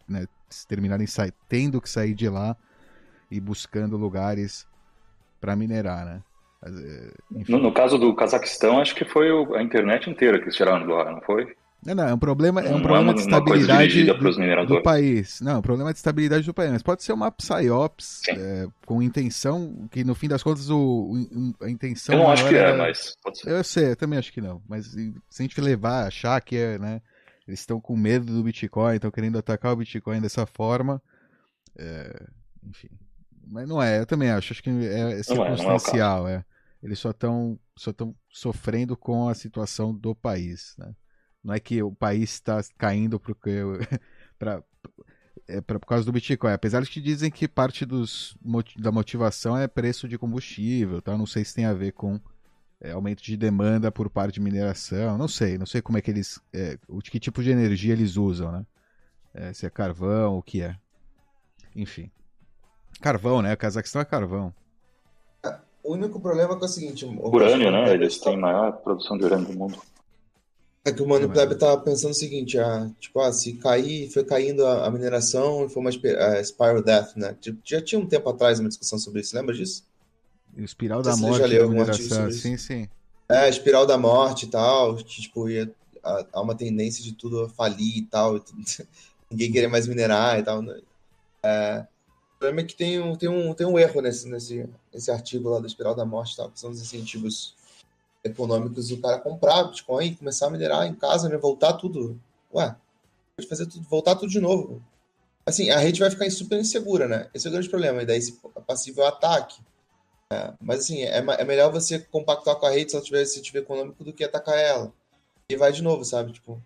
né, 0.07 0.25
se 0.49 0.67
terminarem 0.67 1.07
tendo 1.47 1.79
que 1.79 1.89
sair 1.89 2.13
de 2.13 2.27
lá 2.27 2.57
e 3.31 3.39
buscando 3.39 3.95
lugares 3.95 4.67
para 5.39 5.55
minerar, 5.55 6.05
né? 6.05 6.21
Eh, 6.65 7.13
no, 7.47 7.59
no, 7.59 7.71
caso 7.71 7.97
do 7.97 8.13
Cazaquistão, 8.15 8.79
acho 8.79 8.95
que 8.95 9.05
foi 9.05 9.29
a 9.55 9.61
internet 9.61 10.09
inteira 10.09 10.37
que 10.37 10.45
eles 10.45 10.55
tiraram 10.55 10.85
do 10.85 10.95
ar, 10.95 11.11
não 11.11 11.21
foi? 11.21 11.55
Não, 11.85 11.93
não, 11.93 12.07
é 12.07 12.13
um 12.13 12.17
problema, 12.17 12.61
é 12.61 12.73
um 12.73 12.81
problema 12.81 13.13
de 13.13 13.21
estabilidade 13.21 14.05
do, 14.05 14.65
do, 14.65 14.81
país. 14.81 15.39
Não, 15.39 15.51
é 15.51 15.57
um 15.57 15.61
problema 15.61 15.93
de 15.93 15.97
estabilidade 15.97 16.43
do 16.43 16.53
país. 16.53 16.71
Mas 16.71 16.81
pode 16.81 17.03
ser 17.03 17.13
uma 17.13 17.31
psyops 17.31 18.23
é, 18.29 18.67
com 18.87 19.03
intenção, 19.03 19.87
que 19.91 20.03
no 20.03 20.15
fim 20.15 20.27
das 20.27 20.41
contas 20.41 20.69
o, 20.71 20.77
o 20.79 21.63
a 21.63 21.69
intenção. 21.69 22.15
Eu 22.15 22.23
não 22.23 22.31
acho 22.31 22.47
que 22.47 22.55
é, 22.55 22.75
mas 22.75 23.15
pode 23.21 23.37
ser. 23.37 23.51
Eu 23.51 23.63
sei, 23.63 23.91
eu 23.91 23.95
também 23.95 24.17
acho 24.17 24.33
que 24.33 24.41
não. 24.41 24.63
Mas 24.67 24.87
se 24.87 25.13
a 25.39 25.41
gente 25.43 25.61
levar, 25.61 26.07
achar 26.07 26.41
que 26.41 26.57
é, 26.57 26.79
né? 26.79 27.01
Eles 27.47 27.59
estão 27.59 27.79
com 27.79 27.95
medo 27.95 28.25
do 28.25 28.41
Bitcoin, 28.41 28.95
estão 28.95 29.11
querendo 29.11 29.37
atacar 29.37 29.71
o 29.71 29.75
Bitcoin 29.75 30.19
dessa 30.19 30.47
forma. 30.47 30.99
É, 31.77 32.25
enfim. 32.67 32.89
Mas 33.47 33.69
não 33.69 33.81
é, 33.81 33.99
eu 33.99 34.07
também 34.07 34.31
acho. 34.31 34.53
Acho 34.53 34.63
que 34.63 34.71
é, 34.71 35.19
é 35.19 35.23
circunstancial, 35.23 36.27
é, 36.27 36.31
é, 36.31 36.35
é. 36.37 36.45
Eles 36.81 36.97
só 36.97 37.11
estão 37.11 37.59
só 37.75 37.91
sofrendo 38.29 38.97
com 38.97 39.29
a 39.29 39.35
situação 39.35 39.93
do 39.93 40.15
país, 40.15 40.73
né? 40.79 40.91
Não 41.45 41.53
é 41.53 41.59
que 41.59 41.83
o 41.83 41.91
país 41.91 42.31
está 42.33 42.59
caindo 42.75 43.19
porque 43.19 43.61
pra, 44.39 44.63
é 45.47 45.61
pra, 45.61 45.79
por 45.79 45.85
causa 45.85 46.03
do 46.03 46.11
Bitcoin. 46.11 46.51
Apesar 46.51 46.81
de 46.81 46.89
que 46.89 46.99
dizem 46.99 47.29
que 47.29 47.47
parte 47.47 47.85
dos, 47.85 48.35
da 48.75 48.91
motivação 48.91 49.55
é 49.55 49.67
preço 49.67 50.07
de 50.07 50.17
combustível, 50.17 51.03
tá? 51.03 51.15
Não 51.15 51.27
sei 51.27 51.45
se 51.45 51.53
tem 51.53 51.65
a 51.65 51.73
ver 51.73 51.91
com 51.91 52.19
é, 52.81 52.93
aumento 52.93 53.21
de 53.21 53.37
demanda 53.37 53.91
por 53.91 54.09
parte 54.09 54.33
de 54.33 54.41
mineração. 54.41 55.19
Não 55.19 55.27
sei, 55.27 55.55
não 55.55 55.67
sei 55.67 55.83
como 55.83 55.99
é 55.99 56.01
que 56.01 56.09
eles. 56.09 56.41
É, 56.51 56.79
que 57.03 57.19
tipo 57.19 57.43
de 57.43 57.51
energia 57.51 57.93
eles 57.93 58.17
usam, 58.17 58.51
né? 58.51 58.65
É, 59.31 59.53
se 59.53 59.67
é 59.67 59.69
carvão, 59.69 60.39
o 60.39 60.41
que 60.41 60.63
é. 60.63 60.75
Enfim. 61.75 62.09
Carvão, 62.99 63.43
né? 63.43 63.53
O 63.53 63.57
Cazaquistão 63.57 64.01
é 64.01 64.05
carvão. 64.05 64.51
O 65.83 65.93
único 65.93 66.19
problema 66.19 66.55
é, 66.55 66.55
é 66.55 66.57
o 66.57 66.67
seguinte: 66.67 67.05
urânio, 67.05 67.69
né? 67.69 67.93
Eles 67.93 68.17
têm 68.17 68.35
maior 68.35 68.71
produção 68.77 69.15
de 69.15 69.25
urânio 69.25 69.45
do 69.45 69.59
mundo. 69.59 69.77
É 70.85 70.91
que 70.91 71.01
o 71.01 71.07
Mano 71.07 71.27
Plebe 71.27 71.55
tava 71.55 71.81
pensando 71.81 72.11
o 72.11 72.15
seguinte, 72.15 72.59
ah, 72.59 72.87
tipo, 72.99 73.19
ah, 73.19 73.33
se 73.33 73.53
cair, 73.53 74.07
foi 74.11 74.23
caindo 74.23 74.63
a, 74.63 74.85
a 74.85 74.91
mineração 74.91 75.65
e 75.65 75.69
foi 75.69 75.81
uma 75.81 75.89
a 75.89 76.43
spiral 76.43 76.83
death, 76.83 77.15
né? 77.15 77.35
Tipo, 77.41 77.59
já 77.65 77.81
tinha 77.81 77.99
um 77.99 78.05
tempo 78.05 78.29
atrás 78.29 78.59
uma 78.59 78.69
discussão 78.69 78.99
sobre 78.99 79.21
isso, 79.21 79.35
lembra 79.35 79.55
disso? 79.55 79.83
E 80.55 80.61
o 80.61 80.63
espiral 80.63 81.01
da 81.01 81.17
morte 81.17 81.39
já 81.39 81.47
leu 81.47 81.63
da 81.63 81.69
mineração, 81.69 82.31
sim, 82.31 82.55
sim. 82.55 82.87
É, 83.27 83.49
espiral 83.49 83.87
da 83.87 83.97
morte 83.97 84.45
e 84.45 84.49
tal, 84.49 84.95
que, 84.95 85.21
tipo, 85.21 85.49
ia, 85.49 85.73
há 86.03 86.39
uma 86.39 86.53
tendência 86.53 87.03
de 87.03 87.13
tudo 87.13 87.49
falir 87.49 87.97
e 87.97 88.01
tal, 88.03 88.39
ninguém 89.31 89.51
querer 89.51 89.67
mais 89.67 89.87
minerar 89.87 90.37
e 90.37 90.43
tal. 90.43 90.61
Né? 90.61 90.79
É, 91.41 91.87
o 92.35 92.37
problema 92.37 92.61
é 92.61 92.63
que 92.63 92.75
tem 92.75 93.01
um, 93.01 93.15
tem 93.15 93.27
um, 93.27 93.55
tem 93.55 93.65
um 93.65 93.79
erro 93.79 94.01
nesse, 94.01 94.27
nesse, 94.27 94.69
nesse 94.93 95.09
artigo 95.09 95.49
lá 95.49 95.59
do 95.59 95.65
espiral 95.65 95.95
da 95.95 96.05
morte, 96.05 96.37
tal, 96.37 96.51
que 96.51 96.59
são 96.59 96.69
os 96.69 96.79
incentivos 96.79 97.55
econômicos 98.25 98.89
do 98.89 98.97
cara 98.97 99.19
comprar 99.19 99.65
Bitcoin, 99.65 100.15
começar 100.15 100.47
a 100.47 100.49
minerar 100.49 100.87
em 100.87 100.95
casa, 100.95 101.29
né? 101.29 101.37
Voltar 101.37 101.73
tudo. 101.73 102.19
Ué, 102.53 102.75
pode 103.37 103.47
fazer 103.47 103.67
tudo, 103.67 103.87
voltar 103.87 104.15
tudo 104.15 104.29
de 104.29 104.41
novo. 104.41 104.81
Assim, 105.45 105.69
a 105.69 105.77
rede 105.77 105.99
vai 105.99 106.09
ficar 106.09 106.29
super 106.31 106.59
insegura, 106.59 107.07
né? 107.07 107.29
Esse 107.33 107.45
é 107.45 107.49
o 107.49 107.53
grande 107.53 107.69
problema. 107.69 108.01
E 108.01 108.05
daí 108.05 108.17
esse 108.17 108.39
passivo 108.65 109.03
ataque. 109.03 109.61
É, 110.33 110.53
mas 110.59 110.79
assim, 110.79 111.03
é, 111.03 111.17
é, 111.17 111.43
melhor 111.45 111.71
você 111.71 111.99
compactuar 111.99 112.55
com 112.55 112.65
a 112.65 112.71
rede 112.71 112.89
se 112.89 112.97
ela 112.97 113.05
tiver 113.05 113.21
esse 113.21 113.39
tipo 113.41 113.59
econômico 113.59 114.03
do 114.03 114.11
que 114.11 114.23
atacar 114.23 114.57
ela. 114.57 114.91
E 115.47 115.55
vai 115.55 115.71
de 115.71 115.83
novo, 115.83 116.03
sabe? 116.03 116.33
Tipo. 116.33 116.59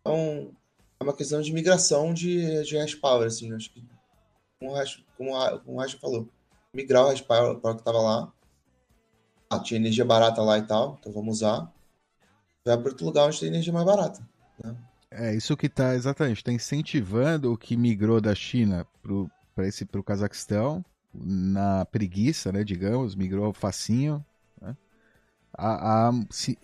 Então, 0.00 0.50
é 0.98 1.04
uma 1.04 1.14
questão 1.14 1.40
de 1.40 1.52
migração 1.52 2.12
de, 2.12 2.64
de 2.64 2.76
hash 2.76 2.96
power, 2.96 3.28
assim. 3.28 3.54
Acho 3.54 3.70
que, 3.72 3.84
como 4.58 4.72
o 4.72 4.74
Racha, 4.74 5.00
como, 5.16 5.30
o 5.64 5.88
falou, 6.00 6.28
migrar 6.74 7.04
o 7.04 7.08
hash 7.10 7.20
power, 7.20 7.56
power 7.60 7.76
que 7.76 7.82
estava 7.82 8.00
lá 8.00 8.32
ah, 9.56 9.60
tinha 9.60 9.78
energia 9.78 10.04
barata 10.04 10.42
lá 10.42 10.58
e 10.58 10.62
tal, 10.62 10.98
então 11.00 11.12
vamos 11.12 11.38
usar. 11.38 11.70
Vai 12.64 12.76
para 12.78 12.90
outro 12.90 13.06
lugar 13.06 13.26
onde 13.26 13.40
tem 13.40 13.48
energia 13.48 13.72
mais 13.72 13.84
barata. 13.86 14.20
Né? 14.62 14.76
É, 15.10 15.34
isso 15.34 15.56
que 15.56 15.66
está 15.66 15.94
exatamente, 15.94 16.38
está 16.38 16.52
incentivando 16.52 17.52
o 17.52 17.58
que 17.58 17.76
migrou 17.76 18.20
da 18.20 18.34
China 18.34 18.86
para 19.54 19.66
esse 19.66 19.84
pro 19.84 20.02
Cazaquistão, 20.02 20.84
na 21.12 21.84
preguiça, 21.84 22.50
né, 22.50 22.64
digamos, 22.64 23.14
migrou 23.14 23.52
facinho, 23.52 24.24
né, 24.60 24.74
a, 25.56 26.08
a, 26.08 26.12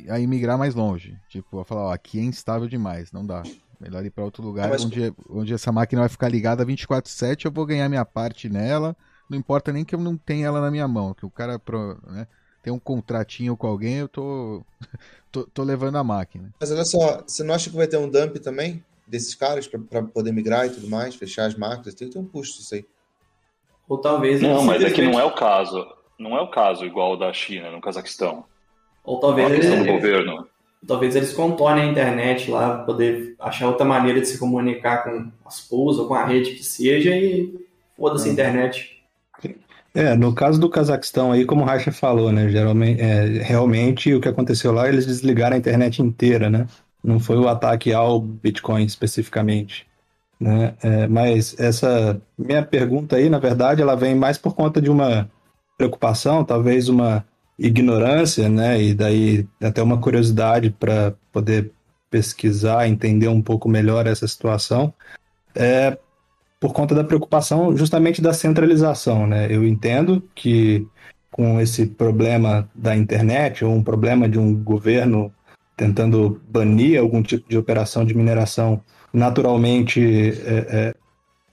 a 0.08 0.20
imigrar 0.20 0.56
mais 0.56 0.74
longe. 0.74 1.18
Tipo, 1.28 1.60
a 1.60 1.64
falar, 1.64 1.82
ó, 1.82 1.92
aqui 1.92 2.18
é 2.18 2.22
instável 2.22 2.66
demais, 2.66 3.12
não 3.12 3.26
dá. 3.26 3.42
Melhor 3.78 4.04
ir 4.04 4.10
para 4.10 4.24
outro 4.24 4.42
lugar 4.42 4.70
mas... 4.70 4.84
onde, 4.84 5.14
onde 5.28 5.52
essa 5.52 5.70
máquina 5.70 6.00
vai 6.02 6.08
ficar 6.08 6.28
ligada 6.28 6.64
24/7, 6.64 7.44
eu 7.44 7.52
vou 7.52 7.66
ganhar 7.66 7.88
minha 7.88 8.04
parte 8.04 8.48
nela, 8.48 8.96
não 9.28 9.38
importa 9.38 9.72
nem 9.72 9.84
que 9.84 9.94
eu 9.94 10.00
não 10.00 10.16
tenha 10.16 10.46
ela 10.46 10.60
na 10.60 10.70
minha 10.70 10.88
mão, 10.88 11.12
que 11.12 11.26
o 11.26 11.30
cara, 11.30 11.60
né, 12.06 12.26
tem 12.68 12.72
um 12.72 12.78
contratinho 12.78 13.56
com 13.56 13.66
alguém, 13.66 13.96
eu 13.96 14.08
tô, 14.08 14.62
tô, 15.32 15.44
tô, 15.44 15.62
levando 15.62 15.96
a 15.96 16.04
máquina. 16.04 16.52
Mas 16.60 16.70
olha 16.70 16.84
só, 16.84 17.22
você 17.26 17.42
não 17.42 17.54
acha 17.54 17.70
que 17.70 17.76
vai 17.76 17.86
ter 17.86 17.96
um 17.96 18.08
dump 18.08 18.36
também 18.40 18.84
desses 19.06 19.34
caras 19.34 19.66
para 19.66 20.02
poder 20.02 20.32
migrar 20.32 20.66
e 20.66 20.70
tudo 20.70 20.88
mais, 20.88 21.14
fechar 21.14 21.46
as 21.46 21.54
máquinas? 21.54 21.94
Tem 21.94 22.08
que 22.08 22.12
ter 22.12 22.20
um 22.20 22.26
custo 22.26 22.60
isso 22.60 22.74
aí. 22.74 22.84
Ou 23.88 23.96
talvez. 23.96 24.42
Não, 24.42 24.62
mas 24.62 24.84
é 24.84 24.90
que 24.90 25.00
não 25.00 25.18
é 25.18 25.24
o 25.24 25.34
caso. 25.34 25.86
Não 26.18 26.36
é 26.36 26.42
o 26.42 26.50
caso 26.50 26.84
igual 26.84 27.12
o 27.12 27.16
da 27.16 27.32
China, 27.32 27.70
no 27.70 27.80
Cazaquistão. 27.80 28.44
Ou 29.02 29.18
talvez 29.18 29.50
eles, 29.50 29.86
do 29.86 29.92
governo. 29.92 30.46
Talvez 30.86 31.16
eles 31.16 31.32
contornem 31.32 31.84
a 31.84 31.90
internet 31.90 32.50
lá, 32.50 32.84
poder 32.84 33.34
achar 33.38 33.68
outra 33.68 33.86
maneira 33.86 34.20
de 34.20 34.26
se 34.26 34.38
comunicar 34.38 35.04
com 35.04 35.32
as 35.46 35.60
pools 35.60 35.98
ou 35.98 36.06
com 36.06 36.14
a 36.14 36.26
rede 36.26 36.50
que 36.50 36.62
seja 36.62 37.16
e 37.16 37.66
foda-se 37.96 38.28
a 38.28 38.32
internet. 38.32 38.97
É, 39.94 40.14
no 40.14 40.34
caso 40.34 40.60
do 40.60 40.68
Cazaquistão 40.68 41.32
aí, 41.32 41.44
como 41.44 41.62
o 41.62 41.64
Racha 41.64 41.90
falou, 41.90 42.30
né, 42.30 42.48
geralmente, 42.48 43.00
é, 43.00 43.42
realmente 43.42 44.14
o 44.14 44.20
que 44.20 44.28
aconteceu 44.28 44.70
lá, 44.70 44.88
eles 44.88 45.06
desligaram 45.06 45.56
a 45.56 45.58
internet 45.58 46.02
inteira, 46.02 46.50
né, 46.50 46.66
não 47.02 47.18
foi 47.18 47.36
o 47.38 47.48
ataque 47.48 47.92
ao 47.92 48.20
Bitcoin 48.20 48.84
especificamente, 48.84 49.86
né, 50.38 50.74
é, 50.82 51.06
mas 51.08 51.58
essa 51.58 52.20
minha 52.38 52.62
pergunta 52.62 53.16
aí, 53.16 53.30
na 53.30 53.38
verdade, 53.38 53.82
ela 53.82 53.96
vem 53.96 54.14
mais 54.14 54.36
por 54.36 54.54
conta 54.54 54.80
de 54.80 54.90
uma 54.90 55.28
preocupação, 55.76 56.44
talvez 56.44 56.88
uma 56.88 57.24
ignorância, 57.58 58.48
né, 58.48 58.80
e 58.80 58.94
daí 58.94 59.48
até 59.60 59.82
uma 59.82 59.98
curiosidade 59.98 60.70
para 60.70 61.14
poder 61.32 61.72
pesquisar, 62.10 62.88
entender 62.88 63.28
um 63.28 63.42
pouco 63.42 63.68
melhor 63.68 64.06
essa 64.06 64.28
situação, 64.28 64.92
é, 65.54 65.98
por 66.60 66.72
conta 66.72 66.94
da 66.94 67.04
preocupação 67.04 67.76
justamente 67.76 68.20
da 68.20 68.32
centralização. 68.32 69.26
Né? 69.26 69.46
Eu 69.50 69.66
entendo 69.66 70.22
que 70.34 70.86
com 71.30 71.60
esse 71.60 71.86
problema 71.86 72.68
da 72.74 72.96
internet 72.96 73.64
ou 73.64 73.72
um 73.72 73.82
problema 73.82 74.28
de 74.28 74.38
um 74.38 74.54
governo 74.54 75.32
tentando 75.76 76.40
banir 76.48 76.98
algum 76.98 77.22
tipo 77.22 77.48
de 77.48 77.56
operação 77.56 78.04
de 78.04 78.12
mineração, 78.12 78.82
naturalmente 79.12 80.00
é, 80.44 80.94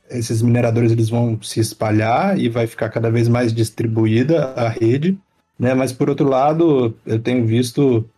é, 0.10 0.18
esses 0.18 0.42
mineradores 0.42 0.92
eles 0.92 1.10
vão 1.10 1.40
se 1.42 1.60
espalhar 1.60 2.40
e 2.40 2.50
vai 2.50 2.66
ficar 2.66 2.90
cada 2.90 3.12
vez 3.12 3.28
mais 3.28 3.54
distribuída 3.54 4.54
a 4.56 4.68
rede. 4.68 5.18
Né? 5.60 5.76
Mas 5.76 5.94
por 5.94 6.10
outro 6.10 6.28
lado, 6.28 6.96
eu 7.06 7.20
tenho 7.20 7.46
visto 7.46 8.10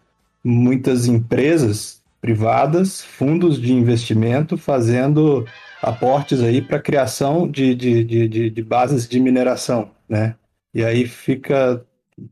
muitas 0.41 1.07
empresas 1.07 2.01
privadas, 2.21 3.01
fundos 3.01 3.61
de 3.61 3.73
investimento 3.73 4.57
fazendo 4.57 5.45
aportes 5.81 6.41
aí 6.41 6.61
para 6.61 6.79
criação 6.79 7.47
de, 7.47 7.75
de, 7.75 8.03
de, 8.03 8.49
de, 8.49 8.63
bases 8.63 9.07
de 9.07 9.19
mineração, 9.19 9.91
né? 10.07 10.35
E 10.73 10.83
aí 10.83 11.07
fica 11.07 11.83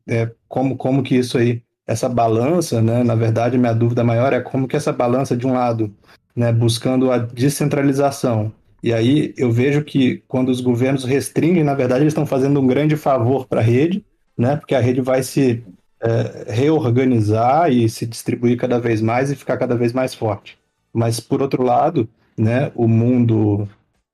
é, 0.08 0.32
como, 0.48 0.76
como 0.76 1.04
que 1.04 1.16
isso 1.16 1.38
aí, 1.38 1.62
essa 1.86 2.10
balança, 2.10 2.82
né? 2.82 3.04
Na 3.04 3.16
verdade, 3.16 3.58
minha 3.58 3.74
dúvida 3.74 4.04
maior 4.04 4.34
é 4.34 4.42
como 4.42 4.68
que 4.68 4.76
essa 4.76 4.92
balança, 4.92 5.38
de 5.38 5.46
um 5.46 5.54
lado, 5.54 5.94
né, 6.36 6.52
buscando 6.52 7.12
a 7.12 7.18
descentralização, 7.18 8.52
e 8.86 8.94
aí 8.94 9.34
eu 9.36 9.52
vejo 9.52 9.84
que 9.84 10.24
quando 10.28 10.50
os 10.50 10.62
governos 10.62 11.06
restringem, 11.06 11.64
na 11.64 11.74
verdade, 11.74 12.04
eles 12.04 12.12
estão 12.12 12.24
fazendo 12.24 12.60
um 12.60 12.68
grande 12.68 12.96
favor 12.96 13.48
para 13.48 13.60
a 13.60 13.64
rede, 13.64 14.06
né? 14.38 14.58
Porque 14.58 14.76
a 14.76 14.80
rede 14.80 15.02
vai 15.02 15.24
se 15.24 15.64
é, 16.00 16.54
reorganizar 16.54 17.72
e 17.72 17.90
se 17.90 18.06
distribuir 18.06 18.58
cada 18.58 18.80
vez 18.80 19.02
mais 19.02 19.32
e 19.32 19.36
ficar 19.36 19.58
cada 19.58 19.76
vez 19.76 19.92
mais 19.92 20.14
forte. 20.14 20.56
Mas, 20.94 21.20
por 21.20 21.42
outro 21.42 21.64
lado, 21.64 22.08
né, 22.38 22.72
o 22.76 22.88
mundo 22.88 23.68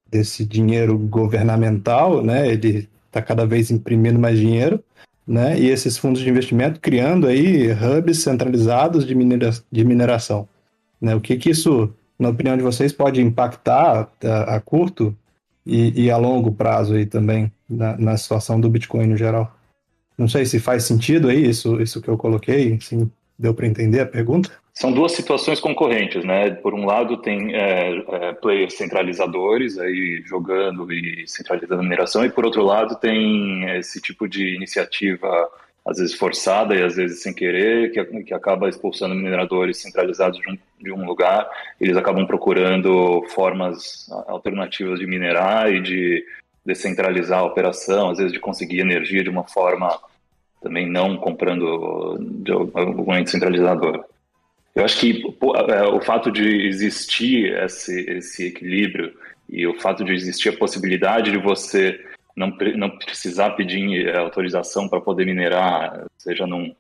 desse 0.10 0.46
dinheiro 0.46 0.98
governamental, 0.98 2.22
né, 2.22 2.48
ele 2.48 2.90
está 3.08 3.22
cada 3.22 3.46
vez 3.46 3.72
imprimindo 3.72 4.20
mais 4.20 4.38
dinheiro, 4.38 4.84
né, 5.26 5.60
e 5.60 5.70
esses 5.70 5.98
fundos 5.98 6.22
de 6.22 6.30
investimento 6.30 6.80
criando 6.80 7.28
aí 7.28 7.72
hubs 7.72 8.20
centralizados 8.20 9.06
de, 9.06 9.16
minera 9.16 9.52
de 9.72 9.84
mineração. 9.84 10.48
Né, 11.00 11.16
o 11.16 11.22
que 11.22 11.38
que 11.38 11.50
isso, 11.50 11.94
na 12.20 12.30
opinião 12.30 12.56
de 12.56 12.64
vocês, 12.64 12.92
pode 12.92 13.22
impactar 13.22 14.10
a, 14.24 14.56
a 14.56 14.60
curto 14.60 15.16
e, 15.66 16.06
e, 16.06 16.12
a 16.12 16.18
longo 16.18 16.52
prazo 16.52 16.96
aí 16.96 17.06
também 17.06 17.52
na, 17.70 17.98
na, 17.98 18.18
situação 18.18 18.60
do 18.60 18.70
Bitcoin 18.70 19.08
no 19.08 19.18
geral? 19.18 19.56
Não 20.18 20.28
sei 20.28 20.46
se 20.46 20.60
faz 20.60 20.84
sentido 20.84 21.30
aí 21.30 21.48
isso, 21.48 21.82
isso 21.82 22.02
que 22.02 22.10
eu 22.10 22.18
coloquei, 22.18 22.76
assim, 22.76 23.10
Deu 23.42 23.56
para 23.56 23.66
entender 23.66 24.00
a 24.00 24.06
pergunta? 24.06 24.52
São 24.72 24.92
duas 24.92 25.14
situações 25.14 25.60
concorrentes, 25.60 26.24
né? 26.24 26.52
Por 26.52 26.76
um 26.76 26.86
lado 26.86 27.18
tem 27.18 27.56
é, 27.56 27.98
é, 27.98 28.34
players 28.34 28.76
centralizadores 28.76 29.80
aí 29.80 30.22
jogando 30.28 30.94
e 30.94 31.28
centralizando 31.28 31.82
a 31.82 31.84
mineração, 31.84 32.24
e 32.24 32.30
por 32.30 32.46
outro 32.46 32.62
lado 32.62 32.96
tem 32.98 33.68
esse 33.80 34.00
tipo 34.00 34.30
de 34.30 34.56
iniciativa 34.56 35.50
às 35.84 35.98
vezes 35.98 36.14
forçada 36.14 36.76
e 36.76 36.84
às 36.84 36.96
vezes 36.96 37.24
sem 37.24 37.34
querer, 37.34 37.92
que, 37.92 38.24
que 38.24 38.34
acaba 38.36 38.70
expulsando 38.70 39.16
mineradores 39.16 39.82
centralizados 39.82 40.40
de 40.40 40.48
um, 40.48 40.58
de 40.80 40.92
um 40.92 41.04
lugar. 41.04 41.50
Eles 41.80 41.98
acabam 41.98 42.28
procurando 42.28 43.26
formas 43.30 44.08
alternativas 44.28 45.00
de 45.00 45.08
minerar 45.08 45.74
e 45.74 45.82
de 45.82 46.24
descentralizar 46.64 47.40
a 47.40 47.46
operação, 47.46 48.12
às 48.12 48.20
vezes 48.20 48.32
de 48.32 48.40
conseguir 48.40 48.82
energia 48.82 49.24
de 49.24 49.32
uma 49.32 49.46
forma 49.46 50.00
também 50.62 50.90
não 50.90 51.18
comprando 51.18 52.18
de 52.20 52.52
algum 52.52 53.16
ente 53.16 53.32
centralizador. 53.32 54.06
Eu 54.74 54.86
acho 54.86 55.00
que 55.00 55.24
é, 55.70 55.84
o 55.84 56.00
fato 56.00 56.32
de 56.32 56.68
existir 56.68 57.54
esse, 57.64 58.10
esse 58.10 58.48
equilíbrio 58.48 59.14
e 59.50 59.68
o 59.68 59.80
fato 59.80 60.04
de 60.04 60.14
existir 60.14 60.50
a 60.50 60.58
possibilidade 60.58 61.32
de 61.32 61.38
você 61.38 62.00
não, 62.36 62.56
não 62.78 62.90
precisar 62.98 63.52
pedir 63.52 64.08
é, 64.08 64.18
autorização 64.18 64.88
para 64.88 65.02
poder 65.02 65.26
minerar, 65.26 66.06
seja 66.18 66.48
num, 66.48 66.74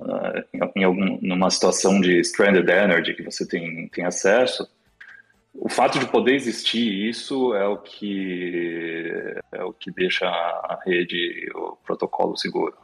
uh, 0.00 0.70
em 0.74 0.82
algum, 0.82 1.18
numa 1.22 1.50
situação 1.50 2.00
de 2.00 2.18
stranded 2.20 2.68
energy 2.68 3.14
que 3.14 3.22
você 3.22 3.46
tem, 3.46 3.88
tem 3.88 4.04
acesso, 4.04 4.68
o 5.54 5.68
fato 5.68 5.98
de 5.98 6.06
poder 6.06 6.34
existir 6.34 7.08
isso 7.08 7.54
é 7.54 7.66
o 7.66 7.78
que 7.78 9.34
é 9.52 9.64
o 9.64 9.72
que 9.72 9.90
deixa 9.90 10.26
a 10.26 10.78
rede, 10.84 11.48
o 11.54 11.76
protocolo 11.84 12.36
seguro. 12.36 12.76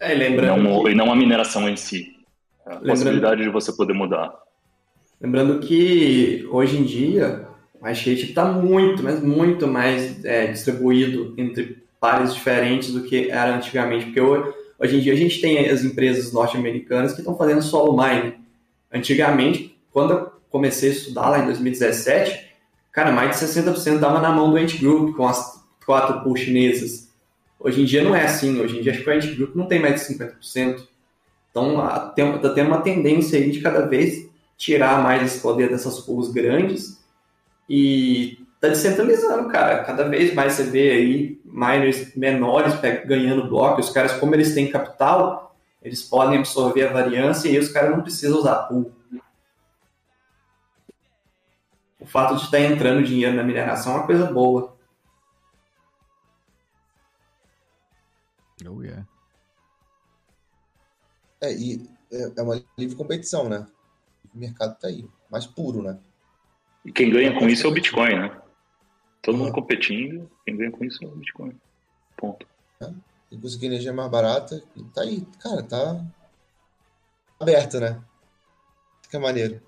É, 0.00 0.14
lembrando 0.14 0.60
e, 0.60 0.62
não, 0.62 0.84
que... 0.84 0.90
e 0.90 0.94
não 0.94 1.12
a 1.12 1.16
mineração 1.16 1.68
em 1.68 1.76
si. 1.76 2.16
A 2.64 2.74
lembrando... 2.74 2.88
possibilidade 2.90 3.42
de 3.42 3.48
você 3.48 3.72
poder 3.72 3.92
mudar. 3.92 4.32
Lembrando 5.20 5.58
que 5.58 6.46
hoje 6.50 6.78
em 6.78 6.84
dia 6.84 7.48
o 7.80 7.84
hashrate 7.84 8.30
está 8.30 8.44
muito, 8.44 9.02
mas 9.02 9.20
muito 9.22 9.66
mais 9.66 10.24
é, 10.24 10.46
distribuído 10.46 11.34
entre 11.36 11.82
pares 12.00 12.32
diferentes 12.32 12.92
do 12.92 13.02
que 13.02 13.30
era 13.30 13.56
antigamente, 13.56 14.06
porque 14.06 14.20
hoje 14.20 14.96
em 14.96 15.00
dia 15.00 15.12
a 15.12 15.16
gente 15.16 15.40
tem 15.40 15.68
as 15.68 15.82
empresas 15.82 16.32
norte-americanas 16.32 17.12
que 17.12 17.20
estão 17.20 17.36
fazendo 17.36 17.62
solo 17.62 17.96
mining. 17.96 18.34
Antigamente, 18.92 19.76
quando 19.92 20.12
eu 20.12 20.32
comecei 20.48 20.90
a 20.90 20.92
estudar 20.92 21.28
lá 21.28 21.40
em 21.40 21.46
2017, 21.46 22.48
cara, 22.92 23.10
mais 23.10 23.38
de 23.38 23.44
60% 23.44 23.94
estava 23.94 24.20
na 24.20 24.30
mão 24.30 24.50
do 24.50 24.56
Ant 24.56 24.78
Group 24.78 25.16
com 25.16 25.26
as 25.26 25.64
quatro 25.84 26.20
pool 26.22 26.36
chinesas. 26.36 27.07
Hoje 27.60 27.82
em 27.82 27.84
dia 27.84 28.04
não 28.04 28.14
é 28.14 28.24
assim, 28.24 28.60
hoje 28.60 28.78
em 28.78 28.82
dia 28.82 28.92
acho 28.92 29.02
que 29.02 29.10
o 29.10 29.12
Ant 29.12 29.34
Group 29.34 29.54
não 29.56 29.66
tem 29.66 29.80
mais 29.80 30.06
de 30.06 30.14
50%. 30.14 30.86
Então 31.50 31.84
está 32.36 32.50
tendo 32.54 32.68
uma 32.68 32.80
tendência 32.82 33.38
aí 33.38 33.50
de 33.50 33.60
cada 33.60 33.86
vez 33.86 34.28
tirar 34.56 35.02
mais 35.02 35.22
esse 35.22 35.40
poder 35.40 35.68
dessas 35.68 36.00
pools 36.00 36.30
grandes 36.30 37.02
e 37.68 38.38
tá 38.60 38.68
descentralizando, 38.68 39.48
cara. 39.48 39.84
Cada 39.84 40.04
vez 40.04 40.32
mais 40.34 40.52
você 40.54 40.64
vê 40.64 40.90
aí 40.90 41.40
miners 41.44 42.14
menores 42.14 42.74
ganhando 43.04 43.48
bloco. 43.48 43.80
Os 43.80 43.90
caras, 43.90 44.12
como 44.12 44.34
eles 44.34 44.54
têm 44.54 44.70
capital, 44.70 45.56
eles 45.82 46.02
podem 46.02 46.38
absorver 46.38 46.86
a 46.86 46.92
variância 46.92 47.48
e 47.48 47.58
os 47.58 47.68
caras 47.68 47.90
não 47.90 48.02
precisam 48.02 48.38
usar 48.38 48.54
pool. 48.62 48.92
O 52.00 52.06
fato 52.06 52.36
de 52.36 52.44
estar 52.44 52.60
entrando 52.60 53.02
dinheiro 53.02 53.36
na 53.36 53.42
mineração 53.42 53.92
é 53.92 53.96
uma 53.96 54.06
coisa 54.06 54.26
boa. 54.26 54.77
Oh, 58.78 58.82
yeah. 58.82 59.04
É, 61.40 61.52
e 61.52 61.88
é, 62.12 62.32
é 62.36 62.42
uma 62.42 62.62
livre 62.76 62.96
competição, 62.96 63.48
né? 63.48 63.66
O 64.32 64.38
mercado 64.38 64.78
tá 64.78 64.86
aí, 64.86 65.08
mais 65.30 65.46
puro, 65.46 65.82
né? 65.82 65.98
E 66.84 66.92
quem 66.92 67.10
ganha 67.10 67.36
com 67.36 67.48
isso 67.48 67.66
é 67.66 67.70
o 67.70 67.72
Bitcoin, 67.72 68.14
né? 68.14 68.40
Todo 69.20 69.36
mundo 69.36 69.52
competindo, 69.52 70.30
quem 70.44 70.56
ganha 70.56 70.70
com 70.70 70.84
isso 70.84 71.04
é 71.04 71.08
o 71.08 71.10
Bitcoin. 71.10 71.60
Ponto. 72.16 72.46
É. 72.80 72.92
E 73.32 73.36
conseguir 73.36 73.66
energia 73.66 73.92
mais 73.92 74.10
barata, 74.10 74.62
tá 74.94 75.02
aí, 75.02 75.26
cara, 75.40 75.62
tá 75.62 76.04
aberto, 77.40 77.80
né? 77.80 78.00
Fica 79.02 79.18
maneiro. 79.18 79.60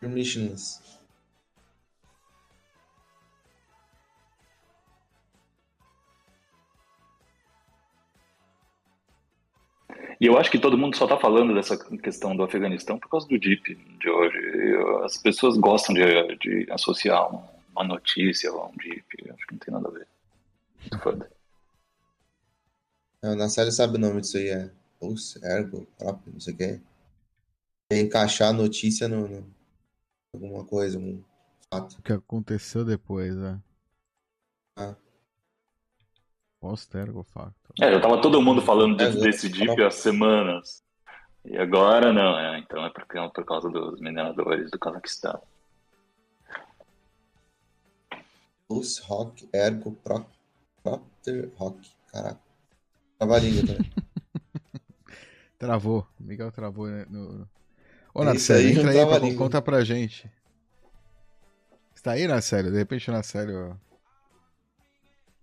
Permissionless. 0.00 0.81
E 10.22 10.26
eu 10.26 10.38
acho 10.38 10.52
que 10.52 10.58
todo 10.60 10.78
mundo 10.78 10.96
só 10.96 11.02
está 11.02 11.18
falando 11.18 11.52
dessa 11.52 11.76
questão 11.98 12.36
do 12.36 12.44
Afeganistão 12.44 12.96
por 12.96 13.08
causa 13.08 13.26
do 13.26 13.36
DIP 13.36 13.74
de 13.74 14.08
hoje. 14.08 14.38
As 15.04 15.16
pessoas 15.16 15.56
gostam 15.56 15.92
de, 15.92 16.36
de 16.36 16.70
associar 16.70 17.28
uma 17.72 17.82
notícia 17.82 18.48
a 18.48 18.66
um 18.66 18.76
DIP. 18.76 19.32
Acho 19.34 19.46
que 19.48 19.54
não 19.54 19.58
tem 19.58 19.74
nada 19.74 19.88
a 19.88 19.90
ver. 19.90 20.06
Foda. 21.02 21.28
É, 23.20 23.34
na 23.34 23.48
série 23.48 23.72
sabe 23.72 23.96
o 23.96 23.98
nome 23.98 24.20
disso 24.20 24.36
aí, 24.36 24.48
é 24.48 24.70
Pulse, 25.00 25.44
Ergo, 25.44 25.88
próprio, 25.98 26.32
não 26.32 26.40
sei 26.40 26.54
o 26.54 26.56
que. 26.56 26.80
É 27.90 27.98
encaixar 27.98 28.50
a 28.50 28.52
notícia 28.52 29.08
no, 29.08 29.26
no, 29.26 29.44
alguma 30.32 30.64
coisa, 30.64 31.00
um 31.00 31.20
fato. 31.68 31.98
O 31.98 32.02
que 32.02 32.12
aconteceu 32.12 32.84
depois, 32.84 33.34
né? 33.34 33.60
Ah. 34.76 34.94
Postergo 36.62 37.24
facto. 37.24 37.74
É, 37.80 37.90
já 37.90 37.98
tava 37.98 38.20
todo 38.20 38.40
mundo 38.40 38.62
falando 38.62 38.96
de, 38.96 39.02
é, 39.02 39.10
desse 39.10 39.48
DIP 39.48 39.82
há 39.82 39.90
semanas. 39.90 40.80
E 41.44 41.58
agora 41.58 42.12
não, 42.12 42.38
é, 42.38 42.60
então 42.60 42.86
é 42.86 42.90
por, 42.90 43.04
por 43.32 43.44
causa 43.44 43.68
dos 43.68 44.00
mineradores 44.00 44.70
do 44.70 44.78
Cazaquistão. 44.78 45.42
Plus 48.68 48.98
Rock 49.00 49.48
Ergo 49.52 49.90
Pro, 50.04 50.24
Procter 50.84 51.50
Rock. 51.56 51.90
Caraca. 52.12 52.40
Língua 53.20 53.66
também. 53.66 53.92
travou. 55.58 56.06
Miguel 56.20 56.52
travou 56.52 56.86
né, 56.86 57.04
no. 57.10 57.48
Ô, 58.14 58.22
Narcélio, 58.22 58.78
entra 58.78 58.90
aí, 58.92 59.04
pra, 59.04 59.36
conta 59.36 59.60
pra 59.60 59.82
gente. 59.82 60.30
Está 61.92 62.12
aí, 62.12 62.28
Narcélio? 62.28 62.70
De 62.70 62.78
repente, 62.78 63.10
Narcélio. 63.10 63.76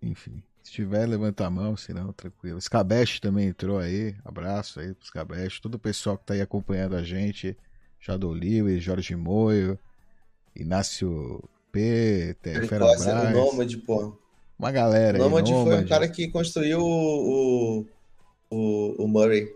Enfim. 0.02 0.42
Se 0.70 0.76
tiver, 0.76 1.08
levanta 1.08 1.48
a 1.48 1.50
mão, 1.50 1.76
senão, 1.76 2.14
tranquilo. 2.14 2.62
Scabeche 2.62 3.20
também 3.20 3.48
entrou 3.48 3.80
aí. 3.80 4.16
Abraço 4.24 4.80
aí 4.80 4.94
pro 4.94 5.08
Scabeche. 5.08 5.60
Todo 5.60 5.74
o 5.74 5.80
pessoal 5.80 6.16
que 6.16 6.26
tá 6.26 6.36
aí 6.36 6.42
acompanhando 6.42 6.96
a 6.96 7.02
gente. 7.02 7.58
Shadow 8.00 8.32
Lewis, 8.32 8.84
Jorge 8.84 9.16
Moio, 9.16 9.80
Inácio 10.56 11.44
P, 11.72 12.38
Fera 12.40 12.86
Braz. 12.86 13.04
O 13.04 13.32
Nômade, 13.32 13.78
pô. 13.78 14.16
Uma 14.60 14.72
galera 14.72 15.18
o 15.18 15.22
Nômade 15.22 15.52
aí. 15.52 15.64
foi 15.64 15.84
o 15.84 15.90
cara 15.90 16.08
que 16.08 16.28
construiu 16.28 16.82
o, 16.82 17.88
o, 18.52 19.04
o 19.04 19.08
Murray. 19.08 19.52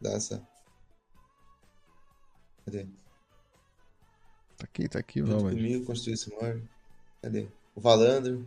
Dessa. 0.00 0.44
Cadê? 2.64 2.84
Tá 4.56 4.64
aqui, 4.64 4.88
tá 4.88 4.98
aqui 4.98 5.22
o 5.22 5.26
Nômade. 5.28 5.54
comigo 5.54 5.86
construiu 5.86 6.14
esse 6.14 6.30
Murray. 6.30 6.64
Cadê? 7.22 7.46
O 7.76 7.80
Valandro. 7.80 8.44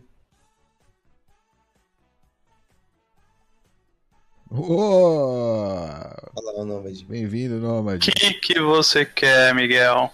Oh! 4.56 5.88
Olha 6.36 6.52
lá 6.56 6.64
Nômade. 6.64 7.04
Bem-vindo, 7.04 7.56
Nômade. 7.56 8.08
O 8.08 8.12
que, 8.12 8.34
que 8.34 8.60
você 8.60 9.04
quer, 9.04 9.52
Miguel? 9.52 10.12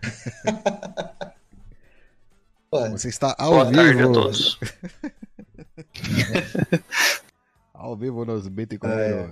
você 2.70 3.08
está 3.08 3.34
ao 3.36 3.50
Boa 3.50 3.64
vivo. 3.64 3.82
Tarde 3.82 4.02
a 4.02 4.12
todos. 4.12 4.60
ao 7.74 7.96
vivo 7.96 8.24
nos 8.24 8.46
BT 8.46 8.78
com 8.78 8.86
é. 8.86 9.28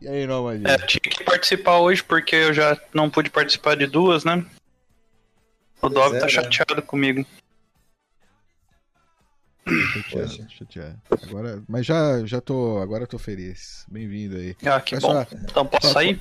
E 0.00 0.08
aí, 0.08 0.26
Nômade? 0.26 0.66
É, 0.66 0.76
tinha 0.86 1.02
que 1.02 1.22
participar 1.22 1.78
hoje 1.78 2.02
porque 2.02 2.34
eu 2.34 2.52
já 2.52 2.76
não 2.92 3.08
pude 3.08 3.30
participar 3.30 3.76
de 3.76 3.86
duas, 3.86 4.24
né? 4.24 4.44
O 5.80 5.88
Dog 5.88 6.16
é, 6.16 6.18
tá 6.18 6.26
né? 6.26 6.32
chateado 6.32 6.82
comigo. 6.82 7.24
Chateado, 9.92 10.50
chateado. 10.50 11.02
Agora, 11.22 11.62
mas 11.68 11.86
já, 11.86 12.24
já 12.24 12.40
tô, 12.40 12.78
agora 12.78 13.06
tô 13.06 13.18
feliz. 13.18 13.86
Bem-vindo 13.88 14.36
aí. 14.36 14.56
Ah, 14.64 14.80
que 14.80 14.98
bom. 14.98 15.24
Então 15.44 15.66
posso 15.66 15.86
só, 15.86 15.92
sair? 15.94 16.20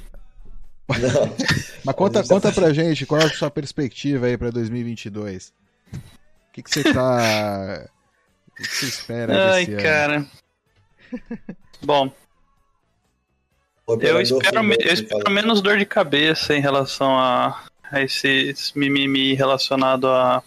mas 1.83 1.95
conta, 1.95 2.23
conta 2.23 2.51
pra 2.51 2.73
gente, 2.73 3.05
qual 3.05 3.21
é 3.21 3.25
a 3.25 3.29
sua 3.29 3.49
perspectiva 3.49 4.27
aí 4.27 4.37
pra 4.37 4.51
2022? 4.51 5.53
O 5.93 6.51
que, 6.53 6.63
que 6.63 6.69
você 6.69 6.83
tá... 6.83 7.87
O 8.47 8.55
que, 8.55 8.63
que 8.63 8.75
você 8.75 8.85
espera 8.85 9.53
Ai, 9.53 9.65
cara. 9.65 10.25
bom, 11.81 12.11
eu 13.99 14.21
espero, 14.21 14.63
me, 14.63 14.75
eu 14.79 14.93
espero 14.93 15.31
menos 15.31 15.61
dor 15.61 15.77
de 15.77 15.85
cabeça 15.85 16.55
em 16.55 16.61
relação 16.61 17.17
a, 17.17 17.63
a 17.91 18.01
esse, 18.01 18.27
esse 18.27 18.77
mimimi 18.77 19.33
relacionado 19.33 20.07
a, 20.07 20.43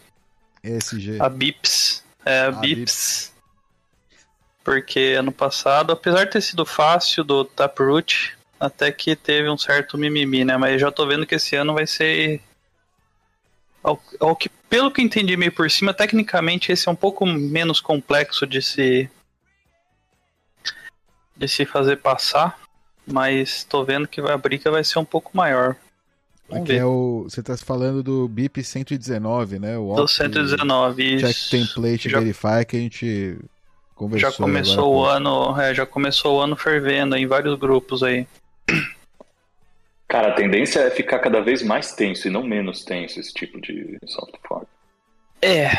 ESG. 0.63 1.21
a 1.21 1.29
BIPs. 1.29 2.02
É, 2.25 2.43
a 2.43 2.51
Bips. 2.51 3.33
Porque 4.65 5.17
ano 5.19 5.33
passado, 5.33 5.93
apesar 5.93 6.25
de 6.25 6.33
ter 6.33 6.41
sido 6.41 6.65
fácil 6.65 7.25
do 7.25 7.45
Taproot, 7.45 8.37
até 8.61 8.93
que 8.93 9.17
teve 9.17 9.51
um 9.51 9.59
certo 9.59 9.99
mimimi, 9.99 10.45
né? 10.45 10.57
Mas 10.57 10.81
já 10.81 10.91
tô 10.93 11.07
vendo 11.07 11.27
que 11.27 11.35
esse 11.35 11.57
ano 11.57 11.75
vai 11.75 11.87
ser. 11.87 12.41
Ao, 13.83 14.01
ao 14.21 14.37
que, 14.37 14.49
pelo 14.49 14.93
que 14.93 15.03
entendi 15.03 15.37
meio 15.37 15.51
por 15.51 15.69
cima, 15.69 15.93
tecnicamente 15.93 16.71
esse 16.71 16.89
é 16.89 16.93
um 16.93 16.97
pouco 16.97 17.27
menos 17.27 17.81
complexo 17.81 18.47
de 18.47 18.63
se. 18.63 19.11
de 21.37 21.49
se 21.49 21.65
fazer 21.65 21.97
passar. 21.97 22.61
Mas 23.05 23.65
tô 23.65 23.85
vendo 23.85 24.07
que 24.07 24.21
a 24.21 24.37
briga 24.39 24.71
vai 24.71 24.85
ser 24.85 25.01
um 25.01 25.05
pouco 25.05 25.37
maior. 25.37 25.77
Aqui 26.53 26.77
é 26.77 26.85
o, 26.85 27.25
você 27.25 27.41
está 27.41 27.57
falando 27.57 28.03
do 28.03 28.29
BIP 28.29 28.63
119, 28.63 29.59
né? 29.59 29.79
O 29.79 29.95
do 29.95 30.07
119, 30.07 31.19
Check 31.19 31.51
Template 31.51 32.09
já, 32.09 32.19
Verify 32.19 32.65
que 32.67 32.77
a 32.77 32.81
gente 32.81 33.39
conversou. 33.95 34.31
Já 34.31 34.37
começou 34.37 34.95
o 34.95 35.05
ano, 35.05 35.61
é, 35.61 35.75
já 35.75 35.87
começou 35.87 36.39
o 36.39 36.41
ano 36.41 36.57
fervendo 36.57 37.17
em 37.17 37.27
vários 37.27 37.59
grupos 37.59 38.03
aí. 38.03 38.27
Cara, 40.07 40.29
a 40.29 40.35
tendência 40.35 40.81
é 40.81 40.91
ficar 40.91 41.21
cada 41.21 41.41
vez 41.41 41.63
mais 41.63 41.93
tenso 41.93 42.29
e 42.29 42.31
não 42.31 42.43
menos 42.43 42.85
tenso 42.85 43.19
esse 43.19 43.33
tipo 43.33 43.59
de 43.59 43.97
software. 44.07 44.67
É, 45.41 45.71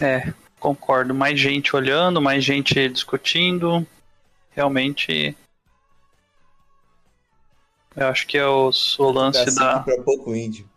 é, 0.00 0.32
concordo. 0.60 1.14
Mais 1.14 1.40
gente 1.40 1.74
olhando, 1.74 2.20
mais 2.20 2.44
gente 2.44 2.88
discutindo. 2.88 3.86
Realmente 4.50 5.34
eu 7.98 8.08
acho 8.08 8.26
que 8.26 8.38
é 8.38 8.46
o, 8.46 8.70
o 8.98 9.10
lance 9.10 9.54
da. 9.54 9.80
Pra 9.80 10.02
pouco 10.02 10.34
índio. 10.34 10.68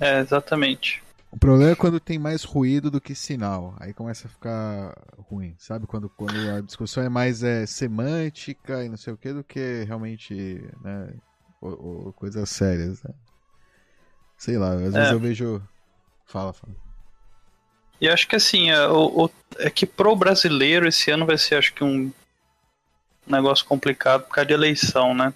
É, 0.00 0.20
exatamente. 0.20 1.02
O 1.30 1.38
problema 1.38 1.72
é 1.72 1.76
quando 1.76 2.00
tem 2.00 2.18
mais 2.18 2.42
ruído 2.42 2.90
do 2.90 3.00
que 3.00 3.14
sinal. 3.14 3.74
Aí 3.78 3.92
começa 3.92 4.26
a 4.26 4.30
ficar 4.30 4.96
ruim, 5.30 5.54
sabe? 5.58 5.86
Quando, 5.86 6.08
quando 6.08 6.50
a 6.50 6.60
discussão 6.60 7.02
é 7.02 7.08
mais 7.08 7.42
é, 7.42 7.66
semântica 7.66 8.82
e 8.84 8.88
não 8.88 8.96
sei 8.96 9.12
o 9.12 9.16
que 9.16 9.32
do 9.32 9.44
que 9.44 9.84
realmente 9.84 10.34
né, 10.82 11.12
ou, 11.60 12.06
ou 12.06 12.12
coisas 12.14 12.48
sérias. 12.48 13.02
Né? 13.02 13.10
Sei 14.38 14.56
lá, 14.56 14.72
às 14.72 14.80
vezes 14.80 14.96
é. 14.96 15.12
eu 15.12 15.20
vejo. 15.20 15.62
Fala, 16.24 16.52
fala. 16.52 16.74
E 18.00 18.08
acho 18.08 18.28
que 18.28 18.36
assim, 18.36 18.70
é, 18.70 18.86
o, 18.86 19.24
o, 19.24 19.30
é 19.58 19.68
que 19.68 19.84
pro 19.84 20.14
brasileiro 20.14 20.86
esse 20.86 21.10
ano 21.10 21.26
vai 21.26 21.36
ser, 21.36 21.56
acho 21.56 21.74
que, 21.74 21.82
um 21.82 22.12
negócio 23.26 23.66
complicado 23.66 24.22
por 24.22 24.34
causa 24.34 24.46
de 24.46 24.54
eleição, 24.54 25.14
né? 25.14 25.34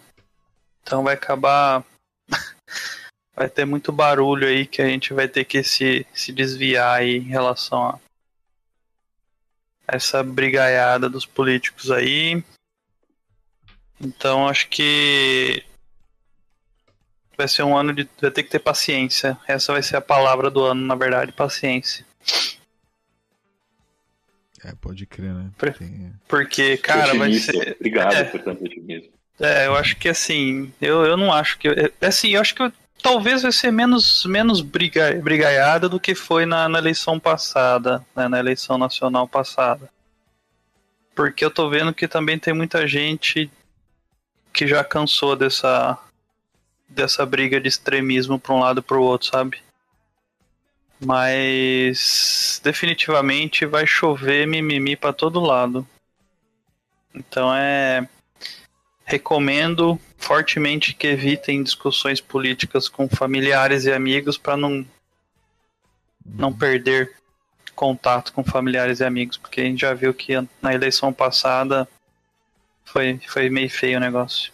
Então 0.83 1.03
vai 1.03 1.15
acabar. 1.15 1.85
vai 3.35 3.49
ter 3.49 3.65
muito 3.65 3.93
barulho 3.93 4.47
aí 4.47 4.67
que 4.67 4.83
a 4.83 4.87
gente 4.87 5.15
vai 5.15 5.29
ter 5.29 5.45
que 5.45 5.63
se, 5.63 6.07
se 6.13 6.33
desviar 6.33 6.99
aí 6.99 7.17
em 7.17 7.29
relação 7.29 7.89
a 7.89 7.99
essa 9.87 10.23
brigaiada 10.23 11.09
dos 11.09 11.27
políticos 11.27 11.91
aí. 11.91 12.43
Então 14.01 14.49
acho 14.49 14.69
que 14.69 15.65
vai 17.37 17.49
ser 17.49 17.63
um 17.63 17.77
ano 17.77 17.93
de. 17.93 18.09
Vai 18.21 18.31
ter 18.31 18.43
que 18.43 18.51
ter 18.51 18.59
paciência. 18.59 19.39
Essa 19.47 19.73
vai 19.73 19.83
ser 19.83 19.97
a 19.97 20.01
palavra 20.01 20.51
do 20.51 20.65
ano, 20.65 20.85
na 20.87 20.95
verdade, 20.95 21.33
paciência. 21.33 22.05
É, 24.65 24.73
pode 24.81 25.07
crer, 25.07 25.35
né? 25.35 25.51
Porque, 26.29 26.77
cara, 26.77 27.15
vai 27.15 27.33
ser. 27.35 27.77
Obrigado 27.77 28.15
é. 28.15 28.25
por 28.25 28.41
tanto 28.41 28.65
otimismo. 28.65 29.13
É, 29.41 29.67
eu 29.67 29.75
acho 29.75 29.97
que 29.97 30.09
assim, 30.09 30.73
eu, 30.81 31.05
eu 31.05 31.17
não 31.17 31.33
acho 31.33 31.59
que. 31.59 31.69
É, 31.69 32.07
assim, 32.07 32.31
eu 32.31 32.41
acho 32.41 32.55
que 32.55 32.73
talvez 33.03 33.43
vai 33.43 33.53
ser 33.53 33.73
menos, 33.73 34.25
menos 34.25 34.61
briga, 34.61 35.13
brigaiada 35.21 35.89
do 35.89 35.99
que 35.99 36.15
foi 36.15 36.47
na, 36.47 36.69
na 36.69 36.79
eleição 36.79 37.19
passada, 37.19 38.05
né, 38.15 38.29
na 38.29 38.39
eleição 38.39 38.79
nacional 38.79 39.27
passada. 39.27 39.91
Porque 41.15 41.45
eu 41.45 41.51
tô 41.51 41.69
vendo 41.69 41.93
que 41.93 42.09
também 42.09 42.39
tem 42.39 42.55
muita 42.55 42.87
gente 42.87 43.51
que 44.53 44.67
já 44.67 44.85
cansou 44.85 45.35
dessa 45.35 45.99
dessa 46.89 47.25
briga 47.25 47.59
de 47.59 47.69
extremismo 47.69 48.39
para 48.39 48.55
um 48.55 48.61
lado 48.61 48.81
e 48.81 48.83
para 48.83 48.99
o 48.99 49.03
outro, 49.03 49.29
sabe? 49.29 49.63
Mas 51.01 52.61
definitivamente 52.63 53.65
vai 53.65 53.87
chover 53.87 54.47
mimimi 54.47 54.95
para 54.95 55.13
todo 55.13 55.41
lado. 55.41 55.87
Então 57.15 57.53
é 57.55 58.07
recomendo 59.05 59.99
fortemente 60.17 60.95
que 60.95 61.07
evitem 61.07 61.63
discussões 61.63 62.21
políticas 62.21 62.89
com 62.89 63.09
familiares 63.09 63.85
e 63.85 63.93
amigos 63.93 64.39
para 64.39 64.57
não 64.57 64.87
não 66.25 66.53
perder 66.53 67.17
contato 67.75 68.33
com 68.33 68.45
familiares 68.45 69.01
e 69.01 69.05
amigos, 69.05 69.37
porque 69.37 69.61
a 69.61 69.65
gente 69.65 69.81
já 69.81 69.93
viu 69.93 70.15
que 70.15 70.35
na 70.61 70.73
eleição 70.73 71.13
passada 71.13 71.89
foi, 72.85 73.21
foi 73.27 73.51
meio 73.51 73.69
feio 73.69 73.97
o 73.97 74.01
negócio. 74.01 74.53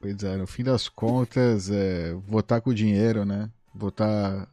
Pois 0.00 0.22
é, 0.24 0.36
no 0.36 0.48
fim 0.48 0.64
das 0.64 0.88
contas, 0.88 1.70
é, 1.70 2.12
votar 2.26 2.60
com 2.60 2.74
dinheiro, 2.74 3.24
né? 3.24 3.48
Votar, 3.72 4.48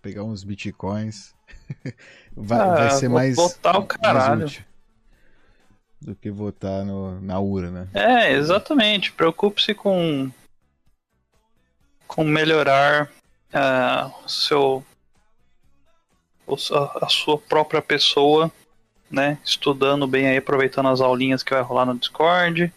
pegar 0.00 0.22
uns 0.22 0.44
bitcoins, 0.44 1.34
vai, 2.36 2.60
ah, 2.60 2.74
vai 2.74 2.90
ser 2.92 3.08
mais. 3.08 3.34
Votar 3.34 3.76
o 3.78 3.84
caralho. 3.84 4.42
Mais 4.42 4.67
do 6.00 6.14
que 6.14 6.30
votar 6.30 6.84
no, 6.84 7.20
na 7.20 7.38
urna. 7.38 7.88
É, 7.92 8.32
exatamente. 8.32 9.12
Preocupe-se 9.12 9.74
com 9.74 10.30
com 12.06 12.24
melhorar 12.24 13.10
uh, 13.52 14.28
seu 14.28 14.84
a 17.00 17.08
sua 17.10 17.36
própria 17.36 17.82
pessoa, 17.82 18.50
né? 19.10 19.38
Estudando 19.44 20.06
bem 20.06 20.26
aí, 20.26 20.38
aproveitando 20.38 20.88
as 20.88 21.00
aulinhas 21.00 21.42
que 21.42 21.52
vai 21.52 21.62
rolar 21.62 21.84
no 21.84 21.98
Discord. 21.98 22.72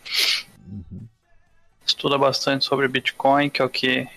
Uhum. 0.67 1.07
Estuda 1.85 2.17
bastante 2.17 2.65
sobre 2.65 2.89
Bitcoin, 2.89 3.49
que 3.49 3.61
é 3.61 3.65
o 3.65 3.69
que 3.69 4.07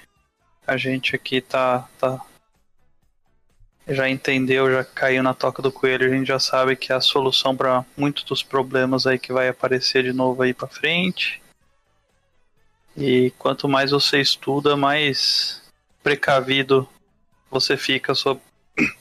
a 0.66 0.76
gente 0.76 1.14
aqui 1.14 1.40
tá, 1.40 1.89
tá 2.01 2.20
já 3.86 4.09
entendeu, 4.09 4.70
já 4.73 4.85
caiu 4.85 5.23
na 5.23 5.35
toca 5.35 5.61
do 5.61 5.70
coelho, 5.70 6.06
a 6.06 6.16
gente 6.16 6.27
já 6.27 6.39
sabe 6.39 6.77
que 6.77 6.93
é 6.93 6.97
a 6.97 7.01
solução 7.01 7.55
para 7.55 7.85
muitos 7.97 8.24
dos 8.24 8.43
problemas 8.43 9.06
aí 9.06 9.19
que 9.19 9.32
vai 9.32 9.48
aparecer 9.48 10.02
de 10.02 10.12
novo 10.12 10.43
aí 10.43 10.55
para 10.55 10.69
frente. 10.69 11.43
E 12.97 13.32
quanto 13.39 13.69
mais 13.69 13.90
você 13.90 14.20
estuda, 14.20 14.77
mais 14.77 15.62
precavido 16.02 16.89
você 17.51 17.77
fica 17.77 18.15
sobre 18.15 18.43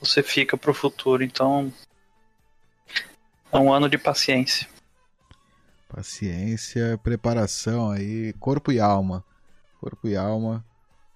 você 0.00 0.22
fica 0.22 0.56
pro 0.56 0.72
futuro. 0.72 1.22
Então 1.22 1.72
é 3.52 3.58
um 3.58 3.72
ano 3.72 3.88
de 3.88 3.98
paciência. 3.98 4.68
Paciência, 5.88 6.98
preparação 7.02 7.90
aí, 7.90 8.32
corpo 8.34 8.72
e 8.72 8.80
alma. 8.80 9.24
Corpo 9.78 10.08
e 10.08 10.16
alma 10.16 10.64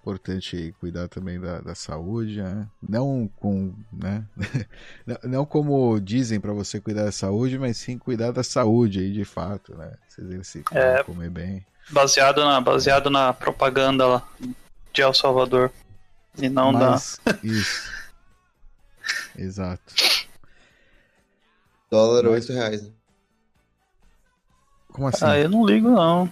importante 0.01 0.73
cuidar 0.79 1.07
também 1.07 1.39
da, 1.39 1.61
da 1.61 1.75
saúde, 1.75 2.41
né? 2.41 2.67
não 2.81 3.29
com, 3.39 3.73
né? 3.93 4.25
não 5.23 5.45
como 5.45 5.99
dizem 5.99 6.39
para 6.39 6.51
você 6.51 6.79
cuidar 6.79 7.05
da 7.05 7.11
saúde, 7.11 7.59
mas 7.59 7.77
sim 7.77 7.99
cuidar 7.99 8.31
da 8.31 8.43
saúde 8.43 8.99
aí 8.99 9.13
de 9.13 9.23
fato, 9.23 9.75
né? 9.77 9.93
Se 10.09 10.21
exercitar, 10.21 10.77
é, 10.77 11.03
comer 11.03 11.29
bem. 11.29 11.65
Baseado 11.91 12.43
na, 12.43 12.59
baseado 12.59 13.09
na 13.09 13.31
propaganda 13.31 14.07
lá 14.07 14.27
de 14.91 15.01
El 15.01 15.13
Salvador 15.13 15.71
e 16.37 16.49
não 16.49 16.71
mas, 16.71 17.19
da. 17.23 17.37
Isso. 17.43 17.91
Exato. 19.37 19.93
Dólar 21.91 22.23
mas... 22.23 22.49
8 22.49 22.53
reais. 22.53 22.81
Né? 22.81 22.91
Como 24.91 25.07
assim? 25.07 25.25
Ah, 25.25 25.37
eu 25.37 25.49
não 25.49 25.65
ligo 25.65 25.89
não. 25.89 26.31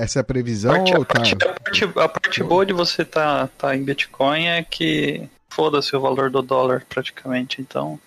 Essa 0.00 0.20
é 0.20 0.22
a 0.22 0.24
previsão? 0.24 0.72
Parte, 0.72 0.96
ou 0.96 1.04
tá... 1.04 1.12
a, 1.12 1.20
parte, 1.20 1.34
a, 1.34 1.52
parte, 1.52 1.84
a 1.84 2.08
parte 2.08 2.42
boa 2.42 2.64
de 2.64 2.72
você 2.72 3.02
estar 3.02 3.48
tá, 3.48 3.68
tá 3.68 3.76
em 3.76 3.84
Bitcoin 3.84 4.46
é 4.46 4.62
que 4.62 5.28
foda-se 5.50 5.94
o 5.94 6.00
valor 6.00 6.30
do 6.30 6.40
dólar 6.40 6.86
praticamente. 6.88 7.60
Então 7.60 8.00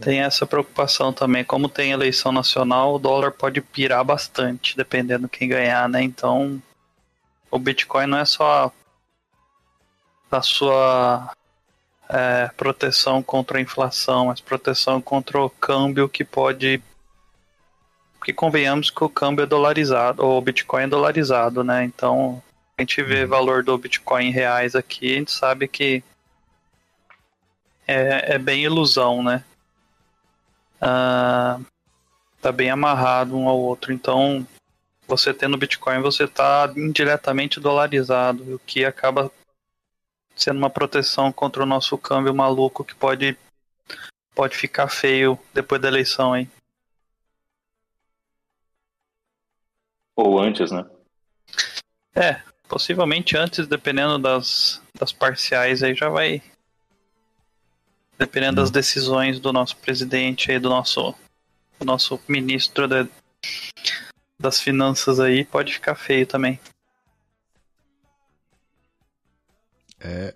tem 0.00 0.20
essa 0.20 0.46
preocupação 0.46 1.12
também. 1.12 1.44
Como 1.44 1.68
tem 1.68 1.90
eleição 1.90 2.32
nacional, 2.32 2.94
o 2.94 2.98
dólar 2.98 3.32
pode 3.32 3.60
pirar 3.60 4.02
bastante, 4.02 4.74
dependendo 4.74 5.28
quem 5.28 5.50
ganhar, 5.50 5.86
né? 5.86 6.02
Então 6.02 6.62
o 7.50 7.58
Bitcoin 7.58 8.06
não 8.06 8.18
é 8.18 8.24
só 8.24 8.72
a 10.30 10.40
sua 10.40 11.30
é, 12.08 12.50
proteção 12.56 13.22
contra 13.22 13.58
a 13.58 13.60
inflação, 13.60 14.26
mas 14.26 14.40
proteção 14.40 15.02
contra 15.02 15.38
o 15.38 15.50
câmbio 15.50 16.08
que 16.08 16.24
pode 16.24 16.82
porque 18.24 18.32
convenhamos 18.32 18.88
que 18.88 19.04
o 19.04 19.08
câmbio 19.08 19.42
é 19.42 19.46
dolarizado, 19.46 20.24
ou 20.24 20.38
o 20.38 20.40
Bitcoin 20.40 20.84
é 20.84 20.86
dolarizado, 20.86 21.62
né? 21.62 21.84
Então, 21.84 22.42
a 22.78 22.80
gente 22.80 23.02
vê 23.02 23.24
o 23.24 23.28
valor 23.28 23.62
do 23.62 23.76
Bitcoin 23.76 24.28
em 24.28 24.32
reais 24.32 24.74
aqui, 24.74 25.12
a 25.12 25.18
gente 25.18 25.30
sabe 25.30 25.68
que 25.68 26.02
é, 27.86 28.36
é 28.36 28.38
bem 28.38 28.62
ilusão, 28.64 29.22
né? 29.22 29.44
Ah, 30.80 31.60
tá 32.40 32.50
bem 32.50 32.70
amarrado 32.70 33.36
um 33.36 33.46
ao 33.46 33.58
outro. 33.58 33.92
Então, 33.92 34.46
você 35.06 35.34
tendo 35.34 35.58
Bitcoin, 35.58 36.00
você 36.00 36.26
tá 36.26 36.72
indiretamente 36.74 37.60
dolarizado, 37.60 38.54
o 38.54 38.58
que 38.60 38.86
acaba 38.86 39.30
sendo 40.34 40.56
uma 40.56 40.70
proteção 40.70 41.30
contra 41.30 41.62
o 41.62 41.66
nosso 41.66 41.98
câmbio 41.98 42.34
maluco 42.34 42.84
que 42.84 42.94
pode 42.94 43.36
pode 44.34 44.56
ficar 44.56 44.88
feio 44.88 45.38
depois 45.52 45.78
da 45.78 45.88
eleição, 45.88 46.34
hein? 46.34 46.50
Ou 50.16 50.40
antes, 50.40 50.70
né? 50.70 50.84
É, 52.14 52.40
possivelmente 52.68 53.36
antes, 53.36 53.66
dependendo 53.66 54.18
das, 54.18 54.80
das 54.98 55.12
parciais 55.12 55.82
aí 55.82 55.94
já 55.94 56.08
vai. 56.08 56.42
Dependendo 58.16 58.56
das 58.56 58.70
decisões 58.70 59.40
do 59.40 59.52
nosso 59.52 59.76
presidente 59.76 60.50
aí, 60.52 60.58
do 60.58 60.70
nosso, 60.70 61.14
do 61.78 61.84
nosso 61.84 62.20
ministro 62.28 62.86
da, 62.86 63.08
das 64.38 64.60
finanças 64.60 65.18
aí, 65.18 65.44
pode 65.44 65.72
ficar 65.74 65.96
feio 65.96 66.26
também. 66.26 66.60
É. 70.00 70.34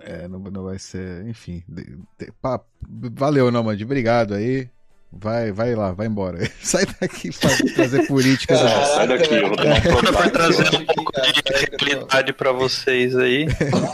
É, 0.00 0.28
não, 0.28 0.38
não 0.38 0.64
vai 0.64 0.78
ser. 0.78 1.26
Enfim. 1.26 1.64
De, 1.66 1.98
de, 2.16 2.32
pá, 2.40 2.60
valeu, 2.80 3.50
Nomad. 3.50 3.82
Obrigado 3.82 4.34
aí. 4.34 4.70
Vai, 5.10 5.50
vai 5.50 5.74
lá, 5.74 5.92
vai 5.92 6.06
embora. 6.06 6.38
Sai 6.62 6.84
daqui 7.00 7.30
pra 7.32 7.50
trazer 7.74 8.06
política. 8.06 8.54
Caraca, 8.54 8.86
sai 8.86 9.08
daqui, 9.08 9.34
eu 9.34 9.48
vou 9.48 10.02
tomar 10.02 10.30
trazer 10.30 10.76
um 10.76 10.84
pouco 10.84 11.12
de 11.12 11.86
realidade 11.86 12.32
pra 12.34 12.52
vocês 12.52 13.16
aí. 13.16 13.46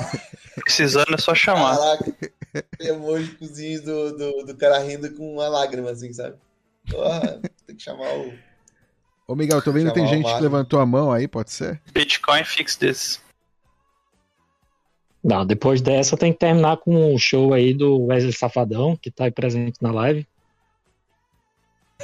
Precisando 0.57 1.15
é 1.15 1.19
só 1.19 1.35
chamar. 1.35 1.77
Caraca, 1.77 2.15
emojicozinhos 2.81 3.82
do, 3.82 4.16
do, 4.16 4.47
do 4.47 4.57
cara 4.57 4.78
rindo 4.81 5.12
com 5.15 5.35
uma 5.35 5.49
lágrima, 5.49 5.91
assim, 5.91 6.12
sabe? 6.12 6.36
Porra, 6.91 7.41
tem 7.66 7.77
que 7.77 7.82
chamar 7.82 8.12
o. 8.16 8.32
Ô, 9.27 9.35
Miguel, 9.35 9.62
tô 9.62 9.73
vendo 9.73 9.89
que 9.89 9.95
tem 9.95 10.07
gente 10.07 10.27
que 10.27 10.41
levantou 10.41 10.81
a 10.81 10.86
mão 10.86 11.11
aí, 11.11 11.27
pode 11.27 11.53
ser? 11.53 11.81
Bitcoin 11.93 12.45
fix 12.45 12.77
this. 12.77 13.20
Não, 15.23 15.47
depois 15.47 15.81
dessa 15.81 16.16
tem 16.16 16.32
que 16.32 16.39
terminar 16.39 16.77
com 16.77 17.15
um 17.15 17.16
show 17.16 17.55
aí 17.55 17.73
do 17.73 18.07
Wesley 18.07 18.32
Safadão, 18.32 18.95
que 18.95 19.11
tá 19.11 19.24
aí 19.24 19.31
presente 19.31 19.78
na 19.81 19.91
live. 19.91 20.27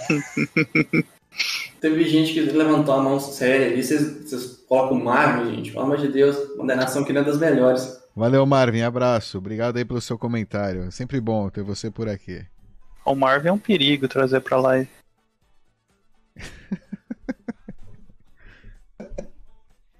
Teve 1.80 2.04
gente 2.04 2.32
que 2.34 2.40
levantou 2.40 2.94
a 2.94 3.02
mão 3.02 3.18
séria 3.18 3.68
ali, 3.68 3.82
vocês, 3.82 4.28
vocês 4.28 4.64
colocam 4.68 4.98
o 4.98 5.04
Marvin, 5.04 5.56
gente, 5.56 5.72
pelo 5.72 5.84
amor 5.84 5.96
de 5.98 6.08
Deus, 6.08 6.36
condenação 6.56 7.04
que 7.04 7.12
não 7.12 7.22
é 7.22 7.24
das 7.24 7.38
melhores. 7.38 8.00
Valeu, 8.14 8.44
Marvin, 8.44 8.82
abraço. 8.82 9.38
Obrigado 9.38 9.76
aí 9.76 9.84
pelo 9.84 10.00
seu 10.00 10.18
comentário. 10.18 10.82
É 10.82 10.90
sempre 10.90 11.20
bom 11.20 11.48
ter 11.48 11.62
você 11.62 11.90
por 11.90 12.08
aqui. 12.08 12.44
O 13.04 13.14
Marvin 13.14 13.48
é 13.48 13.52
um 13.52 13.58
perigo 13.58 14.08
trazer 14.08 14.40
pra 14.40 14.60
live. 14.60 14.88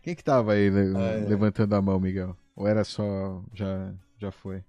Quem 0.03 0.15
que 0.15 0.25
tava 0.25 0.53
aí 0.53 0.69
levantando 0.71 1.75
a 1.75 1.83
mão, 1.83 1.99
Miguel? 2.01 2.37
Ou 2.57 2.67
era 2.67 2.85
só. 2.85 3.43
Já, 3.55 3.93
já 4.19 4.31
foi? 4.31 4.63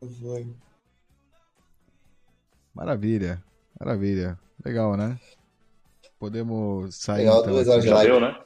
Foi. 0.00 0.46
Maravilha, 2.78 3.42
maravilha. 3.80 4.38
Legal, 4.64 4.96
né? 4.96 5.18
Podemos 6.16 6.94
sair. 6.94 7.24
Legal, 7.24 7.40
então, 7.40 7.52
duas 7.52 7.66
horas 7.66 7.82
de 7.82 7.90
live. 7.90 8.12
Deu, 8.12 8.20
né? 8.20 8.36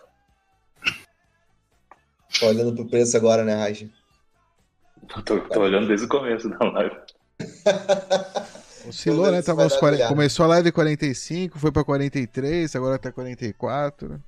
Tô 2.41 2.47
olhando 2.47 2.75
pro 2.75 2.89
preço 2.89 3.15
agora, 3.15 3.45
né, 3.45 3.55
Raja? 3.55 3.91
Tô, 5.23 5.39
tô, 5.39 5.61
olhando 5.61 5.87
desde 5.87 6.07
o 6.07 6.09
começo 6.09 6.49
da 6.49 6.65
live. 6.65 6.97
Oscilou, 8.89 9.31
né? 9.31 9.43
Tava 9.43 9.69
40... 9.69 10.09
Começou 10.09 10.47
a 10.47 10.49
live 10.49 10.73
45, 10.73 11.59
foi 11.59 11.71
pra 11.71 11.85
43, 11.85 12.75
agora 12.75 12.99
tá 12.99 13.13
44. 13.13 14.19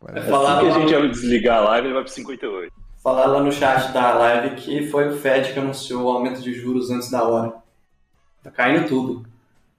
Parece 0.00 0.28
assim 0.28 0.60
que 0.60 0.66
a 0.66 0.80
gente 0.80 0.92
vai 0.92 1.08
desligar 1.08 1.58
a 1.58 1.60
live, 1.60 1.86
ele 1.86 1.94
vai 1.94 2.02
pro 2.02 2.12
58. 2.12 2.72
Falar 3.00 3.26
lá 3.26 3.40
no 3.40 3.52
chat 3.52 3.92
da 3.92 4.12
live 4.12 4.56
que 4.56 4.88
foi 4.88 5.08
o 5.08 5.16
Fed 5.16 5.52
que 5.52 5.58
anunciou 5.60 6.02
o 6.02 6.08
aumento 6.08 6.42
de 6.42 6.52
juros 6.52 6.90
antes 6.90 7.10
da 7.12 7.22
hora. 7.22 7.59
Tá 8.42 8.50
caindo 8.50 8.88
tudo. 8.88 9.26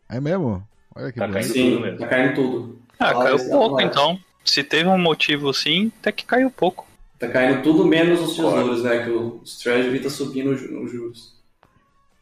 É 0.07 0.19
mesmo? 0.19 0.67
Olha 0.95 1.11
que 1.11 1.19
tá 1.19 1.29
caindo 1.29 1.53
Sim, 1.53 1.71
tudo 1.71 1.81
mesmo. 1.81 1.99
Tá 1.99 2.07
caindo 2.07 2.35
tudo. 2.35 2.81
Ah, 2.99 3.13
caiu 3.13 3.49
pouco 3.49 3.81
então. 3.81 4.19
Se 4.43 4.63
teve 4.63 4.89
um 4.89 4.97
motivo 4.97 5.53
sim, 5.53 5.91
até 5.99 6.11
que 6.11 6.25
caiu 6.25 6.51
pouco. 6.51 6.87
Tá 7.17 7.27
caindo 7.29 7.61
tudo 7.61 7.85
menos 7.85 8.19
os 8.19 8.35
tesouros, 8.35 8.83
né? 8.83 9.03
Que 9.03 9.09
os 9.09 9.57
Treasury 9.59 9.99
tá 9.99 10.09
subindo 10.09 10.51
os 10.51 10.91
juros. 10.91 11.39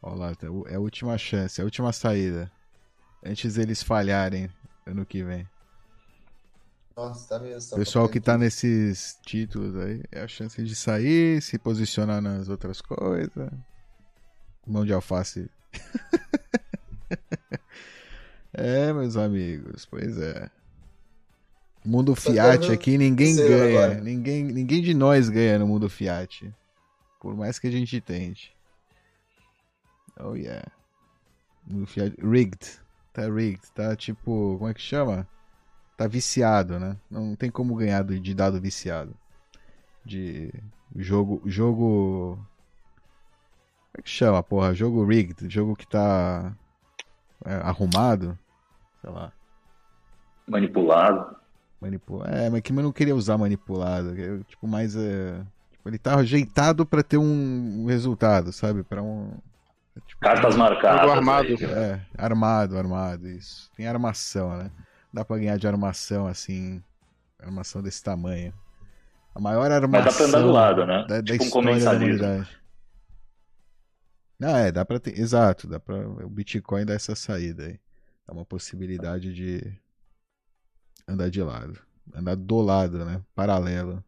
Olha 0.02 0.16
lá, 0.16 0.36
tá, 0.36 0.48
é 0.68 0.76
a 0.76 0.80
última 0.80 1.18
chance, 1.18 1.60
é 1.60 1.64
a 1.64 1.66
última 1.66 1.92
saída. 1.92 2.52
Antes 3.26 3.58
eles 3.58 3.84
falharem 3.84 4.50
ano 4.86 5.06
que 5.06 5.24
vem. 5.24 5.48
Nossa, 6.96 7.30
tá 7.30 7.40
mesmo. 7.40 7.70
Tá 7.70 7.76
Pessoal 7.78 8.10
que 8.10 8.20
tá 8.20 8.38
nesses 8.38 9.18
títulos 9.26 9.76
aí, 9.78 10.04
é 10.12 10.22
a 10.22 10.28
chance 10.28 10.62
de 10.62 10.76
sair, 10.76 11.42
se 11.42 11.58
posicionar 11.58 12.22
nas 12.22 12.50
outras 12.50 12.82
coisas. 12.82 13.50
Mão 14.66 14.86
de 14.86 14.94
alface. 14.94 15.50
É, 18.54 18.92
meus 18.94 19.16
amigos, 19.16 19.86
pois 19.86 20.18
é. 20.18 20.50
Mundo 21.86 22.16
Fiat 22.16 22.72
aqui 22.72 22.98
ninguém 22.98 23.36
ganha. 23.36 23.96
Ninguém, 24.02 24.44
ninguém 24.44 24.82
de 24.82 24.94
nós 24.94 25.30
ganha 25.30 25.58
no 25.58 25.68
mundo 25.68 25.90
Fiat. 25.90 26.54
Por 27.20 27.36
mais 27.36 27.58
que 27.58 27.68
a 27.68 27.72
gente 27.72 28.00
tente. 28.02 28.56
Oh 30.20 30.36
yeah. 30.36 30.70
Mundo 31.66 31.88
Fiat. 31.88 32.16
Rigged. 32.22 32.80
Tá 33.14 33.24
rigged. 33.24 33.62
Tá 33.74 33.96
tipo. 33.96 34.58
Como 34.58 34.70
é 34.70 34.74
que 34.74 34.82
chama? 34.82 35.28
Tá 35.98 36.08
viciado, 36.08 36.80
né? 36.80 36.98
Não 37.10 37.36
tem 37.36 37.50
como 37.50 37.76
ganhar 37.76 38.04
de 38.04 38.34
dado 38.34 38.60
viciado. 38.60 39.16
De 40.06 40.54
jogo. 40.96 41.42
Jogo. 41.46 42.40
Como 44.00 44.02
é 44.02 44.02
que 44.02 44.10
chama, 44.10 44.42
porra? 44.42 44.74
Jogo 44.74 45.04
rigged. 45.04 45.50
Jogo 45.50 45.76
que 45.76 45.86
tá. 45.86 46.54
É, 47.46 47.56
arrumado. 47.56 48.38
Sei 49.02 49.10
lá. 49.10 49.32
Manipulado. 50.48 51.36
Manipula... 51.82 52.28
É, 52.28 52.50
mas 52.50 52.62
que 52.62 52.72
eu 52.72 52.76
não 52.76 52.92
queria 52.92 53.16
usar 53.16 53.38
manipulado. 53.38 54.16
Eu, 54.18 54.44
tipo, 54.46 54.68
mais. 54.68 54.96
É... 54.96 55.42
Tipo, 55.72 55.90
ele 55.90 55.98
tá 55.98 56.16
ajeitado 56.16 56.86
para 56.86 57.04
ter 57.04 57.18
um 57.18 57.86
resultado, 57.88 58.54
sabe? 58.54 58.84
para 58.84 59.04
um. 59.04 59.32
Tipo, 60.08 60.22
Cartas 60.22 60.56
marcadas. 60.56 61.12
Armado. 61.12 61.48
Aí, 61.48 61.64
é, 61.66 62.02
armado, 62.18 62.78
armado, 62.78 63.28
isso. 63.28 63.70
Tem 63.76 63.86
armação, 63.86 64.58
né? 64.58 64.72
Dá 65.14 65.26
pra 65.26 65.38
ganhar 65.38 65.58
de 65.58 65.68
armação 65.68 66.26
assim. 66.26 66.82
Armação 67.42 67.82
desse 67.82 68.02
tamanho. 68.02 68.54
A 69.36 69.40
maior 69.42 69.70
armação. 69.72 70.06
Mas 70.06 70.18
dá 70.18 70.18
pra 70.18 70.26
andar 70.26 70.48
do 70.48 70.52
lado, 70.52 70.86
né? 70.86 71.06
Da, 71.08 71.22
tipo 71.22 71.44
da 71.44 71.46
um 71.46 71.50
comensalismo. 71.50 72.46
Não, 74.40 74.56
é, 74.56 74.72
dá 74.72 74.86
pra 74.86 75.00
ter. 75.00 75.20
Exato, 75.20 75.68
dá 75.68 75.80
pra. 75.80 76.08
O 76.08 76.30
Bitcoin 76.30 76.86
dá 76.86 76.94
essa 76.94 77.14
saída 77.16 77.66
aí. 77.66 77.80
Dá 78.26 78.34
uma 78.34 78.46
possibilidade 78.46 79.34
de 79.34 79.78
andar 81.08 81.30
de 81.30 81.44
lado. 81.44 81.78
Andar 82.14 82.36
do 82.36 82.62
lado, 82.62 83.04
né? 83.04 83.22
Paralelo. 83.36 84.04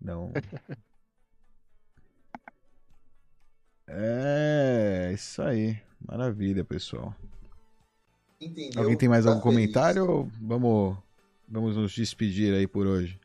Não. 0.00 0.32
é, 3.86 5.10
isso 5.12 5.42
aí. 5.42 5.78
Maravilha, 6.00 6.64
pessoal. 6.64 7.14
Entendeu? 8.40 8.80
Alguém 8.80 8.96
tem 8.96 9.08
mais 9.08 9.26
tá 9.26 9.32
algum 9.32 9.42
feliz. 9.42 9.56
comentário 9.56 10.10
ou 10.10 10.30
vamos, 10.40 10.96
vamos 11.46 11.76
nos 11.76 11.92
despedir 11.92 12.54
aí 12.54 12.66
por 12.66 12.86
hoje? 12.86 13.20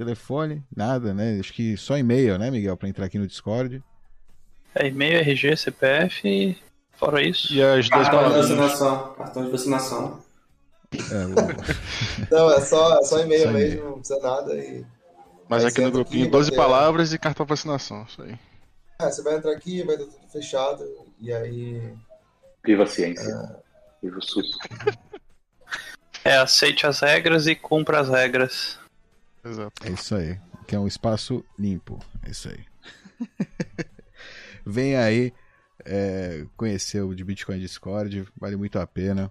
telefone, 0.00 0.64
nada, 0.74 1.12
né? 1.12 1.38
Acho 1.38 1.52
que 1.52 1.76
só 1.76 1.98
e-mail, 1.98 2.38
né, 2.38 2.50
Miguel, 2.50 2.76
para 2.76 2.88
entrar 2.88 3.04
aqui 3.04 3.18
no 3.18 3.26
Discord. 3.26 3.82
É 4.74 4.86
e-mail, 4.86 5.18
RG, 5.18 5.56
CPF, 5.56 6.56
fora 6.92 7.22
isso. 7.22 7.52
E 7.52 7.62
as 7.62 7.88
duas 7.88 8.08
Cartão 8.08 8.30
de 8.30 8.36
vacinação. 8.38 9.14
Cartão 9.14 9.44
de 9.44 9.50
vacinação. 9.50 10.22
É, 10.92 11.26
o... 11.26 12.32
Não, 12.34 12.50
é 12.50 12.60
só, 12.62 12.98
é 12.98 13.02
só 13.02 13.20
e-mail 13.20 13.52
mesmo, 13.52 13.84
não 13.84 13.98
precisa 13.98 14.18
nada. 14.20 14.54
E... 14.56 14.84
Mas 15.48 15.64
aqui 15.64 15.80
no 15.80 15.90
grupinho, 15.90 16.24
aqui, 16.24 16.32
12 16.32 16.56
palavras 16.56 17.12
e 17.12 17.18
cartão 17.18 17.44
de 17.44 17.50
vacinação, 17.50 18.04
isso 18.08 18.22
aí. 18.22 18.38
É, 19.00 19.10
você 19.10 19.22
vai 19.22 19.36
entrar 19.36 19.52
aqui, 19.52 19.82
vai 19.82 19.96
estar 19.96 20.06
tudo 20.06 20.32
fechado, 20.32 20.84
e 21.20 21.32
aí. 21.32 21.94
Viva 22.64 22.84
a 22.84 22.86
ciência. 22.86 23.30
É... 23.30 24.06
Viva 24.06 24.18
o 24.18 24.22
SUS. 24.22 24.50
É, 26.24 26.36
aceite 26.36 26.86
as 26.86 27.00
regras 27.00 27.46
e 27.46 27.54
cumpra 27.54 28.00
as 28.00 28.08
regras. 28.08 28.79
Exato. 29.44 29.86
É 29.86 29.90
isso 29.90 30.14
aí. 30.14 30.38
Que 30.66 30.76
é 30.76 30.78
um 30.78 30.86
espaço 30.86 31.44
limpo. 31.58 31.98
É 32.22 32.30
isso 32.30 32.48
aí. 32.48 32.64
Vem 34.64 34.96
aí 34.96 35.32
é, 35.84 36.44
conhecer 36.56 37.02
o 37.02 37.14
de 37.14 37.24
Bitcoin 37.24 37.58
Discord, 37.58 38.26
vale 38.38 38.56
muito 38.56 38.78
a 38.78 38.86
pena. 38.86 39.30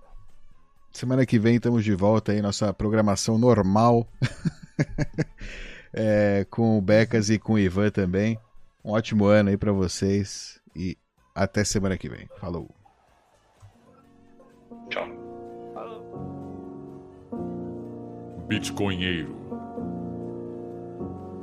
Semana 0.91 1.25
que 1.25 1.37
vem 1.37 1.55
estamos 1.55 1.83
de 1.83 1.93
volta 1.93 2.31
aí, 2.31 2.41
nossa 2.41 2.73
programação 2.73 3.37
normal. 3.37 4.07
é, 5.93 6.45
com 6.49 6.77
o 6.77 6.81
Becas 6.81 7.29
e 7.29 7.37
com 7.37 7.53
o 7.53 7.59
Ivan 7.59 7.91
também. 7.91 8.39
Um 8.83 8.91
ótimo 8.91 9.25
ano 9.25 9.49
aí 9.49 9.57
para 9.57 9.71
vocês 9.71 10.59
e 10.75 10.97
até 11.35 11.63
semana 11.63 11.97
que 11.97 12.09
vem. 12.09 12.27
Falou. 12.39 12.69
Tchau. 14.89 15.07
Bitcoinheiro. 18.47 19.48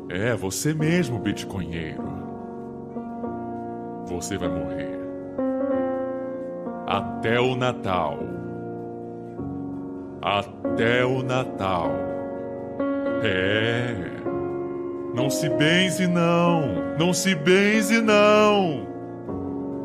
É, 0.08 0.34
você 0.34 0.72
mesmo, 0.72 1.18
Bitcoinheiro. 1.18 2.04
Você 4.06 4.38
vai 4.38 4.48
morrer. 4.48 4.96
Até 6.86 7.40
o 7.40 7.56
Natal. 7.56 8.18
Até 10.22 11.04
o 11.04 11.22
Natal. 11.22 11.90
É. 13.24 13.94
Não 15.12 15.28
se 15.28 15.48
benze, 15.48 16.06
não. 16.06 16.96
Não 16.98 17.12
se 17.12 17.34
benze, 17.34 18.00
não. 18.00 18.86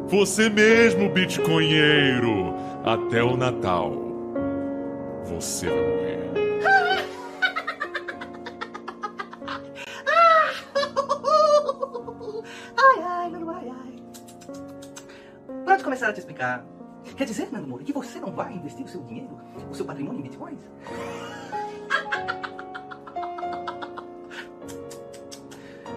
Você 0.08 0.50
mesmo, 0.50 1.10
Bitcoinheiro. 1.10 2.54
Até 2.84 3.24
o 3.24 3.36
Natal. 3.36 3.92
Você 5.26 5.68
vai 5.68 5.78
morrer. 5.78 6.21
Começar 16.02 16.10
a 16.10 16.14
te 16.14 16.20
explicar. 16.20 16.66
Quer 17.16 17.26
dizer, 17.26 17.52
Nando 17.52 17.68
Moura, 17.68 17.84
que 17.84 17.94
você 17.94 18.20
não 18.20 18.32
vai 18.32 18.54
investir 18.54 18.84
o 18.84 18.88
seu 18.88 19.02
dinheiro, 19.04 19.40
o 19.70 19.76
seu 19.76 19.86
patrimônio 19.86 20.20
em 20.20 20.24
bitcoins? 20.24 20.60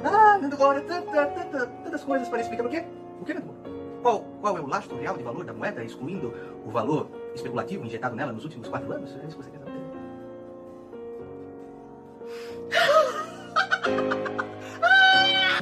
Ah, 0.07 0.37
Nando 0.37 0.59
Moura, 0.59 0.83
tantas 0.83 2.05
coisas 2.05 2.29
para 2.29 2.43
explicar 2.43 2.67
o 2.67 2.69
quê? 2.69 2.85
O 3.23 3.25
quê, 3.25 3.33
Nando 3.33 3.47
Moura? 3.47 3.61
Qual, 4.03 4.21
qual 4.43 4.59
é 4.59 4.61
o 4.61 4.67
lastro 4.67 4.99
real 4.99 5.17
de 5.17 5.23
valor 5.23 5.47
da 5.47 5.55
moeda, 5.55 5.83
excluindo 5.83 6.35
o 6.67 6.71
valor 6.71 7.09
especulativo 7.35 7.87
injetado 7.87 8.15
nela 8.15 8.33
nos 8.33 8.45
últimos 8.45 8.69
quatro 8.69 8.93
anos? 8.93 9.11
É 9.17 9.27
isso 9.27 9.39
que 9.39 9.45
você 9.45 9.51
quer 9.51 9.61
saber? 9.61 9.73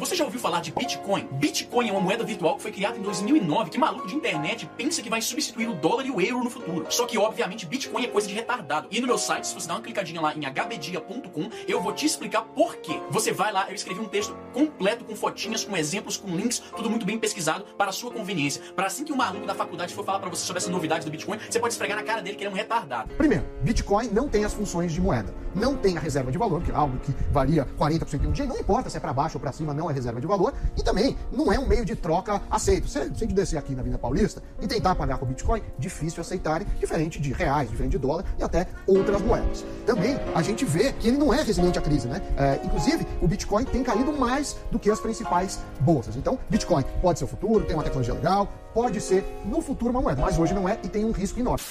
Você 0.01 0.17
já 0.17 0.25
falar 0.43 0.61
de 0.61 0.73
Bitcoin? 0.73 1.29
Bitcoin 1.33 1.89
é 1.89 1.93
uma 1.93 2.01
moeda 2.01 2.25
virtual 2.25 2.57
que 2.57 2.63
foi 2.63 2.73
criada 2.73 2.99
em 2.99 3.03
2009. 3.03 3.71
Que 3.71 3.79
maluco 3.79 4.09
de 4.09 4.17
internet 4.17 4.69
pensa 4.77 5.01
que 5.01 5.09
vai 5.09 5.23
substituir 5.23 5.69
o 5.69 5.75
dólar 5.75 6.05
e 6.05 6.11
o 6.11 6.21
euro 6.21 6.43
no 6.43 6.51
futuro. 6.51 6.87
Só 6.91 7.07
que, 7.07 7.17
obviamente, 7.17 7.65
Bitcoin 7.65 8.05
é 8.05 8.09
coisa 8.09 8.27
de 8.27 8.35
retardado. 8.35 8.89
E 8.91 9.01
no 9.01 9.07
meu 9.07 9.17
site, 9.17 9.47
se 9.47 9.55
você 9.55 9.69
dá 9.69 9.75
uma 9.75 9.81
clicadinha 9.81 10.21
lá 10.21 10.35
em 10.35 10.41
hbdia.com, 10.45 11.49
eu 11.69 11.81
vou 11.81 11.93
te 11.93 12.05
explicar 12.05 12.43
por 12.43 12.77
quê. 12.77 13.01
Você 13.11 13.33
vai 13.33 13.53
lá, 13.53 13.69
eu 13.69 13.75
escrevi 13.75 14.01
um 14.01 14.09
texto 14.09 14.37
completo 14.53 15.05
com 15.05 15.15
fotinhas, 15.15 15.65
com 15.65 15.77
exemplos, 15.77 16.17
com 16.17 16.29
links, 16.35 16.59
tudo 16.75 16.91
muito 16.91 17.07
bem 17.07 17.19
pesquisado 17.19 17.65
para 17.79 17.91
a 17.91 17.93
sua 17.93 18.11
conveniência. 18.11 18.61
Para 18.75 18.87
assim 18.87 19.05
que 19.05 19.13
o 19.13 19.17
maluco 19.17 19.47
da 19.47 19.55
faculdade 19.55 19.95
for 19.95 20.05
falar 20.05 20.19
para 20.19 20.29
você 20.29 20.45
sobre 20.45 20.59
essa 20.59 20.71
novidade 20.71 21.05
do 21.05 21.11
Bitcoin, 21.11 21.39
você 21.49 21.61
pode 21.61 21.73
esfregar 21.73 21.97
na 21.97 22.03
cara 22.03 22.21
dele 22.21 22.37
que 22.37 22.43
ele 22.43 22.51
é 22.51 22.53
um 22.53 22.57
retardado. 22.57 23.15
Primeiro, 23.15 23.45
Bitcoin 23.63 24.09
não 24.09 24.29
tem 24.29 24.45
as 24.45 24.53
funções 24.53 24.93
de 24.93 25.01
moeda. 25.01 25.33
Não 25.55 25.77
tem 25.77 25.99
a 25.99 26.01
reserva 26.01 26.33
de 26.33 26.39
valor, 26.39 26.63
que 26.63 26.71
é 26.71 26.75
algo 26.75 26.99
que 27.01 27.13
varia 27.31 27.67
40% 27.79 28.25
em 28.25 28.27
um 28.27 28.33
dia. 28.33 28.47
Não 28.47 28.59
importa 28.59 28.89
se 28.89 28.97
é 28.97 29.01
para 29.01 29.13
baixo 29.13 29.37
ou 29.37 29.41
para 29.41 29.53
cima, 29.53 29.75
não 29.75 29.91
é 29.91 29.93
reserva 29.93 30.21
de 30.21 30.27
valor. 30.27 30.32
E 30.77 30.83
também 30.83 31.17
não 31.31 31.53
é 31.53 31.59
um 31.59 31.67
meio 31.67 31.85
de 31.85 31.95
troca 31.95 32.41
aceito. 32.51 32.89
Se 32.89 32.99
gente 33.15 33.35
descer 33.35 33.59
aqui 33.59 33.75
na 33.75 33.81
Avenida 33.81 33.99
Paulista 33.99 34.43
e 34.61 34.67
tentar 34.67 34.95
pagar 34.95 35.19
com 35.19 35.27
Bitcoin, 35.27 35.63
difícil 35.79 36.21
aceitarem, 36.21 36.67
diferente 36.79 37.21
de 37.21 37.33
reais, 37.33 37.71
diferente 37.71 37.93
de 37.93 37.99
dólar 37.99 38.25
e 38.39 38.43
até 38.43 38.67
outras 38.87 39.21
moedas. 39.21 39.65
Também 39.87 40.19
a 40.35 40.43
gente 40.43 40.65
vê 40.65 40.93
que 40.93 41.09
ele 41.09 41.19
não 41.19 41.33
é 41.33 41.43
resiliente 41.43 41.79
à 41.79 41.83
crise, 41.83 42.09
né? 42.09 42.23
É, 42.37 42.61
inclusive, 42.65 43.07
o 43.21 43.29
Bitcoin 43.29 43.65
tem 43.65 43.83
caído 43.83 44.13
mais 44.13 44.57
do 44.71 44.79
que 44.79 44.91
as 44.91 45.01
principais 45.01 45.59
bolsas. 45.81 46.17
Então, 46.17 46.39
Bitcoin 46.49 46.85
pode 47.01 47.19
ser 47.19 47.25
o 47.25 47.29
futuro, 47.29 47.65
tem 47.65 47.75
uma 47.75 47.85
tecnologia 47.85 48.15
legal, 48.15 48.49
pode 48.75 49.01
ser 49.01 49.25
no 49.45 49.61
futuro 49.61 49.91
uma 49.91 50.01
moeda, 50.01 50.23
mas 50.23 50.39
hoje 50.39 50.55
não 50.55 50.69
é 50.69 50.79
e 50.83 50.89
tem 50.89 51.05
um 51.05 51.13
risco 51.13 51.39
enorme. 51.39 51.65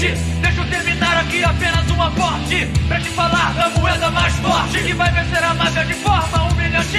Deixa 0.00 0.58
eu 0.58 0.66
terminar 0.70 1.18
aqui 1.18 1.44
apenas 1.44 1.90
um 1.90 2.00
aporte 2.00 2.66
pra 2.88 2.98
te 2.98 3.10
falar 3.10 3.52
da 3.52 3.68
moeda 3.78 4.10
mais 4.10 4.32
forte 4.36 4.78
que 4.82 4.94
vai 4.94 5.12
vencer 5.12 5.44
a 5.44 5.52
máfia 5.52 5.84
de 5.84 5.92
forma 5.92 6.44
humilhante. 6.44 6.96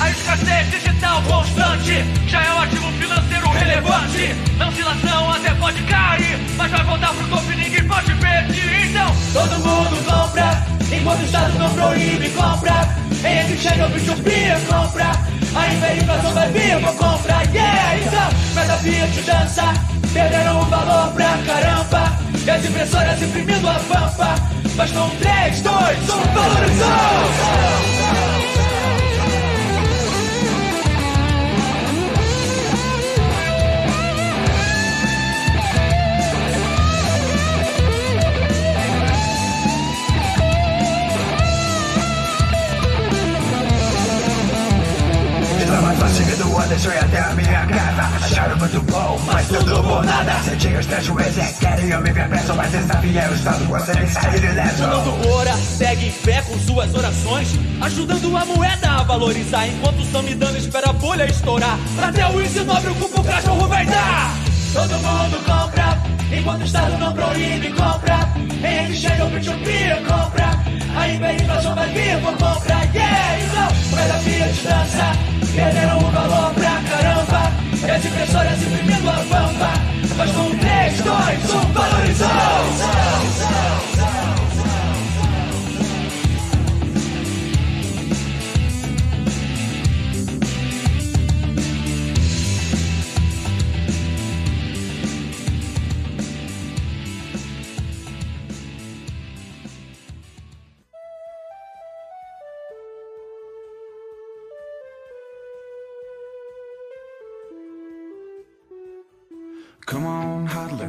A 0.00 0.08
escassez 0.08 0.70
digital 0.70 1.20
constante 1.24 2.02
já 2.26 2.42
é 2.42 2.54
um 2.54 2.60
ativo 2.62 2.90
financeiro 2.92 3.50
relevante. 3.50 4.34
Na 4.56 4.68
oscilação 4.68 5.30
até 5.30 5.50
pode 5.56 5.82
cair, 5.82 6.38
mas 6.56 6.70
vai 6.70 6.84
voltar 6.84 7.12
pro 7.12 7.28
topo 7.28 7.52
e 7.52 7.56
ninguém 7.56 7.84
pode 7.84 8.14
pedir. 8.14 8.88
Então, 8.88 9.14
todo 9.34 9.50
mundo 9.58 10.04
compra, 10.06 10.66
enquanto 10.90 11.20
o 11.20 11.24
Estado 11.26 11.58
não 11.58 11.70
proíbe, 11.74 12.30
compra. 12.30 12.88
Em 13.28 13.52
exchange 13.52 13.82
ou 13.82 13.90
Bitcoin, 13.90 14.64
compra. 14.66 15.10
A 15.54 15.94
inflação 15.94 16.32
vai 16.32 16.50
vir, 16.52 16.80
vou 16.80 16.94
comprar, 16.94 17.42
yeah! 17.54 17.98
Então, 17.98 18.30
cada 18.54 18.78
Fiat 18.78 19.20
dança, 19.20 19.74
perderam 20.14 20.62
o 20.62 20.64
valor 20.64 21.12
pra 21.12 21.36
caramba. 21.44 22.28
E 22.48 22.50
as 22.50 22.64
impressoras 22.64 23.20
imprimindo 23.20 23.68
a 23.68 23.74
pampa. 23.74 24.34
Com 24.94 25.10
3, 25.18 25.60
2, 25.60 25.68
1, 25.68 26.32
valorizou! 26.32 28.07
Rua, 46.48 46.66
deixou 46.66 46.92
ir 46.92 46.98
até 46.98 47.20
a 47.20 47.34
minha 47.34 47.66
casa 47.66 48.24
Acharam 48.24 48.56
muito 48.58 48.82
bom, 48.82 49.20
mas 49.26 49.46
tudo 49.48 49.82
por 49.82 50.04
nada. 50.04 50.32
Senti 50.44 50.68
os 50.68 50.86
prejuízos, 50.86 51.58
querem 51.60 51.88
eu 51.90 52.00
me 52.00 52.12
ver 52.12 52.28
preso 52.28 52.54
Mas 52.54 52.74
esse 52.74 52.82
desafio 52.84 53.18
é 53.18 53.28
o 53.28 53.34
estado, 53.34 53.64
você 53.64 53.92
nem 53.94 54.06
sair 54.06 54.44
ileso 54.44 54.76
Fernando 54.76 55.28
ora, 55.28 55.52
segue 55.56 56.06
em 56.06 56.10
fé 56.10 56.42
com 56.42 56.58
suas 56.58 56.94
orações. 56.94 57.48
Ajudando 57.80 58.36
a 58.36 58.44
moeda 58.44 58.90
a 58.90 59.02
valorizar. 59.02 59.66
Enquanto 59.66 60.00
estão 60.00 60.22
me 60.22 60.34
dando, 60.34 60.56
espera 60.56 60.90
a 60.90 60.92
bolha 60.92 61.26
estourar. 61.26 61.78
Até 62.02 62.26
o 62.26 62.40
ensino 62.40 62.72
abre 62.72 62.90
o 62.90 62.94
cupo, 62.94 63.20
o 63.20 63.24
cachorro 63.24 63.68
vai 63.68 63.86
dar 63.86 64.57
Todo 64.72 64.94
mundo 64.98 65.44
compra, 65.44 65.98
enquanto 66.30 66.60
o 66.60 66.64
Estado 66.64 66.98
não 66.98 67.12
proíbe, 67.12 67.72
compra. 67.72 68.28
Em 68.62 68.90
exchange 68.90 69.22
ou 69.22 69.30
P2P, 69.30 69.96
compra. 70.06 70.48
A 70.96 71.32
inflação 71.32 71.74
vai 71.74 71.88
vir, 71.92 72.16
vou 72.18 72.32
comprar, 72.32 72.84
yeah 72.94 73.38
Então, 73.40 73.68
moeda 73.90 74.14
Fiat 74.14 74.62
dança. 74.62 75.12
Perderam 75.54 75.98
o 75.98 76.10
valor 76.10 76.54
pra 76.54 76.82
caramba. 76.90 77.52
As 77.94 78.04
impressoras 78.04 78.62
imprimindo 78.62 79.08
a 79.08 79.14
pampa 79.14 79.72
Mas 80.16 80.30
com 80.32 80.50
3, 80.58 81.00
2, 81.00 81.54
1, 81.54 81.72
valorizou! 81.72 82.28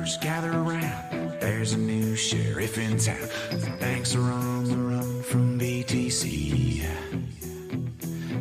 Brothers, 0.10 0.18
gather 0.18 0.52
around. 0.52 1.40
There's 1.40 1.73
a 1.73 1.77
new 1.77 2.15
sheriff 2.15 2.77
in 2.77 2.98
town. 2.98 3.30
Banks 3.80 4.15
are 4.15 4.22
on 4.22 4.65
the 4.65 4.76
run 4.76 5.23
from 5.23 5.60
BTC. 5.60 6.86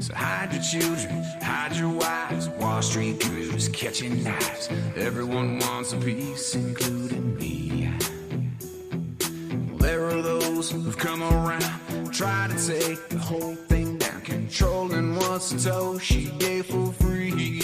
So 0.01 0.15
hide 0.15 0.53
your 0.53 0.63
children, 0.63 1.25
hide 1.43 1.77
your 1.77 1.91
wives. 1.91 2.49
Wall 2.49 2.83
Street 2.83 3.21
crews 3.21 3.69
catching 3.69 4.23
knives. 4.23 4.69
Everyone 4.97 5.59
wants 5.59 5.93
a 5.93 5.97
piece, 5.97 6.55
including 6.55 7.37
me. 7.37 7.91
There 9.79 10.07
are 10.07 10.23
those 10.23 10.71
who've 10.71 10.97
come 10.97 11.23
around, 11.23 12.13
try 12.13 12.49
to 12.49 12.55
take 12.55 13.09
the 13.09 13.19
whole 13.19 13.55
thing 13.55 13.99
down, 13.99 14.21
controlling 14.23 15.17
what 15.17 15.41
Satoshi 15.41 16.39
gave 16.39 16.67
for 16.67 16.93
free. 16.93 17.63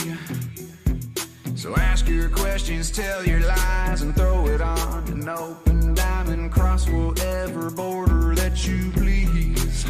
So 1.65 1.75
ask 1.77 2.07
your 2.09 2.29
questions, 2.29 2.91
tell 2.91 3.25
your 3.25 3.41
lies, 3.41 4.03
and 4.03 4.15
throw 4.15 4.47
it 4.49 4.61
on 4.61 5.09
an 5.09 5.27
open 5.27 5.95
diamond. 5.95 6.53
Cross 6.53 6.91
whatever 6.91 7.71
border 7.71 8.35
that 8.35 8.67
you 8.67 8.91
please. 8.93 9.85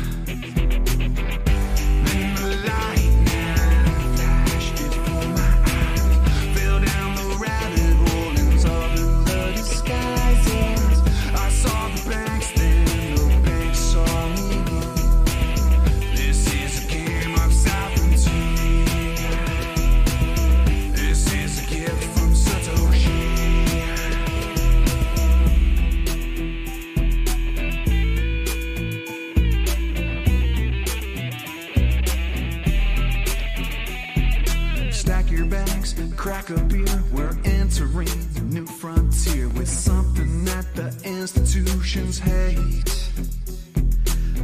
Crack 36.45 36.59
a 36.59 36.65
beer. 36.65 37.03
We're 37.13 37.37
entering 37.45 38.09
a 38.37 38.41
new 38.41 38.67
frontier 38.67 39.49
with 39.49 39.69
something 39.69 40.45
that 40.45 40.75
the 40.75 40.95
institutions 41.05 42.19
hate. 42.19 42.85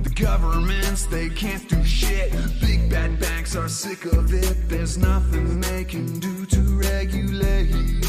The 0.03 0.13
governments, 0.15 1.07
they 1.07 1.29
can't 1.31 1.69
do 1.69 1.83
shit. 1.85 2.33
Big 2.61 2.91
bad 2.91 3.19
banks 3.21 3.57
are 3.57 3.69
sick 3.69 4.05
of 4.07 4.33
it. 4.33 4.69
There's 4.69 4.99
nothing 4.99 5.61
they 5.61 5.85
can 5.85 6.19
do 6.21 6.47
to 6.47 6.61
regulate. 6.79 8.03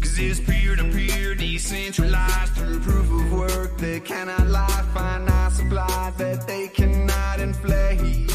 Cause 0.00 0.18
it's 0.18 0.40
peer 0.40 0.76
to 0.76 0.84
peer, 0.84 1.34
decentralized 1.34 2.52
through 2.54 2.80
proof 2.80 3.10
of 3.10 3.32
work. 3.32 3.78
They 3.78 4.00
cannot 4.00 4.46
lie, 4.46 4.84
finite 4.94 5.52
supply 5.52 6.12
that 6.18 6.46
they 6.46 6.68
cannot 6.68 7.40
inflate. 7.40 8.25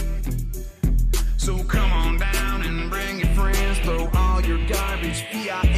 Fear 5.11 5.70